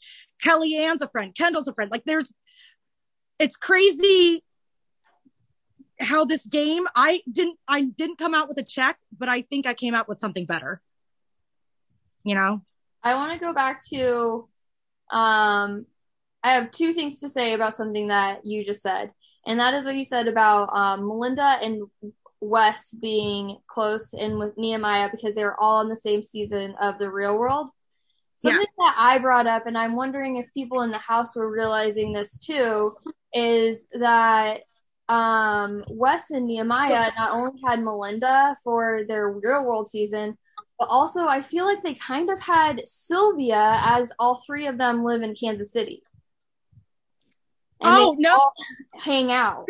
Kellyanne's 0.43 1.01
a 1.01 1.07
friend. 1.07 1.33
Kendal's 1.35 1.67
a 1.67 1.73
friend. 1.73 1.91
Like 1.91 2.03
there's, 2.05 2.31
it's 3.39 3.55
crazy 3.55 4.43
how 5.99 6.25
this 6.25 6.45
game, 6.45 6.85
I 6.95 7.21
didn't, 7.31 7.59
I 7.67 7.83
didn't 7.83 8.17
come 8.17 8.33
out 8.33 8.47
with 8.47 8.57
a 8.57 8.63
check, 8.63 8.97
but 9.17 9.29
I 9.29 9.41
think 9.41 9.67
I 9.67 9.73
came 9.73 9.95
out 9.95 10.07
with 10.09 10.19
something 10.19 10.45
better. 10.45 10.81
You 12.23 12.35
know? 12.35 12.61
I 13.03 13.15
want 13.15 13.33
to 13.33 13.39
go 13.39 13.53
back 13.53 13.81
to, 13.89 14.47
um, 15.11 15.85
I 16.43 16.53
have 16.53 16.71
two 16.71 16.93
things 16.93 17.19
to 17.19 17.29
say 17.29 17.53
about 17.53 17.75
something 17.75 18.07
that 18.07 18.45
you 18.45 18.65
just 18.65 18.81
said. 18.81 19.11
And 19.45 19.59
that 19.59 19.73
is 19.73 19.85
what 19.85 19.95
you 19.95 20.05
said 20.05 20.27
about 20.27 20.69
um, 20.73 21.07
Melinda 21.07 21.57
and 21.61 21.83
Wes 22.39 22.91
being 22.93 23.57
close 23.67 24.13
in 24.13 24.39
with 24.39 24.57
Nehemiah 24.57 25.09
because 25.11 25.35
they 25.35 25.43
were 25.43 25.59
all 25.59 25.81
in 25.81 25.89
the 25.89 25.95
same 25.95 26.23
season 26.23 26.75
of 26.81 26.97
the 26.97 27.09
real 27.09 27.37
world. 27.37 27.69
Something 28.35 28.61
yeah. 28.61 28.85
that 28.85 28.95
I 28.97 29.19
brought 29.19 29.47
up, 29.47 29.67
and 29.67 29.77
I'm 29.77 29.95
wondering 29.95 30.37
if 30.37 30.53
people 30.53 30.81
in 30.81 30.91
the 30.91 30.97
house 30.97 31.35
were 31.35 31.49
realizing 31.49 32.11
this 32.11 32.37
too, 32.37 32.89
is 33.33 33.87
that 33.99 34.61
um, 35.13 35.85
Wes 35.89 36.31
and 36.31 36.47
Nehemiah 36.47 37.11
not 37.15 37.29
only 37.29 37.61
had 37.63 37.83
Melinda 37.83 38.57
for 38.63 39.03
their 39.07 39.29
real 39.29 39.63
world 39.63 39.87
season, 39.87 40.35
but 40.79 40.85
also 40.85 41.27
I 41.27 41.43
feel 41.43 41.65
like 41.65 41.83
they 41.83 41.93
kind 41.93 42.31
of 42.31 42.39
had 42.39 42.81
Sylvia 42.87 43.79
as 43.85 44.11
all 44.17 44.41
three 44.43 44.65
of 44.65 44.79
them 44.79 45.03
live 45.03 45.21
in 45.21 45.35
Kansas 45.35 45.71
City. 45.71 46.01
And 47.79 47.95
oh 47.95 48.15
no! 48.17 48.51
hang 48.95 49.31
out. 49.31 49.69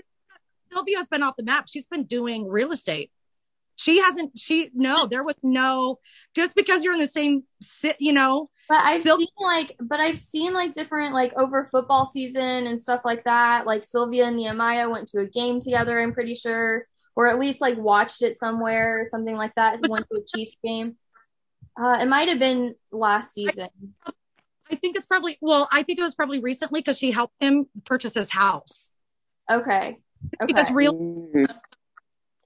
Sylvia's 0.72 1.10
been 1.10 1.24
off 1.24 1.36
the 1.36 1.44
map. 1.44 1.66
She's 1.68 1.88
been 1.88 2.06
doing 2.06 2.48
real 2.48 2.72
estate. 2.72 3.12
She 3.76 4.00
hasn't. 4.02 4.38
She 4.38 4.70
no. 4.74 5.08
There 5.08 5.24
was 5.24 5.36
no. 5.42 6.00
Just 6.36 6.56
because 6.56 6.84
you're 6.84 6.94
in 6.94 7.00
the 7.00 7.08
same 7.08 7.44
sit, 7.62 7.98
you 8.00 8.14
know. 8.14 8.48
But 8.70 8.82
I've 8.82 9.04
Syl- 9.04 9.18
seen 9.18 9.28
like, 9.42 9.76
but 9.80 10.00
I've 10.00 10.20
seen 10.20 10.54
like 10.54 10.74
different 10.74 11.14
like 11.14 11.34
over 11.38 11.68
football 11.72 12.06
season 12.06 12.68
and 12.68 12.82
stuff 12.82 13.02
like 13.04 13.24
that. 13.24 13.66
Like 13.66 13.84
Sylvia 13.84 14.26
and 14.26 14.38
Nehemiah 14.38 14.90
went 14.90 15.08
to 15.10 15.20
a 15.20 15.26
game 15.26 15.60
together. 15.60 16.00
I'm 16.00 16.14
pretty 16.14 16.36
sure, 16.36 16.88
or 17.16 17.28
at 17.28 17.40
least 17.40 17.62
like 17.62 17.78
watched 17.78 18.22
it 18.22 18.38
somewhere 18.38 19.02
or 19.02 19.06
something 19.06 19.36
like 19.36 19.56
that. 19.56 19.80
went 19.88 20.08
to 20.12 20.20
a 20.20 20.38
Chiefs 20.38 20.56
game. 20.64 20.96
Uh, 21.80 21.98
it 22.00 22.08
might 22.08 22.30
have 22.30 22.40
been 22.40 22.76
last 22.92 23.34
season. 23.34 23.70
I, 24.06 24.12
I 24.72 24.76
think 24.76 24.96
it's 24.96 25.06
probably 25.06 25.38
well, 25.42 25.68
I 25.72 25.84
think 25.84 26.00
it 26.00 26.04
was 26.04 26.16
probably 26.16 26.40
recently 26.40 26.80
because 26.80 26.98
she 26.98 27.12
helped 27.12 27.36
him 27.40 27.68
purchase 27.86 28.14
his 28.14 28.30
house. 28.30 28.92
Okay. 29.52 29.98
Okay. 30.42 30.46
Because 30.46 30.72
real 30.72 30.96
mm-hmm. 30.96 31.44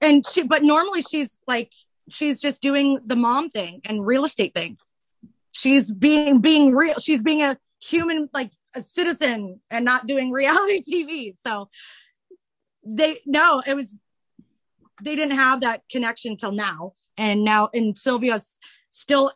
And 0.00 0.24
she 0.26 0.42
but 0.42 0.62
normally 0.62 1.02
she's 1.02 1.38
like 1.46 1.72
she's 2.08 2.40
just 2.40 2.62
doing 2.62 3.00
the 3.04 3.16
mom 3.16 3.50
thing 3.50 3.80
and 3.84 4.06
real 4.06 4.24
estate 4.24 4.54
thing. 4.54 4.78
She's 5.52 5.92
being 5.92 6.40
being 6.40 6.74
real 6.74 6.94
she's 6.94 7.22
being 7.22 7.42
a 7.42 7.58
human 7.80 8.28
like 8.32 8.50
a 8.74 8.82
citizen 8.82 9.60
and 9.70 9.84
not 9.84 10.06
doing 10.06 10.30
reality 10.32 10.78
TV. 10.80 11.34
So 11.40 11.68
they 12.84 13.18
no, 13.26 13.62
it 13.66 13.74
was 13.74 13.98
they 15.02 15.14
didn't 15.16 15.36
have 15.36 15.60
that 15.62 15.82
connection 15.90 16.36
till 16.36 16.52
now. 16.52 16.94
And 17.16 17.44
now 17.44 17.68
and 17.74 17.98
Sylvia's 17.98 18.54
still 18.90 19.32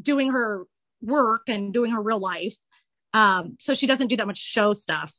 doing 0.00 0.30
her 0.30 0.64
work 1.00 1.42
and 1.48 1.72
doing 1.72 1.90
her 1.90 2.02
real 2.02 2.20
life. 2.20 2.56
Um, 3.14 3.56
so 3.58 3.74
she 3.74 3.86
doesn't 3.86 4.08
do 4.08 4.16
that 4.16 4.26
much 4.26 4.38
show 4.38 4.72
stuff. 4.72 5.14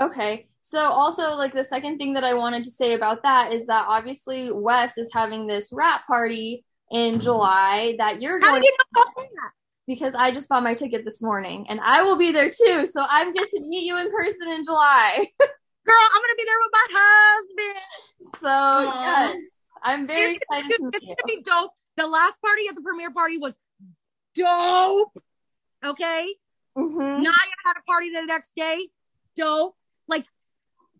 Okay. 0.00 0.48
So 0.64 0.78
also 0.78 1.30
like 1.34 1.52
the 1.52 1.64
second 1.64 1.98
thing 1.98 2.12
that 2.14 2.22
I 2.24 2.34
wanted 2.34 2.62
to 2.64 2.70
say 2.70 2.94
about 2.94 3.22
that 3.24 3.52
is 3.52 3.66
that 3.66 3.84
obviously 3.88 4.50
Wes 4.52 4.96
is 4.96 5.12
having 5.12 5.46
this 5.46 5.70
rap 5.72 6.06
party 6.06 6.64
in 6.90 7.18
July 7.20 7.96
that 7.98 8.22
you're 8.22 8.38
How 8.40 8.50
going 8.52 8.62
did 8.62 8.66
you 8.68 8.76
know 8.94 9.02
about 9.02 9.14
that? 9.16 9.50
because 9.88 10.14
I 10.14 10.30
just 10.30 10.48
bought 10.48 10.62
my 10.62 10.74
ticket 10.74 11.04
this 11.04 11.20
morning 11.20 11.66
and 11.68 11.80
I 11.80 12.02
will 12.02 12.16
be 12.16 12.30
there 12.30 12.48
too. 12.48 12.86
So 12.86 13.04
I'm 13.08 13.32
get 13.32 13.48
to 13.48 13.60
meet 13.60 13.84
you 13.84 13.98
in 13.98 14.10
person 14.12 14.48
in 14.48 14.64
July. 14.64 15.26
Girl, 15.40 15.96
I'm 16.14 16.22
gonna 16.22 16.36
be 16.36 16.44
there 16.44 16.56
with 16.62 16.72
my 16.72 16.86
husband. 16.92 17.84
So 18.40 18.48
Aw. 18.48 19.26
yes, 19.32 19.36
I'm 19.82 20.06
very 20.06 20.34
It's, 20.34 20.36
excited 20.42 20.70
it's, 20.70 20.78
to 20.78 20.84
meet 20.84 20.94
it's 20.94 21.06
you. 21.06 21.14
gonna 21.26 21.36
be 21.38 21.42
dope. 21.42 21.72
The 21.96 22.06
last 22.06 22.40
party 22.40 22.62
at 22.68 22.76
the 22.76 22.82
premiere 22.82 23.10
party 23.10 23.38
was 23.38 23.58
dope. 24.36 25.12
Okay. 25.84 26.32
Mm-hmm. 26.78 27.22
Nia 27.22 27.32
had 27.66 27.76
a 27.76 27.82
party 27.82 28.10
the 28.14 28.24
next 28.26 28.54
day. 28.54 28.86
Dope. 29.36 29.74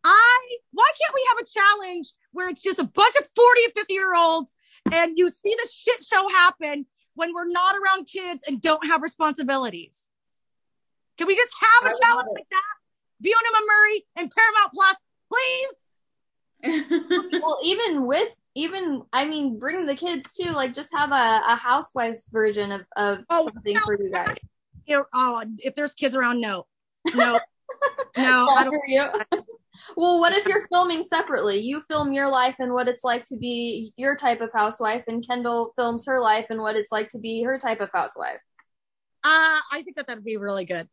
Like, 0.04 0.12
I, 0.12 0.38
why 0.72 0.90
can't 1.00 1.14
we 1.14 1.26
have 1.28 1.38
a 1.38 1.50
challenge 1.50 2.08
where 2.32 2.48
it's 2.48 2.62
just 2.62 2.78
a 2.78 2.84
bunch 2.84 3.14
of 3.16 3.24
40 3.34 3.64
and 3.64 3.72
50 3.74 3.92
year 3.92 4.14
olds 4.14 4.54
and 4.92 5.18
you 5.18 5.28
see 5.28 5.50
the 5.54 5.68
shit 5.72 6.02
show 6.02 6.28
happen 6.30 6.86
when 7.14 7.32
we're 7.34 7.48
not 7.48 7.76
around 7.76 8.06
kids 8.06 8.42
and 8.46 8.60
don't 8.60 8.86
have 8.86 9.02
responsibilities? 9.02 10.04
Can 11.18 11.26
we 11.26 11.36
just 11.36 11.54
have 11.60 11.84
I 11.84 11.86
a 11.86 11.92
would 11.92 12.02
challenge 12.02 12.26
love 12.26 12.26
it. 12.26 12.34
like 12.40 12.48
that? 12.50 12.62
Bunim 13.22 13.66
Murray 13.66 14.04
and 14.16 14.32
Paramount 14.34 14.72
Plus, 14.74 14.96
please. 15.30 15.68
Well, 17.42 17.58
even 17.64 18.06
with 18.06 18.28
even 18.54 19.02
I 19.12 19.24
mean, 19.24 19.58
bring 19.58 19.84
the 19.86 19.96
kids 19.96 20.32
too. 20.32 20.50
Like, 20.52 20.74
just 20.74 20.90
have 20.94 21.10
a, 21.10 21.40
a 21.48 21.56
housewife's 21.56 22.28
version 22.28 22.70
of 22.70 22.82
of 22.96 23.18
Oh, 23.30 23.50
something 23.52 23.74
no. 23.74 23.80
for 23.84 24.00
you 24.00 24.10
guys. 24.12 24.36
Here, 24.84 25.04
oh, 25.12 25.42
if 25.58 25.74
there's 25.74 25.94
kids 25.94 26.14
around, 26.14 26.40
no, 26.40 26.66
no, 27.16 27.40
no, 28.16 28.46
I 28.56 28.64
don't. 28.64 29.44
Well, 29.96 30.20
what 30.20 30.32
if 30.32 30.46
you're 30.46 30.66
filming 30.68 31.02
separately? 31.02 31.58
You 31.58 31.80
film 31.80 32.12
your 32.12 32.28
life 32.28 32.56
and 32.58 32.72
what 32.72 32.88
it's 32.88 33.04
like 33.04 33.24
to 33.26 33.36
be 33.36 33.92
your 33.96 34.16
type 34.16 34.40
of 34.40 34.50
housewife, 34.52 35.04
and 35.08 35.26
Kendal 35.26 35.72
films 35.76 36.06
her 36.06 36.20
life 36.20 36.46
and 36.50 36.60
what 36.60 36.76
it's 36.76 36.92
like 36.92 37.08
to 37.08 37.18
be 37.18 37.42
her 37.42 37.58
type 37.58 37.80
of 37.80 37.90
housewife. 37.92 38.40
Uh, 39.24 39.58
I 39.72 39.82
think 39.84 39.96
that 39.96 40.06
that'd 40.06 40.24
be 40.24 40.36
really 40.36 40.64
good. 40.64 40.88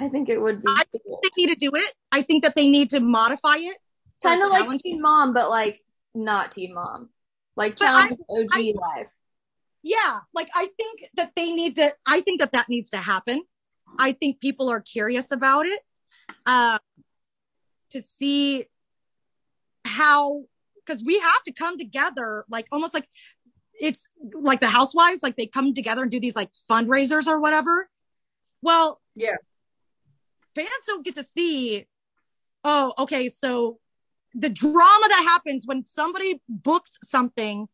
I 0.00 0.08
think 0.08 0.28
it 0.28 0.40
would 0.40 0.62
be 0.62 0.68
I 0.68 0.82
cool. 1.04 1.20
They 1.22 1.30
need 1.36 1.48
to 1.48 1.56
do 1.56 1.70
it. 1.74 1.94
I 2.10 2.22
think 2.22 2.44
that 2.44 2.54
they 2.54 2.68
need 2.68 2.90
to 2.90 3.00
modify 3.00 3.56
it. 3.58 3.76
kind 4.22 4.42
of 4.42 4.50
like 4.50 4.62
challenge. 4.62 4.82
Teen 4.82 5.00
Mom, 5.00 5.32
but 5.32 5.48
like 5.50 5.80
not 6.14 6.52
Teen 6.52 6.74
Mom, 6.74 7.08
like 7.56 7.76
But 7.78 7.84
challenge 7.84 8.18
OG 8.28 8.48
I- 8.52 8.72
life. 8.76 9.08
yeah 9.82 10.18
like 10.34 10.48
i 10.54 10.68
think 10.78 11.00
that 11.16 11.32
they 11.34 11.50
need 11.52 11.74
to 11.76 11.92
i 12.06 12.20
think 12.20 12.38
that 12.40 12.52
that 12.52 12.68
needs 12.68 12.90
to 12.90 12.96
happen 12.98 13.42
i 13.98 14.12
think 14.12 14.38
people 14.40 14.68
are 14.70 14.80
curious 14.80 15.32
about 15.32 15.66
it 15.66 15.80
uh 16.46 16.78
to 17.92 18.02
see 18.02 18.66
how 19.84 20.42
because 20.84 21.02
we 21.04 21.18
have 21.18 21.42
to 21.46 21.52
come 21.52 21.78
together 21.78 22.44
like 22.50 22.66
almost 22.72 22.94
like 22.94 23.08
it's 23.74 24.08
like 24.34 24.60
the 24.60 24.66
housewives 24.68 25.22
like 25.22 25.36
they 25.36 25.46
come 25.46 25.74
together 25.74 26.02
and 26.02 26.10
do 26.10 26.20
these 26.20 26.36
like 26.36 26.50
fundraisers 26.70 27.26
or 27.26 27.40
whatever 27.40 27.88
well 28.60 29.00
Yeah. 29.14 29.36
fans 30.54 30.68
don't 30.86 31.04
get 31.04 31.16
to 31.16 31.24
see 31.24 31.86
oh 32.64 32.92
okay 32.98 33.28
so 33.28 33.78
the 34.34 34.50
drama 34.50 35.06
that 35.08 35.24
happens 35.26 35.66
when 35.66 35.84
somebody 35.84 36.40
books 36.48 36.98
something 37.04 37.68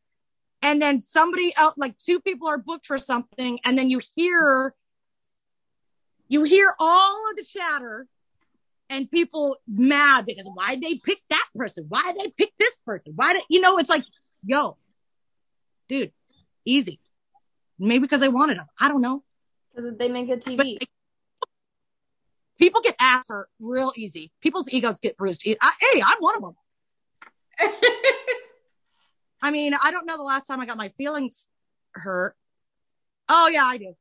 and 0.63 0.83
then 0.83 1.01
somebody 1.01 1.53
else 1.57 1.75
like 1.77 1.97
two 1.99 2.21
people 2.21 2.49
are 2.49 2.59
booked 2.59 2.87
for 2.87 2.99
something 2.99 3.59
and 3.65 3.79
then 3.79 3.91
you 3.91 4.01
hear 4.17 4.75
you 6.29 6.43
hear 6.43 6.75
all 6.79 7.31
of 7.31 7.37
the 7.37 7.45
chatter 7.45 8.07
and 8.91 9.11
people 9.11 9.57
mad 9.67 10.27
because 10.27 10.51
why 10.55 10.77
they 10.81 10.99
pick 10.99 11.19
that 11.31 11.47
person? 11.57 11.87
Why 11.89 12.15
they 12.17 12.31
pick 12.31 12.53
this 12.59 12.77
person? 12.87 13.13
Why 13.17 13.35
did 13.35 13.43
you 13.49 13.61
know 13.61 13.79
it's 13.79 13.91
like 13.91 14.05
yo 14.45 14.77
dude 15.89 16.13
easy. 16.65 17.01
Maybe 17.79 18.01
because 18.01 18.21
they 18.21 18.29
wanted 18.29 18.59
them 18.59 18.67
i 18.79 18.89
don't 18.89 19.01
know. 19.01 19.23
Because 19.75 19.97
they 19.97 20.09
make 20.09 20.29
but 20.29 20.41
TV. 20.41 20.79
people 22.59 22.81
get 22.81 22.97
ass 23.01 23.29
hurt 23.29 23.49
real 23.61 23.93
easy. 23.97 24.33
People's 24.41 24.73
egos 24.73 25.01
get 25.01 25.17
bruised. 25.17 25.43
I, 25.47 25.73
hey 25.81 26.03
i'm 26.05 26.19
one 26.19 26.37
of 26.37 26.43
them 26.43 26.55
i 29.43 29.51
mean 29.51 29.75
i 29.83 29.91
don't 29.91 30.07
know 30.07 30.17
the 30.17 30.23
last 30.23 30.47
time 30.47 30.61
i 30.61 30.67
got 30.67 30.77
my 30.77 30.89
feelings 30.91 31.49
hurt. 31.93 32.35
Oh 33.29 33.49
yeah 33.53 33.65
i 33.65 33.79
do. 33.79 33.95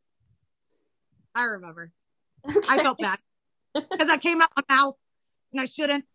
I 1.35 1.43
remember. 1.43 1.91
I 2.68 2.81
felt 2.81 2.97
bad 2.97 3.19
because 3.91 4.09
I 4.09 4.17
came 4.17 4.41
out 4.41 4.49
my 4.55 4.75
mouth 4.75 4.95
and 5.53 5.61
I 5.61 5.65
shouldn't. 5.65 6.05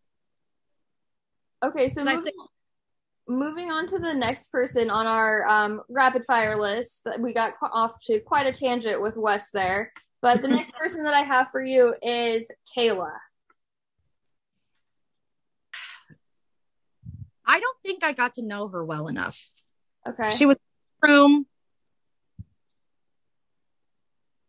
Okay, 1.65 1.89
so 1.89 2.05
moving, 2.05 2.33
moving 3.29 3.71
on 3.71 3.87
to 3.87 3.99
the 3.99 4.13
next 4.13 4.51
person 4.51 4.91
on 4.91 5.07
our 5.07 5.47
um, 5.49 5.81
rapid 5.89 6.25
fire 6.27 6.57
list, 6.57 7.07
we 7.21 7.33
got 7.33 7.55
off 7.63 8.03
to 8.07 8.21
quite 8.21 8.47
a 8.47 8.53
tangent 8.53 9.01
with 9.01 9.17
Wes 9.17 9.51
there. 9.53 9.93
But 10.21 10.43
the 10.43 10.49
next 10.49 10.75
person 10.79 11.05
that 11.05 11.15
I 11.15 11.23
have 11.23 11.49
for 11.53 11.63
you 11.63 11.95
is 12.03 12.51
Kayla. 12.77 13.13
I 17.47 17.61
don't 17.61 17.77
think 17.85 18.05
I 18.05 18.13
got 18.13 18.35
to 18.35 18.43
know 18.43 18.69
her 18.69 18.85
well 18.85 19.09
enough. 19.09 19.39
Okay. 20.09 20.31
She 20.31 20.47
was 20.47 20.57
in 20.57 20.61
the 21.03 21.13
room. 21.13 21.47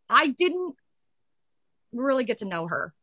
I 0.09 0.27
didn't 0.27 0.75
really 1.91 2.23
get 2.23 2.39
to 2.39 2.45
know 2.45 2.67
her. 2.67 2.93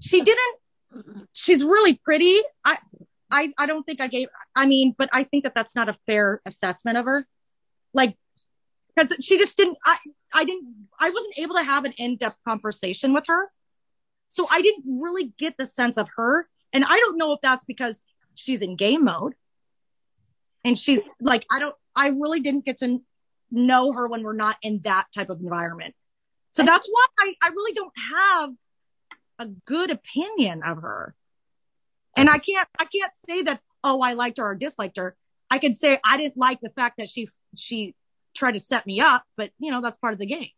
She 0.00 0.22
didn't. 0.22 1.28
She's 1.32 1.64
really 1.64 2.00
pretty. 2.04 2.40
I, 2.64 2.78
I, 3.30 3.52
I 3.58 3.66
don't 3.66 3.84
think 3.84 4.00
I 4.00 4.08
gave. 4.08 4.28
I 4.54 4.66
mean, 4.66 4.94
but 4.96 5.08
I 5.12 5.24
think 5.24 5.44
that 5.44 5.52
that's 5.54 5.74
not 5.74 5.88
a 5.88 5.96
fair 6.06 6.40
assessment 6.46 6.96
of 6.98 7.04
her. 7.04 7.24
Like, 7.92 8.16
because 8.94 9.16
she 9.24 9.38
just 9.38 9.56
didn't. 9.56 9.76
I, 9.84 9.96
I 10.32 10.44
didn't. 10.44 10.88
I 10.98 11.10
wasn't 11.10 11.38
able 11.38 11.56
to 11.56 11.62
have 11.62 11.84
an 11.84 11.92
in-depth 11.98 12.38
conversation 12.48 13.12
with 13.12 13.24
her, 13.26 13.50
so 14.28 14.46
I 14.50 14.62
didn't 14.62 14.84
really 15.00 15.34
get 15.38 15.56
the 15.58 15.66
sense 15.66 15.98
of 15.98 16.08
her. 16.16 16.48
And 16.72 16.84
I 16.84 16.96
don't 16.96 17.18
know 17.18 17.32
if 17.32 17.40
that's 17.42 17.64
because 17.64 17.98
she's 18.36 18.62
in 18.62 18.76
game 18.76 19.04
mode 19.04 19.34
and 20.64 20.78
she's 20.78 21.08
like 21.20 21.44
i 21.50 21.58
don't 21.58 21.74
i 21.94 22.08
really 22.08 22.40
didn't 22.40 22.64
get 22.64 22.78
to 22.78 23.00
know 23.50 23.92
her 23.92 24.08
when 24.08 24.22
we're 24.22 24.34
not 24.34 24.56
in 24.62 24.80
that 24.84 25.06
type 25.14 25.30
of 25.30 25.40
environment 25.40 25.94
so 26.52 26.62
that's 26.62 26.88
why 26.88 27.06
i, 27.18 27.34
I 27.42 27.48
really 27.50 27.72
don't 27.72 27.92
have 28.12 28.50
a 29.38 29.46
good 29.46 29.90
opinion 29.90 30.62
of 30.64 30.78
her 30.78 31.14
and 32.16 32.28
i 32.28 32.38
can't 32.38 32.68
i 32.78 32.84
can't 32.84 33.12
say 33.28 33.42
that 33.42 33.60
oh 33.84 34.00
i 34.00 34.14
liked 34.14 34.38
her 34.38 34.44
or 34.50 34.54
disliked 34.54 34.96
her 34.96 35.16
i 35.50 35.58
could 35.58 35.76
say 35.76 35.98
i 36.04 36.16
didn't 36.16 36.36
like 36.36 36.60
the 36.60 36.70
fact 36.70 36.96
that 36.98 37.08
she 37.08 37.28
she 37.56 37.94
tried 38.34 38.52
to 38.52 38.60
set 38.60 38.86
me 38.86 39.00
up 39.00 39.24
but 39.36 39.50
you 39.58 39.70
know 39.70 39.80
that's 39.82 39.98
part 39.98 40.12
of 40.12 40.18
the 40.18 40.26
game 40.26 40.50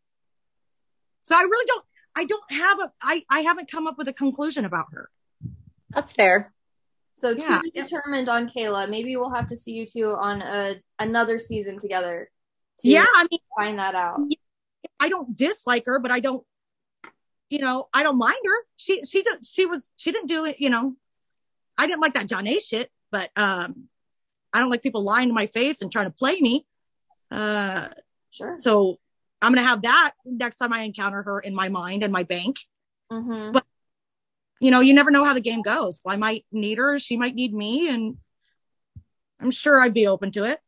so 1.23 1.35
i 1.35 1.41
really 1.43 1.67
don't 1.67 1.85
i 2.17 2.25
don't 2.25 2.53
have 2.53 2.79
a 2.81 2.93
i 3.03 3.25
i 3.31 3.41
haven't 3.41 3.71
come 3.71 3.87
up 3.87 3.97
with 3.99 4.09
a 4.09 4.13
conclusion 4.13 4.65
about 4.65 4.87
her 4.93 5.09
That's 5.91 6.13
fair. 6.13 6.53
So 7.15 7.31
Yeah. 7.31 7.61
be 7.63 7.73
determined 7.73 8.29
on 8.29 8.49
Kayla. 8.49 8.89
Maybe 8.89 9.17
we'll 9.17 9.35
have 9.35 9.49
to 9.49 9.57
see 9.57 9.73
you 9.73 9.87
two 9.87 10.11
on 10.11 10.41
a 10.41 10.77
another 11.01 11.41
season 11.41 11.79
together 11.79 12.31
to 12.81 12.89
yeah 12.89 13.07
i 13.15 13.27
mean 13.29 13.41
find 13.57 13.79
that 13.79 13.97
out. 13.97 14.21
I 15.01 15.09
don't 15.09 15.37
dislike 15.37 15.85
her, 15.87 15.99
but 15.99 16.11
I 16.11 16.21
don't, 16.21 16.45
you 17.51 17.59
know, 17.61 17.87
I 17.93 18.03
don't 18.03 18.19
mind 18.19 18.39
her. 18.45 18.67
She, 18.77 19.03
she, 19.05 19.23
did- 19.23 19.45
she 19.45 19.67
was, 19.67 19.91
she 19.97 20.13
didn't 20.13 20.29
do 20.29 20.45
it, 20.45 20.61
you 20.61 20.71
know, 20.71 20.95
I 21.77 21.87
didn't 21.87 22.03
like 22.03 22.15
that 22.15 22.27
Jonna 22.27 22.61
shit, 22.61 22.91
but, 23.11 23.31
um, 23.37 23.85
I 24.53 24.61
don't 24.61 24.71
like 24.71 24.83
people 24.83 25.03
lying 25.05 25.29
to 25.29 25.35
my 25.35 25.47
face 25.47 25.83
and 25.83 25.93
trying 25.93 26.07
to 26.07 26.11
play 26.11 26.39
me. 26.41 26.67
Uh, 27.31 27.89
Sure. 28.31 28.57
so 28.59 28.99
I'm 29.43 29.53
going 29.53 29.63
to 29.65 29.69
have 29.69 29.83
that 29.83 30.13
next 30.25 30.57
time 30.57 30.73
I 30.73 30.81
encounter 30.83 31.23
her 31.23 31.41
in 31.41 31.55
my 31.55 31.69
mind 31.69 32.03
and 32.03 32.13
my 32.13 32.23
bank. 32.23 32.57
Mm-hmm. 33.13 33.53
But- 33.53 33.65
You 34.61 34.71
know, 34.71 34.81
you 34.81 34.93
never 34.95 35.11
know 35.11 35.25
how 35.25 35.35
the 35.35 35.41
game 35.41 35.63
goes. 35.63 36.01
I 36.07 36.17
might 36.17 36.45
need 36.51 36.79
her. 36.79 36.99
She 36.99 37.17
might 37.17 37.35
need 37.35 37.55
me. 37.55 37.89
And 37.89 38.17
I'm 39.41 39.51
sure 39.53 39.81
I'd 39.81 39.95
be 39.95 40.07
open 40.09 40.31
to 40.33 40.45
it. 40.45 40.61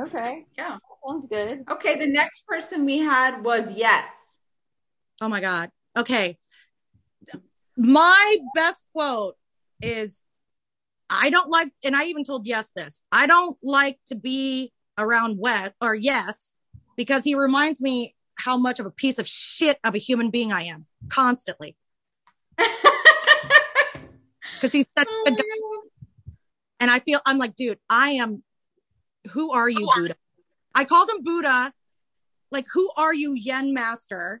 Okay. 0.00 0.46
Yeah. 0.56 0.78
Sounds 1.06 1.26
good. 1.26 1.64
Okay, 1.70 1.98
the 1.98 2.06
next 2.06 2.46
person 2.46 2.84
we 2.84 2.98
had 2.98 3.44
was 3.44 3.70
yes. 3.72 4.08
Oh 5.22 5.28
my 5.28 5.40
God. 5.40 5.70
Okay. 5.96 6.36
My 7.76 8.36
best 8.56 8.86
quote 8.92 9.36
is 9.80 10.22
I 11.08 11.30
don't 11.30 11.48
like, 11.48 11.72
and 11.84 11.94
I 11.94 12.06
even 12.06 12.24
told 12.24 12.46
Yes 12.46 12.72
this, 12.74 13.02
I 13.12 13.28
don't 13.28 13.56
like 13.62 14.00
to 14.06 14.16
be 14.16 14.72
around 14.98 15.38
Wes 15.38 15.70
or 15.80 15.94
Yes 15.94 16.54
because 16.96 17.22
he 17.22 17.36
reminds 17.36 17.80
me 17.80 18.14
how 18.34 18.56
much 18.56 18.80
of 18.80 18.86
a 18.86 18.90
piece 18.90 19.20
of 19.20 19.28
shit 19.28 19.78
of 19.84 19.94
a 19.94 19.98
human 19.98 20.30
being 20.30 20.52
I 20.52 20.64
am 20.64 20.86
constantly. 21.08 21.76
Because 24.62 24.72
he's 24.72 24.86
such 24.96 25.08
a 25.08 25.10
oh, 25.10 25.24
good 25.26 25.38
guy. 25.38 26.32
And 26.78 26.88
I 26.88 27.00
feel, 27.00 27.20
I'm 27.26 27.36
like, 27.36 27.56
dude, 27.56 27.80
I 27.90 28.12
am, 28.12 28.44
who 29.32 29.50
are 29.50 29.68
you, 29.68 29.88
Buddha? 29.92 30.14
I 30.72 30.84
called 30.84 31.10
him 31.10 31.24
Buddha. 31.24 31.72
Like, 32.52 32.66
who 32.72 32.88
are 32.96 33.12
you, 33.12 33.34
Yen 33.34 33.74
Master? 33.74 34.40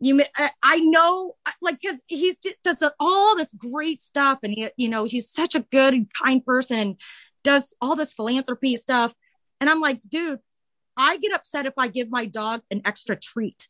You, 0.00 0.22
I- 0.36 0.50
I 0.62 0.76
know, 0.80 1.36
like 1.62 1.80
because 1.80 2.02
he's 2.06 2.38
does 2.62 2.82
all 3.00 3.36
this 3.36 3.52
great 3.54 4.00
stuff 4.00 4.40
and 4.42 4.52
he 4.52 4.68
you 4.76 4.88
know 4.88 5.04
he's 5.04 5.30
such 5.30 5.54
a 5.54 5.60
good 5.60 5.94
and 5.94 6.06
kind 6.22 6.44
person 6.44 6.78
and 6.78 7.00
does 7.42 7.74
all 7.80 7.96
this 7.96 8.12
philanthropy 8.12 8.76
stuff. 8.76 9.14
And 9.60 9.70
i'm 9.70 9.80
like 9.80 10.00
dude 10.08 10.40
i 10.96 11.16
get 11.18 11.32
upset 11.32 11.66
if 11.66 11.74
i 11.78 11.88
give 11.88 12.10
my 12.10 12.26
dog 12.26 12.62
an 12.70 12.82
extra 12.84 13.16
treat. 13.16 13.68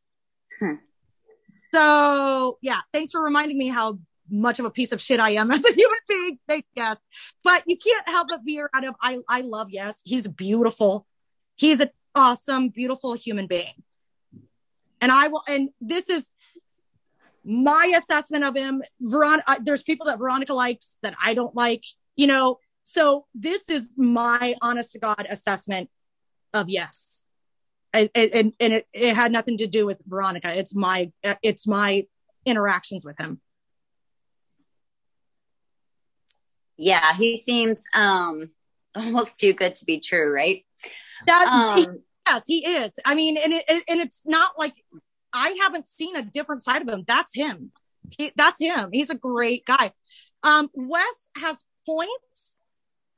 So 1.72 2.58
yeah 2.62 2.80
thanks 2.92 3.12
for 3.12 3.22
reminding 3.22 3.58
me 3.58 3.68
how 3.68 3.98
much 4.30 4.58
of 4.58 4.64
a 4.64 4.70
piece 4.70 4.92
of 4.92 5.00
shit 5.00 5.20
i 5.20 5.30
am 5.30 5.50
as 5.56 5.64
a 5.64 5.72
human 5.72 5.98
being. 6.08 6.38
Thank 6.48 6.64
yes. 6.74 6.98
But 7.44 7.62
you 7.66 7.76
can't 7.76 8.08
help 8.08 8.28
but 8.28 8.44
be 8.44 8.60
around 8.60 8.82
him. 8.84 8.94
I 9.02 9.18
i 9.28 9.42
love 9.42 9.68
yes. 9.70 10.00
He's 10.04 10.26
beautiful. 10.26 11.06
He's 11.56 11.80
an 11.80 11.90
awesome 12.14 12.68
beautiful 12.70 13.14
human 13.14 13.46
being 13.46 13.74
and 15.04 15.12
i 15.12 15.28
will 15.28 15.42
and 15.46 15.68
this 15.80 16.08
is 16.08 16.32
my 17.44 17.92
assessment 17.96 18.44
of 18.44 18.56
him. 18.56 18.82
Veronica, 19.00 19.56
there's 19.62 19.82
people 19.82 20.06
that 20.06 20.18
Veronica 20.18 20.54
likes 20.54 20.96
that 21.02 21.14
I 21.22 21.34
don't 21.34 21.54
like, 21.54 21.84
you 22.16 22.26
know. 22.26 22.58
So 22.84 23.26
this 23.34 23.70
is 23.70 23.92
my 23.96 24.54
honest 24.62 24.92
to 24.92 24.98
God 24.98 25.26
assessment 25.28 25.90
of 26.52 26.68
yes, 26.68 27.26
and 27.92 28.10
and, 28.14 28.52
and 28.60 28.72
it, 28.74 28.86
it 28.92 29.14
had 29.14 29.32
nothing 29.32 29.58
to 29.58 29.66
do 29.66 29.86
with 29.86 29.98
Veronica. 30.06 30.56
It's 30.56 30.74
my 30.74 31.10
it's 31.42 31.66
my 31.66 32.06
interactions 32.44 33.04
with 33.04 33.18
him. 33.18 33.40
Yeah, 36.76 37.14
he 37.14 37.36
seems 37.36 37.84
um 37.94 38.52
almost 38.94 39.38
too 39.38 39.54
good 39.54 39.74
to 39.76 39.84
be 39.84 40.00
true, 40.00 40.32
right? 40.32 40.64
That 41.26 41.48
Um, 41.48 42.02
yes, 42.26 42.44
he 42.46 42.66
is. 42.66 42.92
I 43.04 43.14
mean, 43.14 43.36
and 43.36 43.52
it 43.52 43.64
and 43.88 44.00
it's 44.00 44.26
not 44.26 44.58
like 44.58 44.74
I 45.32 45.56
haven't 45.62 45.86
seen 45.86 46.16
a 46.16 46.22
different 46.22 46.62
side 46.62 46.82
of 46.82 46.88
him. 46.88 47.04
That's 47.06 47.34
him. 47.34 47.72
He, 48.10 48.32
that's 48.36 48.60
him. 48.60 48.90
He's 48.92 49.10
a 49.10 49.14
great 49.14 49.64
guy. 49.66 49.92
Um, 50.42 50.70
Wes 50.74 51.28
has 51.36 51.64
points 51.86 52.58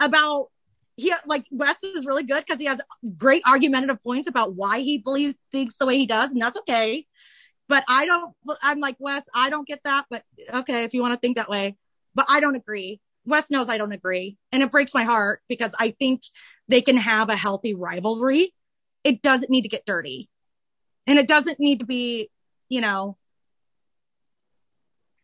about 0.00 0.48
he 0.96 1.12
like 1.26 1.44
Wes 1.50 1.82
is 1.82 2.06
really 2.06 2.22
good 2.22 2.44
because 2.44 2.58
he 2.58 2.66
has 2.66 2.80
great 3.18 3.42
argumentative 3.46 4.02
points 4.02 4.28
about 4.28 4.54
why 4.54 4.80
he 4.80 4.98
believes 4.98 5.34
thinks 5.52 5.76
the 5.76 5.86
way 5.86 5.98
he 5.98 6.06
does, 6.06 6.30
and 6.30 6.40
that's 6.40 6.56
okay. 6.58 7.06
But 7.68 7.84
I 7.88 8.06
don't. 8.06 8.32
I'm 8.62 8.80
like 8.80 8.96
Wes. 8.98 9.28
I 9.34 9.50
don't 9.50 9.66
get 9.66 9.80
that, 9.84 10.06
but 10.08 10.22
okay 10.52 10.84
if 10.84 10.94
you 10.94 11.02
want 11.02 11.14
to 11.14 11.20
think 11.20 11.36
that 11.36 11.50
way. 11.50 11.76
But 12.14 12.26
I 12.28 12.40
don't 12.40 12.56
agree. 12.56 13.00
Wes 13.26 13.50
knows 13.50 13.68
I 13.68 13.76
don't 13.76 13.92
agree, 13.92 14.38
and 14.52 14.62
it 14.62 14.70
breaks 14.70 14.94
my 14.94 15.02
heart 15.02 15.40
because 15.48 15.74
I 15.78 15.90
think 15.98 16.22
they 16.68 16.80
can 16.80 16.96
have 16.96 17.28
a 17.28 17.36
healthy 17.36 17.74
rivalry. 17.74 18.54
It 19.06 19.22
doesn't 19.22 19.50
need 19.50 19.62
to 19.62 19.68
get 19.68 19.86
dirty, 19.86 20.28
and 21.06 21.18
it 21.18 21.28
doesn't 21.28 21.60
need 21.60 21.80
to 21.80 21.86
be, 21.86 22.30
you 22.68 22.80
know. 22.80 23.16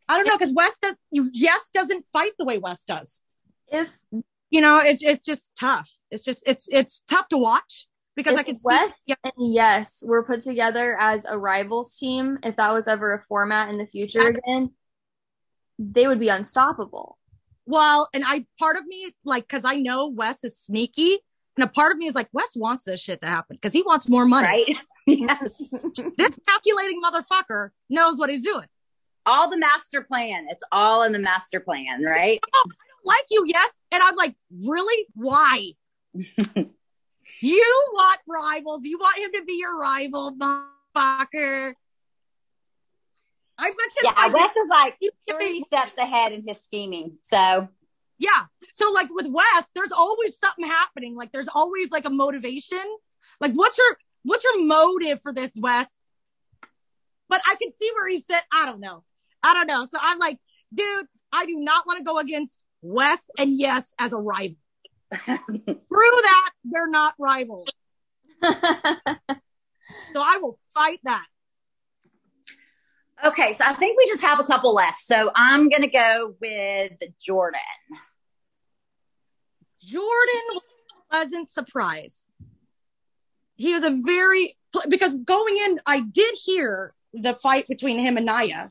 I 0.09 0.17
don't 0.17 0.27
know 0.27 0.37
because 0.37 0.55
Wes 0.55 0.77
does. 0.79 0.95
Yes, 1.11 1.71
doesn't 1.73 2.05
fight 2.13 2.33
the 2.39 2.45
way 2.45 2.59
Wes 2.59 2.85
does 2.85 3.23
If 3.69 3.99
you 4.53 4.61
know 4.61 4.81
it's 4.85 5.03
it's 5.03 5.25
just 5.25 5.53
tough 5.59 5.91
it's 6.13 6.25
just 6.25 6.45
it's 6.47 6.69
it's 6.71 7.03
tough 7.11 7.27
to 7.29 7.39
watch 7.39 7.89
because 8.15 8.37
i 8.37 8.43
can 8.43 8.55
see 8.55 8.63
Wes 8.67 8.93
yeah, 9.07 9.15
and 9.25 9.33
Yes 9.55 10.05
were 10.07 10.23
put 10.23 10.41
together 10.43 10.97
as 11.01 11.25
a 11.25 11.37
rivals 11.37 11.97
team, 11.97 12.39
if 12.45 12.55
that 12.57 12.71
was 12.73 12.87
ever 12.87 13.15
a 13.15 13.23
format 13.23 13.71
in 13.71 13.79
the 13.79 13.87
future 13.87 14.21
That's- 14.21 14.39
again, 14.47 14.71
they 15.79 16.07
would 16.07 16.21
be 16.21 16.29
unstoppable. 16.29 17.19
well 17.67 18.09
and 18.13 18.23
i 18.27 18.45
part 18.59 18.77
of 18.77 18.85
me 18.87 19.11
like 19.25 19.49
because 19.49 19.65
i 19.65 19.77
know 19.77 20.09
wes 20.09 20.45
is 20.45 20.59
sneaky 20.59 21.19
and 21.57 21.65
a 21.65 21.69
part 21.69 21.93
of 21.93 21.99
me 21.99 22.07
is 22.07 22.15
like 22.15 22.29
wes 22.33 22.57
wants 22.57 22.85
this 22.85 23.03
shit 23.03 23.21
to 23.21 23.27
happen 23.27 23.57
because 23.57 23.73
he 23.73 23.83
wants 23.83 24.09
more 24.09 24.27
money 24.27 24.47
right? 24.47 24.77
yes. 25.07 25.73
this 26.17 26.39
calculating 26.49 27.01
motherfucker 27.03 27.71
knows 27.91 28.19
what 28.19 28.31
he's 28.31 28.43
doing 28.43 28.67
All 29.27 29.51
the 29.51 29.59
master 29.59 30.03
plan. 30.03 30.47
It's 30.49 30.65
all 30.73 31.03
in 31.05 31.13
the 31.13 31.19
master 31.19 31.61
plan, 31.61 32.03
right? 32.05 32.41
Oh, 32.55 32.65
I 32.67 32.85
don't 32.89 33.07
like 33.07 33.25
you 33.31 33.45
yes 33.47 33.83
and 33.91 34.01
i'm 34.05 34.15
like 34.15 34.35
really 34.65 35.07
why 35.15 35.73
you 37.41 37.87
want 37.93 38.21
rivals 38.29 38.85
you 38.85 38.99
want 38.99 39.19
him 39.19 39.31
to 39.33 39.45
be 39.45 39.55
your 39.59 39.77
rival 39.77 40.33
motherfucker 40.37 41.73
i 43.59 43.67
mentioned 43.67 44.05
Yeah, 44.05 44.29
Wes 44.29 44.57
is 44.57 44.69
like 44.69 44.99
three 45.29 45.63
steps 45.63 45.97
ahead 45.99 46.33
in 46.33 46.45
his 46.47 46.61
scheming. 46.63 47.19
So 47.23 47.69
Yeah. 48.23 48.47
So 48.73 48.93
like 48.93 49.09
with 49.11 49.27
Wes, 49.29 49.65
there's 49.75 49.91
always 49.91 50.39
something 50.39 50.65
happening. 50.65 51.17
Like 51.17 51.33
there's 51.33 51.49
always 51.49 51.91
like 51.91 52.05
a 52.05 52.11
motivation. 52.11 52.83
Like 53.41 53.53
what's 53.53 53.77
your 53.77 53.97
what's 54.23 54.45
your 54.45 54.65
motive 54.65 55.21
for 55.21 55.33
this, 55.33 55.53
Wes? 55.61 55.89
But 57.29 57.43
I 57.45 57.57
can 57.61 57.73
see 57.73 57.91
where 57.95 58.09
he's 58.09 58.31
at. 58.31 58.45
I 58.53 58.67
don't 58.67 58.81
know. 58.81 59.03
I 59.43 59.55
don't 59.55 59.67
know. 59.67 59.87
So 59.87 59.99
I'm 60.01 60.21
like, 60.21 60.39
dude, 60.73 61.07
I 61.33 61.47
do 61.47 61.57
not 61.59 61.85
want 61.87 61.99
to 61.99 62.05
go 62.05 62.19
against 62.19 62.65
Wes 62.81 63.29
and 63.39 63.53
Yes 63.53 63.93
as 63.99 64.13
a 64.13 64.19
rival. 64.19 64.57
Through 65.13 65.67
that, 65.69 66.51
they're 66.65 66.89
not 66.89 67.15
rivals. 67.19 67.69
So 70.13 70.21
I 70.23 70.39
will 70.41 70.59
fight 70.75 71.01
that. 71.05 71.25
okay, 73.25 73.53
so 73.53 73.65
I 73.67 73.73
think 73.75 73.97
we 73.97 74.07
just 74.07 74.23
have 74.23 74.41
a 74.41 74.45
couple 74.45 74.75
left. 74.75 75.01
So 75.01 75.31
I'm 75.35 75.69
gonna 75.69 75.89
go 75.89 76.35
with 76.41 76.93
Jordan. 77.25 77.61
Jordan 79.85 80.43
was 80.51 80.63
a 80.63 81.11
pleasant 81.11 81.51
surprise. 81.51 82.25
He 83.57 83.75
was 83.75 83.85
a 83.85 83.91
very 83.91 84.57
because 84.89 85.15
going 85.15 85.57
in, 85.57 85.81
I 85.87 86.01
did 86.01 86.35
hear 86.43 86.95
the 87.13 87.35
fight 87.35 87.69
between 87.69 87.99
him 87.99 88.17
and 88.17 88.27
Nia. 88.27 88.71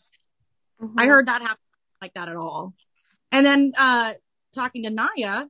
I 0.98 1.06
heard 1.06 1.28
that 1.28 1.42
happen 1.42 1.58
like 2.02 2.14
that 2.16 2.28
at 2.28 2.36
all. 2.36 2.74
And 3.32 3.46
then 3.46 3.74
uh 3.78 4.14
talking 4.54 4.84
to 4.84 4.90
Nia, 4.90 5.48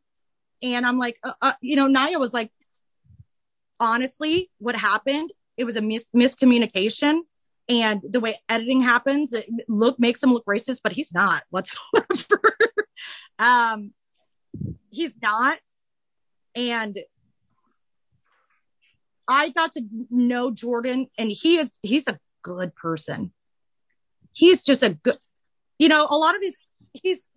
and 0.62 0.86
I'm 0.86 0.98
like, 0.98 1.18
uh, 1.24 1.34
uh, 1.42 1.54
you 1.62 1.76
know, 1.76 1.88
Nia 1.88 2.20
was 2.20 2.34
like, 2.34 2.52
honestly, 3.80 4.52
what 4.60 4.76
happened? 4.76 5.32
It 5.58 5.64
was 5.64 5.76
a 5.76 5.82
mis- 5.82 6.10
miscommunication, 6.16 7.22
and 7.70 8.02
the 8.08 8.20
way 8.20 8.40
editing 8.50 8.82
happens, 8.82 9.34
it 9.34 9.48
look 9.68 10.00
makes 10.00 10.22
him 10.22 10.34
look 10.34 10.46
racist, 10.46 10.82
but 10.84 10.92
he's 10.92 11.14
not 11.14 11.44
whatsoever. 11.50 12.42
um, 13.40 13.94
he's 14.92 15.16
not, 15.22 15.58
and 16.56 17.00
I 19.28 19.50
got 19.50 19.72
to 19.74 19.82
know 20.10 20.52
Jordan, 20.52 21.08
and 21.18 21.32
he 21.32 21.58
is 21.58 21.70
he's 21.82 22.08
a 22.08 22.20
good 22.44 22.76
person. 22.76 23.32
He's 24.34 24.64
just 24.64 24.84
a 24.84 24.90
good, 24.90 25.18
you 25.80 25.88
know, 25.88 26.06
a 26.10 26.18
lot 26.18 26.36
of 26.36 26.42
these 26.42 26.60
he's 26.94 27.28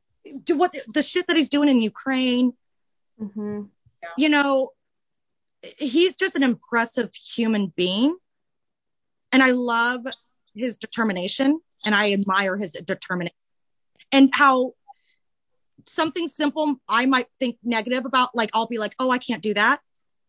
do 0.44 0.56
what 0.56 0.74
the 0.92 1.02
shit 1.02 1.26
that 1.26 1.36
he's 1.36 1.48
doing 1.48 1.68
in 1.68 1.80
Ukraine, 1.80 2.52
Mhm. 3.20 3.68
you 4.16 4.28
know, 4.28 4.72
he's 5.78 6.16
just 6.16 6.34
an 6.34 6.42
impressive 6.42 7.14
human 7.14 7.72
being. 7.76 8.16
And 9.32 9.42
I 9.42 9.50
love 9.50 10.06
his 10.54 10.76
determination 10.76 11.60
and 11.84 11.94
I 11.94 12.12
admire 12.12 12.56
his 12.56 12.72
determination 12.72 13.36
and 14.12 14.30
how 14.32 14.74
something 15.86 16.26
simple 16.26 16.76
I 16.88 17.06
might 17.06 17.26
think 17.38 17.58
negative 17.62 18.06
about, 18.06 18.34
like 18.34 18.50
I'll 18.54 18.66
be 18.66 18.78
like, 18.78 18.94
oh, 18.98 19.10
I 19.10 19.18
can't 19.18 19.42
do 19.42 19.54
that. 19.54 19.80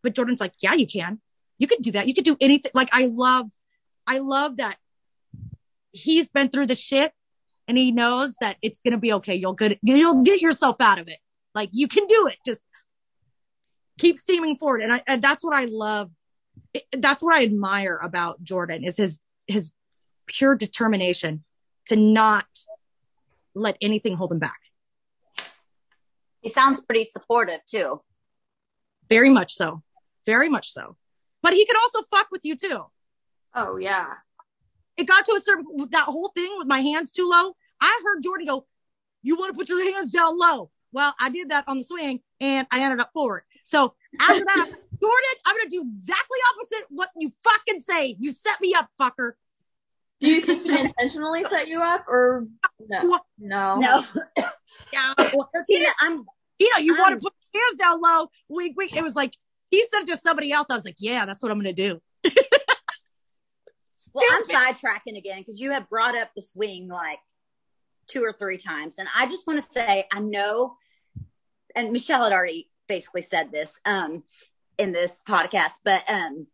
But 0.04 0.16
Jordan's 0.16 0.40
like, 0.40 0.54
yeah, 0.60 0.74
you 0.74 0.88
can. 0.88 1.20
You 1.58 1.68
could 1.68 1.82
do 1.82 1.94
that. 1.94 2.08
You 2.08 2.14
could 2.14 2.26
do 2.26 2.38
anything. 2.42 2.72
Like 2.74 2.90
I 2.92 3.06
love, 3.06 3.50
I 4.06 4.20
love 4.20 4.58
that 4.58 4.78
he's 5.96 6.30
been 6.30 6.50
through 6.50 6.68
the 6.68 6.76
shit 6.76 7.12
and 7.68 7.78
he 7.78 7.92
knows 7.92 8.36
that 8.42 8.58
it's 8.62 8.82
gonna 8.82 8.98
be 8.98 9.14
okay. 9.14 9.36
You'll 9.36 9.54
get 9.54 9.80
you'll 9.82 10.24
get 10.24 10.42
yourself 10.42 10.76
out 10.80 11.00
of 11.00 11.08
it. 11.08 11.18
Like 11.56 11.70
you 11.72 11.88
can 11.88 12.06
do 12.06 12.28
it. 12.28 12.36
Just 12.46 12.62
keep 13.98 14.18
steaming 14.18 14.58
forward. 14.58 14.82
And 14.82 14.94
I 14.94 15.02
and 15.08 15.22
that's 15.22 15.44
what 15.44 15.56
I 15.56 15.66
love. 15.66 16.12
That's 16.92 17.24
what 17.24 17.34
I 17.34 17.44
admire 17.44 18.00
about 18.02 18.44
Jordan 18.44 18.84
is 18.84 18.98
his 18.98 19.22
his 19.48 19.74
pure 20.28 20.56
determination 20.56 21.44
to 21.88 21.96
not 21.96 22.46
let 23.54 23.78
anything 23.82 24.16
hold 24.16 24.32
him 24.32 24.40
back. 24.40 24.60
He 26.46 26.52
sounds 26.52 26.80
pretty 26.86 27.06
supportive 27.06 27.66
too. 27.66 28.02
Very 29.10 29.32
much 29.32 29.56
so. 29.56 29.82
Very 30.28 30.48
much 30.48 30.72
so. 30.72 30.96
But 31.42 31.54
he 31.54 31.66
could 31.66 31.76
also 31.76 32.04
fuck 32.04 32.28
with 32.32 32.46
you 32.46 32.56
too. 32.56 32.86
Oh 33.56 33.78
yeah. 33.78 34.14
It 34.96 35.08
got 35.08 35.26
to 35.26 35.34
a 35.34 35.40
certain 35.40 35.66
that 35.90 36.04
whole 36.04 36.32
thing 36.36 36.54
with 36.60 36.68
my 36.68 36.82
hands 36.82 37.10
too 37.12 37.28
low. 37.28 37.56
I 37.82 38.00
heard 38.06 38.22
Jordan 38.22 38.46
go, 38.46 38.68
"You 39.24 39.38
want 39.38 39.54
to 39.54 39.58
put 39.58 39.70
your 39.70 39.84
hands 39.92 40.12
down 40.12 40.38
low." 40.38 40.70
Well, 40.92 41.16
I 41.20 41.32
did 41.32 41.50
that 41.50 41.64
on 41.68 41.78
the 41.78 41.84
swing, 41.84 42.20
and 42.40 42.68
I 42.72 42.84
ended 42.84 43.00
up 43.00 43.10
forward. 43.12 43.42
So 43.64 43.96
after 44.20 44.46
that, 44.46 44.66
Jordan, 45.02 45.36
I'm 45.48 45.58
gonna 45.58 45.70
do 45.70 45.82
exactly 45.82 46.40
opposite 46.54 46.86
what 46.90 47.10
you 47.18 47.32
fucking 47.44 47.80
say. 47.80 48.18
You 48.20 48.32
set 48.32 48.62
me 48.62 48.76
up, 48.76 48.88
fucker. 49.02 49.32
Do 50.20 50.30
you 50.30 50.42
think 50.42 50.62
he 50.62 50.80
intentionally 50.80 51.44
set 51.44 51.68
you 51.68 51.82
up 51.82 52.06
or 52.08 52.46
no? 52.88 53.20
No. 53.40 53.80
No, 53.80 54.04
Yeah. 54.94 55.14
Well, 55.34 55.50
so 55.54 55.62
Tina, 55.68 55.90
I'm 56.00 56.26
you 56.60 56.70
know, 56.74 56.80
you 56.80 56.98
want 56.98 57.14
to 57.14 57.20
put 57.20 57.34
your 57.54 57.64
hands 57.64 57.78
down 57.78 58.02
low. 58.02 58.28
Wink, 58.50 58.78
wink. 58.78 58.96
It 58.96 59.04
was 59.04 59.16
like 59.16 59.34
he 59.72 59.84
said 59.92 60.02
it 60.02 60.08
to 60.08 60.18
somebody 60.18 60.52
else. 60.52 60.68
I 60.70 60.76
was 60.76 60.86
like, 60.86 60.96
yeah, 61.00 61.26
that's 61.26 61.42
what 61.44 61.52
I'm 61.52 61.58
gonna 61.58 61.74
do. 61.74 62.00
well, 64.14 64.26
I'm 64.32 64.44
sidetracking 64.44 65.18
again 65.18 65.40
because 65.40 65.60
you 65.60 65.72
have 65.72 65.90
brought 65.90 66.18
up 66.18 66.30
the 66.36 66.42
swing 66.42 66.88
like 66.88 67.20
two 68.08 68.24
or 68.24 68.34
three 68.34 68.58
times. 68.58 69.00
And 69.00 69.08
I 69.16 69.28
just 69.28 69.48
want 69.48 69.62
to 69.62 69.72
say, 69.72 70.06
I 70.12 70.20
know, 70.20 70.78
and 71.76 71.92
Michelle 71.92 72.24
had 72.24 72.34
already 72.34 72.70
basically 72.88 73.22
said 73.22 73.52
this 73.52 73.80
um, 73.86 74.24
in 74.78 74.92
this 74.92 75.22
podcast, 75.28 75.80
but 75.84 76.10
um, 76.10 76.48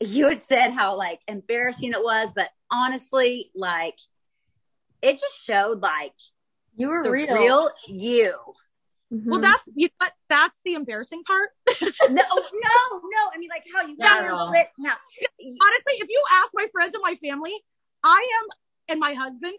you 0.00 0.28
had 0.28 0.42
said 0.42 0.70
how 0.70 0.96
like 0.96 1.20
embarrassing 1.26 1.92
it 1.92 2.02
was, 2.02 2.32
but 2.34 2.50
honestly, 2.70 3.50
like 3.54 3.98
it 5.00 5.18
just 5.18 5.42
showed 5.42 5.80
like 5.80 6.14
You 6.76 6.88
were 6.88 7.02
the 7.02 7.10
real. 7.10 7.34
real, 7.34 7.70
you. 7.88 8.34
Mhm. 9.12 9.26
Well, 9.26 9.40
that's 9.40 9.68
you 9.74 9.88
know 9.88 9.92
what? 9.98 10.12
That's 10.28 10.60
the 10.64 10.74
embarrassing 10.74 11.22
part. 11.24 11.50
no, 12.08 12.22
no, 12.22 13.00
no. 13.04 13.22
I 13.34 13.38
mean, 13.38 13.50
like 13.50 13.64
how 13.72 13.86
you 13.86 13.96
got 13.98 14.24
your 14.24 14.50
lit 14.50 14.68
now. 14.78 14.94
Honestly, 15.40 15.94
if 15.98 16.08
you 16.08 16.22
ask 16.42 16.52
my 16.54 16.66
friends 16.72 16.94
and 16.94 17.02
my 17.04 17.16
family, 17.16 17.52
I 18.02 18.26
am 18.40 18.48
and 18.88 19.00
my 19.00 19.12
husband, 19.12 19.58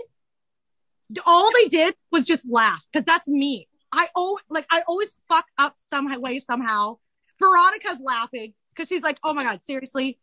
all 1.25 1.51
they 1.53 1.67
did 1.67 1.95
was 2.11 2.25
just 2.25 2.49
laugh 2.49 2.83
because 2.91 3.05
that's 3.05 3.29
me. 3.29 3.67
I 3.91 4.07
oh 4.15 4.39
like 4.49 4.65
I 4.71 4.81
always 4.87 5.15
fuck 5.29 5.45
up 5.57 5.75
some 5.87 6.09
way 6.21 6.39
somehow. 6.39 6.97
Veronica's 7.39 8.01
laughing 8.01 8.53
because 8.73 8.87
she's 8.87 9.03
like, 9.03 9.19
"Oh 9.23 9.33
my 9.33 9.43
god, 9.43 9.61
seriously." 9.61 10.19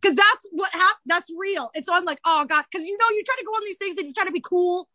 Because 0.00 0.14
that's 0.14 0.46
what 0.52 0.70
happened. 0.72 1.06
That's 1.06 1.30
real. 1.36 1.70
And 1.74 1.84
so 1.84 1.92
I'm 1.92 2.04
like, 2.04 2.20
"Oh 2.24 2.44
god," 2.48 2.64
because 2.70 2.86
you 2.86 2.96
know 2.96 3.08
you 3.10 3.24
try 3.24 3.34
to 3.38 3.44
go 3.44 3.52
on 3.52 3.64
these 3.64 3.78
things 3.78 3.98
and 3.98 4.06
you 4.06 4.12
try 4.12 4.24
to 4.24 4.32
be 4.32 4.40
cool. 4.40 4.88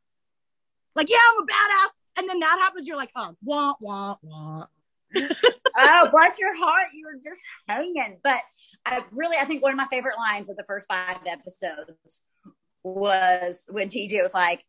Like, 0.96 1.10
yeah, 1.10 1.18
I'm 1.32 1.44
a 1.44 1.46
badass, 1.46 1.90
and 2.18 2.30
then 2.30 2.40
that 2.40 2.60
happens. 2.62 2.88
You're 2.88 2.98
like, 2.98 3.12
"Oh, 3.16 3.36
wah 3.44 3.74
wah 3.82 4.16
wah." 4.22 4.66
oh, 5.16 6.10
bless 6.12 6.40
your 6.40 6.56
heart. 6.58 6.88
You 6.94 7.06
were 7.06 7.20
just 7.24 7.40
hanging. 7.68 8.18
But 8.24 8.40
I 8.86 9.04
really, 9.12 9.38
I 9.38 9.46
think 9.46 9.62
one 9.62 9.72
of 9.72 9.78
my 9.78 9.88
favorite 9.92 10.18
lines 10.18 10.50
of 10.50 10.58
the 10.58 10.64
first 10.64 10.88
five 10.88 11.20
episodes 11.26 12.24
was 12.84 13.66
when 13.70 13.90
TJ 13.90 14.22
was 14.22 14.34
like, 14.34 14.64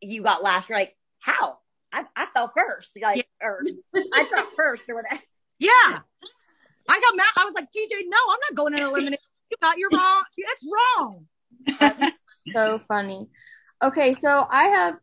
You 0.00 0.22
got 0.22 0.42
last. 0.42 0.68
You're 0.68 0.78
like, 0.78 0.96
How? 1.20 1.58
I, 1.92 2.04
I 2.16 2.26
fell 2.26 2.52
first. 2.56 2.98
Like, 3.02 3.26
or 3.42 3.62
I 4.14 4.26
dropped 4.26 4.54
first 4.56 4.88
or 4.88 4.96
whatever. 4.96 5.22
Yeah. 5.58 5.70
I 6.88 7.00
got 7.00 7.16
mad. 7.16 7.26
I 7.36 7.44
was 7.44 7.54
like, 7.54 7.66
TJ, 7.66 8.04
no, 8.06 8.18
I'm 8.30 8.38
not 8.48 8.54
going 8.56 8.74
in 8.74 8.80
eliminate. 8.80 9.20
You 9.50 9.56
got 9.60 9.76
you're 9.78 9.90
wrong. 9.92 10.22
It's 10.36 10.68
wrong. 10.72 11.26
That's 11.78 12.24
so 12.52 12.80
funny. 12.88 13.28
Okay, 13.82 14.12
so 14.12 14.46
I 14.50 14.68
have 14.68 14.94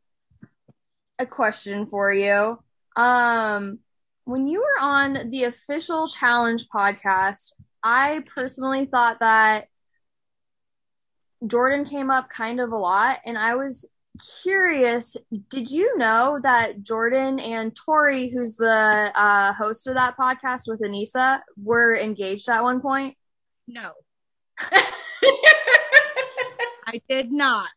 a 1.20 1.26
question 1.26 1.88
for 1.88 2.14
you. 2.14 2.60
Um, 2.96 3.80
when 4.26 4.48
you 4.48 4.60
were 4.60 4.80
on 4.82 5.30
the 5.30 5.46
official 5.46 6.08
challenge 6.08 6.68
podcast, 6.68 7.54
I 7.84 8.24
personally 8.34 8.86
thought 8.86 9.20
that 9.20 9.68
Jordan 11.46 11.86
came 11.86 12.10
up 12.10 12.30
kind 12.30 12.60
of 12.60 12.72
a 12.72 12.78
lot, 12.78 13.20
and 13.26 13.38
I 13.38 13.56
was 13.56 13.88
curious. 14.44 15.16
Did 15.50 15.70
you 15.70 15.98
know 15.98 16.40
that 16.42 16.82
Jordan 16.82 17.40
and 17.40 17.76
Tori, 17.76 18.30
who's 18.30 18.56
the 18.56 19.12
uh, 19.16 19.54
host 19.54 19.88
of 19.88 19.94
that 19.94 20.18
podcast 20.18 20.64
with 20.68 20.82
Anissa, 20.82 21.42
were 21.62 21.96
engaged 21.96 22.50
at 22.50 22.64
one 22.64 22.82
point? 22.82 23.16
No, 23.68 23.92
I 26.88 27.02
did 27.08 27.32
not. 27.32 27.70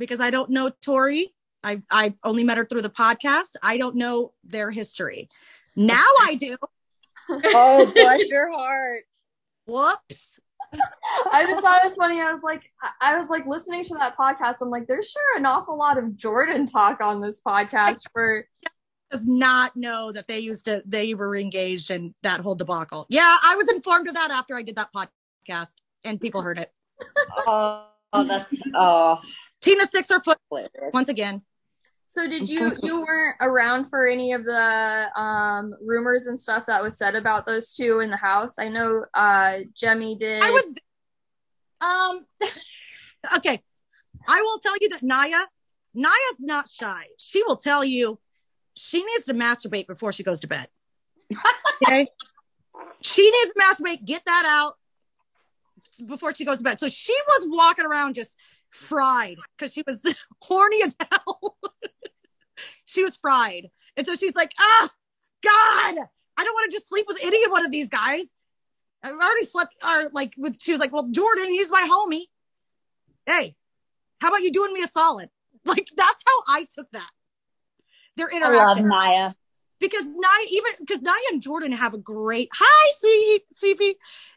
Because 0.00 0.20
I 0.20 0.30
don't 0.30 0.50
know 0.50 0.70
Tori. 0.82 1.32
I 1.62 1.82
I've 1.90 2.16
only 2.24 2.42
met 2.42 2.56
her 2.56 2.64
through 2.64 2.82
the 2.82 2.90
podcast. 2.90 3.50
I 3.62 3.76
don't 3.76 3.96
know 3.96 4.32
their 4.42 4.70
history. 4.70 5.28
Now 5.76 6.06
I 6.22 6.34
do. 6.34 6.56
Oh, 7.32 7.88
bless 7.94 8.26
your 8.26 8.50
heart. 8.50 9.04
Whoops. 9.64 10.40
I 11.32 11.46
just 11.46 11.62
thought 11.62 11.78
it 11.80 11.84
was 11.84 11.94
funny. 11.94 12.20
I 12.20 12.32
was 12.32 12.42
like, 12.42 12.72
I 13.00 13.16
was 13.16 13.28
like 13.28 13.46
listening 13.46 13.84
to 13.84 13.94
that 13.94 14.16
podcast. 14.16 14.56
I'm 14.60 14.68
like, 14.68 14.88
there's 14.88 15.10
sure 15.10 15.38
an 15.38 15.46
awful 15.46 15.78
lot 15.78 15.96
of 15.96 16.16
Jordan 16.16 16.66
talk 16.66 17.00
on 17.00 17.20
this 17.20 17.40
podcast 17.46 18.00
for. 18.12 18.48
Does 19.12 19.26
not 19.26 19.76
know 19.76 20.10
that 20.10 20.26
they 20.26 20.40
used 20.40 20.64
to 20.64 20.82
they 20.86 21.14
were 21.14 21.36
engaged 21.36 21.92
in 21.92 22.14
that 22.22 22.40
whole 22.40 22.56
debacle. 22.56 23.06
Yeah, 23.08 23.36
I 23.44 23.54
was 23.54 23.68
informed 23.68 24.08
of 24.08 24.14
that 24.14 24.32
after 24.32 24.56
I 24.56 24.62
did 24.62 24.74
that 24.74 24.90
podcast 24.92 25.74
and 26.02 26.20
people 26.20 26.42
heard 26.42 26.58
it. 26.58 26.72
Oh, 28.12 28.24
that's, 28.24 28.52
oh, 28.74 29.20
Tina 29.60 29.86
sticks 29.86 30.08
her 30.10 30.20
foot 30.20 30.38
hilarious. 30.50 30.92
once 30.92 31.08
again. 31.08 31.40
So 32.06 32.26
did 32.26 32.48
you 32.48 32.72
you 32.82 33.00
weren't 33.02 33.36
around 33.40 33.84
for 33.84 34.06
any 34.06 34.32
of 34.32 34.44
the 34.44 35.20
um 35.20 35.74
rumors 35.80 36.26
and 36.26 36.38
stuff 36.38 36.66
that 36.66 36.82
was 36.82 36.98
said 36.98 37.14
about 37.14 37.46
those 37.46 37.72
two 37.72 38.00
in 38.00 38.10
the 38.10 38.16
house? 38.16 38.58
I 38.58 38.68
know 38.68 39.04
uh 39.14 39.58
Jemmye 39.80 40.18
did. 40.18 40.42
I 40.42 40.50
was 40.50 40.74
um 41.80 42.26
okay. 43.36 43.62
I 44.28 44.42
will 44.42 44.58
tell 44.58 44.76
you 44.80 44.88
that 44.90 45.02
Nia, 45.02 45.46
Nia's 45.94 46.40
not 46.40 46.68
shy. 46.68 47.04
She 47.16 47.42
will 47.44 47.56
tell 47.56 47.84
you 47.84 48.18
she 48.76 49.04
needs 49.04 49.26
to 49.26 49.34
masturbate 49.34 49.86
before 49.86 50.12
she 50.12 50.22
goes 50.22 50.40
to 50.40 50.48
bed. 50.48 50.68
Okay. 51.82 52.08
she 53.00 53.30
needs 53.30 53.52
to 53.54 53.60
masturbate, 53.60 54.04
get 54.04 54.22
that 54.26 54.44
out 54.46 54.76
before 56.06 56.34
she 56.34 56.44
goes 56.44 56.58
to 56.58 56.64
bed. 56.64 56.78
So 56.78 56.88
she 56.88 57.16
was 57.26 57.48
walking 57.48 57.86
around 57.86 58.14
just 58.14 58.36
fried 58.70 59.36
because 59.56 59.72
she 59.72 59.82
was 59.86 60.02
horny 60.42 60.82
as 60.82 60.94
hell. 61.10 61.56
she 62.84 63.02
was 63.02 63.16
fried. 63.16 63.68
And 63.96 64.06
so 64.06 64.14
she's 64.14 64.34
like, 64.34 64.52
ah, 64.58 64.90
God, 65.42 65.96
I 66.36 66.44
don't 66.44 66.54
want 66.54 66.70
to 66.70 66.76
just 66.76 66.88
sleep 66.88 67.06
with 67.08 67.18
any 67.22 67.48
one 67.48 67.64
of 67.64 67.70
these 67.70 67.88
guys. 67.88 68.24
I've 69.02 69.14
already 69.14 69.46
slept, 69.46 69.74
or 69.82 70.10
like, 70.12 70.34
with, 70.36 70.56
she 70.60 70.72
was 70.72 70.80
like, 70.80 70.92
well, 70.92 71.08
Jordan, 71.10 71.46
he's 71.46 71.70
my 71.70 71.88
homie. 71.90 72.24
Hey, 73.26 73.54
how 74.20 74.28
about 74.28 74.42
you 74.42 74.52
doing 74.52 74.72
me 74.72 74.82
a 74.82 74.88
solid? 74.88 75.28
Like, 75.64 75.88
that's 75.94 76.22
how 76.26 76.54
I 76.54 76.66
took 76.74 76.90
that. 76.92 77.10
Their 78.16 78.32
I 78.32 78.48
love 78.48 78.78
interaction. 78.78 78.88
Nia. 78.88 79.34
because 79.78 80.04
Nia, 80.04 80.48
even 80.50 80.72
because 80.80 81.02
Nia 81.02 81.12
and 81.32 81.42
Jordan 81.42 81.72
have 81.72 81.92
a 81.92 81.98
great, 81.98 82.48
hi, 82.52 82.90
C- 82.96 83.44
CP. 83.54 83.94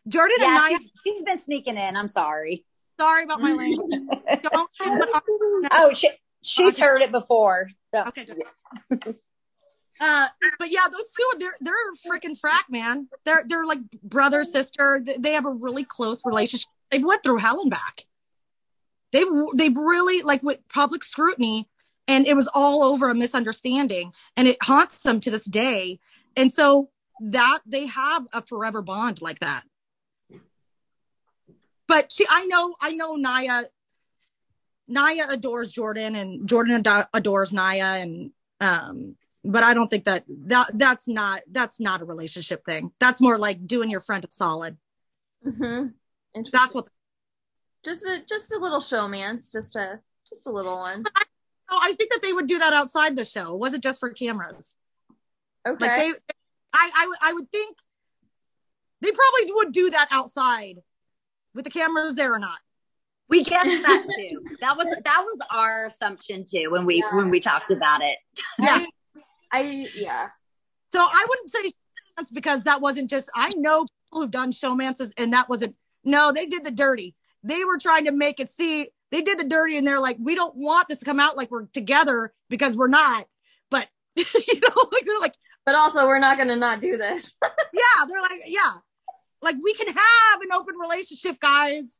Jordan 0.10 0.35
and 0.41 0.53
Yeah, 0.53 0.68
Nia, 0.68 0.77
she's, 0.80 0.91
she's 1.01 1.23
been 1.23 1.39
sneaking 1.39 1.77
in. 1.77 1.95
I'm 1.95 2.10
sorry. 2.10 2.65
Sorry 2.99 3.23
about 3.23 3.41
my 3.41 3.53
language. 3.53 3.91
Don't 4.43 4.73
say 4.73 4.89
what 4.89 5.09
I- 5.13 5.19
Oh, 5.71 5.93
she, 5.93 6.09
she's 6.41 6.77
heard 6.77 7.01
it 7.01 7.11
before. 7.11 7.69
So, 7.93 8.03
Okay. 8.07 8.25
Uh, 10.01 10.27
but 10.57 10.71
yeah, 10.71 10.87
those 10.91 11.11
two, 11.11 11.31
they're 11.39 11.55
they're 11.61 11.73
freaking 12.09 12.37
frack, 12.39 12.63
man. 12.69 13.07
They're 13.25 13.43
they're 13.47 13.65
like 13.65 13.79
brother 14.03 14.43
sister. 14.43 14.99
They- 15.03 15.17
They 15.17 15.31
have 15.33 15.45
a 15.45 15.51
really 15.51 15.85
close 15.85 16.19
relationship. 16.25 16.67
They 16.89 16.99
went 16.99 17.21
through 17.23 17.37
hell 17.37 17.61
and 17.61 17.69
back. 17.69 18.05
They've 19.11 19.27
they've 19.53 19.77
really 19.77 20.23
like 20.23 20.41
with 20.41 20.67
public 20.69 21.03
scrutiny, 21.03 21.69
and 22.07 22.25
it 22.27 22.35
was 22.35 22.49
all 22.53 22.81
over 22.83 23.09
a 23.09 23.15
misunderstanding, 23.15 24.11
and 24.35 24.47
it 24.47 24.57
haunts 24.63 25.03
them 25.03 25.19
to 25.21 25.29
this 25.31 25.45
day. 25.45 25.99
And 26.35 26.51
so 26.51 26.89
that 27.21 27.59
they 27.67 27.85
have 27.85 28.25
a 28.33 28.41
forever 28.41 28.81
bond 28.81 29.21
like 29.21 29.39
that. 29.39 29.63
But 31.88 32.11
she, 32.11 32.26
I 32.30 32.45
know, 32.45 32.73
I 32.81 32.93
know 32.93 33.15
Nia. 33.15 33.65
Nia 34.88 35.27
adores 35.30 35.72
Jordan, 35.72 36.15
and 36.15 36.47
Jordan 36.47 36.76
ado- 36.76 37.07
adores 37.14 37.53
Nia, 37.53 37.85
and 37.85 38.31
um, 38.60 39.15
but 39.43 39.64
I 39.64 39.73
don't 39.73 39.88
think 39.89 40.05
that 40.05 40.26
that 40.47 40.72
that's 40.73 41.07
not 41.07 41.41
that's 41.49 41.80
not 41.80 42.01
a 42.01 42.05
relationship 42.05 42.65
thing. 42.65 42.91
That's 42.99 43.22
more 43.22 43.38
like 43.38 43.65
doing 43.65 43.89
your 43.89 44.01
friend 44.01 44.23
a 44.26 44.31
solid. 44.31 44.77
hmm 45.43 45.88
That's 46.51 46.76
what. 46.76 46.88
just 47.85 48.05
a 48.05 48.19
just 48.27 48.51
a 48.53 48.57
little 48.60 48.80
showmance, 48.80 49.51
just 49.51 49.76
a 49.76 49.99
just 50.27 50.47
a 50.47 50.51
little 50.51 50.76
one. 50.76 51.03
Oh, 51.69 51.80
I 51.81 51.93
think 51.93 52.11
that 52.11 52.22
they 52.22 52.34
would 52.34 52.47
do 52.47 52.60
that 52.60 52.73
outside 52.73 53.15
the 53.15 53.26
show. 53.26 53.55
Was 53.55 53.73
it 53.73 53.81
just 53.81 53.99
for 53.99 54.10
cameras. 54.10 54.76
Okay. 55.65 55.85
Like 55.88 55.97
they, 55.97 56.10
I, 56.73 56.91
I, 56.93 57.14
I 57.30 57.34
would 57.34 57.49
think 57.49 57.77
they 59.01 59.11
probably 59.11 59.53
would 59.53 59.72
do 59.72 59.89
that 59.91 60.07
outside 60.11 60.80
with 61.53 61.65
the 61.65 61.71
cameras 61.71 62.15
there 62.15 62.34
or 62.34 62.39
not. 62.39 62.59
we 63.30 63.43
get 63.43 63.63
that 63.63 64.05
too. 64.17 64.43
That 64.59 64.77
was 64.77 64.88
that 65.03 65.23
was 65.23 65.39
our 65.51 65.85
assumption 65.85 66.45
too 66.45 66.67
when 66.69 66.85
we 66.85 66.97
Yeah. 66.97 67.15
when 67.15 67.30
we 67.30 67.39
talked 67.39 67.71
about 67.71 68.01
it. 68.03 68.17
Yeah. 68.59 68.85
I, 69.51 69.59
I 69.59 69.88
yeah. 69.95 70.27
So 70.91 70.99
I 70.99 71.25
wouldn't 71.27 71.49
say 71.51 71.59
showmance 72.19 72.34
because 72.34 72.63
that 72.63 72.81
wasn't 72.81 73.09
just. 73.09 73.30
I 73.35 73.49
know 73.55 73.85
people 74.05 74.21
who've 74.21 74.31
done 74.31 74.51
showmances, 74.51 75.11
and 75.17 75.34
that 75.34 75.49
wasn't. 75.49 75.75
No, 76.03 76.31
they 76.31 76.45
did 76.45 76.63
the 76.63 76.71
dirty. 76.71 77.15
They 77.43 77.63
were 77.65 77.77
trying 77.80 78.05
to 78.05 78.11
make 78.11 78.39
it 78.39 78.49
see. 78.49 78.89
They 79.11 79.21
did 79.21 79.38
the 79.39 79.43
dirty, 79.43 79.77
and 79.77 79.85
they're 79.88 79.99
like, 79.99 80.17
we 80.19 80.35
don't 80.35 80.55
want 80.55 80.88
this 80.88 80.99
to 80.99 81.05
come 81.05 81.19
out 81.19 81.38
like 81.38 81.49
we're 81.51 81.65
together 81.67 82.34
because 82.49 82.75
we're 82.77 82.88
not. 82.88 83.25
But 83.71 83.88
you 84.15 84.25
know, 84.59 84.84
like 84.91 85.05
they're 85.05 85.19
like, 85.19 85.34
But 85.65 85.75
also, 85.75 86.05
we're 86.05 86.19
not 86.19 86.38
gonna 86.38 86.55
not 86.55 86.80
do 86.80 86.97
this. 86.97 87.35
yeah, 87.43 88.05
they're 88.07 88.21
like, 88.21 88.41
yeah, 88.45 88.73
like 89.43 89.55
we 89.63 89.73
can 89.73 89.87
have 89.87 90.41
an 90.41 90.51
open 90.53 90.75
relationship, 90.75 91.39
guys. 91.39 91.99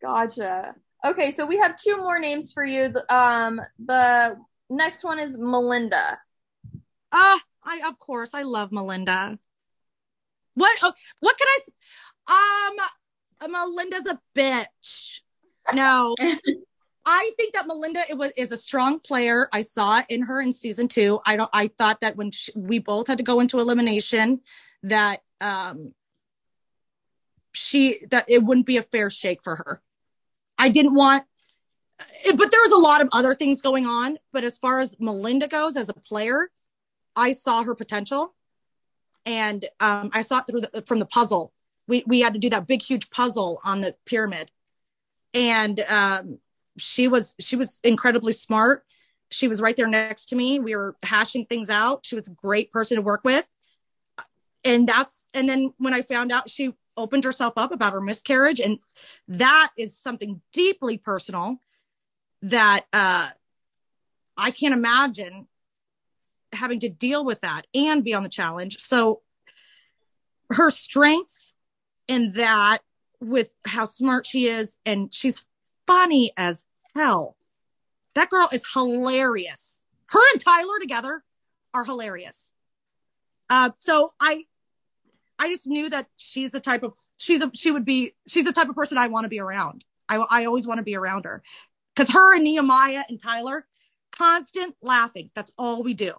Gotcha. 0.00 0.74
Okay, 1.04 1.30
so 1.30 1.46
we 1.46 1.58
have 1.58 1.76
two 1.76 1.96
more 1.96 2.18
names 2.18 2.52
for 2.52 2.64
you. 2.64 2.88
The- 2.88 3.14
Um, 3.14 3.60
the 3.78 4.38
next 4.68 5.04
one 5.04 5.18
is 5.18 5.36
Melinda. 5.38 6.18
Uh, 7.12 7.38
I 7.64 7.82
of 7.86 7.98
course 7.98 8.34
I 8.34 8.42
love 8.42 8.72
Melinda. 8.72 9.38
What? 10.54 10.78
Oh, 10.82 10.92
what 11.20 11.36
can 11.38 11.46
I? 12.28 12.78
Um, 13.42 13.50
Melinda's 13.50 14.06
a 14.06 14.20
bitch. 14.34 15.20
No. 15.74 16.14
I 17.06 17.32
think 17.38 17.54
that 17.54 17.66
Melinda 17.66 18.02
it 18.08 18.16
was 18.18 18.30
is 18.36 18.52
a 18.52 18.56
strong 18.56 19.00
player. 19.00 19.48
I 19.52 19.62
saw 19.62 20.00
it 20.00 20.06
in 20.10 20.22
her 20.22 20.40
in 20.40 20.52
season 20.52 20.86
two. 20.86 21.18
I 21.26 21.36
don't. 21.36 21.50
I 21.52 21.68
thought 21.68 22.00
that 22.00 22.16
when 22.16 22.30
she, 22.30 22.52
we 22.54 22.78
both 22.78 23.06
had 23.06 23.18
to 23.18 23.24
go 23.24 23.40
into 23.40 23.58
elimination, 23.58 24.40
that 24.82 25.20
um, 25.40 25.94
she 27.52 28.04
that 28.10 28.26
it 28.28 28.42
wouldn't 28.42 28.66
be 28.66 28.76
a 28.76 28.82
fair 28.82 29.10
shake 29.10 29.42
for 29.42 29.56
her. 29.56 29.82
I 30.58 30.68
didn't 30.68 30.94
want, 30.94 31.24
but 31.98 32.50
there 32.50 32.60
was 32.60 32.72
a 32.72 32.76
lot 32.76 33.00
of 33.00 33.08
other 33.12 33.34
things 33.34 33.62
going 33.62 33.86
on. 33.86 34.18
But 34.32 34.44
as 34.44 34.58
far 34.58 34.80
as 34.80 34.96
Melinda 34.98 35.48
goes 35.48 35.76
as 35.76 35.88
a 35.88 35.94
player, 35.94 36.50
I 37.16 37.32
saw 37.32 37.62
her 37.62 37.74
potential, 37.74 38.34
and 39.26 39.64
um, 39.80 40.10
I 40.12 40.22
saw 40.22 40.38
it 40.38 40.44
through 40.46 40.60
the, 40.62 40.82
from 40.86 40.98
the 40.98 41.06
puzzle. 41.06 41.52
We 41.86 42.04
we 42.06 42.20
had 42.20 42.34
to 42.34 42.38
do 42.38 42.50
that 42.50 42.66
big 42.66 42.82
huge 42.82 43.10
puzzle 43.10 43.60
on 43.64 43.80
the 43.80 43.96
pyramid, 44.06 44.50
and 45.34 45.80
um, 45.88 46.38
she 46.76 47.08
was 47.08 47.34
she 47.38 47.56
was 47.56 47.80
incredibly 47.84 48.32
smart. 48.32 48.84
She 49.30 49.48
was 49.48 49.60
right 49.60 49.76
there 49.76 49.86
next 49.86 50.26
to 50.26 50.36
me. 50.36 50.58
We 50.58 50.74
were 50.74 50.96
hashing 51.02 51.46
things 51.46 51.70
out. 51.70 52.04
She 52.04 52.16
was 52.16 52.26
a 52.26 52.32
great 52.32 52.72
person 52.72 52.96
to 52.96 53.02
work 53.02 53.22
with. 53.24 53.46
And 54.64 54.88
that's 54.88 55.28
and 55.32 55.48
then 55.48 55.72
when 55.78 55.94
I 55.94 56.02
found 56.02 56.32
out 56.32 56.50
she 56.50 56.74
opened 57.00 57.24
herself 57.24 57.54
up 57.56 57.72
about 57.72 57.92
her 57.92 58.00
miscarriage 58.00 58.60
and 58.60 58.78
that 59.28 59.70
is 59.76 59.96
something 59.96 60.40
deeply 60.52 60.98
personal 60.98 61.60
that 62.42 62.86
uh 62.92 63.28
I 64.36 64.50
can't 64.50 64.74
imagine 64.74 65.46
having 66.52 66.80
to 66.80 66.88
deal 66.88 67.24
with 67.24 67.40
that 67.42 67.66
and 67.74 68.02
be 68.02 68.14
on 68.14 68.22
the 68.22 68.28
challenge. 68.28 68.80
So 68.80 69.22
her 70.50 70.70
strength 70.70 71.52
in 72.08 72.32
that 72.32 72.78
with 73.20 73.48
how 73.66 73.84
smart 73.84 74.26
she 74.26 74.48
is 74.48 74.76
and 74.84 75.14
she's 75.14 75.46
funny 75.86 76.32
as 76.36 76.64
hell. 76.94 77.36
That 78.14 78.30
girl 78.30 78.48
is 78.52 78.64
hilarious. 78.72 79.84
Her 80.06 80.20
and 80.32 80.40
Tyler 80.40 80.80
together 80.80 81.22
are 81.72 81.84
hilarious. 81.84 82.52
Uh, 83.48 83.70
so 83.78 84.10
I, 84.18 84.46
I 85.40 85.48
just 85.48 85.66
knew 85.66 85.88
that 85.88 86.06
she's 86.16 86.52
the 86.52 86.60
type 86.60 86.82
of 86.82 86.92
she's 87.16 87.42
a 87.42 87.50
she 87.54 87.70
would 87.70 87.86
be 87.86 88.14
she's 88.28 88.44
the 88.44 88.52
type 88.52 88.68
of 88.68 88.76
person 88.76 88.98
I 88.98 89.08
want 89.08 89.24
to 89.24 89.28
be 89.30 89.40
around. 89.40 89.84
I 90.06 90.18
I 90.30 90.44
always 90.44 90.66
want 90.66 90.78
to 90.78 90.84
be 90.84 90.96
around 90.96 91.24
her 91.24 91.42
because 91.94 92.12
her 92.12 92.34
and 92.34 92.44
Nehemiah 92.44 93.04
and 93.08 93.20
Tyler, 93.20 93.66
constant 94.12 94.76
laughing. 94.82 95.30
That's 95.34 95.50
all 95.56 95.82
we 95.82 95.94
do. 95.94 96.12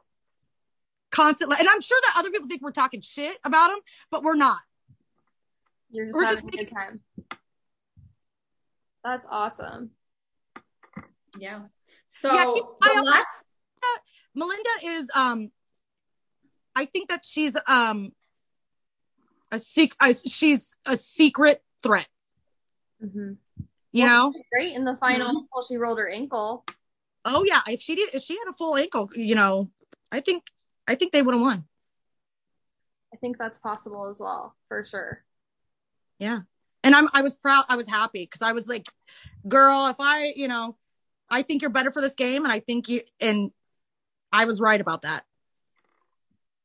Constant, 1.11 1.53
and 1.60 1.69
I'm 1.69 1.81
sure 1.81 1.99
that 2.03 2.15
other 2.18 2.31
people 2.31 2.48
think 2.48 2.64
we're 2.64 2.72
talking 2.72 3.02
shit 3.02 3.38
about 3.43 3.68
them, 3.69 3.80
but 4.10 4.23
we're 4.23 4.35
not. 4.35 4.57
You're 5.91 6.06
just 6.07 6.18
We're 6.18 6.23
having 6.26 6.49
just 6.49 6.53
a 6.56 6.57
good 6.57 6.72
time. 6.73 7.02
That's 9.03 9.26
awesome. 9.30 9.91
Yeah. 11.38 11.60
So 12.10 12.34
Yeah, 12.34 12.45
keep- 12.45 12.64
the 12.81 12.89
I- 12.98 13.02
last 13.02 13.27
Melinda 14.34 14.69
is 14.85 15.10
um 15.14 15.52
I 16.76 16.85
think 16.85 17.10
that 17.10 17.23
she's 17.26 17.56
um 17.68 18.14
a 19.52 19.60
secret. 19.60 20.22
she's 20.28 20.78
a 20.86 20.95
secret 20.98 21.64
threat, 21.84 22.07
Mm-hmm. 23.03 23.34
you 23.91 24.06
know? 24.06 24.34
Great 24.52 24.76
in 24.76 24.86
the 24.86 24.95
final 24.98 25.28
until 25.30 25.61
she 25.68 25.78
rolled 25.78 25.98
her 25.98 26.10
ankle. 26.10 26.64
Oh 27.26 27.44
yeah, 27.45 27.61
if 27.68 27.82
she 27.82 27.95
did 27.95 28.14
if 28.14 28.23
she 28.23 28.38
had 28.38 28.48
a 28.49 28.53
full 28.53 28.76
ankle, 28.76 29.10
you 29.15 29.36
know, 29.36 29.69
I 30.11 30.19
think 30.22 30.44
I 30.88 30.95
think 30.95 31.11
they 31.11 31.22
would 31.22 31.36
have 31.36 31.41
won. 31.41 31.65
I 33.14 33.18
think 33.18 33.38
that's 33.38 33.60
possible 33.60 34.07
as 34.07 34.19
well, 34.19 34.56
for 34.68 34.84
sure. 34.84 35.23
Yeah. 36.18 36.40
And 36.84 36.95
I'm 36.95 37.10
I 37.14 37.22
was 37.22 37.36
proud 37.36 37.65
I 37.69 37.76
was 37.76 37.88
happy 37.88 38.26
cuz 38.26 38.41
I 38.41 38.53
was 38.53 38.68
like, 38.68 38.88
girl, 39.48 39.88
if 39.88 39.98
I, 39.99 40.34
you 40.36 40.48
know, 40.48 40.78
I 41.30 41.44
think 41.44 41.61
you're 41.61 41.72
better 41.72 41.91
for 41.91 42.02
this 42.02 42.15
game 42.15 42.44
and 42.44 42.52
I 42.53 42.60
think 42.60 42.90
you 42.90 43.02
and 43.19 43.52
I 44.32 44.45
was 44.45 44.61
right 44.61 44.80
about 44.82 45.03
that. 45.03 45.26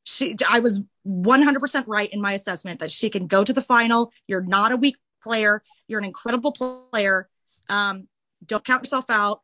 She 0.09 0.35
I 0.49 0.59
was 0.59 0.83
100% 1.05 1.83
right 1.85 2.09
in 2.09 2.21
my 2.21 2.31
assessment 2.31 2.79
that 2.79 2.91
she 2.91 3.09
can 3.09 3.27
go 3.27 3.43
to 3.43 3.51
the 3.51 3.61
final. 3.61 4.13
You're 4.25 4.41
not 4.41 4.71
a 4.71 4.77
weak 4.77 4.95
player. 5.21 5.61
You're 5.87 5.99
an 5.99 6.05
incredible 6.05 6.53
player. 6.53 7.27
Um 7.69 8.07
don't 8.45 8.63
count 8.63 8.83
yourself 8.83 9.05
out. 9.09 9.41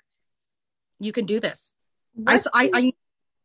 You 0.99 1.11
can 1.11 1.25
do 1.25 1.39
this. 1.41 1.73
I, 2.27 2.39
I 2.53 2.69
I 2.73 2.93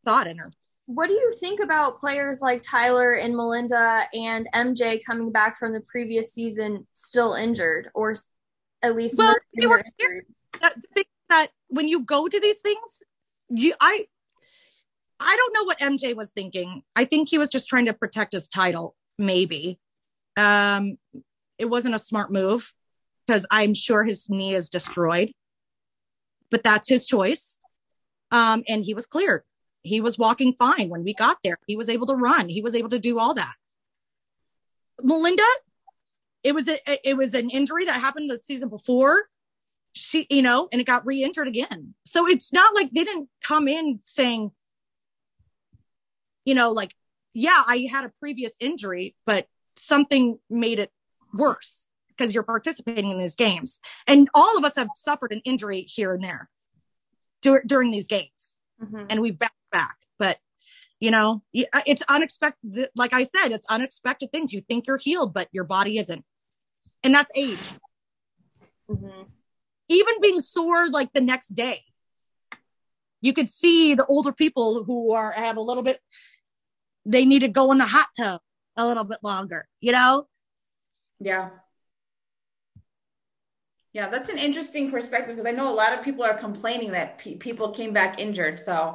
thought 0.05 0.27
in 0.28 0.39
her. 0.39 0.51
what 0.86 1.09
do 1.09 1.15
you 1.15 1.32
think 1.40 1.59
about 1.61 1.99
players 1.99 2.40
like 2.40 2.62
Tyler 2.62 3.15
and 3.15 3.35
Melinda 3.35 4.05
and 4.12 4.47
MJ 4.55 5.01
coming 5.05 5.32
back 5.32 5.59
from 5.59 5.73
the 5.73 5.81
previous 5.81 6.32
season 6.32 6.86
still 6.93 7.35
injured 7.35 7.90
or 7.95 8.15
at 8.82 8.95
least 8.95 9.19
Well, 9.19 9.35
they 9.57 9.66
were- 9.66 9.82
that, 10.61 10.74
that 11.31 11.49
when 11.66 11.89
you 11.89 12.01
go 12.05 12.28
to 12.28 12.39
these 12.40 12.61
things, 12.61 13.03
you 13.51 13.74
I 13.81 14.07
I 15.20 15.36
don't 15.36 15.55
know 15.55 15.65
what 15.65 15.81
MJ 15.81 16.15
was 16.15 16.32
thinking. 16.32 16.82
I 16.95 17.05
think 17.05 17.28
he 17.28 17.39
was 17.39 17.49
just 17.49 17.69
trying 17.69 17.86
to 17.86 17.93
protect 17.93 18.32
his 18.32 18.49
title, 18.49 18.95
maybe. 19.19 19.78
Um, 20.36 20.99
it 21.59 21.66
wasn't 21.66 21.95
a 21.95 21.99
smart 21.99 22.32
move 22.32 22.73
because 23.27 23.47
I'm 23.51 23.74
sure 23.74 24.05
his 24.05 24.28
knee 24.31 24.55
is 24.55 24.70
destroyed. 24.70 25.32
But 26.51 26.62
that's 26.62 26.89
his 26.89 27.07
choice. 27.07 27.59
Um, 28.31 28.62
and 28.69 28.85
he 28.85 28.95
was 28.95 29.07
cleared. 29.07 29.43
He 29.82 30.01
was 30.01 30.19
walking 30.19 30.55
fine 30.55 30.89
when 30.89 31.05
we 31.05 31.15
got 31.15 31.39
there. 31.43 31.59
He 31.66 31.77
was 31.77 31.89
able 31.89 32.07
to 32.07 32.15
run. 32.15 32.49
He 32.49 32.62
was 32.62 32.74
able 32.74 32.90
to 32.90 32.99
do 32.99 33.19
all 33.19 33.35
that. 33.35 33.55
Melinda, 35.03 35.45
it 36.43 36.55
was 36.55 36.69
a, 36.69 36.78
it 37.09 37.16
was 37.16 37.35
an 37.35 37.51
injury 37.51 37.85
that 37.85 38.01
happened 38.01 38.31
the 38.31 38.40
season 38.40 38.69
before 38.69 39.28
she, 39.95 40.27
you 40.31 40.43
know, 40.43 40.69
and 40.70 40.81
it 40.81 40.86
got 40.86 41.07
re-injured 41.07 41.49
again. 41.49 41.95
So 42.05 42.27
it's 42.27 42.53
not 42.53 42.74
like 42.74 42.90
they 42.90 43.05
didn't 43.05 43.28
come 43.43 43.69
in 43.69 43.99
saying, 44.03 44.53
you 46.49 46.55
know, 46.55 46.73
like, 46.73 46.95
yeah, 47.35 47.62
I 47.66 47.87
had 47.93 48.07
a 48.07 48.12
previous 48.20 48.57
injury, 48.59 49.15
but 49.27 49.47
something 49.77 50.39
made 50.49 50.79
it 50.79 50.91
worse 51.35 51.87
because 52.09 52.33
you're 52.33 52.43
participating 52.43 53.11
in 53.11 53.19
these 53.19 53.37
games. 53.37 53.81
And 54.07 54.31
all 54.33 54.57
of 54.57 54.65
us 54.65 54.77
have 54.77 54.89
suffered 54.95 55.31
an 55.33 55.43
injury 55.45 55.83
here 55.83 56.11
and 56.15 56.25
there 56.25 56.49
dur- 57.43 57.65
during 57.66 57.91
these 57.91 58.07
games 58.07 58.57
Mhm. 58.83 59.09
and 59.11 59.20
we 59.20 59.33
bounce 59.33 59.53
back. 59.70 59.99
But 60.19 60.39
you 61.01 61.11
know, 61.11 61.43
it's 61.53 62.03
unexpected. 62.09 62.89
Like 62.97 63.12
I 63.12 63.25
said, 63.25 63.53
it's 63.53 63.66
unexpected 63.66 64.33
things. 64.33 64.55
You 64.55 64.62
think 64.62 64.87
you're 64.87 64.97
healed, 64.97 65.35
but 65.35 65.49
your 65.53 65.65
body 65.65 65.99
isn't. 65.99 66.25
And 67.05 67.15
that's 67.15 67.31
age. 67.37 67.69
Mhm. 68.89 69.31
Even 69.89 70.15
being 70.23 70.41
sore 70.41 70.89
like 70.89 71.12
the 71.12 71.20
next 71.20 71.49
day. 71.49 71.85
You 73.20 73.33
could 73.33 73.49
see 73.49 73.95
the 73.95 74.07
older 74.07 74.33
people 74.33 74.85
who 74.85 75.12
are 75.12 75.31
have 75.33 75.57
a 75.57 75.61
little 75.61 75.83
bit 75.85 76.01
they 77.09 77.24
need 77.24 77.40
to 77.40 77.48
go 77.48 77.72
in 77.72 77.78
the 77.78 77.86
hot 77.86 78.09
tub 78.16 78.40
a 78.76 78.86
little 78.86 79.05
bit 79.05 79.18
longer, 79.22 79.66
you 79.80 79.93
know? 79.93 80.28
Yeah. 81.18 81.51
Yeah, 83.94 84.10
that's 84.10 84.30
an 84.30 84.39
interesting 84.39 84.90
perspective 84.90 85.35
because 85.35 85.51
I 85.51 85.56
know 85.56 85.68
a 85.68 85.72
lot 85.72 85.97
of 85.97 86.05
people 86.05 86.22
are 86.22 86.35
complaining 86.35 86.93
that 86.93 87.18
pe- 87.18 87.36
people 87.36 87.72
came 87.72 87.93
back 87.93 88.20
injured. 88.20 88.60
So 88.60 88.94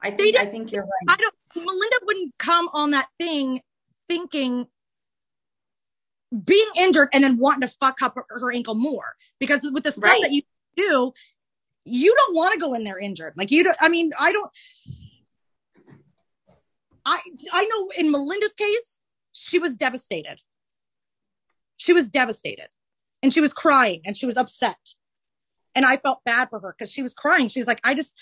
I 0.00 0.10
think 0.10 0.36
I 0.36 0.46
think 0.46 0.72
you're 0.72 0.82
right. 0.82 1.08
I 1.08 1.16
don't 1.16 1.34
Melinda 1.54 2.00
wouldn't 2.04 2.32
come 2.38 2.68
on 2.72 2.90
that 2.92 3.06
thing 3.20 3.60
thinking 4.08 4.66
being 6.44 6.66
injured 6.78 7.10
and 7.12 7.22
then 7.22 7.36
wanting 7.36 7.60
to 7.60 7.68
fuck 7.68 8.00
up 8.00 8.14
her, 8.14 8.24
her 8.30 8.52
ankle 8.52 8.74
more 8.74 9.04
because 9.38 9.70
with 9.72 9.84
the 9.84 9.92
stuff 9.92 10.10
Right. 10.10 10.22
that 10.22 10.32
you 10.32 10.42
do, 10.76 11.12
you 11.84 12.14
don't 12.14 12.34
want 12.34 12.54
to 12.54 12.58
go 12.58 12.72
in 12.72 12.84
there 12.84 12.98
injured. 12.98 13.34
Like 13.36 13.50
you 13.50 13.62
don't, 13.62 13.76
I 13.80 13.90
mean, 13.90 14.12
I 14.18 14.32
don't, 14.32 14.50
I, 17.04 17.20
I 17.52 17.64
know 17.64 17.90
in 17.96 18.10
Melinda's 18.10 18.54
case, 18.54 19.00
she 19.32 19.58
was 19.58 19.76
devastated. 19.76 20.40
She 21.76 21.92
was 21.92 22.08
devastated 22.08 22.68
and 23.22 23.32
she 23.32 23.40
was 23.40 23.52
crying 23.52 24.02
and 24.04 24.16
she 24.16 24.26
was 24.26 24.36
upset. 24.36 24.76
And 25.74 25.84
I 25.84 25.96
felt 25.96 26.20
bad 26.24 26.50
for 26.50 26.60
her 26.60 26.74
because 26.76 26.92
she 26.92 27.02
was 27.02 27.14
crying. 27.14 27.48
She's 27.48 27.66
like, 27.66 27.80
I 27.82 27.94
just, 27.94 28.16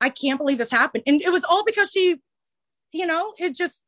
I 0.00 0.10
can't 0.10 0.38
believe 0.38 0.58
this 0.58 0.70
happened. 0.70 1.04
And 1.06 1.22
it 1.22 1.32
was 1.32 1.44
all 1.44 1.64
because 1.64 1.90
she, 1.90 2.16
you 2.92 3.06
know, 3.06 3.32
it 3.38 3.54
just, 3.54 3.82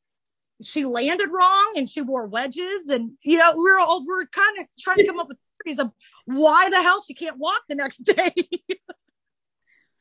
she 0.63 0.85
landed 0.85 1.29
wrong 1.31 1.75
and 1.77 1.89
she 1.89 2.01
wore 2.01 2.27
wedges. 2.27 2.89
And, 2.89 3.13
you 3.23 3.39
know, 3.39 3.55
we 3.57 3.63
were 3.63 3.79
all, 3.79 4.05
we're 4.07 4.27
kind 4.27 4.59
of 4.59 4.67
trying 4.81 4.99
to 4.99 5.07
come 5.07 5.19
up 5.19 5.29
with 5.29 5.37
theories 5.63 5.79
of 5.79 5.93
why 6.25 6.71
the 6.71 6.81
hell 6.81 7.03
she 7.07 7.15
can't 7.15 7.39
walk 7.39 7.63
the 7.69 7.75
next 7.75 7.99
day. 7.99 8.33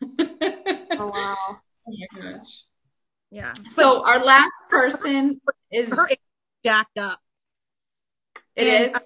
Oh 0.95 1.07
wow. 1.07 1.35
Oh 1.87 1.91
my 2.15 2.21
gosh. 2.21 2.63
Yeah. 3.33 3.51
So 3.67 4.05
our 4.05 4.23
last 4.23 4.51
person 4.69 5.41
is 5.71 5.89
her 5.89 6.07
jacked 6.63 6.99
up. 6.99 7.19
it 8.55 8.67
and- 8.67 8.85
is 8.91 8.93
uh, 8.95 8.99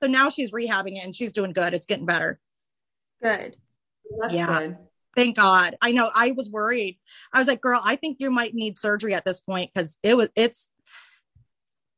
So 0.00 0.06
now 0.06 0.30
she's 0.30 0.52
rehabbing 0.52 0.96
it 0.96 1.04
and 1.04 1.14
she's 1.14 1.32
doing 1.32 1.52
good. 1.52 1.74
It's 1.74 1.86
getting 1.86 2.06
better. 2.06 2.38
Good. 3.20 3.56
that's 4.20 4.32
yeah. 4.32 4.46
good. 4.46 4.76
Thank 5.16 5.34
God. 5.36 5.76
I 5.80 5.90
know 5.92 6.10
I 6.14 6.30
was 6.32 6.48
worried. 6.48 6.98
I 7.32 7.38
was 7.40 7.48
like, 7.48 7.60
girl, 7.60 7.80
I 7.84 7.96
think 7.96 8.18
you 8.20 8.30
might 8.30 8.54
need 8.54 8.78
surgery 8.78 9.14
at 9.14 9.24
this 9.24 9.40
point 9.40 9.70
because 9.74 9.98
it 10.02 10.16
was, 10.16 10.28
it's, 10.36 10.70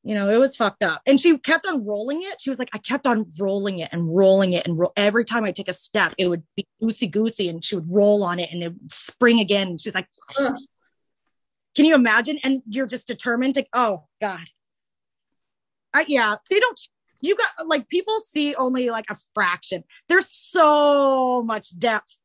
you 0.04 0.14
know, 0.14 0.30
it 0.30 0.38
was 0.38 0.56
fucked 0.56 0.82
up. 0.84 1.02
And 1.06 1.20
she 1.20 1.36
kept 1.36 1.66
on 1.66 1.84
rolling 1.84 2.22
it. 2.22 2.40
She 2.40 2.48
was 2.48 2.58
like, 2.58 2.70
I 2.72 2.78
kept 2.78 3.06
on 3.06 3.26
rolling 3.38 3.80
it 3.80 3.90
and 3.92 4.14
rolling 4.16 4.52
it. 4.54 4.66
And 4.66 4.78
ro- 4.78 4.92
every 4.96 5.24
time 5.26 5.44
I 5.44 5.50
take 5.50 5.68
a 5.68 5.72
step, 5.74 6.14
it 6.16 6.28
would 6.28 6.44
be 6.56 6.66
goosey 6.80 7.08
goosey 7.08 7.48
and 7.50 7.62
she 7.62 7.74
would 7.74 7.92
roll 7.92 8.22
on 8.22 8.38
it 8.38 8.52
and 8.52 8.62
it 8.62 8.68
would 8.68 8.90
spring 8.90 9.40
again. 9.40 9.66
And 9.68 9.80
she's 9.80 9.94
like, 9.94 10.06
Ugh. 10.38 10.54
Can 11.78 11.84
you 11.86 11.94
imagine? 11.94 12.40
And 12.42 12.60
you're 12.68 12.88
just 12.88 13.06
determined 13.06 13.54
to, 13.54 13.64
oh 13.72 14.02
God. 14.20 14.44
I, 15.94 16.04
yeah, 16.08 16.34
they 16.50 16.58
don't, 16.58 16.80
you 17.20 17.36
got 17.36 17.68
like 17.68 17.88
people 17.88 18.18
see 18.18 18.56
only 18.56 18.90
like 18.90 19.04
a 19.10 19.16
fraction. 19.32 19.84
There's 20.08 20.28
so 20.28 21.40
much 21.44 21.78
depth 21.78 22.18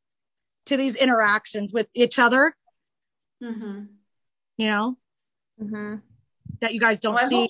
to 0.65 0.75
these 0.75 0.95
interactions 0.95 1.71
with 1.71 1.87
each 1.93 2.17
other, 2.17 2.55
Mm-hmm. 3.43 3.81
you 4.57 4.67
know, 4.67 4.97
hmm 5.59 5.97
that 6.61 6.73
you 6.73 6.79
guys 6.79 6.99
don't 6.99 7.13
Well, 7.13 7.29
see. 7.29 7.49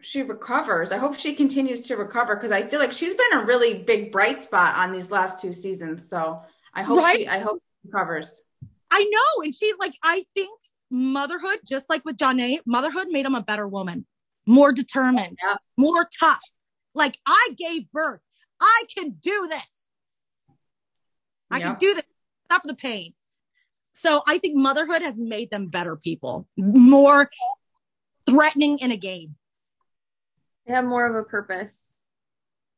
she 0.00 0.22
recovers. 0.22 0.90
I 0.90 0.98
hope 0.98 1.14
she 1.14 1.34
continues 1.34 1.82
to 1.82 1.96
recover 1.96 2.34
because 2.34 2.50
I 2.50 2.62
feel 2.66 2.80
like 2.80 2.90
she's 2.90 3.14
been 3.14 3.38
a 3.38 3.44
really 3.44 3.84
big 3.84 4.10
bright 4.10 4.40
spot 4.40 4.74
on 4.74 4.90
these 4.90 5.12
last 5.12 5.40
two 5.40 5.52
seasons. 5.52 6.08
So 6.08 6.42
I 6.74 6.82
hope 6.82 6.98
Right? 6.98 7.18
she 7.18 7.28
I 7.28 7.38
hope 7.38 7.62
she 7.62 7.88
recovers. 7.88 8.42
I 8.90 9.04
know. 9.04 9.44
And 9.44 9.54
she 9.54 9.72
like, 9.78 9.94
I 10.02 10.26
think 10.34 10.58
motherhood, 10.94 11.58
just 11.66 11.90
like 11.90 12.04
with 12.04 12.16
Janae, 12.16 12.60
motherhood 12.66 13.08
made 13.10 13.26
him 13.26 13.34
a 13.34 13.42
better 13.42 13.66
woman, 13.66 14.06
more 14.46 14.72
determined, 14.72 15.38
Yeah. 15.42 15.56
more 15.78 16.08
tough. 16.18 16.42
Like 16.94 17.18
I 17.26 17.48
gave 17.58 17.90
birth. 17.90 18.20
I 18.60 18.84
can 18.96 19.10
do 19.20 19.48
this. 19.50 19.88
I 21.50 21.58
Yeah. 21.58 21.70
can 21.70 21.78
do 21.80 21.94
this. 21.94 22.04
Stop 22.44 22.62
the 22.62 22.76
pain. 22.76 23.14
So 23.92 24.22
I 24.26 24.38
think 24.38 24.56
motherhood 24.56 25.02
has 25.02 25.18
made 25.18 25.50
them 25.50 25.68
better 25.68 25.96
people, 25.96 26.48
more 26.56 27.30
threatening 28.26 28.78
in 28.78 28.92
a 28.92 28.96
game. 28.96 29.36
They 30.66 30.74
have 30.74 30.84
more 30.84 31.06
of 31.08 31.14
a 31.16 31.28
purpose. 31.28 31.94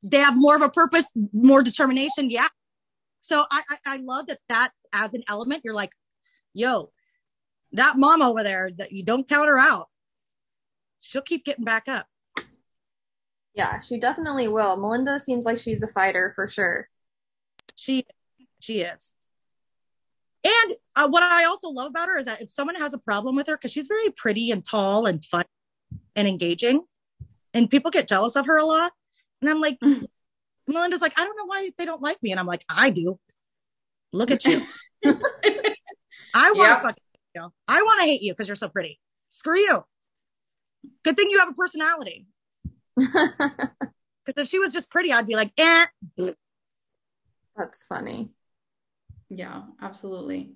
They 0.03 0.19
have 0.19 0.37
more 0.37 0.57
of 0.57 0.63
a 0.63 0.69
purpose, 0.71 1.13
more 1.33 1.63
determination. 1.63 2.31
Yeah. 2.31 2.49
So 3.21 3.45
I, 3.51 3.63
I, 3.71 3.79
I 3.87 3.97
love 3.99 4.27
that 4.29 4.41
that's 4.49 4.87
as 4.93 5.15
an 5.15 5.25
element. 5.29 5.63
You're 5.65 5.75
like, 5.75 5.93
yo, 6.55 6.93
that 7.77 7.95
mom 7.97 8.23
over 8.23 8.43
there 8.43 8.71
that 8.79 8.93
you 8.93 9.05
don't 9.05 9.29
count 9.29 9.49
her 9.49 9.59
out. 9.59 9.89
She'll 11.01 11.23
keep 11.23 11.45
getting 11.45 11.65
back 11.65 11.89
up. 11.89 12.07
Yeah, 13.55 13.81
she 13.81 13.99
definitely 13.99 14.49
will. 14.49 14.77
Melinda 14.77 15.19
seems 15.19 15.45
like 15.47 15.59
she's 15.59 15.83
a 15.83 15.89
fighter 15.89 16.33
for 16.35 16.47
sure. 16.49 16.89
She, 17.75 18.07
she 18.61 18.81
is. 18.81 19.15
And 20.45 20.75
uh, 20.95 21.09
what 21.09 21.23
I 21.23 21.45
also 21.45 21.69
love 21.69 21.91
about 21.91 22.09
her 22.09 22.17
is 22.17 22.27
that 22.27 22.41
if 22.43 22.51
someone 22.51 22.77
has 22.77 22.95
a 22.95 22.99
problem 22.99 23.35
with 23.35 23.47
her, 23.47 23.57
because 23.57 23.73
she's 23.73 23.87
very 23.87 24.11
pretty 24.11 24.51
and 24.51 24.65
tall 24.65 25.07
and 25.07 25.25
fun 25.25 25.45
and 26.15 26.29
engaging, 26.29 26.83
and 27.55 27.71
people 27.71 27.91
get 27.91 28.09
jealous 28.09 28.37
of 28.37 28.47
her 28.47 28.59
a 28.59 28.65
lot. 28.65 28.93
And 29.41 29.51
I'm 29.51 29.61
like, 29.61 29.79
Mhm. 29.81 30.07
Melinda's 30.69 31.01
like, 31.01 31.19
I 31.19 31.25
don't 31.25 31.37
know 31.37 31.47
why 31.47 31.71
they 31.79 31.85
don't 31.85 32.03
like 32.03 32.23
me. 32.23 32.33
And 32.33 32.41
I'm 32.41 32.47
like, 32.47 32.65
I 32.69 32.91
do. 32.91 33.19
Look 34.13 34.31
at 34.31 34.45
you. 34.45 34.61
I 36.35 36.53
want 36.53 36.57
to 36.57 36.63
Yep. 36.63 36.83
fucking 36.83 37.03
hate 37.06 37.06
you. 37.37 37.53
I 37.69 37.83
want 37.83 38.01
to 38.01 38.07
hate 38.07 38.23
you 38.23 38.33
because 38.33 38.49
you're 38.49 38.57
so 38.57 38.69
pretty. 38.69 38.99
Screw 39.29 39.59
you. 39.59 39.85
Good 41.05 41.17
thing 41.17 41.31
you 41.31 41.39
have 41.39 41.51
a 41.51 41.55
personality. 41.55 42.27
Because 44.27 44.43
if 44.43 44.49
she 44.49 44.59
was 44.59 44.73
just 44.73 44.91
pretty, 44.91 45.13
I'd 45.13 45.27
be 45.27 45.37
like, 45.37 45.53
eh. 45.57 45.87
That's 47.57 47.85
funny. 47.85 48.31
Yeah, 49.29 49.63
absolutely. 49.81 50.55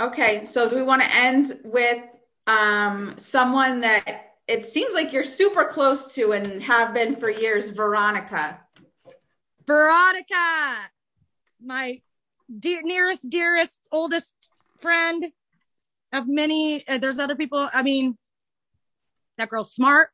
Okay, 0.00 0.44
so 0.44 0.68
do 0.68 0.76
we 0.76 0.82
want 0.82 1.02
to 1.02 1.16
end 1.16 1.58
with 1.64 2.02
um 2.46 3.14
someone 3.18 3.80
that 3.80 4.36
it 4.46 4.68
seems 4.68 4.94
like 4.94 5.12
you're 5.12 5.24
super 5.24 5.64
close 5.64 6.14
to 6.14 6.32
and 6.32 6.62
have 6.62 6.94
been 6.94 7.16
for 7.16 7.28
years, 7.28 7.70
Veronica? 7.70 8.60
Veronica, 9.66 10.90
my 11.62 12.00
dear, 12.58 12.80
nearest, 12.82 13.28
dearest, 13.28 13.88
oldest 13.92 14.52
friend 14.80 15.26
of 16.12 16.24
many. 16.26 16.86
Uh, 16.86 16.98
there's 16.98 17.18
other 17.18 17.36
people. 17.36 17.68
I 17.72 17.82
mean, 17.82 18.16
that 19.36 19.48
girl's 19.48 19.72
smart. 19.72 20.10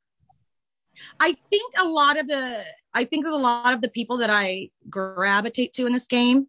I 1.18 1.36
think 1.50 1.74
a 1.78 1.88
lot 1.88 2.18
of 2.18 2.28
the, 2.28 2.64
I 2.92 3.04
think 3.04 3.26
a 3.26 3.30
lot 3.30 3.72
of 3.72 3.80
the 3.80 3.88
people 3.88 4.18
that 4.18 4.30
I 4.30 4.70
gravitate 4.88 5.72
to 5.74 5.86
in 5.86 5.92
this 5.92 6.06
game, 6.06 6.46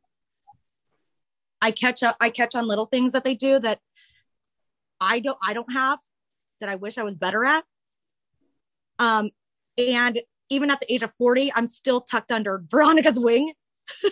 I 1.62 1.72
catch 1.72 2.04
up, 2.04 2.16
I 2.20 2.30
catch 2.30 2.54
on 2.54 2.68
little 2.68 2.86
things 2.86 3.14
that 3.14 3.24
they 3.24 3.34
do 3.34 3.58
that 3.60 3.80
I 5.02 5.20
don't, 5.20 5.38
I 5.46 5.54
don't 5.54 5.72
have 5.74 6.00
that 6.60 6.70
I 6.70 6.76
wish 6.76 6.98
I 6.98 7.04
was 7.04 7.16
better 7.16 7.44
at. 7.44 7.64
Um, 9.00 9.32
and 9.78 10.22
even 10.50 10.70
at 10.70 10.80
the 10.80 10.94
age 10.94 11.02
of 11.02 11.14
40, 11.16 11.52
I'm 11.56 11.68
still 11.68 12.02
tucked 12.02 12.32
under 12.32 12.64
Veronica's 12.70 13.20
wing 13.20 13.52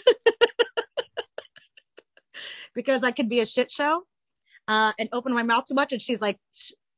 because 2.74 3.04
I 3.04 3.12
could 3.12 3.30
be 3.30 3.40
a 3.40 3.46
shit 3.46 3.72
show 3.72 4.04
uh, 4.68 4.94
and 4.98 5.10
open 5.12 5.34
my 5.34 5.44
mouth 5.44 5.66
too 5.66 5.74
much. 5.74 5.94
And 5.94 6.02
she's 6.02 6.22
like, 6.22 6.40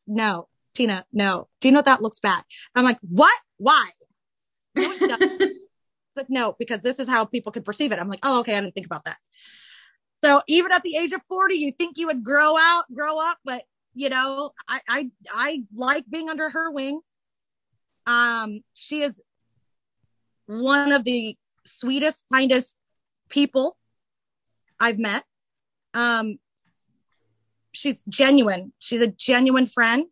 no, 0.07 0.47
Tina, 0.73 1.05
no. 1.11 1.47
Do 1.59 1.67
you 1.67 1.73
know 1.73 1.81
that 1.81 2.01
looks 2.01 2.19
bad? 2.19 2.43
I'm 2.75 2.83
like, 2.83 2.99
what? 3.01 3.35
Why? 3.57 3.89
No, 4.75 4.93
like, 6.15 6.29
no, 6.29 6.55
because 6.57 6.81
this 6.81 6.99
is 6.99 7.07
how 7.07 7.25
people 7.25 7.51
can 7.51 7.63
perceive 7.63 7.91
it. 7.91 7.99
I'm 7.99 8.09
like, 8.09 8.19
oh, 8.23 8.39
okay. 8.39 8.55
I 8.55 8.61
didn't 8.61 8.75
think 8.75 8.85
about 8.85 9.05
that. 9.05 9.17
So 10.23 10.41
even 10.47 10.71
at 10.71 10.83
the 10.83 10.95
age 10.95 11.13
of 11.13 11.21
40, 11.27 11.55
you 11.55 11.71
think 11.71 11.97
you 11.97 12.07
would 12.07 12.23
grow 12.23 12.57
out, 12.57 12.85
grow 12.93 13.19
up, 13.19 13.37
but 13.45 13.63
you 13.93 14.09
know, 14.09 14.51
I, 14.67 14.81
I, 14.87 15.11
I 15.31 15.63
like 15.73 16.05
being 16.09 16.29
under 16.29 16.49
her 16.49 16.71
wing. 16.71 16.99
Um, 18.05 18.61
she 18.73 19.01
is 19.01 19.21
one 20.47 20.91
of 20.91 21.03
the 21.03 21.37
sweetest, 21.63 22.25
kindest 22.31 22.77
people 23.29 23.77
I've 24.79 24.99
met. 24.99 25.23
Um, 25.93 26.37
she's 27.75 28.03
genuine. 28.05 28.73
She's 28.79 29.01
a 29.01 29.07
genuine 29.07 29.67
friend 29.67 30.05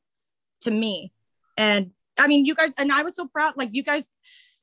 to 0.62 0.72
me. 0.72 1.12
And 1.58 1.92
I 2.20 2.28
mean, 2.28 2.46
you 2.46 2.56
guys, 2.56 2.74
and 2.78 2.92
I 2.92 3.04
was 3.04 3.16
so 3.16 3.28
proud, 3.28 3.54
like 3.58 3.70
you 3.72 3.84
guys 3.84 4.10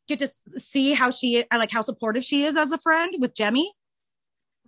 get 0.09 0.19
to 0.21 0.29
see 0.29 0.93
how 0.95 1.11
she, 1.11 1.45
I 1.51 1.57
like 1.57 1.71
how 1.71 1.83
supportive 1.83 2.25
she 2.25 2.45
is 2.45 2.57
as 2.57 2.73
a 2.73 2.79
friend 2.79 3.15
with 3.19 3.35
Jemmye. 3.35 3.67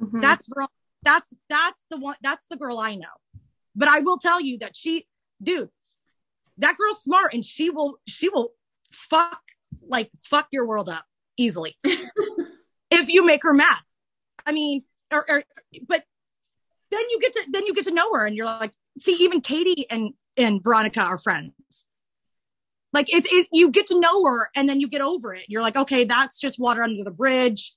Mhm. 0.01 0.21
That's 0.21 0.47
girl. 0.49 0.71
That's 1.03 1.35
that's 1.49 1.85
the 1.91 1.99
one. 1.99 2.17
That's 2.23 2.47
the 2.47 2.57
girl 2.57 2.79
I 2.79 2.95
know. 2.95 3.17
But 3.75 3.89
I 3.89 4.01
will 4.01 4.19
tell 4.19 4.41
you 4.41 4.59
that 4.59 4.77
she, 4.77 5.07
dude, 5.43 5.69
that 6.59 6.77
girl's 6.77 7.03
smart, 7.03 7.35
and 7.35 7.45
she 7.45 7.71
will 7.71 7.99
she 8.07 8.29
will 8.29 8.53
fuck 8.93 9.43
like 9.89 10.11
fuck 10.25 10.49
your 10.53 10.67
world 10.67 10.89
up 10.89 11.05
easily 11.37 11.77
if 11.85 13.09
you 13.09 13.25
make 13.25 13.43
her 13.43 13.55
mad. 13.55 13.79
I 14.47 14.53
mean, 14.53 14.85
or, 15.13 15.25
or 15.29 15.43
but 15.89 16.05
then 16.93 17.03
you 17.11 17.21
get 17.21 17.33
to 17.33 17.45
then 17.51 17.67
you 17.67 17.75
get 17.75 17.85
to 17.85 17.95
know 17.95 18.13
her, 18.15 18.27
and 18.27 18.37
you're 18.37 18.47
like, 18.47 18.73
see, 18.99 19.15
even 19.21 19.41
Katie 19.41 19.87
and 19.91 20.13
and 20.37 20.63
Veronica 20.63 21.01
are 21.01 21.19
friends. 21.19 21.53
Like 22.93 23.13
it, 23.13 23.27
it, 23.31 23.49
you 23.53 23.71
get 23.71 23.87
to 23.87 23.99
know 23.99 24.25
her, 24.25 24.51
and 24.55 24.69
then 24.69 24.79
you 24.81 24.89
get 24.89 25.01
over 25.01 25.33
it. 25.35 25.47
You're 25.49 25.63
like, 25.63 25.77
okay, 25.77 26.05
that's 26.05 26.39
just 26.39 26.61
water 26.61 26.83
under 26.83 27.03
the 27.03 27.11
bridge. 27.11 27.75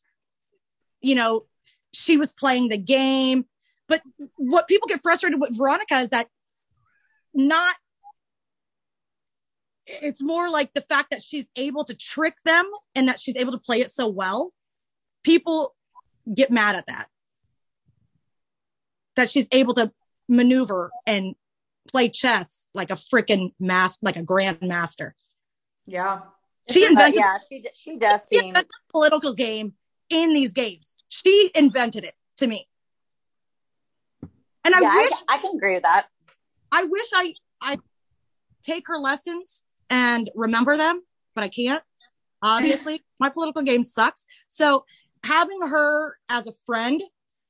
You 1.01 1.15
know, 1.15 1.45
she 1.93 2.17
was 2.17 2.33
playing 2.33 2.69
the 2.69 2.77
game. 2.77 3.45
But 3.87 4.01
what 4.35 4.67
people 4.67 4.87
get 4.87 5.01
frustrated 5.03 5.39
with 5.39 5.57
Veronica 5.57 5.95
is 5.95 6.09
that 6.09 6.27
not, 7.33 7.75
it's 9.85 10.21
more 10.21 10.49
like 10.49 10.73
the 10.73 10.81
fact 10.81 11.11
that 11.11 11.21
she's 11.21 11.47
able 11.55 11.83
to 11.85 11.95
trick 11.95 12.35
them 12.43 12.65
and 12.95 13.07
that 13.07 13.19
she's 13.19 13.35
able 13.35 13.51
to 13.51 13.59
play 13.59 13.81
it 13.81 13.91
so 13.91 14.07
well. 14.07 14.51
People 15.23 15.75
get 16.33 16.49
mad 16.49 16.75
at 16.75 16.87
that. 16.87 17.07
That 19.15 19.29
she's 19.29 19.47
able 19.51 19.73
to 19.75 19.91
maneuver 20.27 20.91
and 21.05 21.35
play 21.89 22.09
chess 22.09 22.65
like 22.73 22.89
a 22.89 22.95
freaking 22.95 23.53
master, 23.59 23.99
like 24.03 24.17
a 24.17 24.23
grandmaster. 24.23 25.11
Yeah. 25.85 26.21
She 26.69 26.81
But 26.81 26.87
uh, 26.87 26.91
invented 26.91 27.19
yeah, 27.19 27.37
she 27.49 27.63
she 27.73 27.97
does 27.97 28.27
she 28.31 28.39
seem 28.39 28.53
political 28.91 29.33
game 29.33 29.73
in 30.09 30.33
these 30.33 30.53
games. 30.53 30.97
She 31.07 31.51
invented 31.53 32.03
it 32.03 32.15
to 32.37 32.47
me. 32.47 32.67
And 34.63 34.73
I 34.73 34.81
yeah, 34.81 34.95
wish 34.97 35.09
ca- 35.09 35.23
I 35.29 35.37
can 35.37 35.55
agree 35.55 35.75
with 35.75 35.83
that. 35.83 36.07
I 36.71 36.83
wish 36.85 37.05
I 37.13 37.33
I 37.61 37.77
take 38.63 38.87
her 38.87 38.97
lessons 38.97 39.63
and 39.89 40.29
remember 40.33 40.75
them, 40.75 41.03
but 41.35 41.43
I 41.43 41.49
can't. 41.49 41.83
Obviously, 42.41 43.03
my 43.19 43.29
political 43.29 43.61
game 43.61 43.83
sucks. 43.83 44.25
So 44.47 44.85
having 45.23 45.61
her 45.61 46.17
as 46.29 46.47
a 46.47 46.53
friend 46.65 47.01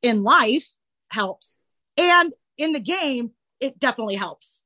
in 0.02 0.24
life 0.24 0.68
helps. 1.16 1.58
And 1.98 2.34
in 2.58 2.74
the 2.74 2.80
game, 2.80 3.32
it 3.60 3.80
definitely 3.80 4.16
helps. 4.16 4.64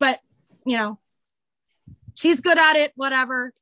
But, 0.00 0.20
you 0.64 0.76
know, 0.76 0.98
she's 2.14 2.40
good 2.40 2.58
at 2.58 2.76
it, 2.76 2.92
whatever. 2.96 3.52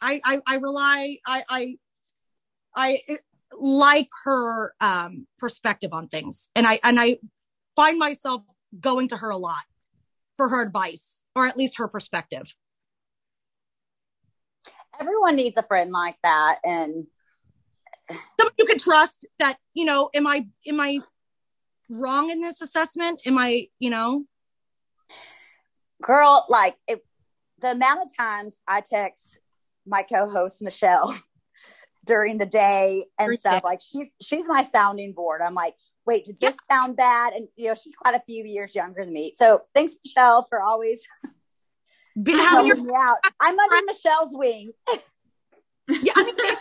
I 0.00 0.20
I, 0.24 0.40
I 0.46 0.56
rely 0.56 1.18
I 1.26 1.44
I 1.48 1.78
I 2.76 3.18
like 3.58 4.08
her 4.24 4.74
um 4.80 5.26
perspective 5.38 5.90
on 5.92 6.08
things. 6.08 6.48
And 6.54 6.66
I 6.66 6.78
and 6.84 7.00
I 7.00 7.18
find 7.74 7.98
myself 7.98 8.42
going 8.78 9.08
to 9.08 9.16
her 9.16 9.30
a 9.30 9.38
lot 9.38 9.64
for 10.36 10.48
her 10.48 10.62
advice 10.62 11.22
or 11.34 11.46
at 11.46 11.56
least 11.56 11.78
her 11.78 11.88
perspective. 11.88 12.54
Everyone 15.00 15.36
needs 15.36 15.56
a 15.56 15.62
friend 15.62 15.90
like 15.90 16.16
that. 16.22 16.60
And 16.64 17.06
someone 18.10 18.54
you 18.58 18.66
can 18.66 18.78
trust 18.78 19.26
that, 19.38 19.56
you 19.72 19.84
know, 19.84 20.10
am 20.14 20.26
I, 20.26 20.46
am 20.66 20.80
I 20.80 21.00
wrong 21.88 22.30
in 22.30 22.40
this 22.40 22.60
assessment? 22.60 23.22
Am 23.26 23.38
I, 23.38 23.68
you 23.78 23.90
know? 23.90 24.24
Girl, 26.02 26.44
like 26.48 26.76
it, 26.88 27.04
the 27.60 27.70
amount 27.70 28.02
of 28.02 28.16
times 28.16 28.60
I 28.68 28.80
text 28.80 29.38
my 29.86 30.02
co-host 30.02 30.62
Michelle 30.62 31.16
during 32.04 32.38
the 32.38 32.46
day 32.46 33.06
and 33.18 33.38
stuff, 33.38 33.62
day. 33.62 33.68
like 33.68 33.80
she's 33.80 34.12
she's 34.20 34.46
my 34.46 34.62
sounding 34.64 35.12
board. 35.12 35.40
I'm 35.40 35.54
like, 35.54 35.74
wait, 36.06 36.26
did 36.26 36.40
this 36.40 36.56
yeah. 36.68 36.76
sound 36.76 36.96
bad? 36.96 37.34
And 37.34 37.48
you 37.56 37.68
know, 37.68 37.74
she's 37.74 37.94
quite 37.94 38.14
a 38.14 38.22
few 38.26 38.44
years 38.44 38.74
younger 38.74 39.04
than 39.04 39.14
me. 39.14 39.32
So 39.36 39.62
thanks, 39.74 39.96
Michelle, 40.04 40.46
for 40.48 40.60
always 40.60 41.00
having 42.26 42.66
your- 42.66 42.76
me 42.76 42.92
out. 42.94 43.16
I'm 43.40 43.58
under 43.58 43.86
Michelle's 43.86 44.36
wing. 44.36 44.72
yeah, 45.88 46.12
I 46.16 46.24
mean, 46.24 46.56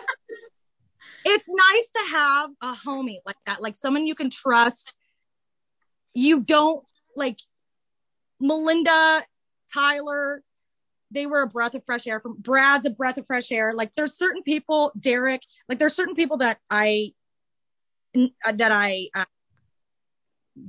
it's 1.26 1.50
nice 1.50 1.90
to 1.92 2.12
have 2.12 2.50
a 2.62 2.74
homie 2.74 3.20
like 3.26 3.38
that, 3.46 3.62
like 3.62 3.76
someone 3.76 4.08
you 4.08 4.16
can 4.16 4.30
trust. 4.30 4.94
You 6.14 6.42
don't 6.42 6.84
like 7.16 7.40
Melinda, 8.40 9.24
Tyler, 9.74 10.44
they 11.14 11.26
were 11.26 11.44
a 11.44 11.48
breath 11.48 11.76
of 11.76 11.86
fresh 11.86 12.08
air 12.08 12.20
from 12.20 12.36
Brad's 12.40 12.86
a 12.86 12.90
breath 12.90 13.18
of 13.18 13.28
fresh 13.28 13.52
air. 13.52 13.74
Like 13.74 13.92
there's 13.96 14.18
certain 14.18 14.44
people, 14.44 14.92
Derek, 15.00 15.42
like 15.70 15.80
there's 15.80 15.96
certain 15.96 16.16
people 16.16 16.38
that 16.38 16.60
I, 16.70 17.14
that 18.14 18.72
I, 18.72 19.10
uh, 19.16 19.26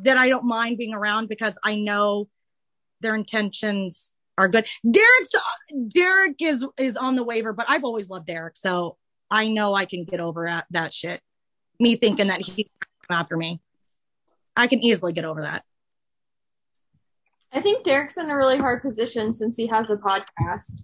that 0.03 0.17
I 0.17 0.29
don't 0.29 0.45
mind 0.47 0.79
being 0.79 0.95
around 0.95 1.29
because 1.29 1.59
I 1.65 1.77
know 1.77 2.29
their 3.01 3.15
intentions 3.15 4.15
are 4.39 4.49
good. 4.49 4.67
Derek's, 4.89 5.33
Derek 5.89 6.37
is, 6.41 6.67
is 6.79 6.97
on 6.97 7.17
the 7.17 7.25
waiver, 7.25 7.53
but 7.53 7.67
I've 7.69 7.85
always 7.85 8.09
loved 8.09 8.27
Derek. 8.27 8.57
So 8.57 8.97
I 9.35 9.49
know 9.49 9.75
I 9.75 9.85
can 9.85 10.05
get 10.05 10.21
over 10.21 10.47
that, 10.47 10.65
that 10.71 10.95
shit. 10.95 11.21
Me 11.81 11.97
thinking 11.97 12.29
that 12.29 12.41
he's 12.41 12.69
after 13.11 13.37
me. 13.37 13.61
I 14.57 14.69
can 14.69 14.79
easily 14.79 15.13
get 15.13 15.25
over 15.25 15.41
that. 15.41 15.65
I 17.53 17.61
think 17.61 17.83
Derek's 17.83 18.17
in 18.17 18.31
a 18.31 18.37
really 18.37 18.59
hard 18.59 18.81
position 18.81 19.33
since 19.33 19.57
he 19.57 19.67
has 19.67 19.91
a 19.91 19.97
podcast, 19.97 20.83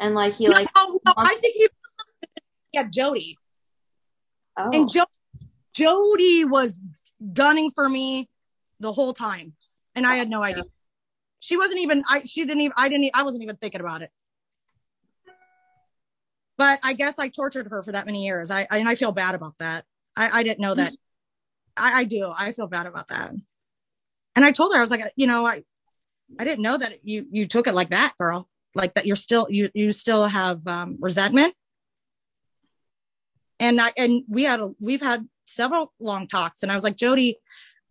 and 0.00 0.14
like 0.14 0.32
he 0.32 0.48
like. 0.48 0.68
No, 0.74 1.00
no, 1.04 1.12
I 1.18 1.36
think 1.36 1.54
he 1.54 1.68
yeah 2.72 2.84
Jodi. 2.90 3.36
Oh. 4.56 4.70
And 4.72 4.90
jo- 4.90 5.04
Jodi 5.74 6.46
was 6.46 6.80
gunning 7.34 7.72
for 7.74 7.86
me 7.86 8.26
the 8.80 8.90
whole 8.92 9.12
time, 9.12 9.52
and 9.94 10.06
I 10.06 10.14
had 10.14 10.30
no 10.30 10.42
idea. 10.42 10.64
She 11.40 11.58
wasn't 11.58 11.80
even. 11.80 12.02
I 12.08 12.22
she 12.24 12.46
didn't 12.46 12.62
even. 12.62 12.74
I 12.74 12.88
didn't. 12.88 13.10
I 13.12 13.22
wasn't 13.22 13.42
even 13.42 13.56
thinking 13.56 13.82
about 13.82 14.00
it. 14.00 14.10
But 16.62 16.78
I 16.84 16.92
guess 16.92 17.18
I 17.18 17.26
tortured 17.26 17.66
her 17.70 17.82
for 17.82 17.90
that 17.90 18.06
many 18.06 18.24
years. 18.24 18.48
I, 18.48 18.68
I 18.70 18.78
and 18.78 18.88
I 18.88 18.94
feel 18.94 19.10
bad 19.10 19.34
about 19.34 19.58
that. 19.58 19.84
I, 20.16 20.28
I 20.32 20.42
didn't 20.44 20.60
know 20.60 20.76
that. 20.76 20.92
I, 21.76 22.02
I 22.02 22.04
do. 22.04 22.32
I 22.32 22.52
feel 22.52 22.68
bad 22.68 22.86
about 22.86 23.08
that. 23.08 23.32
And 24.36 24.44
I 24.44 24.52
told 24.52 24.72
her 24.72 24.78
I 24.78 24.80
was 24.80 24.92
like, 24.92 25.02
you 25.16 25.26
know, 25.26 25.44
I 25.44 25.64
I 26.38 26.44
didn't 26.44 26.62
know 26.62 26.78
that 26.78 27.04
you 27.04 27.26
you 27.32 27.48
took 27.48 27.66
it 27.66 27.74
like 27.74 27.90
that, 27.90 28.12
girl. 28.16 28.48
Like 28.76 28.94
that 28.94 29.06
you're 29.06 29.16
still 29.16 29.48
you 29.50 29.70
you 29.74 29.90
still 29.90 30.24
have 30.24 30.64
um, 30.68 30.98
resentment. 31.00 31.52
And 33.58 33.80
I 33.80 33.92
and 33.96 34.22
we 34.28 34.44
had 34.44 34.60
a 34.60 34.70
we've 34.78 35.02
had 35.02 35.26
several 35.46 35.92
long 35.98 36.28
talks, 36.28 36.62
and 36.62 36.70
I 36.70 36.76
was 36.76 36.84
like, 36.84 36.96
Jodi, 36.96 37.38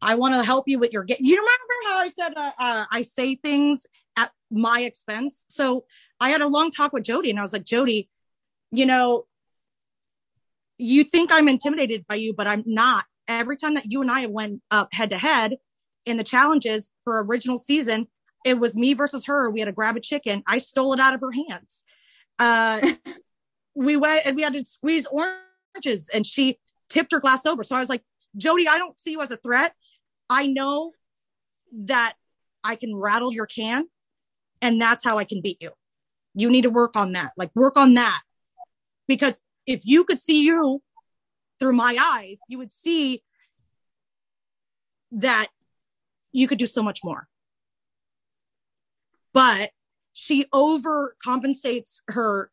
I 0.02 0.16
want 0.16 0.34
to 0.36 0.46
help 0.46 0.70
you 0.70 0.80
with 0.80 0.94
your 0.94 1.04
get. 1.04 1.20
You 1.20 1.36
remember 1.36 1.90
how 1.90 1.98
I 1.98 2.08
said 2.08 2.34
uh, 2.38 2.52
uh, 2.58 2.86
I 2.90 3.02
say 3.02 3.36
things 3.36 3.86
at 4.16 4.32
my 4.50 4.84
expense? 4.84 5.46
So 5.50 5.84
I 6.22 6.30
had 6.30 6.40
a 6.40 6.48
long 6.48 6.72
talk 6.72 6.94
with 6.94 7.04
Jodi, 7.04 7.32
and 7.32 7.38
I 7.38 7.42
was 7.42 7.52
like, 7.52 7.66
Jodi, 7.66 8.08
you 8.72 8.86
know, 8.86 9.26
you 10.78 11.04
think 11.04 11.32
I'm 11.32 11.48
intimidated 11.48 12.06
by 12.08 12.16
you, 12.16 12.34
but 12.34 12.48
I'm 12.48 12.64
not. 12.66 13.06
Every 13.28 13.56
time 13.56 13.76
that 13.76 13.92
you 13.92 14.02
and 14.02 14.10
I 14.10 14.26
went 14.26 14.62
up 14.72 14.90
head 14.94 15.12
to 15.12 15.18
head 15.18 15.58
in 16.06 16.18
the 16.18 16.24
challenges 16.24 16.92
for 17.04 17.24
original 17.24 17.58
season, 17.58 18.08
it 18.44 18.60
was 18.60 18.76
me 18.76 18.94
versus 18.94 19.26
her. 19.28 19.50
We 19.50 19.60
had 19.60 19.68
to 19.68 19.72
grab 19.72 19.96
a 19.96 20.00
chicken. 20.00 20.42
I 20.48 20.58
stole 20.58 20.94
it 20.94 21.00
out 21.00 21.14
of 21.14 21.22
her 21.22 21.32
hands. 21.32 21.84
Uh, 22.40 22.94
we 23.76 23.96
went 23.96 24.26
and 24.26 24.36
we 24.36 24.42
had 24.42 24.54
to 24.54 24.66
squeeze 24.66 25.06
oranges 25.06 26.10
and 26.14 26.26
she 26.26 26.58
tipped 26.90 27.12
her 27.12 27.20
glass 27.20 27.46
over. 27.46 27.64
So 27.64 27.76
I 27.76 27.80
was 27.80 27.90
like, 27.90 28.04
Jodi, 28.36 28.68
I 28.68 28.78
don't 28.78 29.00
see 29.00 29.12
you 29.12 29.22
as 29.22 29.32
a 29.32 29.38
threat. 29.38 29.74
I 30.30 30.48
know 30.48 30.94
that 31.86 32.16
I 32.64 32.76
can 32.76 32.96
rattle 32.96 33.32
your 33.32 33.46
can 33.46 33.86
and 34.62 34.82
that's 34.82 35.04
how 35.04 35.18
I 35.18 35.26
can 35.26 35.42
beat 35.42 35.58
you. 35.62 35.72
You 36.34 36.50
need 36.50 36.64
to 36.64 36.70
work 36.70 36.96
on 36.96 37.14
that. 37.14 37.32
Like 37.38 37.52
work 37.56 37.78
on 37.78 37.94
that 37.96 38.22
because 39.16 39.42
if 39.66 39.82
you 39.84 40.04
could 40.04 40.20
see 40.20 40.44
you 40.44 40.82
through 41.60 41.74
my 41.74 41.96
eyes, 42.00 42.40
you 42.48 42.58
would 42.58 42.72
see 42.72 43.24
that 45.12 45.48
you 46.32 46.48
could 46.48 46.58
do 46.58 46.66
so 46.66 46.82
much 46.82 47.02
more 47.04 47.28
but 49.34 49.72
she 50.14 50.46
overcompensates 50.54 52.02
her. 52.08 52.52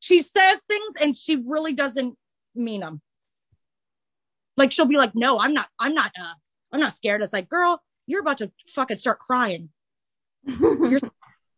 She 0.00 0.22
says 0.22 0.60
things 0.68 0.94
and 1.00 1.16
she 1.16 1.36
really 1.36 1.72
doesn't 1.72 2.16
mean 2.54 2.80
them. 2.80 3.00
Like 4.56 4.72
she'll 4.72 4.86
be 4.86 4.96
like, 4.96 5.14
no, 5.14 5.38
I'm 5.38 5.52
not, 5.52 5.68
I'm 5.78 5.94
not, 5.94 6.12
uh, 6.18 6.34
I'm 6.72 6.80
not 6.80 6.92
scared. 6.92 7.22
It's 7.22 7.32
like, 7.32 7.48
girl, 7.48 7.82
you're 8.06 8.20
about 8.20 8.38
to 8.38 8.50
fucking 8.68 8.96
start 8.96 9.18
crying. 9.18 9.70
you're 10.44 11.00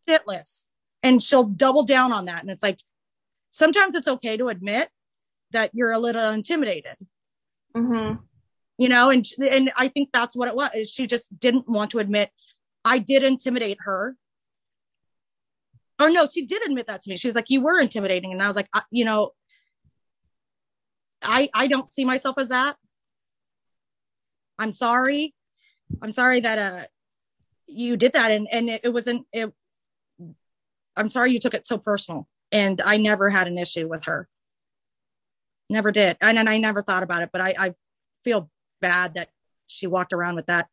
shitless. 0.07 0.67
And 1.03 1.21
she'll 1.21 1.43
double 1.43 1.83
down 1.83 2.13
on 2.13 2.25
that. 2.25 2.41
And 2.41 2.49
it's 2.49 2.63
like, 2.63 2.79
sometimes 3.51 3.93
it's 3.93 4.07
okay 4.07 4.37
to 4.37 4.47
admit 4.47 4.89
that 5.51 5.69
you're 5.73 5.91
a 5.91 5.99
little 5.99 6.29
intimidated. 6.29 6.95
Mm-hmm. 7.75 8.15
You 8.77 8.89
know, 8.89 9.09
and 9.11 9.25
and 9.51 9.71
I 9.77 9.87
think 9.87 10.09
that's 10.11 10.35
what 10.35 10.47
it 10.47 10.55
was. 10.55 10.89
She 10.89 11.05
just 11.05 11.39
didn't 11.39 11.69
want 11.69 11.91
to 11.91 11.99
admit 11.99 12.31
I 12.83 12.97
did 12.97 13.23
intimidate 13.23 13.77
her. 13.81 14.15
Or 15.99 16.09
no, 16.09 16.25
she 16.25 16.45
did 16.45 16.65
admit 16.65 16.87
that 16.87 17.01
to 17.01 17.09
me. 17.09 17.17
She 17.17 17.27
was 17.27 17.35
like, 17.35 17.49
"You 17.49 17.61
were 17.61 17.79
intimidating," 17.79 18.31
and 18.31 18.41
I 18.41 18.47
was 18.47 18.55
like, 18.55 18.67
I, 18.73 18.81
"You 18.89 19.05
know, 19.05 19.31
I 21.21 21.49
I 21.53 21.67
don't 21.67 21.87
see 21.87 22.03
myself 22.03 22.37
as 22.39 22.49
that. 22.49 22.75
I'm 24.57 24.71
sorry. 24.71 25.35
I'm 26.01 26.11
sorry 26.11 26.39
that 26.39 26.57
uh 26.57 26.85
you 27.67 27.95
did 27.95 28.13
that, 28.13 28.31
and 28.31 28.47
and 28.51 28.69
it, 28.69 28.81
it 28.83 28.89
wasn't. 28.89 29.25
It, 29.31 29.53
I'm 30.95 31.09
sorry 31.09 31.31
you 31.31 31.39
took 31.39 31.53
it 31.53 31.67
so 31.67 31.77
personal, 31.77 32.27
and 32.51 32.81
I 32.81 32.97
never 32.97 33.29
had 33.29 33.47
an 33.47 33.57
issue 33.57 33.87
with 33.87 34.05
her. 34.05 34.27
Never 35.69 35.91
did, 35.91 36.17
and, 36.21 36.37
and 36.37 36.49
I 36.49 36.57
never 36.57 36.81
thought 36.81 37.03
about 37.03 37.23
it. 37.23 37.29
But 37.31 37.41
I 37.41 37.55
I 37.57 37.75
feel 38.23 38.49
bad 38.81 39.15
that 39.15 39.29
she 39.67 39.87
walked 39.87 40.13
around 40.13 40.35
with 40.35 40.47
that 40.47 40.67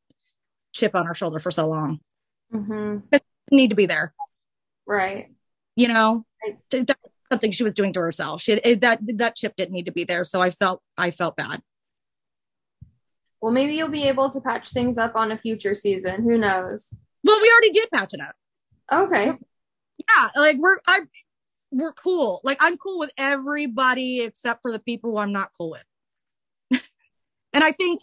chip 0.73 0.95
on 0.95 1.07
her 1.07 1.15
shoulder 1.15 1.39
for 1.39 1.51
so 1.51 1.67
long. 1.67 2.01
Mm-hmm. 2.53 3.17
need 3.51 3.71
to 3.71 3.77
be 3.77 3.87
there. 3.87 4.13
Right. 4.87 5.31
You 5.77 5.89
know, 5.89 6.25
right. 6.45 6.59
that's 6.71 6.95
something 7.31 7.53
she 7.53 7.63
was 7.63 7.75
doing 7.75 7.93
to 7.95 8.01
herself. 8.01 8.43
She 8.43 8.53
it, 8.53 8.81
that 8.81 9.01
that 9.19 9.37
chip 9.37 9.55
didn't 9.57 9.73
need 9.73 9.87
to 9.87 9.93
be 9.93 10.05
there. 10.05 10.25
So 10.25 10.43
I 10.43 10.51
felt 10.51 10.83
I 10.97 11.11
felt 11.11 11.37
bad. 11.37 11.63
Well, 13.41 13.53
maybe 13.53 13.75
you'll 13.75 13.89
be 13.89 14.09
able 14.09 14.29
to 14.31 14.41
patch 14.41 14.69
things 14.69 14.99
up 14.99 15.17
on 15.17 15.33
a 15.33 15.39
future 15.39 15.75
season. 15.75 16.23
Who 16.23 16.37
knows? 16.37 16.95
Well, 17.25 17.41
we 17.41 17.51
already 17.51 17.71
did 17.71 17.89
patch 17.91 18.13
it 18.13 18.21
up. 18.21 18.35
Okay. 18.93 19.33
Yeah, 20.09 20.29
like 20.37 20.57
we're 20.57 20.79
I 20.87 21.01
we're 21.71 21.93
cool. 21.93 22.41
Like 22.45 22.59
I'm 22.61 22.77
cool 22.77 22.99
with 22.99 23.11
everybody 23.17 24.21
except 24.23 24.63
for 24.63 24.73
the 24.73 24.81
people 24.81 25.13
who 25.13 25.19
I'm 25.19 25.33
not 25.33 25.51
cool 25.57 25.71
with. 25.71 25.85
and 27.53 27.65
I 27.65 27.73
think 27.73 28.01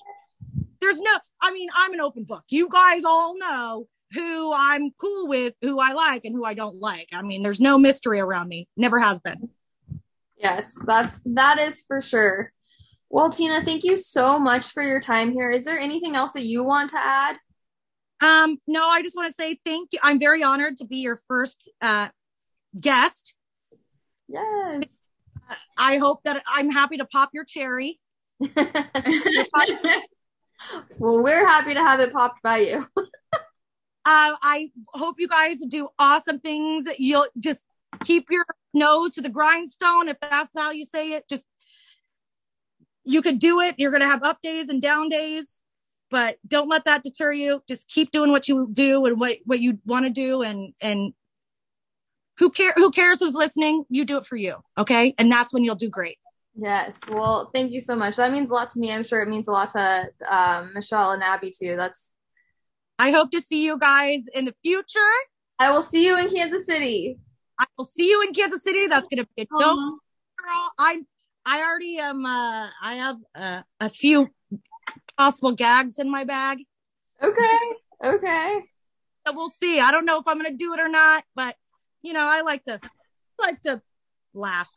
there's 0.80 1.00
no, 1.00 1.18
I 1.42 1.52
mean, 1.52 1.70
I'm 1.76 1.94
an 1.94 2.02
open 2.02 2.24
book. 2.24 2.44
You 2.50 2.70
guys 2.70 3.04
all 3.04 3.38
know 3.38 3.88
who 4.14 4.54
I'm 4.56 4.92
cool 5.00 5.28
with, 5.28 5.54
who 5.62 5.80
I 5.80 5.92
like, 5.92 6.24
and 6.24 6.34
who 6.34 6.46
I 6.46 6.54
don't 6.54 6.80
like. 6.80 7.10
I 7.14 7.22
mean, 7.22 7.44
there's 7.44 7.60
no 7.60 7.78
mystery 7.78 8.20
around 8.20 8.48
me. 8.48 8.68
Never 8.78 9.00
has 9.00 9.20
been. 9.20 9.50
Yes, 10.38 10.78
that's 10.86 11.20
that 11.26 11.60
is 11.60 11.82
for 11.82 12.02
sure. 12.02 12.54
Well, 13.10 13.32
Tina, 13.32 13.64
thank 13.64 13.84
you 13.84 13.96
so 13.96 14.38
much 14.38 14.68
for 14.68 14.84
your 14.84 15.00
time 15.00 15.32
here. 15.32 15.50
Is 15.50 15.66
there 15.66 15.80
anything 15.80 16.16
else 16.16 16.34
that 16.34 16.44
you 16.44 16.64
want 16.64 16.92
to 16.92 16.98
add? 16.98 17.38
Um, 18.22 18.58
no, 18.68 18.88
I 18.88 19.04
just 19.04 19.16
want 19.16 19.30
to 19.30 19.34
say 19.34 19.60
thank 19.64 19.90
you. 19.94 20.00
I'm 20.02 20.20
very 20.20 20.44
honored 20.44 20.78
to 20.78 20.86
be 20.86 20.98
your 20.98 21.18
first 21.28 21.70
uh, 21.82 22.10
guest. 22.80 23.36
Yes. 24.28 24.84
I 25.78 25.98
hope 25.98 26.24
that 26.24 26.44
I'm 26.48 26.70
happy 26.70 26.98
to 26.98 27.06
pop 27.06 27.30
your 27.34 27.46
cherry. 27.46 28.00
well, 28.40 28.56
we're 31.00 31.48
happy 31.48 31.74
to 31.74 31.80
have 31.80 32.00
it 32.00 32.12
popped 32.12 32.42
by 32.42 32.60
you. 32.60 32.86
uh, 32.98 33.04
I 34.06 34.72
hope 34.90 35.16
you 35.20 35.28
guys 35.28 35.60
do 35.62 35.88
awesome 35.98 36.40
things. 36.40 36.88
You'll 36.98 37.28
just 37.40 37.66
keep 38.04 38.30
your 38.30 38.46
nose 38.74 39.14
to 39.14 39.22
the 39.22 39.30
grindstone, 39.30 40.10
if 40.10 40.20
that's 40.20 40.54
how 40.56 40.72
you 40.72 40.84
say 40.84 41.14
it. 41.14 41.28
Just 41.30 41.48
you 43.06 43.22
could 43.22 43.40
do 43.40 43.62
it. 43.62 43.76
You're 43.78 43.92
going 43.92 44.02
to 44.02 44.08
have 44.08 44.24
up 44.24 44.42
days 44.42 44.70
and 44.70 44.82
down 44.82 45.10
days. 45.10 45.62
But 46.10 46.38
don't 46.48 46.70
let 46.70 46.86
that 46.86 47.04
deter 47.04 47.32
you. 47.32 47.62
Just 47.68 47.88
keep 47.88 48.12
doing 48.12 48.32
what 48.32 48.48
you 48.48 48.70
do 48.72 49.06
and 49.06 49.20
what, 49.20 49.38
what 49.46 49.60
you 49.60 49.78
want 49.86 50.06
to 50.06 50.12
do. 50.12 50.42
And, 50.42 50.74
and 50.82 51.14
who 52.38 52.50
care, 52.50 52.74
who 52.76 52.92
cares 52.92 53.20
who's 53.20 53.34
listening? 53.34 53.84
You 53.90 54.06
do 54.06 54.18
it 54.18 54.26
for 54.26 54.36
you. 54.36 54.58
Okay. 54.78 55.14
And 55.18 55.32
that's 55.32 55.54
when 55.54 55.64
you'll 55.64 55.76
do 55.76 55.90
great. 55.90 56.18
Yes. 56.60 57.02
Well, 57.08 57.52
thank 57.54 57.72
you 57.72 57.80
so 57.80 57.96
much. 57.96 58.16
That 58.16 58.32
means 58.32 58.50
a 58.50 58.54
lot 58.56 58.72
to 58.72 58.80
me. 58.80 58.92
I'm 58.92 59.04
sure 59.04 59.22
it 59.22 59.30
means 59.30 59.48
a 59.48 59.52
lot 59.52 59.70
to 59.70 60.10
um, 60.28 60.72
Michelle 60.74 61.12
and 61.12 61.22
Abby 61.22 61.52
too. 61.52 61.76
That's. 61.78 62.14
I 62.98 63.12
hope 63.12 63.30
to 63.32 63.42
see 63.42 63.64
you 63.64 63.78
guys 63.78 64.24
in 64.34 64.46
the 64.46 64.56
future. 64.64 65.00
I 65.60 65.72
will 65.72 65.84
see 65.84 66.06
you 66.06 66.18
in 66.18 66.30
Kansas 66.30 66.66
City. 66.66 67.20
I 67.60 67.66
will 67.78 67.86
see 67.86 68.10
you 68.10 68.24
in 68.24 68.34
Kansas 68.34 68.64
City. 68.64 68.88
That's 68.88 69.08
going 69.08 69.24
to 69.24 69.30
be 69.36 69.44
a 69.44 69.46
dope. 69.46 69.78
Girl, 69.78 70.72
I'm. 70.80 71.06
I 71.46 71.62
already 71.62 72.00
am. 72.00 72.26
Uh, 72.26 72.70
I 72.82 72.96
have 72.96 73.18
uh, 73.36 73.62
a 73.80 73.90
few 73.90 74.28
possible 75.18 75.52
gags 75.52 76.00
in 76.00 76.10
my 76.10 76.24
bag. 76.24 76.60
Okay. 77.22 77.60
Okay. 78.04 78.60
So 79.26 79.34
we'll 79.36 79.50
see. 79.50 79.80
I 79.80 79.92
don't 79.92 80.06
know 80.06 80.20
if 80.20 80.28
I'm 80.28 80.40
going 80.40 80.52
to 80.52 80.58
do 80.58 80.74
it 80.74 80.80
or 80.80 80.90
not, 80.90 81.24
but 81.36 81.56
you 82.02 82.14
know, 82.14 82.26
I 82.26 82.42
like 82.42 82.64
to 82.64 82.80
like 83.40 83.62
to 83.62 83.82
laugh 84.34 84.70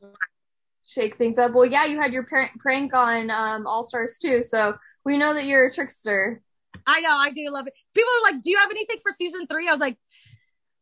shake 0.91 1.17
things 1.17 1.39
up. 1.39 1.53
Well, 1.53 1.67
yeah, 1.67 1.85
you 1.85 2.01
had 2.01 2.13
your 2.13 2.25
prank 2.25 2.95
on 2.95 3.31
um, 3.31 3.67
All 3.67 3.83
Stars 3.83 4.19
too, 4.19 4.43
so 4.43 4.77
we 5.05 5.17
know 5.17 5.33
that 5.35 5.45
you're 5.45 5.67
a 5.67 5.73
trickster. 5.73 6.43
I 6.87 7.01
know, 7.01 7.17
I 7.17 7.31
do 7.31 7.49
love 7.51 7.67
it. 7.67 7.75
People 7.95 8.11
are 8.19 8.33
like, 8.33 8.43
"Do 8.43 8.51
you 8.51 8.59
have 8.59 8.71
anything 8.71 8.99
for 9.03 9.13
season 9.13 9.47
three? 9.47 9.69
I 9.69 9.73
was 9.73 9.81
like, 9.81 9.99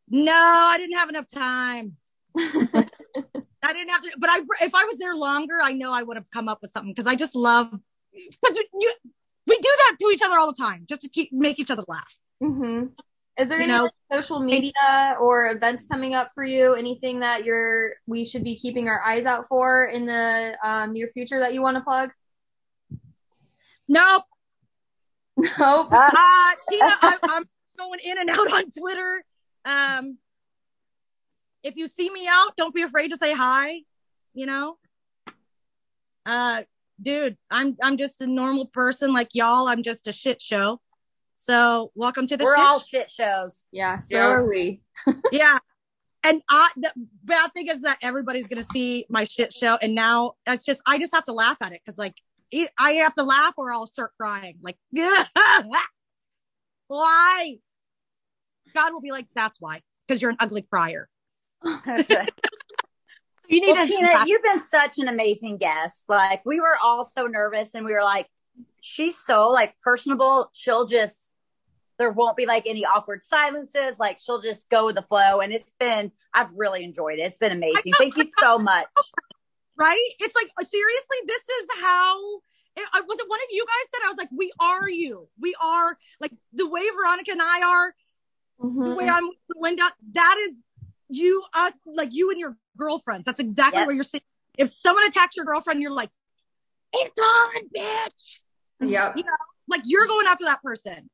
"No, 0.09 0.33
I 0.33 0.79
didn't 0.79 0.99
have 0.99 1.09
enough 1.09 1.29
time. 1.29 1.97
I 2.37 3.73
didn't 3.73 3.91
have 3.91 4.03
to." 4.03 4.11
But 4.19 4.31
I, 4.31 4.41
if 4.63 4.75
I 4.75 4.85
was 4.85 4.99
there 4.99 5.15
longer, 5.15 5.59
I 5.63 5.73
know 5.75 5.93
I 5.93 6.03
would 6.03 6.17
have 6.17 6.31
come 6.31 6.49
up 6.49 6.61
with 6.63 6.71
something 6.71 6.93
because 6.93 7.07
I 7.07 7.15
just 7.15 7.35
love 7.35 7.71
because 8.13 8.59
you 8.81 8.93
we 9.49 9.59
do 9.59 9.69
that 9.79 9.97
to 10.01 10.07
each 10.09 10.23
other 10.23 10.39
all 10.39 10.47
the 10.47 10.57
time 10.59 10.85
just 10.89 11.03
to 11.03 11.09
keep 11.09 11.33
make 11.33 11.59
each 11.59 11.71
other 11.71 11.85
laugh. 11.89 12.17
Mm-hmm. 12.43 12.87
Is 13.39 13.49
there 13.49 13.59
you 13.59 13.65
any 13.65 13.73
know, 13.73 13.89
social 14.13 14.41
media 14.41 15.17
or 15.21 15.51
events 15.51 15.87
coming 15.87 16.15
up 16.15 16.33
for 16.35 16.43
you? 16.43 16.75
Anything 16.75 17.21
that 17.21 17.45
you're 17.45 17.93
we 18.07 18.25
should 18.25 18.43
be 18.43 18.57
keeping 18.57 18.89
our 18.89 19.01
eyes 19.03 19.27
out 19.27 19.47
for 19.49 19.87
in 19.87 20.07
the 20.07 20.57
um, 20.65 20.93
near 20.93 21.09
future 21.09 21.39
that 21.41 21.55
you 21.55 21.63
want 21.63 21.77
to 21.77 21.83
plug? 21.83 22.11
Nope. 23.89 24.25
Nope. 25.37 25.89
Uh, 25.93 26.11
Tina, 26.69 26.91
I'm, 27.01 27.19
I'm 27.23 27.45
going 27.79 28.01
in 28.05 28.19
and 28.19 28.31
out 28.31 28.53
on 28.53 28.71
Twitter. 28.71 29.23
Um, 29.65 30.19
if 31.63 31.77
you 31.77 31.87
see 31.87 32.11
me 32.11 32.29
out, 32.29 32.57
don't 32.57 32.75
be 32.75 32.83
afraid 32.83 33.13
to 33.13 33.19
say 33.19 33.33
hi. 33.33 33.83
You 34.35 34.47
know, 34.47 34.79
uh, 36.27 36.63
dude, 37.01 37.37
I'm 37.51 37.77
I'm 37.83 37.97
just 37.97 38.21
a 38.21 38.27
normal 38.27 38.67
person 38.67 39.13
like 39.13 39.31
y'all. 39.35 39.69
I'm 39.69 39.83
just 39.83 40.09
a 40.09 40.13
shit 40.13 40.43
show. 40.43 40.81
So 41.35 41.93
welcome 41.95 42.27
to 42.27 42.37
the 42.37 42.45
We're 42.45 42.57
shit 42.57 42.65
all 42.65 42.81
shit 42.81 43.11
shows. 43.11 43.65
Yeah, 43.71 44.01
so 44.01 44.17
yeah. 44.17 44.27
are 44.27 44.49
we. 44.49 44.81
yeah. 45.33 45.59
And 46.25 46.43
I, 46.51 46.71
the 46.77 46.93
bad 47.25 47.55
thing 47.55 47.69
is 47.69 47.83
that 47.83 47.99
everybody's 48.03 48.49
going 48.49 48.61
to 48.61 48.69
see 48.73 49.07
my 49.09 49.23
shit 49.25 49.53
show. 49.53 49.79
And 49.81 49.95
now 49.95 50.33
that's 50.45 50.65
just, 50.65 50.83
I 50.85 50.99
just 50.99 51.15
have 51.15 51.25
to 51.25 51.33
laugh 51.33 51.57
at 51.61 51.73
it. 51.73 51.81
Cause 51.87 51.97
like, 51.97 52.15
I 52.79 52.93
have 52.95 53.15
to 53.15 53.23
laugh 53.23 53.55
or 53.57 53.73
I'll 53.73 53.87
start 53.87 54.11
crying. 54.21 54.59
Like, 54.61 54.77
why? 56.89 57.59
God 58.75 58.93
will 58.93 59.01
be 59.01 59.13
like, 59.13 59.27
that's 59.35 59.61
why. 59.61 59.83
Cause 60.09 60.21
you're 60.21 60.33
an 60.33 60.39
ugly 60.41 60.63
crier. 60.63 61.09
you 63.49 63.61
need 63.61 63.73
well, 63.73 63.87
Tina, 63.87 64.25
you've 64.27 64.43
been 64.43 64.61
such 64.61 64.99
an 64.99 65.09
amazing 65.09 65.57
guest. 65.57 66.05
Like 66.09 66.45
we 66.47 66.61
were 66.61 66.77
all 66.83 67.05
so 67.05 67.27
nervous 67.27 67.75
and 67.75 67.85
we 67.85 67.93
were 67.93 68.05
like, 68.05 68.29
she's 68.81 69.19
so 69.19 69.49
like 69.51 69.75
personable. 69.83 70.51
She'll 70.53 70.87
just 70.87 71.29
there 71.99 72.11
won't 72.11 72.37
be 72.37 72.47
like 72.47 72.63
any 72.67 72.85
awkward 72.85 73.23
silences. 73.23 73.99
Like 73.99 74.19
she'll 74.21 74.41
just 74.41 74.71
go 74.71 74.87
with 74.87 74.95
the 74.95 75.03
flow. 75.03 75.41
And 75.41 75.53
it's 75.53 75.73
been, 75.81 76.13
I've 76.33 76.53
really 76.55 76.85
enjoyed 76.85 77.19
it. 77.19 77.23
It's 77.23 77.39
been 77.39 77.53
amazing. 77.53 77.93
Thank 77.99 78.17
you 78.17 78.25
so 78.39 78.57
much. 78.57 78.87
Right? 79.77 80.09
It's 80.21 80.35
like, 80.37 80.49
seriously, 80.61 81.17
this 81.27 81.43
is 81.43 81.69
how, 81.81 82.37
it, 82.77 83.05
was 83.07 83.19
it 83.19 83.29
one 83.29 83.41
of 83.41 83.49
you 83.51 83.65
guys 83.67 83.91
said, 83.91 84.01
I 84.05 84.09
was 84.09 84.17
like, 84.17 84.29
we 84.31 84.53
are 84.61 84.89
you. 84.89 85.29
We 85.41 85.55
are 85.61 85.99
like 86.21 86.33
the 86.53 86.69
way 86.69 86.83
Veronica 86.97 87.33
and 87.33 87.43
I 87.43 87.61
are, 87.67 87.95
mm-hmm. 88.61 88.91
the 88.91 88.95
way 88.95 89.09
I'm 89.09 89.27
with 89.27 89.57
Linda, 89.57 89.91
that 90.13 90.37
is 90.49 90.55
you, 91.09 91.43
us, 91.55 91.73
like 91.87 92.11
you 92.13 92.31
and 92.31 92.39
your 92.39 92.57
girlfriends. 92.77 93.25
That's 93.25 93.41
exactly 93.41 93.81
yep. 93.81 93.87
what 93.87 93.95
you're 93.95 94.05
saying. 94.05 94.23
If 94.57 94.71
someone 94.71 95.07
attacks 95.07 95.37
your 95.37 95.47
girlfriend, 95.47 95.81
you're 95.81 95.93
like, 95.93 96.11
it's 96.93 97.19
on, 97.19 97.55
bitch. 97.77 98.39
Yeah. 98.81 99.13
You 99.17 99.25
know, 99.25 99.33
like 99.69 99.83
you're 99.85 100.07
going 100.07 100.27
after 100.27 100.47
that 100.47 100.63
person. 100.63 101.11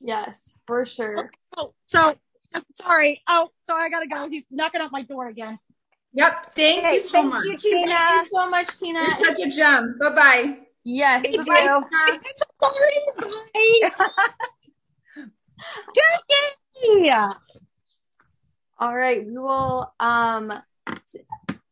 Yes, 0.00 0.58
for 0.66 0.84
sure. 0.84 1.30
Oh, 1.56 1.74
so 1.86 2.14
sorry. 2.72 3.22
Oh, 3.28 3.50
so 3.62 3.74
I 3.74 3.88
gotta 3.88 4.06
go. 4.06 4.28
He's 4.28 4.46
knocking 4.50 4.80
at 4.80 4.92
my 4.92 5.02
door 5.02 5.28
again. 5.28 5.58
Yep. 6.12 6.54
Thank 6.54 6.94
you 6.94 7.00
so 7.02 7.20
thank 7.20 7.32
much. 7.32 7.44
You, 7.44 7.56
Tina. 7.56 7.94
Thank 7.94 8.28
you 8.32 8.38
so 8.38 8.50
much, 8.50 8.78
Tina. 8.78 9.00
You're 9.00 9.10
such 9.10 9.40
a 9.40 9.50
gem. 9.50 9.96
Bye 10.00 10.10
bye. 10.10 10.58
Yes. 10.84 11.24
Thank 11.24 11.46
bye-bye. 11.46 11.62
you. 11.62 11.84
I'm 11.92 12.20
so 12.36 12.44
sorry. 12.62 13.30
Bye. 13.54 13.90
yeah. 16.98 17.32
All 18.78 18.94
right. 18.94 19.24
We 19.24 19.38
will 19.38 19.92
um 20.00 20.52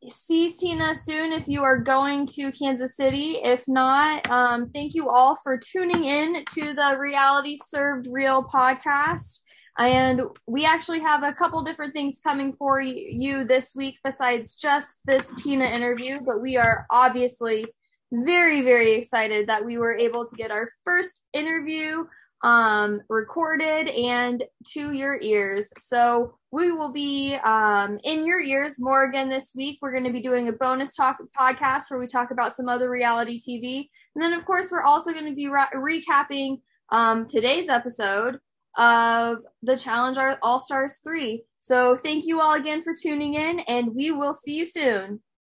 see 0.06 0.48
Tina 0.48 0.94
soon 0.94 1.32
if 1.32 1.48
you 1.48 1.62
are 1.62 1.78
going 1.78 2.26
to 2.26 2.52
Kansas 2.52 2.96
City. 2.96 3.40
If 3.42 3.66
not, 3.66 4.28
um, 4.30 4.70
thank 4.70 4.94
you 4.94 5.08
all 5.08 5.36
for 5.36 5.58
tuning 5.58 6.04
in 6.04 6.44
to 6.54 6.74
the 6.74 6.96
Reality 6.98 7.56
Served 7.56 8.08
Real 8.10 8.44
podcast. 8.44 9.40
And 9.78 10.22
we 10.46 10.64
actually 10.64 11.00
have 11.00 11.22
a 11.22 11.32
couple 11.32 11.64
different 11.64 11.94
things 11.94 12.20
coming 12.22 12.52
for 12.52 12.80
you 12.80 13.44
this 13.44 13.74
week 13.74 13.96
besides 14.04 14.54
just 14.54 15.02
this 15.04 15.32
Tina 15.32 15.64
interview, 15.64 16.20
but 16.24 16.40
we 16.40 16.56
are 16.56 16.86
obviously 16.90 17.66
very, 18.12 18.62
very 18.62 18.94
excited 18.94 19.48
that 19.48 19.64
we 19.64 19.78
were 19.78 19.96
able 19.96 20.24
to 20.24 20.36
get 20.36 20.52
our 20.52 20.68
first 20.84 21.22
interview 21.32 22.04
um, 22.44 23.00
recorded 23.08 23.88
and 23.88 24.44
to 24.72 24.92
your 24.92 25.18
ears. 25.20 25.72
So 25.78 26.36
we 26.52 26.72
will 26.72 26.92
be 26.92 27.36
um, 27.42 27.98
in 28.04 28.26
your 28.26 28.40
ears 28.40 28.76
more 28.78 29.04
again 29.04 29.30
this 29.30 29.54
week. 29.56 29.78
We're 29.80 29.92
going 29.92 30.04
to 30.04 30.12
be 30.12 30.22
doing 30.22 30.48
a 30.48 30.52
bonus 30.52 30.94
talk 30.94 31.16
podcast 31.36 31.84
where 31.88 31.98
we 31.98 32.06
talk 32.06 32.30
about 32.30 32.54
some 32.54 32.68
other 32.68 32.90
reality 32.90 33.38
TV. 33.38 33.88
And 34.14 34.22
then, 34.22 34.34
of 34.34 34.44
course, 34.44 34.70
we're 34.70 34.84
also 34.84 35.12
going 35.12 35.24
to 35.24 35.34
be 35.34 35.48
re- 35.48 35.64
recapping 35.74 36.60
um, 36.90 37.26
today's 37.26 37.70
episode 37.70 38.38
of 38.76 39.38
the 39.62 39.78
Challenge 39.78 40.18
All 40.42 40.58
Stars 40.58 41.00
3. 41.02 41.42
So 41.60 41.98
thank 42.04 42.26
you 42.26 42.40
all 42.40 42.54
again 42.54 42.82
for 42.82 42.92
tuning 42.94 43.34
in, 43.34 43.60
and 43.60 43.94
we 43.94 44.10
will 44.10 44.34
see 44.34 44.54
you 44.54 44.66
soon. 44.66 45.22